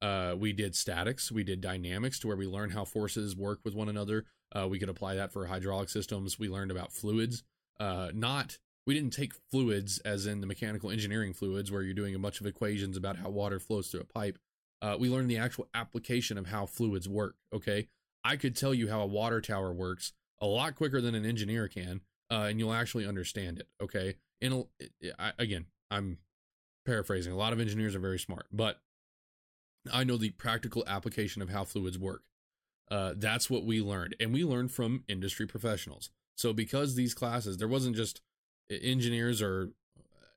uh, 0.00 0.36
we 0.38 0.52
did 0.52 0.76
statics, 0.76 1.32
we 1.32 1.42
did 1.42 1.60
dynamics 1.60 2.20
to 2.20 2.28
where 2.28 2.36
we 2.36 2.46
learned 2.46 2.72
how 2.72 2.84
forces 2.84 3.34
work 3.36 3.58
with 3.64 3.74
one 3.74 3.88
another. 3.88 4.26
Uh, 4.56 4.68
we 4.68 4.78
could 4.78 4.88
apply 4.88 5.16
that 5.16 5.32
for 5.32 5.46
hydraulic 5.46 5.88
systems. 5.88 6.38
We 6.38 6.48
learned 6.48 6.70
about 6.70 6.92
fluids. 6.92 7.42
Not 7.80 8.58
we 8.88 8.94
didn't 8.94 9.12
take 9.12 9.34
fluids 9.50 9.98
as 9.98 10.24
in 10.24 10.40
the 10.40 10.46
mechanical 10.46 10.90
engineering 10.90 11.34
fluids 11.34 11.70
where 11.70 11.82
you're 11.82 11.92
doing 11.92 12.14
a 12.14 12.18
bunch 12.18 12.40
of 12.40 12.46
equations 12.46 12.96
about 12.96 13.18
how 13.18 13.28
water 13.28 13.60
flows 13.60 13.88
through 13.88 14.00
a 14.00 14.04
pipe. 14.04 14.38
Uh, 14.80 14.96
we 14.98 15.10
learned 15.10 15.30
the 15.30 15.36
actual 15.36 15.68
application 15.74 16.38
of 16.38 16.46
how 16.46 16.64
fluids 16.64 17.06
work. 17.06 17.36
Okay, 17.54 17.88
I 18.24 18.36
could 18.36 18.56
tell 18.56 18.72
you 18.72 18.88
how 18.88 19.02
a 19.02 19.06
water 19.06 19.42
tower 19.42 19.74
works 19.74 20.14
a 20.40 20.46
lot 20.46 20.74
quicker 20.74 21.02
than 21.02 21.14
an 21.14 21.26
engineer 21.26 21.68
can, 21.68 22.00
uh, 22.30 22.46
and 22.48 22.58
you'll 22.58 22.72
actually 22.72 23.06
understand 23.06 23.58
it. 23.58 23.68
Okay, 23.78 24.14
and 24.40 24.64
again, 25.38 25.66
I'm 25.90 26.16
paraphrasing. 26.86 27.30
A 27.30 27.36
lot 27.36 27.52
of 27.52 27.60
engineers 27.60 27.94
are 27.94 28.00
very 28.00 28.18
smart, 28.18 28.46
but 28.50 28.80
I 29.92 30.02
know 30.02 30.16
the 30.16 30.30
practical 30.30 30.82
application 30.86 31.42
of 31.42 31.50
how 31.50 31.64
fluids 31.64 31.98
work. 31.98 32.22
Uh, 32.90 33.12
that's 33.14 33.50
what 33.50 33.66
we 33.66 33.82
learned, 33.82 34.16
and 34.18 34.32
we 34.32 34.44
learned 34.44 34.72
from 34.72 35.04
industry 35.08 35.46
professionals. 35.46 36.08
So, 36.38 36.54
because 36.54 36.94
these 36.94 37.12
classes, 37.12 37.58
there 37.58 37.68
wasn't 37.68 37.94
just 37.94 38.22
engineers 38.70 39.42
are 39.42 39.70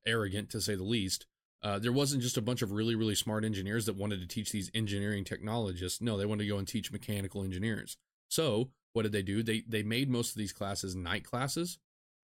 arrogant 0.06 0.50
to 0.52 0.62
say 0.62 0.76
the 0.76 0.84
least. 0.84 1.26
Uh, 1.64 1.78
there 1.78 1.92
wasn't 1.92 2.24
just 2.24 2.38
a 2.38 2.42
bunch 2.42 2.62
of 2.62 2.72
really, 2.72 2.96
really 2.96 3.14
smart 3.14 3.46
engineers 3.46 3.86
that 3.86 3.96
wanted 3.96 4.20
to 4.20 4.28
teach 4.28 4.52
these 4.52 4.72
engineering 4.74 5.24
technologists. 5.24 6.02
No, 6.02 6.18
they 6.18 6.26
wanted 6.26 6.44
to 6.44 6.50
go 6.50 6.58
and 6.58 6.68
teach 6.68 6.92
mechanical 6.92 7.44
engineers. 7.44 7.98
So, 8.30 8.72
what 8.94 9.04
did 9.04 9.12
they 9.12 9.22
do? 9.22 9.44
They 9.44 9.64
they 9.68 9.84
made 9.84 10.10
most 10.10 10.32
of 10.32 10.38
these 10.38 10.54
classes 10.54 10.96
night 10.96 11.24
classes 11.24 11.78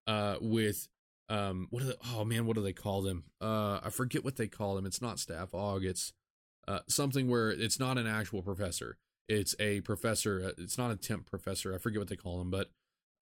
uh, 0.06 0.36
with 0.40 0.88
um 1.28 1.66
what 1.70 1.82
are 1.82 1.86
the, 1.86 1.96
oh 2.14 2.24
man 2.24 2.46
what 2.46 2.56
do 2.56 2.62
they 2.62 2.72
call 2.72 3.02
them 3.02 3.24
uh 3.42 3.80
i 3.84 3.90
forget 3.90 4.24
what 4.24 4.36
they 4.36 4.48
call 4.48 4.74
them 4.74 4.86
it's 4.86 5.02
not 5.02 5.18
staff 5.18 5.50
aug 5.50 5.84
it's 5.84 6.14
uh, 6.68 6.80
something 6.86 7.28
where 7.28 7.50
it's 7.50 7.80
not 7.80 7.96
an 7.96 8.06
actual 8.06 8.42
professor. 8.42 8.98
It's 9.26 9.54
a 9.58 9.80
professor. 9.80 10.42
Uh, 10.48 10.62
it's 10.62 10.76
not 10.76 10.90
a 10.90 10.96
temp 10.96 11.24
professor. 11.24 11.74
I 11.74 11.78
forget 11.78 11.98
what 11.98 12.08
they 12.08 12.16
call 12.16 12.40
him, 12.42 12.50
but 12.50 12.68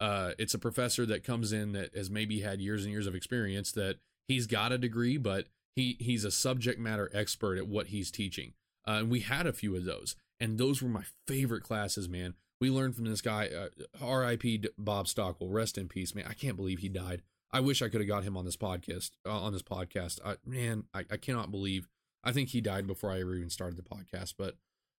uh, 0.01 0.33
it's 0.39 0.55
a 0.55 0.59
professor 0.59 1.07
that 1.07 1.25
comes 1.25 1.53
in 1.53 1.73
that 1.73 1.95
has 1.95 2.11
maybe 2.11 2.41
had 2.41 2.61
years 2.61 2.85
and 2.85 2.93
years 2.93 3.07
of 3.07 3.15
experience. 3.15 3.73
That 3.73 3.97
he's 4.29 4.47
got 4.47 4.73
a 4.73 4.79
degree, 4.79 5.17
but 5.17 5.47
he 5.75 5.97
he's 6.01 6.25
a 6.25 6.31
subject 6.31 6.79
matter 6.79 7.11
expert 7.13 7.59
at 7.59 7.69
what 7.69 7.89
he's 7.89 8.11
teaching. 8.11 8.53
Uh, 8.87 8.99
and 9.01 9.11
we 9.11 9.21
had 9.21 9.47
a 9.47 9.53
few 9.53 9.75
of 9.77 9.85
those, 9.85 10.17
and 10.39 10.59
those 10.59 10.83
were 10.83 10.89
my 10.89 11.05
favorite 11.27 11.63
classes. 11.63 12.09
Man, 12.09 12.35
we 12.61 12.71
learned 12.71 12.97
from 12.97 13.05
this 13.05 13.21
guy. 13.21 13.49
Uh, 13.49 13.69
R.I.P. 14.01 14.65
Bob 14.79 15.09
Stockwell. 15.09 15.51
Rest 15.51 15.79
in 15.79 15.89
peace, 15.89 16.15
man. 16.15 16.27
I 16.29 16.35
can't 16.35 16.57
believe 16.57 16.81
he 16.81 16.89
died. 16.89 17.23
I 17.53 17.61
wish 17.61 17.81
I 17.81 17.89
could 17.89 18.01
have 18.01 18.09
got 18.09 18.25
him 18.25 18.37
on 18.37 18.45
this 18.45 18.57
podcast. 18.57 19.13
Uh, 19.25 19.31
on 19.31 19.53
this 19.53 19.63
podcast, 19.63 20.19
I, 20.25 20.37
man, 20.45 20.85
I, 20.93 21.05
I 21.11 21.17
cannot 21.17 21.51
believe 21.51 21.89
I 22.27 22.33
think 22.33 22.49
he 22.49 22.61
died 22.61 22.89
before 22.89 23.13
I 23.13 23.21
ever 23.21 23.37
even 23.37 23.51
started 23.51 23.79
the 23.79 23.83
podcast, 23.83 24.35
but 24.37 24.57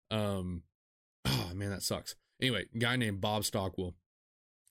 um 0.09 0.63
oh 1.25 1.51
man, 1.55 1.69
that 1.71 1.83
sucks. 1.83 2.15
Anyway, 2.41 2.65
guy 2.77 2.95
named 2.95 3.19
Bob 3.19 3.43
Stockwell. 3.43 3.95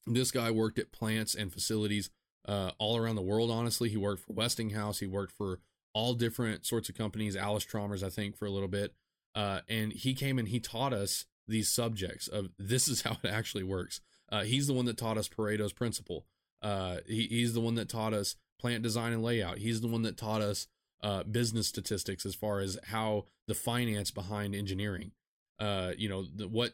This 0.06 0.30
guy 0.30 0.50
worked 0.50 0.78
at 0.78 0.92
plants 0.92 1.34
and 1.34 1.52
facilities 1.52 2.10
uh, 2.46 2.70
all 2.78 2.96
around 2.96 3.16
the 3.16 3.22
world, 3.22 3.50
honestly. 3.50 3.88
He 3.88 3.96
worked 3.96 4.22
for 4.22 4.32
Westinghouse, 4.32 5.00
he 5.00 5.06
worked 5.06 5.32
for 5.32 5.60
all 5.92 6.14
different 6.14 6.66
sorts 6.66 6.88
of 6.88 6.94
companies, 6.94 7.34
Allis-Chalmers, 7.36 8.02
I 8.02 8.10
think, 8.10 8.36
for 8.36 8.44
a 8.44 8.50
little 8.50 8.68
bit. 8.68 8.94
Uh, 9.34 9.60
and 9.68 9.92
he 9.92 10.14
came 10.14 10.38
and 10.38 10.48
he 10.48 10.60
taught 10.60 10.92
us 10.92 11.24
these 11.48 11.70
subjects 11.70 12.28
of 12.28 12.50
this 12.58 12.88
is 12.88 13.02
how 13.02 13.16
it 13.22 13.28
actually 13.28 13.64
works. 13.64 14.00
Uh, 14.30 14.42
he's 14.42 14.66
the 14.66 14.74
one 14.74 14.84
that 14.86 14.98
taught 14.98 15.18
us 15.18 15.28
Pareto's 15.28 15.72
principle. 15.72 16.26
Uh, 16.62 16.98
he, 17.06 17.26
he's 17.28 17.54
the 17.54 17.60
one 17.60 17.74
that 17.76 17.88
taught 17.88 18.12
us 18.12 18.36
plant 18.58 18.82
design 18.82 19.12
and 19.12 19.22
layout. 19.22 19.58
He's 19.58 19.80
the 19.80 19.88
one 19.88 20.02
that 20.02 20.16
taught 20.16 20.42
us 20.42 20.66
uh, 21.02 21.22
business 21.22 21.68
statistics 21.68 22.26
as 22.26 22.34
far 22.34 22.60
as 22.60 22.78
how 22.84 23.26
the 23.46 23.54
finance 23.54 24.10
behind 24.10 24.54
engineering. 24.54 25.12
Uh, 25.58 25.92
you 25.96 26.08
know, 26.08 26.24
the, 26.34 26.48
what 26.48 26.72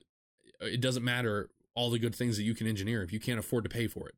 it 0.60 0.80
doesn't 0.80 1.04
matter 1.04 1.50
all 1.74 1.90
the 1.90 1.98
good 1.98 2.14
things 2.14 2.36
that 2.36 2.42
you 2.42 2.54
can 2.54 2.66
engineer 2.66 3.02
if 3.02 3.12
you 3.12 3.20
can't 3.20 3.38
afford 3.38 3.64
to 3.64 3.70
pay 3.70 3.86
for 3.86 4.08
it. 4.08 4.14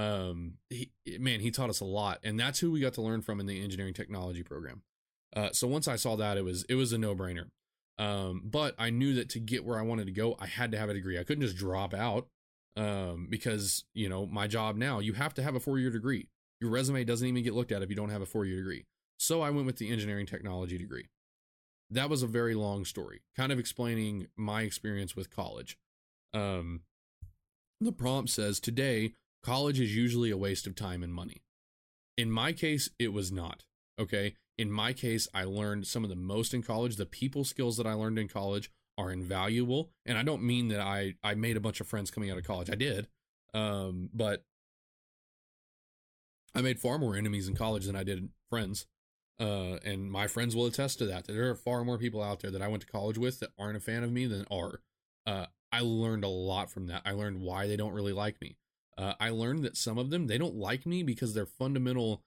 Um, 0.00 0.54
he, 0.68 0.90
man, 1.18 1.40
he 1.40 1.50
taught 1.50 1.70
us 1.70 1.80
a 1.80 1.84
lot, 1.84 2.20
and 2.22 2.38
that's 2.38 2.60
who 2.60 2.70
we 2.70 2.80
got 2.80 2.92
to 2.94 3.02
learn 3.02 3.22
from 3.22 3.40
in 3.40 3.46
the 3.46 3.62
engineering 3.62 3.94
technology 3.94 4.42
program. 4.42 4.82
Uh, 5.34 5.50
so 5.52 5.66
once 5.66 5.88
I 5.88 5.96
saw 5.96 6.16
that, 6.16 6.36
it 6.36 6.44
was 6.44 6.64
it 6.68 6.74
was 6.74 6.92
a 6.92 6.98
no 6.98 7.14
brainer. 7.14 7.46
Um, 7.98 8.42
but 8.44 8.74
I 8.78 8.90
knew 8.90 9.14
that 9.14 9.30
to 9.30 9.40
get 9.40 9.64
where 9.64 9.78
I 9.78 9.82
wanted 9.82 10.06
to 10.06 10.12
go, 10.12 10.36
I 10.38 10.46
had 10.46 10.70
to 10.72 10.78
have 10.78 10.90
a 10.90 10.94
degree. 10.94 11.18
I 11.18 11.24
couldn't 11.24 11.42
just 11.42 11.56
drop 11.56 11.94
out 11.94 12.28
um, 12.76 13.26
because 13.30 13.84
you 13.94 14.08
know 14.08 14.26
my 14.26 14.46
job 14.46 14.76
now. 14.76 14.98
You 14.98 15.14
have 15.14 15.34
to 15.34 15.42
have 15.42 15.54
a 15.54 15.60
four 15.60 15.78
year 15.78 15.90
degree. 15.90 16.28
Your 16.60 16.70
resume 16.70 17.04
doesn't 17.04 17.26
even 17.26 17.42
get 17.42 17.54
looked 17.54 17.72
at 17.72 17.82
if 17.82 17.90
you 17.90 17.96
don't 17.96 18.10
have 18.10 18.22
a 18.22 18.26
four 18.26 18.44
year 18.44 18.56
degree. 18.56 18.84
So 19.18 19.40
I 19.40 19.50
went 19.50 19.66
with 19.66 19.76
the 19.76 19.90
engineering 19.90 20.26
technology 20.26 20.76
degree. 20.76 21.06
That 21.90 22.10
was 22.10 22.22
a 22.22 22.26
very 22.26 22.54
long 22.54 22.84
story, 22.84 23.22
kind 23.36 23.52
of 23.52 23.58
explaining 23.58 24.26
my 24.36 24.62
experience 24.62 25.14
with 25.16 25.34
college. 25.34 25.78
Um, 26.34 26.82
the 27.80 27.92
prompt 27.92 28.30
says 28.30 28.60
today, 28.60 29.12
college 29.42 29.80
is 29.80 29.94
usually 29.94 30.30
a 30.30 30.36
waste 30.36 30.66
of 30.66 30.74
time 30.74 31.02
and 31.02 31.12
money. 31.12 31.42
In 32.16 32.30
my 32.30 32.52
case, 32.52 32.88
it 32.98 33.12
was 33.12 33.30
not. 33.30 33.64
Okay. 33.98 34.34
In 34.58 34.70
my 34.70 34.92
case, 34.92 35.28
I 35.34 35.44
learned 35.44 35.86
some 35.86 36.02
of 36.02 36.10
the 36.10 36.16
most 36.16 36.54
in 36.54 36.62
college. 36.62 36.96
The 36.96 37.06
people 37.06 37.44
skills 37.44 37.76
that 37.76 37.86
I 37.86 37.92
learned 37.92 38.18
in 38.18 38.28
college 38.28 38.70
are 38.96 39.12
invaluable. 39.12 39.90
And 40.06 40.16
I 40.16 40.22
don't 40.22 40.42
mean 40.42 40.68
that 40.68 40.80
I, 40.80 41.14
I 41.22 41.34
made 41.34 41.56
a 41.56 41.60
bunch 41.60 41.80
of 41.80 41.86
friends 41.86 42.10
coming 42.10 42.30
out 42.30 42.38
of 42.38 42.44
college. 42.44 42.70
I 42.70 42.74
did. 42.74 43.08
Um, 43.52 44.08
but 44.14 44.44
I 46.54 46.62
made 46.62 46.80
far 46.80 46.98
more 46.98 47.16
enemies 47.16 47.48
in 47.48 47.54
college 47.54 47.84
than 47.84 47.96
I 47.96 48.02
did 48.02 48.30
friends. 48.48 48.86
Uh, 49.38 49.76
and 49.84 50.10
my 50.10 50.26
friends 50.26 50.56
will 50.56 50.64
attest 50.64 50.98
to 50.98 51.06
that. 51.06 51.26
There 51.26 51.50
are 51.50 51.54
far 51.54 51.84
more 51.84 51.98
people 51.98 52.22
out 52.22 52.40
there 52.40 52.50
that 52.50 52.62
I 52.62 52.68
went 52.68 52.80
to 52.82 52.88
college 52.88 53.18
with 53.18 53.40
that 53.40 53.50
aren't 53.58 53.76
a 53.76 53.80
fan 53.80 54.02
of 54.02 54.10
me 54.10 54.26
than 54.26 54.46
are. 54.50 54.80
Uh, 55.26 55.46
I 55.76 55.80
learned 55.80 56.24
a 56.24 56.28
lot 56.28 56.70
from 56.70 56.86
that. 56.86 57.02
I 57.04 57.12
learned 57.12 57.42
why 57.42 57.66
they 57.66 57.76
don't 57.76 57.92
really 57.92 58.14
like 58.14 58.40
me. 58.40 58.56
Uh, 58.96 59.12
I 59.20 59.28
learned 59.28 59.62
that 59.64 59.76
some 59.76 59.98
of 59.98 60.08
them 60.08 60.26
they 60.26 60.38
don't 60.38 60.54
like 60.56 60.86
me 60.86 61.02
because 61.02 61.34
their 61.34 61.44
fundamental 61.44 62.22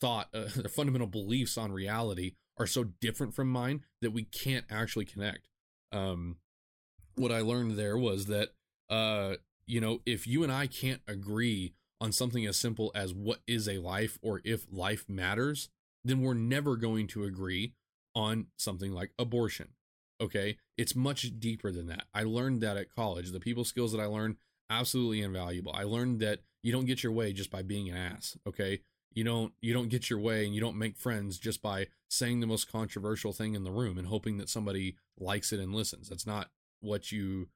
thought, 0.00 0.28
uh, 0.32 0.44
their 0.56 0.68
fundamental 0.68 1.08
beliefs 1.08 1.58
on 1.58 1.72
reality 1.72 2.34
are 2.58 2.66
so 2.66 2.84
different 2.84 3.34
from 3.34 3.50
mine 3.50 3.82
that 4.02 4.12
we 4.12 4.22
can't 4.22 4.66
actually 4.70 5.04
connect. 5.04 5.48
Um, 5.90 6.36
what 7.16 7.32
I 7.32 7.40
learned 7.40 7.76
there 7.76 7.98
was 7.98 8.26
that, 8.26 8.50
uh, 8.88 9.34
you 9.66 9.80
know, 9.80 10.00
if 10.06 10.28
you 10.28 10.44
and 10.44 10.52
I 10.52 10.68
can't 10.68 11.02
agree 11.08 11.74
on 12.00 12.12
something 12.12 12.46
as 12.46 12.56
simple 12.56 12.92
as 12.94 13.12
what 13.12 13.40
is 13.48 13.68
a 13.68 13.78
life 13.78 14.16
or 14.22 14.40
if 14.44 14.64
life 14.70 15.06
matters, 15.08 15.68
then 16.04 16.20
we're 16.20 16.34
never 16.34 16.76
going 16.76 17.08
to 17.08 17.24
agree 17.24 17.74
on 18.14 18.46
something 18.56 18.92
like 18.92 19.10
abortion. 19.18 19.70
Okay. 20.22 20.56
It's 20.78 20.94
much 20.94 21.32
deeper 21.40 21.72
than 21.72 21.88
that. 21.88 22.04
I 22.14 22.22
learned 22.22 22.60
that 22.60 22.76
at 22.76 22.94
college. 22.94 23.32
The 23.32 23.40
people 23.40 23.64
skills 23.64 23.90
that 23.92 24.00
I 24.00 24.06
learned, 24.06 24.36
absolutely 24.70 25.20
invaluable. 25.20 25.72
I 25.74 25.82
learned 25.82 26.20
that 26.20 26.40
you 26.62 26.72
don't 26.72 26.86
get 26.86 27.02
your 27.02 27.12
way 27.12 27.32
just 27.32 27.50
by 27.50 27.62
being 27.62 27.90
an 27.90 27.96
ass. 27.96 28.38
Okay. 28.46 28.80
You 29.14 29.24
don't 29.24 29.52
you 29.60 29.74
don't 29.74 29.88
get 29.88 30.08
your 30.08 30.20
way 30.20 30.46
and 30.46 30.54
you 30.54 30.60
don't 30.60 30.78
make 30.78 30.96
friends 30.96 31.38
just 31.38 31.60
by 31.60 31.88
saying 32.08 32.40
the 32.40 32.46
most 32.46 32.70
controversial 32.70 33.32
thing 33.32 33.54
in 33.54 33.64
the 33.64 33.70
room 33.70 33.98
and 33.98 34.06
hoping 34.06 34.38
that 34.38 34.48
somebody 34.48 34.96
likes 35.18 35.52
it 35.52 35.60
and 35.60 35.74
listens. 35.74 36.08
That's 36.08 36.26
not 36.26 36.48
what 36.80 37.12
you 37.12 37.48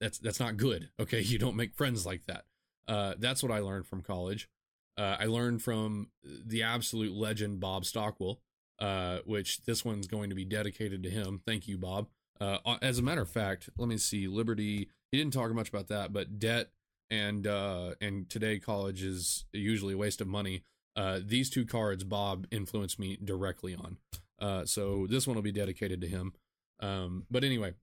that's 0.00 0.18
that's 0.18 0.40
not 0.40 0.56
good. 0.56 0.88
Okay. 0.98 1.20
You 1.28 1.38
don't 1.38 1.56
make 1.56 1.74
friends 1.74 2.06
like 2.06 2.24
that. 2.26 2.44
Uh, 2.88 3.14
that's 3.18 3.42
what 3.42 3.52
I 3.52 3.58
learned 3.58 3.86
from 3.86 4.00
college. 4.00 4.48
Uh, 4.96 5.16
I 5.20 5.26
learned 5.26 5.62
from 5.62 6.08
the 6.24 6.62
absolute 6.62 7.12
legend 7.12 7.60
Bob 7.60 7.84
Stockwell, 7.84 8.40
uh, 8.78 9.18
which 9.24 9.64
this 9.64 9.84
one's 9.84 10.06
going 10.06 10.30
to 10.30 10.36
be 10.36 10.44
dedicated 10.44 11.02
to 11.02 11.10
him. 11.10 11.40
Thank 11.46 11.68
you, 11.68 11.78
Bob. 11.78 12.08
Uh, 12.40 12.58
as 12.82 12.98
a 12.98 13.02
matter 13.02 13.22
of 13.22 13.30
fact, 13.30 13.68
let 13.76 13.88
me 13.88 13.98
see. 13.98 14.28
Liberty. 14.28 14.88
He 15.10 15.18
didn't 15.18 15.32
talk 15.32 15.50
much 15.52 15.68
about 15.68 15.88
that, 15.88 16.12
but 16.12 16.38
debt 16.38 16.70
and 17.10 17.46
uh, 17.46 17.94
and 18.00 18.28
today 18.28 18.58
college 18.58 19.02
is 19.02 19.44
usually 19.52 19.94
a 19.94 19.98
waste 19.98 20.20
of 20.20 20.28
money. 20.28 20.62
Uh, 20.96 21.20
these 21.24 21.48
two 21.48 21.64
cards, 21.64 22.04
Bob 22.04 22.46
influenced 22.50 22.98
me 22.98 23.18
directly 23.22 23.74
on. 23.74 23.98
Uh, 24.38 24.64
so 24.64 25.06
this 25.08 25.26
one 25.26 25.36
will 25.36 25.42
be 25.42 25.52
dedicated 25.52 26.00
to 26.00 26.08
him. 26.08 26.32
Um, 26.80 27.24
but 27.30 27.44
anyway, 27.44 27.74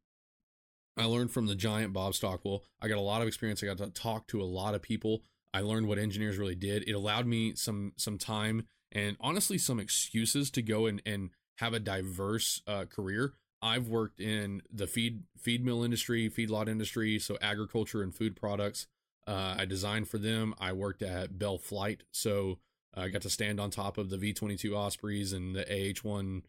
I 0.97 1.05
learned 1.05 1.31
from 1.31 1.47
the 1.47 1.55
giant 1.55 1.93
Bob 1.93 2.13
Stockwell. 2.13 2.63
I 2.81 2.87
got 2.87 2.97
a 2.97 3.01
lot 3.01 3.21
of 3.21 3.27
experience. 3.27 3.61
I 3.63 3.67
got 3.67 3.77
to 3.77 3.89
talk 3.89 4.27
to 4.27 4.41
a 4.41 4.43
lot 4.45 4.75
of 4.75 4.81
people. 4.81 5.23
I 5.53 5.61
learned 5.61 5.87
what 5.87 5.97
engineers 5.97 6.37
really 6.37 6.55
did. 6.55 6.87
It 6.87 6.93
allowed 6.93 7.25
me 7.25 7.55
some 7.55 7.93
some 7.97 8.17
time 8.17 8.67
and 8.91 9.17
honestly 9.19 9.57
some 9.57 9.79
excuses 9.79 10.49
to 10.51 10.61
go 10.61 10.85
and, 10.85 11.01
and 11.05 11.31
have 11.57 11.73
a 11.73 11.79
diverse 11.79 12.61
uh, 12.67 12.85
career. 12.85 13.33
I've 13.61 13.87
worked 13.87 14.19
in 14.19 14.61
the 14.71 14.87
feed 14.87 15.23
feed 15.37 15.65
mill 15.65 15.83
industry, 15.83 16.29
feedlot 16.29 16.67
industry, 16.67 17.19
so 17.19 17.37
agriculture 17.41 18.03
and 18.03 18.13
food 18.13 18.35
products. 18.35 18.87
Uh, 19.27 19.55
I 19.57 19.65
designed 19.65 20.07
for 20.07 20.19
them. 20.19 20.53
I 20.59 20.73
worked 20.73 21.01
at 21.01 21.39
Bell 21.39 21.57
Flight, 21.57 22.03
so 22.11 22.59
I 22.93 23.09
got 23.09 23.23
to 23.23 23.29
stand 23.29 23.59
on 23.59 23.71
top 23.71 23.97
of 23.97 24.09
the 24.09 24.17
V-22 24.17 24.75
Ospreys 24.75 25.33
and 25.33 25.55
the 25.55 25.63
AH-1 25.63 26.43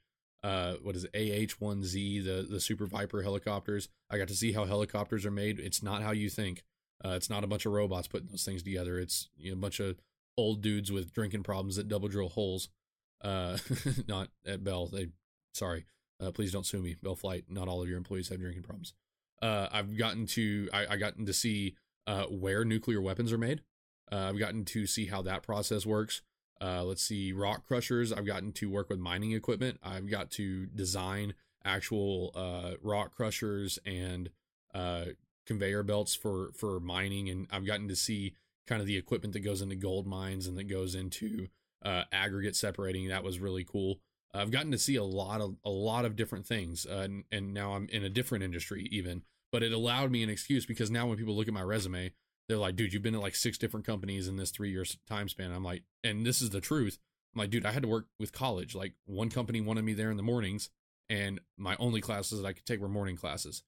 uh, 0.47 0.75
what 0.83 0.95
is 0.95 1.05
it, 1.05 1.11
AH-1Z, 1.13 2.25
the 2.25 2.47
the 2.49 2.61
Super 2.61 2.87
Viper 2.87 3.23
helicopters. 3.23 3.89
I 4.09 4.19
got 4.19 4.29
to 4.29 4.35
see 4.35 4.53
how 4.53 4.65
helicopters 4.65 5.27
are 5.27 5.31
made. 5.31 5.59
It's 5.59 5.83
not 5.83 6.03
how 6.03 6.13
you 6.13 6.29
think. 6.29 6.63
Uh, 7.05 7.11
it's 7.11 7.29
not 7.29 7.43
a 7.43 7.49
bunch 7.49 7.67
of 7.67 7.73
robots 7.73 8.07
putting 8.07 8.29
those 8.29 8.45
things 8.45 8.63
together. 8.63 8.99
It's 8.99 9.29
you 9.37 9.51
know, 9.51 9.59
a 9.59 9.61
bunch 9.61 9.81
of 9.81 9.97
old 10.37 10.63
dudes 10.63 10.93
with 10.93 11.13
drinking 11.13 11.43
problems 11.43 11.77
that 11.77 11.89
double 11.89 12.09
drill 12.09 12.29
holes. 12.29 12.69
Uh, 13.23 13.59
not 14.09 14.29
at 14.47 14.65
Bell. 14.65 14.87
They 14.87 15.09
sorry. 15.55 15.87
Uh, 16.21 16.31
please 16.31 16.53
don't 16.53 16.67
sue 16.67 16.81
me. 16.81 16.97
Bell 17.03 17.17
Flight. 17.17 17.45
Not 17.49 17.69
all 17.69 17.83
of 17.83 17.89
your 17.89 17.99
employees 17.99 18.29
have 18.29 18.41
drinking 18.41 18.63
problems. 18.63 18.95
Uh, 19.43 19.69
I've 19.71 19.97
gotten 19.97 20.27
to 20.29 20.69
I, 20.73 20.87
I 20.91 20.97
gotten 20.97 21.27
to 21.27 21.33
see 21.33 21.77
uh, 22.07 22.25
where 22.25 22.65
nuclear 22.65 23.01
weapons 23.01 23.33
are 23.33 23.39
made. 23.39 23.63
Uh, 24.11 24.29
I've 24.31 24.39
gotten 24.39 24.65
to 24.67 24.87
see 24.87 25.07
how 25.07 25.23
that 25.23 25.43
process 25.43 25.85
works. 25.85 26.23
Uh, 26.61 26.85
let's 26.85 27.03
see, 27.03 27.33
rock 27.33 27.67
crushers. 27.67 28.13
I've 28.13 28.27
gotten 28.27 28.53
to 28.53 28.71
work 28.71 28.89
with 28.89 28.99
mining 28.99 29.33
equipment. 29.33 29.79
I've 29.83 30.09
got 30.09 30.31
to 30.33 30.67
design 30.67 31.35
actual 31.65 32.31
uh, 32.35 32.73
rock 32.83 33.15
crushers 33.15 33.79
and 33.85 34.31
uh, 34.75 35.07
conveyor 35.47 35.83
belts 35.83 36.15
for 36.15 36.53
for 36.55 36.81
mining, 36.81 37.29
and 37.29 37.47
I've 37.51 37.67
gotten 37.67 37.89
to 37.89 37.97
see 37.97 38.35
kind 38.67 38.81
of 38.81 38.87
the 38.87 38.97
equipment 38.97 39.33
that 39.35 39.41
goes 39.41 39.63
into 39.63 39.77
gold 39.77 40.07
mines 40.07 40.47
and 40.47 40.57
that 40.59 40.65
goes 40.65 40.95
into 40.95 41.49
uh, 41.85 42.03
aggregate 42.13 42.57
separating. 42.57 43.09
That 43.09 43.25
was 43.25 43.39
really 43.39 43.65
cool. 43.65 44.01
I've 44.35 44.51
gotten 44.51 44.73
to 44.73 44.79
see 44.79 44.97
a 44.97 45.05
lot 45.05 45.41
of 45.41 45.57
a 45.65 45.71
lot 45.71 46.05
of 46.05 46.17
different 46.17 46.47
things, 46.47 46.87
uh, 46.87 46.99
and, 46.99 47.25
and 47.33 47.55
now 47.55 47.73
I'm 47.73 47.89
in 47.91 48.05
a 48.05 48.11
different 48.11 48.45
industry 48.45 48.89
even. 48.91 49.23
But 49.53 49.63
it 49.63 49.73
allowed 49.73 50.11
me 50.11 50.23
an 50.23 50.29
excuse 50.29 50.67
because 50.67 50.91
now 50.91 51.07
when 51.07 51.17
people 51.17 51.35
look 51.35 51.49
at 51.49 51.55
my 51.55 51.63
resume, 51.63 52.13
they're 52.49 52.59
like, 52.59 52.77
dude, 52.77 52.93
you've 52.93 53.03
been 53.03 53.15
at 53.15 53.21
like 53.21 53.37
six 53.37 53.57
different 53.57 53.87
companies 53.87 54.29
in 54.29 54.37
this 54.37 54.51
three 54.51 54.71
years 54.71 54.99
time 55.09 55.29
span. 55.29 55.53
I'm 55.53 55.65
like, 55.65 55.85
and 56.05 56.27
this 56.27 56.43
is 56.43 56.51
the 56.51 56.61
truth. 56.61 56.99
I'm 57.35 57.41
like, 57.41 57.51
dude, 57.51 57.65
I 57.65 57.73
had 57.73 57.83
to 57.83 57.89
work 57.89 58.07
with 58.19 58.33
college. 58.33 58.75
Like 58.75 58.95
one 59.07 59.31
company 59.31 59.61
wanted 59.61 59.85
me 59.85 59.95
there 59.95 60.11
in 60.11 60.17
the 60.17 60.23
mornings, 60.23 60.69
and 61.09 61.41
my 61.57 61.77
only 61.79 62.01
classes 62.01 62.41
that 62.41 62.47
I 62.47 62.53
could 62.53 62.67
take 62.67 62.81
were 62.81 62.89
morning 62.89 63.17
classes. 63.17 63.63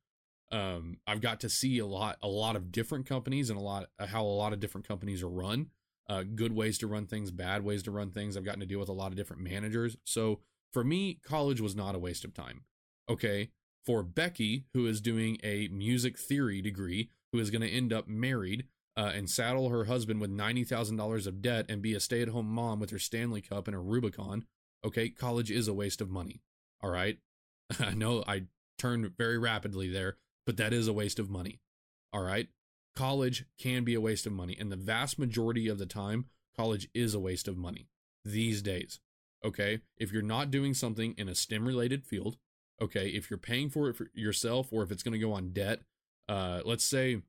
Um, 0.50 0.98
I've 1.06 1.20
got 1.20 1.40
to 1.40 1.48
see 1.48 1.78
a 1.78 1.86
lot, 1.86 2.16
a 2.22 2.28
lot 2.28 2.56
of 2.56 2.72
different 2.72 3.06
companies 3.06 3.50
and 3.50 3.58
a 3.58 3.62
lot 3.62 3.86
uh, 3.98 4.06
how 4.06 4.24
a 4.24 4.26
lot 4.26 4.52
of 4.52 4.60
different 4.60 4.88
companies 4.88 5.22
are 5.22 5.28
run. 5.28 5.68
Uh, 6.08 6.22
good 6.22 6.54
ways 6.54 6.78
to 6.78 6.86
run 6.86 7.06
things, 7.06 7.30
bad 7.30 7.62
ways 7.62 7.82
to 7.82 7.90
run 7.90 8.10
things. 8.10 8.36
I've 8.36 8.44
gotten 8.44 8.60
to 8.60 8.66
deal 8.66 8.78
with 8.78 8.88
a 8.88 8.94
lot 8.94 9.08
of 9.08 9.16
different 9.16 9.42
managers. 9.42 9.96
So 10.04 10.40
for 10.72 10.82
me, 10.82 11.20
college 11.22 11.60
was 11.60 11.76
not 11.76 11.94
a 11.94 11.98
waste 11.98 12.24
of 12.24 12.32
time. 12.32 12.62
Okay. 13.10 13.50
For 13.84 14.02
Becky, 14.02 14.64
who 14.74 14.86
is 14.86 15.00
doing 15.00 15.38
a 15.42 15.68
music 15.68 16.18
theory 16.18 16.62
degree, 16.62 17.10
who 17.32 17.38
is 17.38 17.50
going 17.50 17.62
to 17.62 17.70
end 17.70 17.92
up 17.92 18.08
married 18.08 18.66
uh, 18.96 19.12
and 19.14 19.30
saddle 19.30 19.68
her 19.68 19.84
husband 19.84 20.20
with 20.20 20.30
$90,000 20.30 21.26
of 21.26 21.42
debt 21.42 21.66
and 21.68 21.80
be 21.80 21.94
a 21.94 22.00
stay 22.00 22.20
at 22.20 22.28
home 22.28 22.48
mom 22.48 22.80
with 22.80 22.90
her 22.90 22.98
Stanley 22.98 23.40
Cup 23.40 23.68
and 23.68 23.74
her 23.74 23.82
Rubicon, 23.82 24.44
okay, 24.84 25.08
college 25.08 25.50
is 25.50 25.68
a 25.68 25.74
waste 25.74 26.00
of 26.00 26.10
money. 26.10 26.40
All 26.82 26.90
right. 26.90 27.18
I 27.80 27.92
know 27.94 28.24
I 28.26 28.44
turned 28.78 29.16
very 29.16 29.38
rapidly 29.38 29.88
there, 29.88 30.16
but 30.48 30.56
that 30.56 30.72
is 30.72 30.88
a 30.88 30.94
waste 30.94 31.18
of 31.18 31.28
money. 31.28 31.60
All 32.10 32.22
right. 32.22 32.48
College 32.96 33.44
can 33.58 33.84
be 33.84 33.92
a 33.92 34.00
waste 34.00 34.24
of 34.24 34.32
money. 34.32 34.56
And 34.58 34.72
the 34.72 34.76
vast 34.76 35.18
majority 35.18 35.68
of 35.68 35.76
the 35.76 35.84
time, 35.84 36.24
college 36.56 36.88
is 36.94 37.12
a 37.12 37.20
waste 37.20 37.48
of 37.48 37.58
money 37.58 37.88
these 38.24 38.62
days. 38.62 38.98
Okay. 39.44 39.80
If 39.98 40.10
you're 40.10 40.22
not 40.22 40.50
doing 40.50 40.72
something 40.72 41.14
in 41.18 41.28
a 41.28 41.34
STEM 41.34 41.66
related 41.66 42.06
field, 42.06 42.38
okay, 42.80 43.08
if 43.08 43.28
you're 43.28 43.38
paying 43.38 43.68
for 43.68 43.90
it 43.90 43.96
for 43.96 44.08
yourself 44.14 44.68
or 44.72 44.82
if 44.82 44.90
it's 44.90 45.02
going 45.02 45.12
to 45.12 45.18
go 45.18 45.34
on 45.34 45.50
debt, 45.50 45.80
uh, 46.30 46.62
let's 46.64 46.86
say 46.86 47.20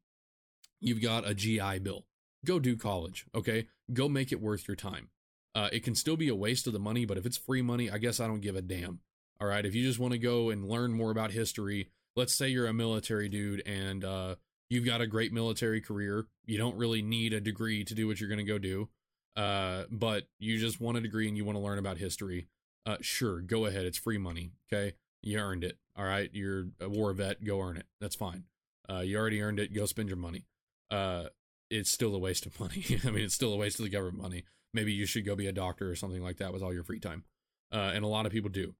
you've 0.79 1.01
got 1.01 1.27
a 1.27 1.33
GI 1.33 1.79
Bill, 1.79 2.05
go 2.45 2.57
do 2.57 2.77
college, 2.77 3.25
okay? 3.35 3.67
Go 3.91 4.07
make 4.07 4.31
it 4.31 4.39
worth 4.39 4.65
your 4.65 4.77
time. 4.77 5.09
Uh, 5.53 5.67
it 5.73 5.83
can 5.83 5.93
still 5.93 6.15
be 6.15 6.29
a 6.29 6.35
waste 6.35 6.67
of 6.67 6.73
the 6.73 6.79
money, 6.79 7.03
but 7.03 7.17
if 7.17 7.25
it's 7.25 7.35
free 7.37 7.61
money, 7.61 7.91
I 7.91 7.97
guess 7.97 8.21
I 8.21 8.27
don't 8.27 8.39
give 8.39 8.55
a 8.55 8.61
damn. 8.61 9.01
All 9.41 9.47
right, 9.49 9.65
if 9.65 9.75
you 9.75 9.85
just 9.85 9.99
want 9.99 10.13
to 10.13 10.19
go 10.19 10.51
and 10.51 10.69
learn 10.69 10.93
more 10.93 11.11
about 11.11 11.31
history, 11.31 11.89
let's 12.15 12.35
say 12.35 12.49
you're 12.49 12.67
a 12.67 12.73
military 12.73 13.29
dude 13.29 13.65
and 13.67 14.03
uh, 14.03 14.35
you've 14.69 14.85
got 14.85 15.01
a 15.01 15.07
great 15.07 15.33
military 15.33 15.81
career. 15.81 16.27
You 16.45 16.57
don't 16.57 16.77
really 16.77 17.01
need 17.01 17.33
a 17.33 17.41
degree 17.41 17.83
to 17.85 17.95
do 17.95 18.07
what 18.07 18.19
you're 18.19 18.29
going 18.29 18.45
to 18.45 18.51
go 18.51 18.57
do, 18.57 18.89
uh, 19.35 19.83
but 19.91 20.23
you 20.39 20.57
just 20.59 20.81
want 20.81 20.97
a 20.97 21.01
degree 21.01 21.27
and 21.27 21.37
you 21.37 21.45
want 21.45 21.57
to 21.57 21.63
learn 21.63 21.79
about 21.79 21.97
history. 21.97 22.47
Uh, 22.85 22.97
sure, 23.01 23.41
go 23.41 23.65
ahead. 23.65 23.85
It's 23.85 23.97
free 23.97 24.17
money. 24.17 24.51
Okay, 24.71 24.93
you 25.21 25.37
earned 25.37 25.63
it. 25.63 25.77
All 25.95 26.05
right, 26.05 26.29
you're 26.33 26.67
a 26.79 26.89
war 26.89 27.13
vet. 27.13 27.43
Go 27.43 27.59
earn 27.61 27.77
it. 27.77 27.85
That's 27.99 28.15
fine. 28.15 28.45
Uh, 28.89 28.99
you 28.99 29.17
already 29.17 29.41
earned 29.41 29.59
it. 29.59 29.73
Go 29.73 29.85
spend 29.85 30.09
your 30.09 30.17
money. 30.17 30.45
Uh, 30.89 31.25
it's 31.69 31.91
still 31.91 32.15
a 32.15 32.19
waste 32.19 32.45
of 32.45 32.59
money. 32.59 32.83
I 33.05 33.11
mean, 33.11 33.25
it's 33.25 33.35
still 33.35 33.53
a 33.53 33.57
waste 33.57 33.79
of 33.79 33.83
the 33.83 33.91
government 33.91 34.21
money. 34.21 34.43
Maybe 34.73 34.91
you 34.91 35.05
should 35.05 35.25
go 35.25 35.35
be 35.35 35.47
a 35.47 35.51
doctor 35.51 35.89
or 35.89 35.95
something 35.95 36.23
like 36.23 36.37
that 36.37 36.53
with 36.53 36.63
all 36.63 36.73
your 36.73 36.83
free 36.83 36.99
time. 36.99 37.23
Uh, 37.71 37.91
and 37.93 38.03
a 38.03 38.07
lot 38.07 38.25
of 38.25 38.31
people 38.31 38.49
do. 38.49 38.73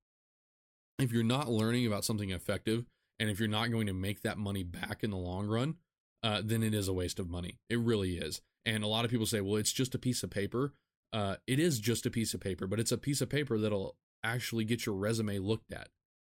If 0.97 1.11
you're 1.11 1.23
not 1.23 1.49
learning 1.49 1.85
about 1.85 2.03
something 2.03 2.31
effective, 2.31 2.85
and 3.19 3.29
if 3.29 3.39
you're 3.39 3.49
not 3.49 3.71
going 3.71 3.87
to 3.87 3.93
make 3.93 4.21
that 4.21 4.37
money 4.37 4.63
back 4.63 5.03
in 5.03 5.11
the 5.11 5.17
long 5.17 5.47
run, 5.47 5.75
uh, 6.23 6.41
then 6.43 6.63
it 6.63 6.73
is 6.73 6.87
a 6.87 6.93
waste 6.93 7.19
of 7.19 7.29
money. 7.29 7.59
It 7.69 7.79
really 7.79 8.17
is. 8.17 8.41
And 8.65 8.83
a 8.83 8.87
lot 8.87 9.05
of 9.05 9.11
people 9.11 9.25
say, 9.25 9.41
well, 9.41 9.55
it's 9.55 9.71
just 9.71 9.95
a 9.95 9.99
piece 9.99 10.23
of 10.23 10.29
paper. 10.29 10.73
Uh, 11.11 11.35
it 11.47 11.59
is 11.59 11.79
just 11.79 12.05
a 12.05 12.11
piece 12.11 12.33
of 12.33 12.39
paper, 12.39 12.67
but 12.67 12.79
it's 12.79 12.91
a 12.91 12.97
piece 12.97 13.21
of 13.21 13.29
paper 13.29 13.57
that'll 13.57 13.95
actually 14.23 14.65
get 14.65 14.85
your 14.85 14.95
resume 14.95 15.39
looked 15.39 15.73
at. 15.73 15.89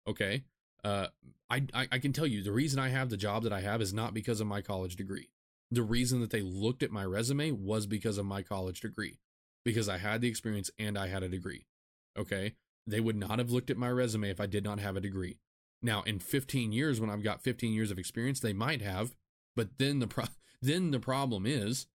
Okay 0.08 0.44
uh, 0.84 1.08
I, 1.50 1.64
I, 1.74 1.88
I 1.94 2.00
can 2.00 2.14
tell 2.14 2.28
you 2.28 2.44
the 2.44 2.52
reason 2.52 2.80
I 2.80 2.90
have 2.90 3.10
the 3.10 3.18
job 3.18 3.44
that 3.44 3.54
I 3.54 3.62
have 3.62 3.82
is 3.82 3.94
not 3.94 4.14
because 4.14 4.40
of 4.40 4.48
my 4.48 4.62
college 4.62 4.96
degree. 4.96 5.30
The 5.72 5.84
reason 5.84 6.22
that 6.22 6.32
they 6.32 6.42
looked 6.42 6.84
at 6.84 6.92
my 6.92 7.06
resume 7.06 7.52
was 7.52 7.86
because 7.86 8.18
of 8.18 8.26
my 8.26 8.42
college 8.42 8.82
degree, 8.82 9.20
because 9.64 9.90
I 9.90 9.98
had 9.98 10.22
the 10.22 10.28
experience 10.28 10.72
and 10.80 10.98
I 10.98 11.08
had 11.08 11.24
a 11.24 11.30
degree. 11.30 11.66
Okay, 12.18 12.56
they 12.88 13.00
would 13.00 13.16
not 13.16 13.40
have 13.40 13.52
looked 13.52 13.70
at 13.70 13.78
my 13.78 13.90
resume 13.90 14.30
if 14.30 14.40
I 14.40 14.48
did 14.48 14.64
not 14.64 14.80
have 14.80 14.96
a 14.96 15.02
degree. 15.02 15.38
Now, 15.82 16.04
in 16.04 16.20
15 16.20 16.72
years, 16.72 17.00
when 17.00 17.10
I've 17.10 17.24
got 17.24 17.42
15 17.42 17.74
years 17.74 17.92
of 17.92 18.00
experience, 18.00 18.40
they 18.40 18.54
might 18.54 18.82
have, 18.82 19.16
but 19.56 19.78
then 19.78 20.00
the 20.00 20.08
pro- 20.08 20.26
then 20.62 20.92
the 20.92 21.00
problem 21.00 21.46
is, 21.46 21.88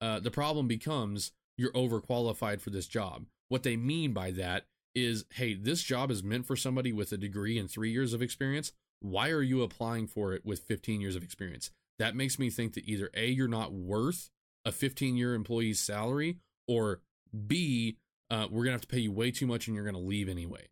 uh, 0.00 0.20
the 0.20 0.30
problem 0.30 0.66
becomes 0.66 1.32
you're 1.56 1.72
overqualified 1.72 2.60
for 2.60 2.70
this 2.70 2.86
job. 2.86 3.26
What 3.48 3.62
they 3.62 3.76
mean 3.76 4.12
by 4.12 4.30
that 4.32 4.66
is 4.94 5.24
hey, 5.34 5.54
this 5.54 5.82
job 5.82 6.10
is 6.10 6.22
meant 6.22 6.46
for 6.46 6.56
somebody 6.56 6.92
with 6.92 7.12
a 7.12 7.16
degree 7.16 7.58
and 7.58 7.70
three 7.70 7.92
years 7.92 8.12
of 8.12 8.22
experience. 8.22 8.72
Why 9.00 9.30
are 9.30 9.42
you 9.42 9.62
applying 9.62 10.06
for 10.06 10.32
it 10.34 10.44
with 10.44 10.60
15 10.60 11.00
years 11.00 11.16
of 11.16 11.22
experience? 11.22 11.70
That 11.98 12.16
makes 12.16 12.38
me 12.38 12.50
think 12.50 12.74
that 12.74 12.88
either 12.88 13.10
A, 13.14 13.28
you're 13.28 13.48
not 13.48 13.72
worth 13.72 14.30
a 14.64 14.72
15 14.72 15.16
year 15.16 15.34
employee's 15.34 15.80
salary, 15.80 16.38
or 16.66 17.00
B, 17.46 17.98
uh, 18.30 18.46
we're 18.50 18.64
to 18.64 18.72
have 18.72 18.80
to 18.82 18.86
pay 18.86 19.00
you 19.00 19.12
way 19.12 19.30
too 19.30 19.46
much 19.46 19.66
and 19.66 19.74
you're 19.74 19.84
to 19.94 20.00
leave 20.00 20.28
anyway. 20.28 20.69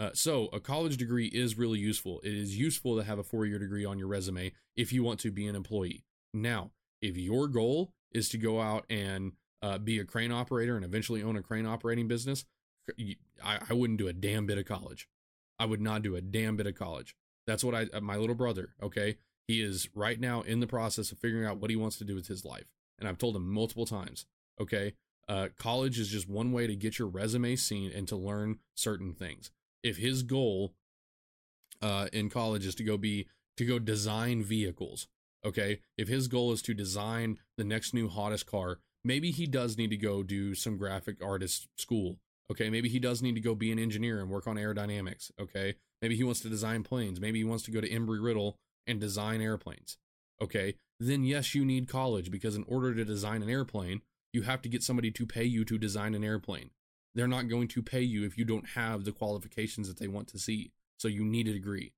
Uh, 0.00 0.10
so, 0.14 0.48
a 0.52 0.58
college 0.58 0.96
degree 0.96 1.26
is 1.26 1.58
really 1.58 1.78
useful. 1.78 2.20
It 2.24 2.32
is 2.32 2.56
useful 2.56 2.96
to 2.96 3.04
have 3.04 3.18
a 3.18 3.22
four 3.22 3.44
year 3.44 3.58
degree 3.58 3.84
on 3.84 3.98
your 3.98 4.08
resume 4.08 4.52
if 4.74 4.94
you 4.94 5.04
want 5.04 5.20
to 5.20 5.30
be 5.30 5.46
an 5.46 5.54
employee. 5.54 6.04
Now, 6.32 6.70
if 7.02 7.18
your 7.18 7.48
goal 7.48 7.92
is 8.10 8.30
to 8.30 8.38
go 8.38 8.62
out 8.62 8.86
and 8.88 9.32
uh, 9.62 9.76
be 9.76 9.98
a 9.98 10.04
crane 10.04 10.32
operator 10.32 10.74
and 10.76 10.84
eventually 10.84 11.22
own 11.22 11.36
a 11.36 11.42
crane 11.42 11.66
operating 11.66 12.08
business, 12.08 12.46
I, 13.44 13.58
I 13.68 13.74
wouldn't 13.74 13.98
do 13.98 14.08
a 14.08 14.12
damn 14.12 14.46
bit 14.46 14.56
of 14.56 14.64
college. 14.64 15.06
I 15.58 15.66
would 15.66 15.80
not 15.80 16.02
do 16.02 16.16
a 16.16 16.22
damn 16.22 16.56
bit 16.56 16.66
of 16.66 16.74
college. 16.74 17.14
That's 17.46 17.62
what 17.62 17.74
I, 17.74 17.86
uh, 17.92 18.00
my 18.00 18.16
little 18.16 18.34
brother, 18.34 18.70
okay? 18.82 19.18
He 19.46 19.60
is 19.62 19.88
right 19.94 20.18
now 20.18 20.42
in 20.42 20.60
the 20.60 20.66
process 20.66 21.12
of 21.12 21.18
figuring 21.18 21.44
out 21.44 21.58
what 21.58 21.70
he 21.70 21.76
wants 21.76 21.98
to 21.98 22.04
do 22.04 22.14
with 22.14 22.28
his 22.28 22.44
life. 22.44 22.66
And 22.98 23.08
I've 23.08 23.18
told 23.18 23.36
him 23.36 23.52
multiple 23.52 23.86
times, 23.86 24.26
okay? 24.60 24.94
Uh, 25.28 25.48
college 25.58 25.98
is 25.98 26.08
just 26.08 26.28
one 26.28 26.52
way 26.52 26.66
to 26.66 26.74
get 26.74 26.98
your 26.98 27.08
resume 27.08 27.56
seen 27.56 27.92
and 27.92 28.08
to 28.08 28.16
learn 28.16 28.58
certain 28.74 29.12
things. 29.12 29.50
If 29.82 29.96
his 29.96 30.22
goal 30.22 30.74
uh, 31.82 32.08
in 32.12 32.28
college 32.30 32.66
is 32.66 32.74
to 32.76 32.84
go 32.84 32.96
be 32.96 33.28
to 33.56 33.64
go 33.64 33.78
design 33.78 34.42
vehicles, 34.42 35.08
okay? 35.44 35.80
If 35.98 36.08
his 36.08 36.28
goal 36.28 36.52
is 36.52 36.62
to 36.62 36.74
design 36.74 37.38
the 37.56 37.64
next 37.64 37.94
new 37.94 38.08
hottest 38.08 38.46
car, 38.46 38.78
maybe 39.04 39.30
he 39.30 39.46
does 39.46 39.76
need 39.76 39.90
to 39.90 39.96
go 39.96 40.22
do 40.22 40.54
some 40.54 40.76
graphic 40.76 41.22
artist 41.22 41.68
school. 41.76 42.16
Okay, 42.50 42.68
maybe 42.68 42.88
he 42.88 42.98
does 42.98 43.22
need 43.22 43.36
to 43.36 43.40
go 43.40 43.54
be 43.54 43.70
an 43.70 43.78
engineer 43.78 44.20
and 44.20 44.28
work 44.28 44.48
on 44.48 44.56
aerodynamics. 44.56 45.30
Okay, 45.40 45.76
maybe 46.02 46.16
he 46.16 46.24
wants 46.24 46.40
to 46.40 46.48
design 46.48 46.82
planes. 46.82 47.20
Maybe 47.20 47.38
he 47.38 47.44
wants 47.44 47.64
to 47.64 47.70
go 47.70 47.80
to 47.80 47.88
Embry 47.88 48.22
Riddle 48.22 48.56
and 48.86 49.00
design 49.00 49.40
airplanes. 49.40 49.98
Okay, 50.42 50.74
then 50.98 51.24
yes, 51.24 51.54
you 51.54 51.64
need 51.64 51.88
college 51.88 52.30
because 52.30 52.56
in 52.56 52.64
order 52.66 52.94
to 52.94 53.04
design 53.04 53.42
an 53.42 53.50
airplane, 53.50 54.00
you 54.32 54.42
have 54.42 54.62
to 54.62 54.68
get 54.68 54.82
somebody 54.82 55.10
to 55.10 55.26
pay 55.26 55.44
you 55.44 55.64
to 55.64 55.78
design 55.78 56.14
an 56.14 56.24
airplane. 56.24 56.70
They're 57.14 57.28
not 57.28 57.48
going 57.48 57.68
to 57.68 57.82
pay 57.82 58.02
you 58.02 58.24
if 58.24 58.38
you 58.38 58.44
don't 58.44 58.70
have 58.70 59.04
the 59.04 59.12
qualifications 59.12 59.88
that 59.88 59.98
they 59.98 60.08
want 60.08 60.28
to 60.28 60.38
see. 60.38 60.72
So 60.98 61.08
you 61.08 61.24
need 61.24 61.48
a 61.48 61.52
degree. 61.52 61.92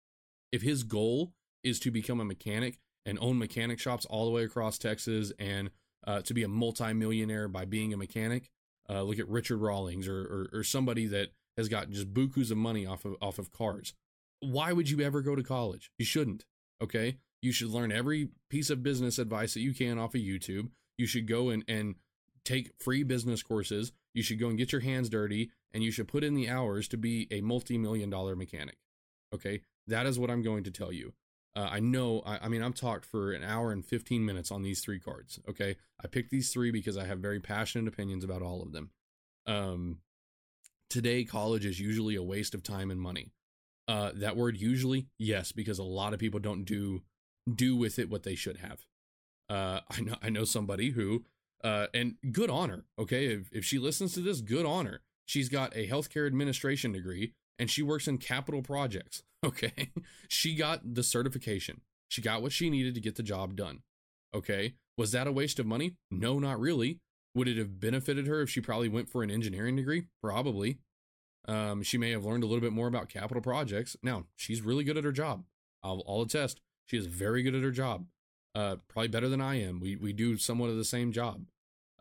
If 0.52 0.62
his 0.62 0.82
goal 0.82 1.32
is 1.62 1.78
to 1.80 1.90
become 1.90 2.20
a 2.20 2.24
mechanic 2.24 2.78
and 3.04 3.18
own 3.20 3.38
mechanic 3.38 3.78
shops 3.78 4.04
all 4.06 4.24
the 4.24 4.30
way 4.30 4.44
across 4.44 4.78
Texas 4.78 5.32
and 5.38 5.70
uh, 6.06 6.20
to 6.22 6.34
be 6.34 6.42
a 6.42 6.48
multimillionaire 6.48 7.48
by 7.48 7.64
being 7.64 7.92
a 7.92 7.96
mechanic, 7.96 8.50
uh, 8.88 9.02
look 9.02 9.18
at 9.18 9.28
Richard 9.28 9.58
Rawlings 9.58 10.08
or, 10.08 10.48
or, 10.52 10.58
or 10.60 10.64
somebody 10.64 11.06
that 11.06 11.28
has 11.56 11.68
got 11.68 11.90
just 11.90 12.12
bukus 12.12 12.50
of 12.50 12.56
money 12.56 12.86
off 12.86 13.04
of 13.04 13.16
off 13.20 13.38
of 13.38 13.52
cars. 13.52 13.94
Why 14.40 14.72
would 14.72 14.90
you 14.90 15.00
ever 15.00 15.20
go 15.20 15.36
to 15.36 15.42
college? 15.42 15.90
You 15.98 16.04
shouldn't. 16.04 16.44
Okay, 16.82 17.18
you 17.40 17.52
should 17.52 17.68
learn 17.68 17.92
every 17.92 18.30
piece 18.50 18.70
of 18.70 18.82
business 18.82 19.18
advice 19.18 19.54
that 19.54 19.60
you 19.60 19.74
can 19.74 19.98
off 19.98 20.14
of 20.14 20.20
YouTube. 20.20 20.70
You 20.98 21.06
should 21.06 21.28
go 21.28 21.50
and 21.50 21.64
and 21.68 21.96
take 22.44 22.72
free 22.80 23.02
business 23.02 23.42
courses. 23.42 23.92
You 24.14 24.22
should 24.22 24.38
go 24.38 24.48
and 24.48 24.58
get 24.58 24.72
your 24.72 24.80
hands 24.80 25.08
dirty, 25.08 25.50
and 25.72 25.82
you 25.82 25.90
should 25.90 26.08
put 26.08 26.24
in 26.24 26.34
the 26.34 26.48
hours 26.48 26.88
to 26.88 26.96
be 26.96 27.28
a 27.30 27.40
multi-million 27.40 28.10
dollar 28.10 28.36
mechanic. 28.36 28.76
Okay, 29.34 29.62
that 29.86 30.06
is 30.06 30.18
what 30.18 30.30
I'm 30.30 30.42
going 30.42 30.64
to 30.64 30.70
tell 30.70 30.92
you. 30.92 31.14
Uh, 31.54 31.68
I 31.70 31.80
know, 31.80 32.22
I, 32.24 32.38
I, 32.42 32.48
mean, 32.48 32.62
I've 32.62 32.74
talked 32.74 33.04
for 33.04 33.32
an 33.32 33.44
hour 33.44 33.72
and 33.72 33.84
15 33.84 34.24
minutes 34.24 34.50
on 34.50 34.62
these 34.62 34.80
three 34.80 34.98
cards. 34.98 35.38
Okay. 35.48 35.76
I 36.02 36.06
picked 36.06 36.30
these 36.30 36.50
three 36.50 36.70
because 36.70 36.96
I 36.96 37.04
have 37.04 37.18
very 37.18 37.40
passionate 37.40 37.92
opinions 37.92 38.24
about 38.24 38.42
all 38.42 38.62
of 38.62 38.72
them. 38.72 38.90
Um, 39.46 39.98
today, 40.88 41.24
college 41.24 41.66
is 41.66 41.78
usually 41.78 42.16
a 42.16 42.22
waste 42.22 42.54
of 42.54 42.62
time 42.62 42.90
and 42.90 43.00
money. 43.00 43.32
Uh, 43.86 44.12
that 44.14 44.36
word 44.36 44.56
usually, 44.56 45.08
yes, 45.18 45.52
because 45.52 45.78
a 45.78 45.84
lot 45.84 46.14
of 46.14 46.20
people 46.20 46.40
don't 46.40 46.64
do 46.64 47.02
do 47.52 47.74
with 47.74 47.98
it 47.98 48.08
what 48.08 48.22
they 48.22 48.36
should 48.36 48.58
have. 48.58 48.86
Uh, 49.50 49.80
I 49.90 50.00
know 50.00 50.14
I 50.22 50.30
know 50.30 50.44
somebody 50.44 50.90
who, 50.90 51.24
uh, 51.64 51.86
and 51.94 52.16
good 52.32 52.50
honor. 52.50 52.84
Okay, 52.98 53.26
if 53.26 53.48
if 53.52 53.64
she 53.64 53.78
listens 53.78 54.14
to 54.14 54.20
this, 54.20 54.40
good 54.40 54.66
honor. 54.66 55.00
She's 55.26 55.48
got 55.48 55.76
a 55.76 55.86
healthcare 55.88 56.26
administration 56.26 56.92
degree 56.92 57.32
and 57.58 57.70
she 57.70 57.82
works 57.82 58.08
in 58.08 58.18
capital 58.18 58.62
projects. 58.62 59.22
Okay. 59.44 59.90
she 60.28 60.54
got 60.54 60.94
the 60.94 61.02
certification. 61.02 61.80
She 62.06 62.22
got 62.22 62.42
what 62.42 62.52
she 62.52 62.70
needed 62.70 62.94
to 62.94 63.00
get 63.00 63.16
the 63.16 63.24
job 63.24 63.56
done. 63.56 63.80
Okay. 64.32 64.74
Was 64.96 65.10
that 65.10 65.26
a 65.26 65.32
waste 65.32 65.58
of 65.58 65.66
money? 65.66 65.96
No, 66.12 66.38
not 66.38 66.60
really. 66.60 67.00
Would 67.34 67.48
it 67.48 67.58
have 67.58 67.80
benefited 67.80 68.28
her 68.28 68.40
if 68.42 68.50
she 68.50 68.60
probably 68.60 68.88
went 68.88 69.08
for 69.08 69.24
an 69.24 69.32
engineering 69.32 69.74
degree? 69.74 70.04
Probably. 70.22 70.78
Um, 71.48 71.82
she 71.82 71.98
may 71.98 72.12
have 72.12 72.24
learned 72.24 72.44
a 72.44 72.46
little 72.46 72.60
bit 72.60 72.72
more 72.72 72.86
about 72.86 73.08
capital 73.08 73.42
projects. 73.42 73.96
Now, 74.00 74.26
she's 74.36 74.62
really 74.62 74.84
good 74.84 74.96
at 74.96 75.02
her 75.02 75.10
job. 75.10 75.42
I'll, 75.82 76.04
I'll 76.06 76.22
attest. 76.22 76.60
She 76.86 76.96
is 76.96 77.06
very 77.06 77.42
good 77.42 77.56
at 77.56 77.64
her 77.64 77.72
job. 77.72 78.06
Uh, 78.54 78.76
probably 78.86 79.08
better 79.08 79.28
than 79.28 79.40
I 79.40 79.60
am. 79.60 79.80
We 79.80 79.96
we 79.96 80.12
do 80.12 80.36
somewhat 80.36 80.70
of 80.70 80.76
the 80.76 80.84
same 80.84 81.10
job. 81.10 81.46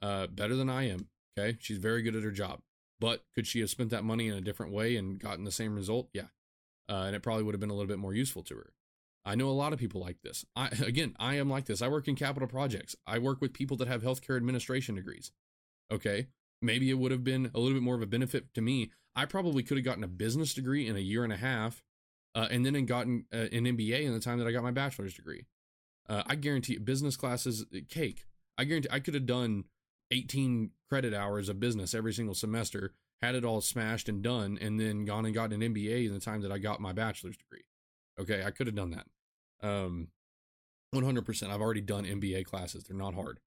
Uh, 0.01 0.27
better 0.27 0.55
than 0.55 0.69
I 0.69 0.89
am. 0.89 1.07
Okay, 1.37 1.57
she's 1.59 1.77
very 1.77 2.01
good 2.01 2.15
at 2.15 2.23
her 2.23 2.31
job. 2.31 2.61
But 2.99 3.23
could 3.33 3.47
she 3.47 3.61
have 3.61 3.69
spent 3.69 3.89
that 3.89 4.03
money 4.03 4.27
in 4.27 4.35
a 4.35 4.41
different 4.41 4.71
way 4.71 4.95
and 4.95 5.19
gotten 5.19 5.43
the 5.43 5.51
same 5.51 5.75
result? 5.75 6.09
Yeah. 6.13 6.27
Uh, 6.87 7.03
and 7.07 7.15
it 7.15 7.23
probably 7.23 7.43
would 7.43 7.55
have 7.55 7.59
been 7.59 7.69
a 7.69 7.73
little 7.73 7.87
bit 7.87 7.99
more 7.99 8.13
useful 8.13 8.43
to 8.43 8.55
her. 8.55 8.73
I 9.23 9.35
know 9.35 9.49
a 9.49 9.51
lot 9.51 9.73
of 9.73 9.79
people 9.79 10.01
like 10.01 10.21
this. 10.23 10.45
I 10.55 10.67
again, 10.85 11.15
I 11.19 11.35
am 11.35 11.49
like 11.49 11.65
this. 11.65 11.81
I 11.81 11.87
work 11.87 12.07
in 12.07 12.15
capital 12.15 12.47
projects. 12.47 12.95
I 13.07 13.19
work 13.19 13.41
with 13.41 13.53
people 13.53 13.77
that 13.77 13.87
have 13.87 14.03
healthcare 14.03 14.37
administration 14.37 14.95
degrees. 14.95 15.31
Okay, 15.91 16.27
maybe 16.61 16.89
it 16.89 16.95
would 16.97 17.11
have 17.11 17.23
been 17.23 17.51
a 17.53 17.59
little 17.59 17.75
bit 17.75 17.83
more 17.83 17.95
of 17.95 18.01
a 18.01 18.07
benefit 18.07 18.53
to 18.53 18.61
me. 18.61 18.91
I 19.15 19.25
probably 19.25 19.63
could 19.63 19.77
have 19.77 19.85
gotten 19.85 20.03
a 20.03 20.07
business 20.07 20.53
degree 20.53 20.87
in 20.87 20.95
a 20.95 20.99
year 20.99 21.23
and 21.23 21.33
a 21.33 21.37
half, 21.37 21.83
uh, 22.33 22.47
and 22.49 22.65
then 22.65 22.85
gotten 22.85 23.25
uh, 23.33 23.47
an 23.51 23.65
MBA 23.65 24.03
in 24.03 24.13
the 24.13 24.19
time 24.19 24.39
that 24.39 24.47
I 24.47 24.51
got 24.51 24.63
my 24.63 24.71
bachelor's 24.71 25.13
degree. 25.13 25.45
Uh, 26.07 26.23
I 26.25 26.35
guarantee 26.35 26.77
business 26.77 27.17
classes 27.17 27.65
uh, 27.75 27.79
cake. 27.89 28.25
I 28.57 28.63
guarantee 28.63 28.89
I 28.91 28.99
could 28.99 29.13
have 29.13 29.25
done 29.25 29.65
18 30.11 30.71
credit 30.89 31.13
hours 31.13 31.49
of 31.49 31.59
business 31.59 31.93
every 31.93 32.13
single 32.13 32.35
semester, 32.35 32.93
had 33.21 33.35
it 33.35 33.45
all 33.45 33.61
smashed 33.61 34.09
and 34.09 34.21
done, 34.21 34.57
and 34.59 34.79
then 34.79 35.05
gone 35.05 35.25
and 35.25 35.33
got 35.33 35.53
an 35.53 35.61
MBA 35.61 36.05
in 36.05 36.13
the 36.13 36.19
time 36.19 36.41
that 36.41 36.51
I 36.51 36.57
got 36.57 36.81
my 36.81 36.93
bachelor's 36.93 37.37
degree. 37.37 37.63
Okay, 38.19 38.43
I 38.43 38.51
could 38.51 38.67
have 38.67 38.75
done 38.75 38.91
that. 38.91 39.07
Um, 39.67 40.09
100%. 40.93 41.49
I've 41.49 41.61
already 41.61 41.81
done 41.81 42.05
MBA 42.05 42.45
classes, 42.45 42.83
they're 42.83 42.97
not 42.97 43.15
hard. 43.15 43.39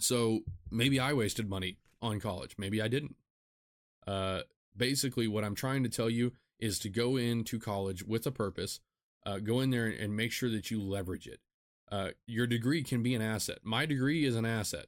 So 0.00 0.40
maybe 0.70 1.00
I 1.00 1.12
wasted 1.12 1.48
money 1.48 1.78
on 2.00 2.20
college. 2.20 2.54
Maybe 2.58 2.80
I 2.80 2.88
didn't. 2.88 3.16
Uh, 4.06 4.40
basically, 4.76 5.26
what 5.26 5.44
I'm 5.44 5.54
trying 5.54 5.82
to 5.82 5.88
tell 5.88 6.08
you 6.08 6.32
is 6.58 6.78
to 6.80 6.88
go 6.88 7.16
into 7.16 7.58
college 7.58 8.04
with 8.04 8.26
a 8.26 8.30
purpose. 8.30 8.80
Uh, 9.26 9.38
go 9.38 9.60
in 9.60 9.70
there 9.70 9.86
and 9.86 10.16
make 10.16 10.32
sure 10.32 10.50
that 10.50 10.70
you 10.70 10.80
leverage 10.80 11.26
it. 11.26 11.40
Uh, 11.90 12.10
your 12.26 12.46
degree 12.46 12.82
can 12.82 13.02
be 13.02 13.14
an 13.14 13.22
asset. 13.22 13.58
My 13.62 13.86
degree 13.86 14.24
is 14.24 14.36
an 14.36 14.44
asset. 14.44 14.86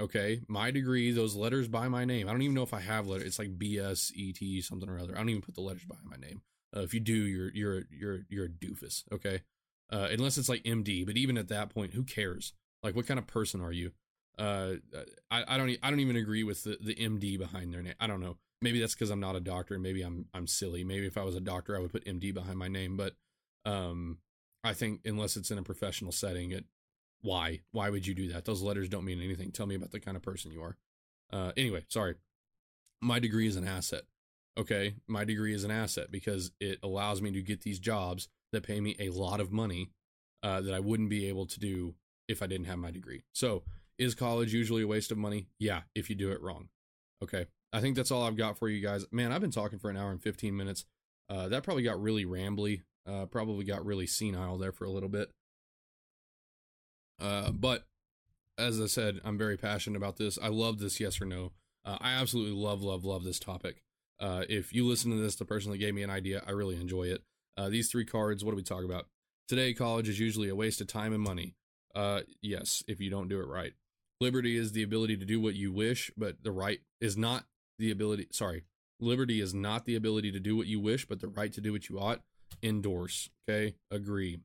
Okay, 0.00 0.40
my 0.48 0.70
degree, 0.70 1.10
those 1.12 1.36
letters 1.36 1.68
by 1.68 1.86
my 1.88 2.06
name. 2.06 2.26
I 2.26 2.32
don't 2.32 2.40
even 2.40 2.54
know 2.54 2.62
if 2.62 2.72
I 2.72 2.80
have 2.80 3.06
letters. 3.06 3.26
It's 3.26 3.38
like 3.38 3.58
BS, 3.58 4.10
ET, 4.16 4.64
something 4.64 4.88
or 4.88 4.98
other. 4.98 5.14
I 5.14 5.18
don't 5.18 5.28
even 5.28 5.42
put 5.42 5.54
the 5.54 5.60
letters 5.60 5.84
behind 5.84 6.08
my 6.08 6.16
name. 6.16 6.40
Uh, 6.74 6.80
if 6.80 6.94
you 6.94 7.00
do, 7.00 7.12
you're 7.12 7.50
you're 7.52 7.82
you're 7.90 8.20
you're 8.30 8.44
a 8.46 8.48
doofus. 8.48 9.04
Okay, 9.12 9.42
uh, 9.92 10.08
unless 10.10 10.38
it's 10.38 10.48
like 10.48 10.62
MD. 10.62 11.04
But 11.04 11.18
even 11.18 11.36
at 11.36 11.48
that 11.48 11.68
point, 11.68 11.92
who 11.92 12.02
cares? 12.02 12.54
Like, 12.82 12.96
what 12.96 13.06
kind 13.06 13.18
of 13.18 13.26
person 13.26 13.60
are 13.60 13.72
you? 13.72 13.92
Uh, 14.38 14.76
I, 15.30 15.44
I 15.46 15.58
don't 15.58 15.76
I 15.82 15.90
don't 15.90 16.00
even 16.00 16.16
agree 16.16 16.44
with 16.44 16.64
the, 16.64 16.78
the 16.80 16.94
MD 16.94 17.38
behind 17.38 17.74
their 17.74 17.82
name. 17.82 17.94
I 18.00 18.06
don't 18.06 18.20
know. 18.20 18.38
Maybe 18.62 18.80
that's 18.80 18.94
because 18.94 19.10
I'm 19.10 19.20
not 19.20 19.36
a 19.36 19.40
doctor. 19.40 19.78
Maybe 19.78 20.00
I'm 20.00 20.26
I'm 20.32 20.46
silly. 20.46 20.82
Maybe 20.82 21.06
if 21.06 21.18
I 21.18 21.24
was 21.24 21.34
a 21.34 21.40
doctor, 21.40 21.76
I 21.76 21.80
would 21.80 21.92
put 21.92 22.06
MD 22.06 22.32
behind 22.32 22.58
my 22.58 22.68
name. 22.68 22.96
But 22.96 23.16
um, 23.66 24.18
I 24.62 24.72
think 24.72 25.00
unless 25.04 25.36
it's 25.36 25.50
in 25.50 25.58
a 25.58 25.62
professional 25.62 26.12
setting, 26.12 26.50
it 26.50 26.64
why 27.22 27.60
why 27.72 27.90
would 27.90 28.06
you 28.06 28.14
do 28.14 28.32
that? 28.32 28.44
Those 28.44 28.62
letters 28.62 28.88
don't 28.88 29.04
mean 29.04 29.20
anything. 29.20 29.52
Tell 29.52 29.66
me 29.66 29.74
about 29.74 29.90
the 29.90 30.00
kind 30.00 30.16
of 30.16 30.22
person 30.22 30.50
you 30.50 30.62
are. 30.62 30.76
Uh, 31.32 31.52
anyway, 31.56 31.84
sorry. 31.88 32.14
My 33.00 33.18
degree 33.18 33.46
is 33.46 33.56
an 33.56 33.66
asset. 33.66 34.02
Okay, 34.58 34.96
my 35.06 35.24
degree 35.24 35.54
is 35.54 35.64
an 35.64 35.70
asset 35.70 36.10
because 36.10 36.50
it 36.60 36.78
allows 36.82 37.22
me 37.22 37.30
to 37.30 37.42
get 37.42 37.62
these 37.62 37.78
jobs 37.78 38.28
that 38.52 38.62
pay 38.62 38.80
me 38.80 38.96
a 38.98 39.10
lot 39.10 39.40
of 39.40 39.52
money 39.52 39.90
uh, 40.42 40.60
that 40.60 40.74
I 40.74 40.80
wouldn't 40.80 41.08
be 41.08 41.28
able 41.28 41.46
to 41.46 41.60
do 41.60 41.94
if 42.28 42.42
I 42.42 42.46
didn't 42.46 42.66
have 42.66 42.78
my 42.78 42.90
degree. 42.90 43.22
So, 43.32 43.62
is 43.98 44.14
college 44.14 44.52
usually 44.52 44.82
a 44.82 44.86
waste 44.86 45.12
of 45.12 45.18
money? 45.18 45.48
Yeah, 45.58 45.82
if 45.94 46.10
you 46.10 46.16
do 46.16 46.30
it 46.30 46.42
wrong. 46.42 46.68
Okay, 47.22 47.46
I 47.72 47.80
think 47.80 47.96
that's 47.96 48.10
all 48.10 48.22
I've 48.22 48.36
got 48.36 48.58
for 48.58 48.68
you 48.68 48.80
guys. 48.80 49.04
Man, 49.12 49.32
I've 49.32 49.40
been 49.40 49.50
talking 49.50 49.78
for 49.78 49.90
an 49.90 49.96
hour 49.96 50.10
and 50.10 50.22
15 50.22 50.56
minutes. 50.56 50.84
Uh, 51.28 51.48
that 51.48 51.62
probably 51.62 51.84
got 51.84 52.00
really 52.00 52.24
rambly. 52.24 52.82
Uh, 53.10 53.26
probably 53.26 53.64
got 53.64 53.84
really 53.84 54.06
senile 54.06 54.56
there 54.56 54.72
for 54.72 54.84
a 54.84 54.90
little 54.90 55.08
bit. 55.08 55.30
Uh, 57.20 57.50
but 57.50 57.86
as 58.56 58.80
I 58.80 58.86
said, 58.86 59.20
I'm 59.24 59.36
very 59.36 59.56
passionate 59.56 59.96
about 59.96 60.16
this. 60.16 60.38
I 60.40 60.48
love 60.48 60.78
this 60.78 61.00
yes 61.00 61.20
or 61.20 61.24
no. 61.24 61.52
Uh, 61.84 61.98
I 62.00 62.12
absolutely 62.12 62.54
love, 62.54 62.82
love, 62.82 63.04
love 63.04 63.24
this 63.24 63.40
topic. 63.40 63.82
Uh, 64.20 64.44
if 64.48 64.72
you 64.72 64.86
listen 64.86 65.10
to 65.10 65.16
this, 65.16 65.34
the 65.34 65.44
person 65.44 65.72
that 65.72 65.78
gave 65.78 65.94
me 65.94 66.02
an 66.02 66.10
idea, 66.10 66.42
I 66.46 66.52
really 66.52 66.76
enjoy 66.76 67.04
it. 67.04 67.22
Uh, 67.56 67.68
these 67.68 67.90
three 67.90 68.04
cards, 68.04 68.44
what 68.44 68.52
do 68.52 68.56
we 68.56 68.62
talk 68.62 68.84
about? 68.84 69.06
Today, 69.48 69.72
college 69.74 70.08
is 70.08 70.20
usually 70.20 70.48
a 70.48 70.54
waste 70.54 70.80
of 70.80 70.86
time 70.86 71.12
and 71.12 71.22
money. 71.22 71.54
Uh, 71.94 72.20
yes, 72.42 72.84
if 72.86 73.00
you 73.00 73.10
don't 73.10 73.28
do 73.28 73.40
it 73.40 73.48
right. 73.48 73.72
Liberty 74.20 74.56
is 74.56 74.72
the 74.72 74.82
ability 74.82 75.16
to 75.16 75.24
do 75.24 75.40
what 75.40 75.54
you 75.54 75.72
wish, 75.72 76.12
but 76.16 76.44
the 76.44 76.52
right 76.52 76.80
is 77.00 77.16
not 77.16 77.46
the 77.78 77.90
ability. 77.90 78.28
Sorry, 78.30 78.64
liberty 79.00 79.40
is 79.40 79.54
not 79.54 79.86
the 79.86 79.96
ability 79.96 80.30
to 80.30 80.38
do 80.38 80.56
what 80.56 80.66
you 80.66 80.78
wish, 80.78 81.06
but 81.06 81.20
the 81.20 81.28
right 81.28 81.52
to 81.54 81.60
do 81.60 81.72
what 81.72 81.88
you 81.88 81.98
ought 81.98 82.20
endorse. 82.62 83.30
Okay, 83.48 83.74
agree. 83.90 84.40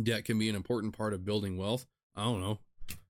Debt 0.00 0.24
can 0.24 0.38
be 0.38 0.48
an 0.48 0.56
important 0.56 0.96
part 0.96 1.12
of 1.12 1.24
building 1.24 1.56
wealth. 1.56 1.86
I 2.16 2.24
don't 2.24 2.40
know. 2.40 2.58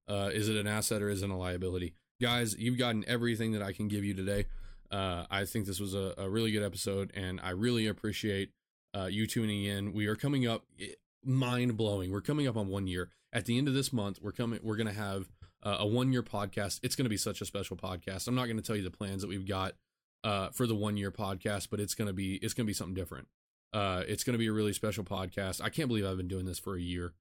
Uh, 0.07 0.31
is 0.33 0.49
it 0.49 0.57
an 0.57 0.67
asset 0.67 1.03
or 1.03 1.09
is 1.09 1.23
it 1.23 1.31
a 1.31 1.35
liability? 1.35 1.95
Guys, 2.21 2.57
you've 2.59 2.79
gotten 2.79 3.05
everything 3.07 3.53
that 3.53 3.63
I 3.63 3.73
can 3.73 3.89
give 3.89 4.05
you 4.05 4.15
today. 4.15 4.47
Uh, 4.91 5.25
I 5.31 5.45
think 5.45 5.67
this 5.67 5.81
was 5.81 5.95
a, 5.95 6.15
a, 6.19 6.29
really 6.29 6.53
good 6.53 6.63
episode, 6.63 7.11
and 7.15 7.41
I 7.43 7.51
really 7.51 7.87
appreciate 7.87 8.51
uh, 8.97 9.07
you 9.07 9.27
tuning 9.27 9.65
in. 9.65 9.93
We 9.93 10.07
are 10.07 10.15
coming 10.15 10.47
up, 10.47 10.65
eh, 10.81 10.89
mind 11.25 11.77
blowing. 11.77 12.13
We're 12.13 12.21
coming 12.21 12.47
up 12.47 12.57
on 12.57 12.69
one 12.69 12.87
year. 12.87 13.11
At 13.33 13.47
the 13.47 13.59
end 13.59 13.67
of 13.67 13.75
this 13.75 13.93
month, 13.93 14.21
we're 14.23 14.31
coming. 14.31 14.61
We're 14.63 14.77
going 14.77 14.87
to 14.87 14.93
have 14.93 15.29
uh, 15.65 15.79
a 15.81 15.87
one 15.87 16.13
year 16.13 16.23
podcast. 16.23 16.81
It's 16.83 16.95
going 16.95 17.07
to 17.07 17.11
be 17.11 17.17
such 17.17 17.41
a 17.41 17.45
special 17.45 17.77
podcast. 17.77 18.29
I'm 18.29 18.35
not 18.35 18.45
going 18.45 18.59
to 18.59 18.63
tell 18.63 18.77
you 18.77 18.85
the 18.85 18.91
plans 18.91 19.23
that 19.23 19.29
we've 19.29 19.49
got 19.49 19.75
uh, 20.23 20.51
for 20.51 20.67
the 20.67 20.75
one 20.75 20.97
year 20.97 21.11
podcast, 21.11 21.69
but 21.71 21.81
it's 21.81 21.95
going 21.95 22.07
to 22.07 22.15
be 22.15 22.37
it's 22.37 22.55
going 22.55 22.67
to 22.67 22.71
be 22.71 22.75
something 22.75 22.95
different. 22.95 23.27
Uh, 23.75 24.05
it's 24.07 24.23
going 24.23 24.35
to 24.35 24.39
be 24.39 24.47
a 24.47 24.53
really 24.53 24.73
special 24.73 25.03
podcast. 25.03 25.61
I 25.61 25.69
can't 25.69 25.89
believe 25.89 26.07
I've 26.07 26.17
been 26.17 26.29
doing 26.29 26.47
this 26.47 26.61
for 26.61 26.77
a 26.77 26.81
year. 26.81 27.13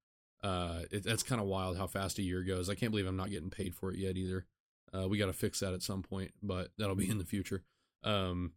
Uh, 0.44 0.82
it, 0.92 1.04
that's 1.04 1.24
kind 1.24 1.42
of 1.42 1.48
wild 1.48 1.78
how 1.78 1.88
fast 1.88 2.20
a 2.20 2.22
year 2.22 2.44
goes. 2.44 2.70
I 2.70 2.76
can't 2.76 2.92
believe 2.92 3.08
I'm 3.08 3.18
not 3.18 3.32
getting 3.32 3.50
paid 3.50 3.74
for 3.74 3.92
it 3.92 3.98
yet 3.98 4.18
either. 4.18 4.46
Uh, 4.94 5.08
we 5.08 5.18
got 5.18 5.26
to 5.26 5.34
fix 5.34 5.62
that 5.62 5.74
at 5.74 5.82
some 5.82 6.04
point, 6.04 6.32
but 6.44 6.70
that'll 6.78 6.96
be 6.96 7.10
in 7.10 7.18
the 7.18 7.26
future. 7.26 7.64
Um, 8.04 8.52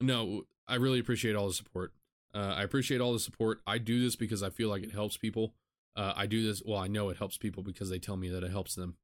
no, 0.00 0.44
I 0.66 0.76
really 0.76 0.98
appreciate 0.98 1.36
all 1.36 1.46
the 1.46 1.52
support. 1.52 1.92
Uh, 2.34 2.54
I 2.56 2.62
appreciate 2.62 3.02
all 3.02 3.12
the 3.12 3.18
support. 3.18 3.60
I 3.66 3.76
do 3.76 4.00
this 4.00 4.16
because 4.16 4.42
I 4.42 4.48
feel 4.48 4.70
like 4.70 4.82
it 4.82 4.92
helps 4.92 5.18
people. 5.18 5.52
Uh, 5.94 6.14
I 6.16 6.24
do 6.24 6.42
this. 6.42 6.62
Well, 6.64 6.78
I 6.78 6.88
know 6.88 7.10
it 7.10 7.18
helps 7.18 7.36
people 7.36 7.62
because 7.62 7.90
they 7.90 7.98
tell 7.98 8.16
me 8.16 8.30
that 8.30 8.42
it 8.42 8.50
helps 8.50 8.74
them. 8.74 8.96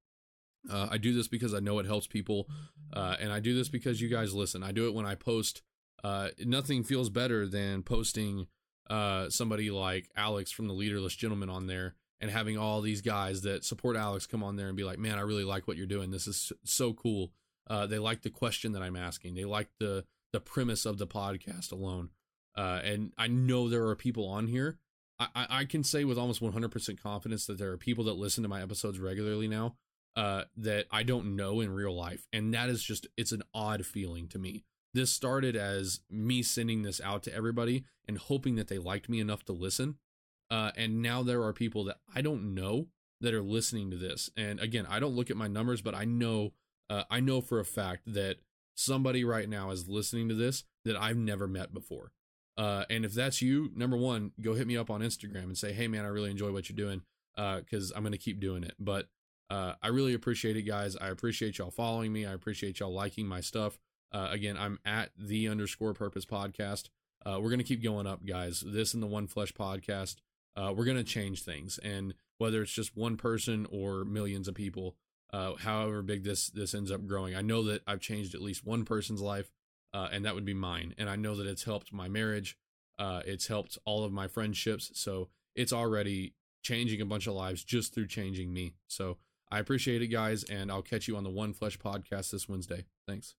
Uh, 0.71 0.89
I 0.91 0.97
do 0.97 1.13
this 1.13 1.29
because 1.29 1.53
I 1.53 1.61
know 1.61 1.79
it 1.79 1.87
helps 1.87 2.07
people, 2.07 2.49
uh, 2.93 3.17
and 3.21 3.33
I 3.33 3.41
do 3.41 3.55
this 3.55 3.69
because 3.69 4.01
you 4.01 4.09
guys 4.09 4.35
listen. 4.35 4.63
I 4.63 4.73
do 4.73 4.89
it 4.89 4.95
when 4.95 5.07
I 5.07 5.15
post. 5.15 5.63
Uh, 6.03 6.29
nothing 6.45 6.85
feels 6.85 7.11
better 7.11 7.47
than 7.47 7.83
posting 7.83 8.47
uh, 8.89 9.29
somebody 9.29 9.71
like 9.71 10.09
Alex 10.17 10.51
from 10.51 10.69
the 10.69 10.75
Leaderless 10.75 11.15
Gentleman 11.15 11.51
on 11.51 11.67
there 11.67 11.95
and 12.21 12.31
having 12.31 12.57
all 12.59 12.81
these 12.81 13.01
guys 13.01 13.43
that 13.43 13.65
support 13.65 13.97
Alex 13.97 14.27
come 14.27 14.43
on 14.43 14.57
there 14.57 14.69
and 14.69 14.77
be 14.77 14.85
like, 14.85 14.99
"Man, 14.99 15.19
I 15.19 15.23
really 15.23 15.45
like 15.45 15.69
what 15.69 15.77
you're 15.77 15.87
doing. 15.87 16.11
This 16.11 16.27
is 16.27 16.53
so 16.65 16.93
cool." 16.93 17.33
Uh, 17.69 17.87
they 17.87 17.99
like 17.99 18.23
the 18.23 18.31
question 18.31 18.73
that 18.73 18.83
I'm 18.83 18.97
asking. 18.97 19.35
They 19.35 19.45
like 19.45 19.69
the 19.79 20.05
the 20.33 20.41
premise 20.41 20.87
of 20.87 20.99
the 20.99 21.07
podcast 21.07 21.73
alone. 21.73 22.11
Uh, 22.57 22.81
and 22.83 23.13
I 23.17 23.29
know 23.29 23.69
there 23.69 23.87
are 23.87 23.97
people 23.97 24.29
on 24.29 24.49
here. 24.49 24.79
I, 25.21 25.47
I 25.49 25.65
can 25.65 25.83
say 25.83 26.05
with 26.05 26.19
almost 26.19 26.41
100% 26.41 27.01
confidence 27.01 27.47
that 27.47 27.59
there 27.59 27.73
are 27.73 27.77
people 27.77 28.05
that 28.05 28.15
listen 28.15 28.43
to 28.43 28.49
my 28.49 28.63
episodes 28.63 29.01
regularly 29.01 29.49
now 29.49 29.77
uh, 30.17 30.45
that 30.57 30.87
I 30.91 31.03
don't 31.03 31.37
know 31.37 31.61
in 31.61 31.71
real 31.71 31.95
life. 31.95 32.27
And 32.33 32.55
that 32.55 32.69
is 32.69 32.83
just, 32.83 33.07
it's 33.17 33.33
an 33.33 33.43
odd 33.53 33.85
feeling 33.85 34.29
to 34.29 34.39
me. 34.39 34.65
This 34.95 35.11
started 35.11 35.57
as 35.57 36.01
me 36.11 36.43
sending 36.43 36.83
this 36.83 37.01
out 37.01 37.23
to 37.25 37.35
everybody 37.35 37.85
and 38.07 38.19
hoping 38.19 38.57
that 38.57 38.69
they 38.69 38.79
liked 38.79 39.09
me 39.09 39.21
enough 39.21 39.45
to 39.45 39.53
listen. 39.53 39.97
Uh, 40.51 40.71
and 40.77 41.03
now 41.03 41.23
there 41.23 41.43
are 41.43 41.53
people 41.53 41.85
that 41.85 41.99
I 42.15 42.23
don't 42.23 42.55
know 42.55 42.87
that 43.21 43.35
are 43.35 43.43
listening 43.43 43.91
to 43.91 43.97
this. 43.97 44.31
And 44.37 44.61
again, 44.61 44.87
I 44.89 44.99
don't 44.99 45.15
look 45.15 45.31
at 45.31 45.37
my 45.37 45.49
numbers, 45.49 45.83
but 45.83 45.95
I 45.95 46.05
know, 46.05 46.53
uh, 46.89 47.05
I 47.11 47.21
know 47.21 47.41
for 47.41 47.61
a 47.61 47.65
fact 47.65 48.03
that 48.07 48.37
somebody 48.75 49.25
right 49.25 49.49
now 49.49 49.71
is 49.71 49.89
listening 49.89 50.29
to 50.29 50.35
this 50.35 50.65
that 50.85 50.97
I've 50.97 51.17
never 51.17 51.47
met 51.47 51.75
before. 51.75 52.13
Uh, 52.57 52.85
and 52.89 53.05
if 53.05 53.13
that's 53.13 53.43
you, 53.43 53.71
number 53.75 53.97
one, 53.97 54.33
go 54.41 54.55
hit 54.55 54.67
me 54.67 54.77
up 54.77 54.91
on 54.91 55.01
Instagram 55.01 55.45
and 55.45 55.59
say, 55.59 55.73
hey, 55.73 55.87
man, 55.87 56.05
I 56.05 56.09
really 56.09 56.31
enjoy 56.31 56.53
what 56.53 56.69
you're 56.69 56.77
doing 56.77 57.03
because 57.37 57.93
uh, 57.93 57.95
I'm 57.95 58.03
going 58.03 58.13
to 58.13 58.19
keep 58.19 58.41
doing 58.41 58.65
it. 58.65 58.75
But 58.81 59.07
uh, 59.51 59.75
I 59.83 59.89
really 59.89 60.15
appreciate 60.15 60.57
it, 60.57 60.63
guys. 60.63 60.97
I 60.97 61.09
appreciate 61.09 61.59
y'all 61.59 61.71
following 61.71 62.13
me. 62.13 62.27
I 62.27 62.33
appreciate 62.33 62.81
y'all 62.81 62.93
liking 62.93 63.27
my 63.27 63.41
stuff. 63.41 63.79
Uh, 64.13 64.29
again, 64.31 64.57
I'm 64.57 64.79
at 64.85 65.11
the 65.19 65.49
underscore 65.49 65.95
purpose 65.95 66.25
podcast. 66.25 66.89
Uh, 67.25 67.39
we're 67.41 67.51
going 67.51 67.59
to 67.59 67.65
keep 67.65 67.83
going 67.83 68.07
up, 68.07 68.25
guys. 68.25 68.63
This 68.67 68.95
and 68.95 69.03
the 69.03 69.07
One 69.07 69.27
Flesh 69.27 69.53
podcast. 69.53 70.17
Uh, 70.57 70.73
we're 70.75 70.85
going 70.85 70.97
to 70.97 71.05
change 71.05 71.43
things. 71.43 71.79
And 71.79 72.15
whether 72.39 72.63
it's 72.63 72.73
just 72.73 72.97
one 72.97 73.17
person 73.17 73.67
or 73.71 74.05
millions 74.05 74.49
of 74.49 74.55
people, 74.55 74.97
uh, 75.33 75.55
however 75.57 76.03
big 76.03 76.25
this 76.25 76.49
this 76.49 76.75
ends 76.75 76.91
up 76.91 77.07
growing. 77.07 77.37
I 77.37 77.43
know 77.43 77.63
that 77.65 77.83
I've 77.87 78.01
changed 78.01 78.35
at 78.35 78.41
least 78.41 78.65
one 78.65 78.85
person's 78.85 79.21
life, 79.21 79.51
uh, 79.93 80.09
and 80.11 80.25
that 80.25 80.35
would 80.35 80.45
be 80.45 80.55
mine. 80.55 80.95
And 80.97 81.11
I 81.11 81.17
know 81.17 81.35
that 81.37 81.47
it's 81.47 81.65
helped 81.65 81.93
my 81.93 82.09
marriage. 82.09 82.57
Uh, 82.99 83.23
it's 83.27 83.47
helped 83.47 83.79
all 83.85 84.05
of 84.05 84.13
my 84.13 84.27
friendships. 84.27 84.91
So 84.95 85.29
it's 85.55 85.73
already 85.73 86.35
changing 86.63 87.01
a 87.01 87.07
bunch 87.07 87.27
of 87.27 87.35
lives 87.35 87.63
just 87.63 87.95
through 87.95 88.07
changing 88.07 88.53
me. 88.53 88.75
So 88.89 89.19
I 89.51 89.59
appreciate 89.59 90.03
it, 90.03 90.09
guys, 90.09 90.45
and 90.45 90.71
I'll 90.71 90.83
catch 90.83 91.09
you 91.09 91.17
on 91.17 91.25
the 91.25 91.31
One 91.31 91.53
Flesh 91.53 91.79
podcast 91.79 92.31
this 92.31 92.49
Wednesday. 92.49 92.87
Thanks. 93.07 93.35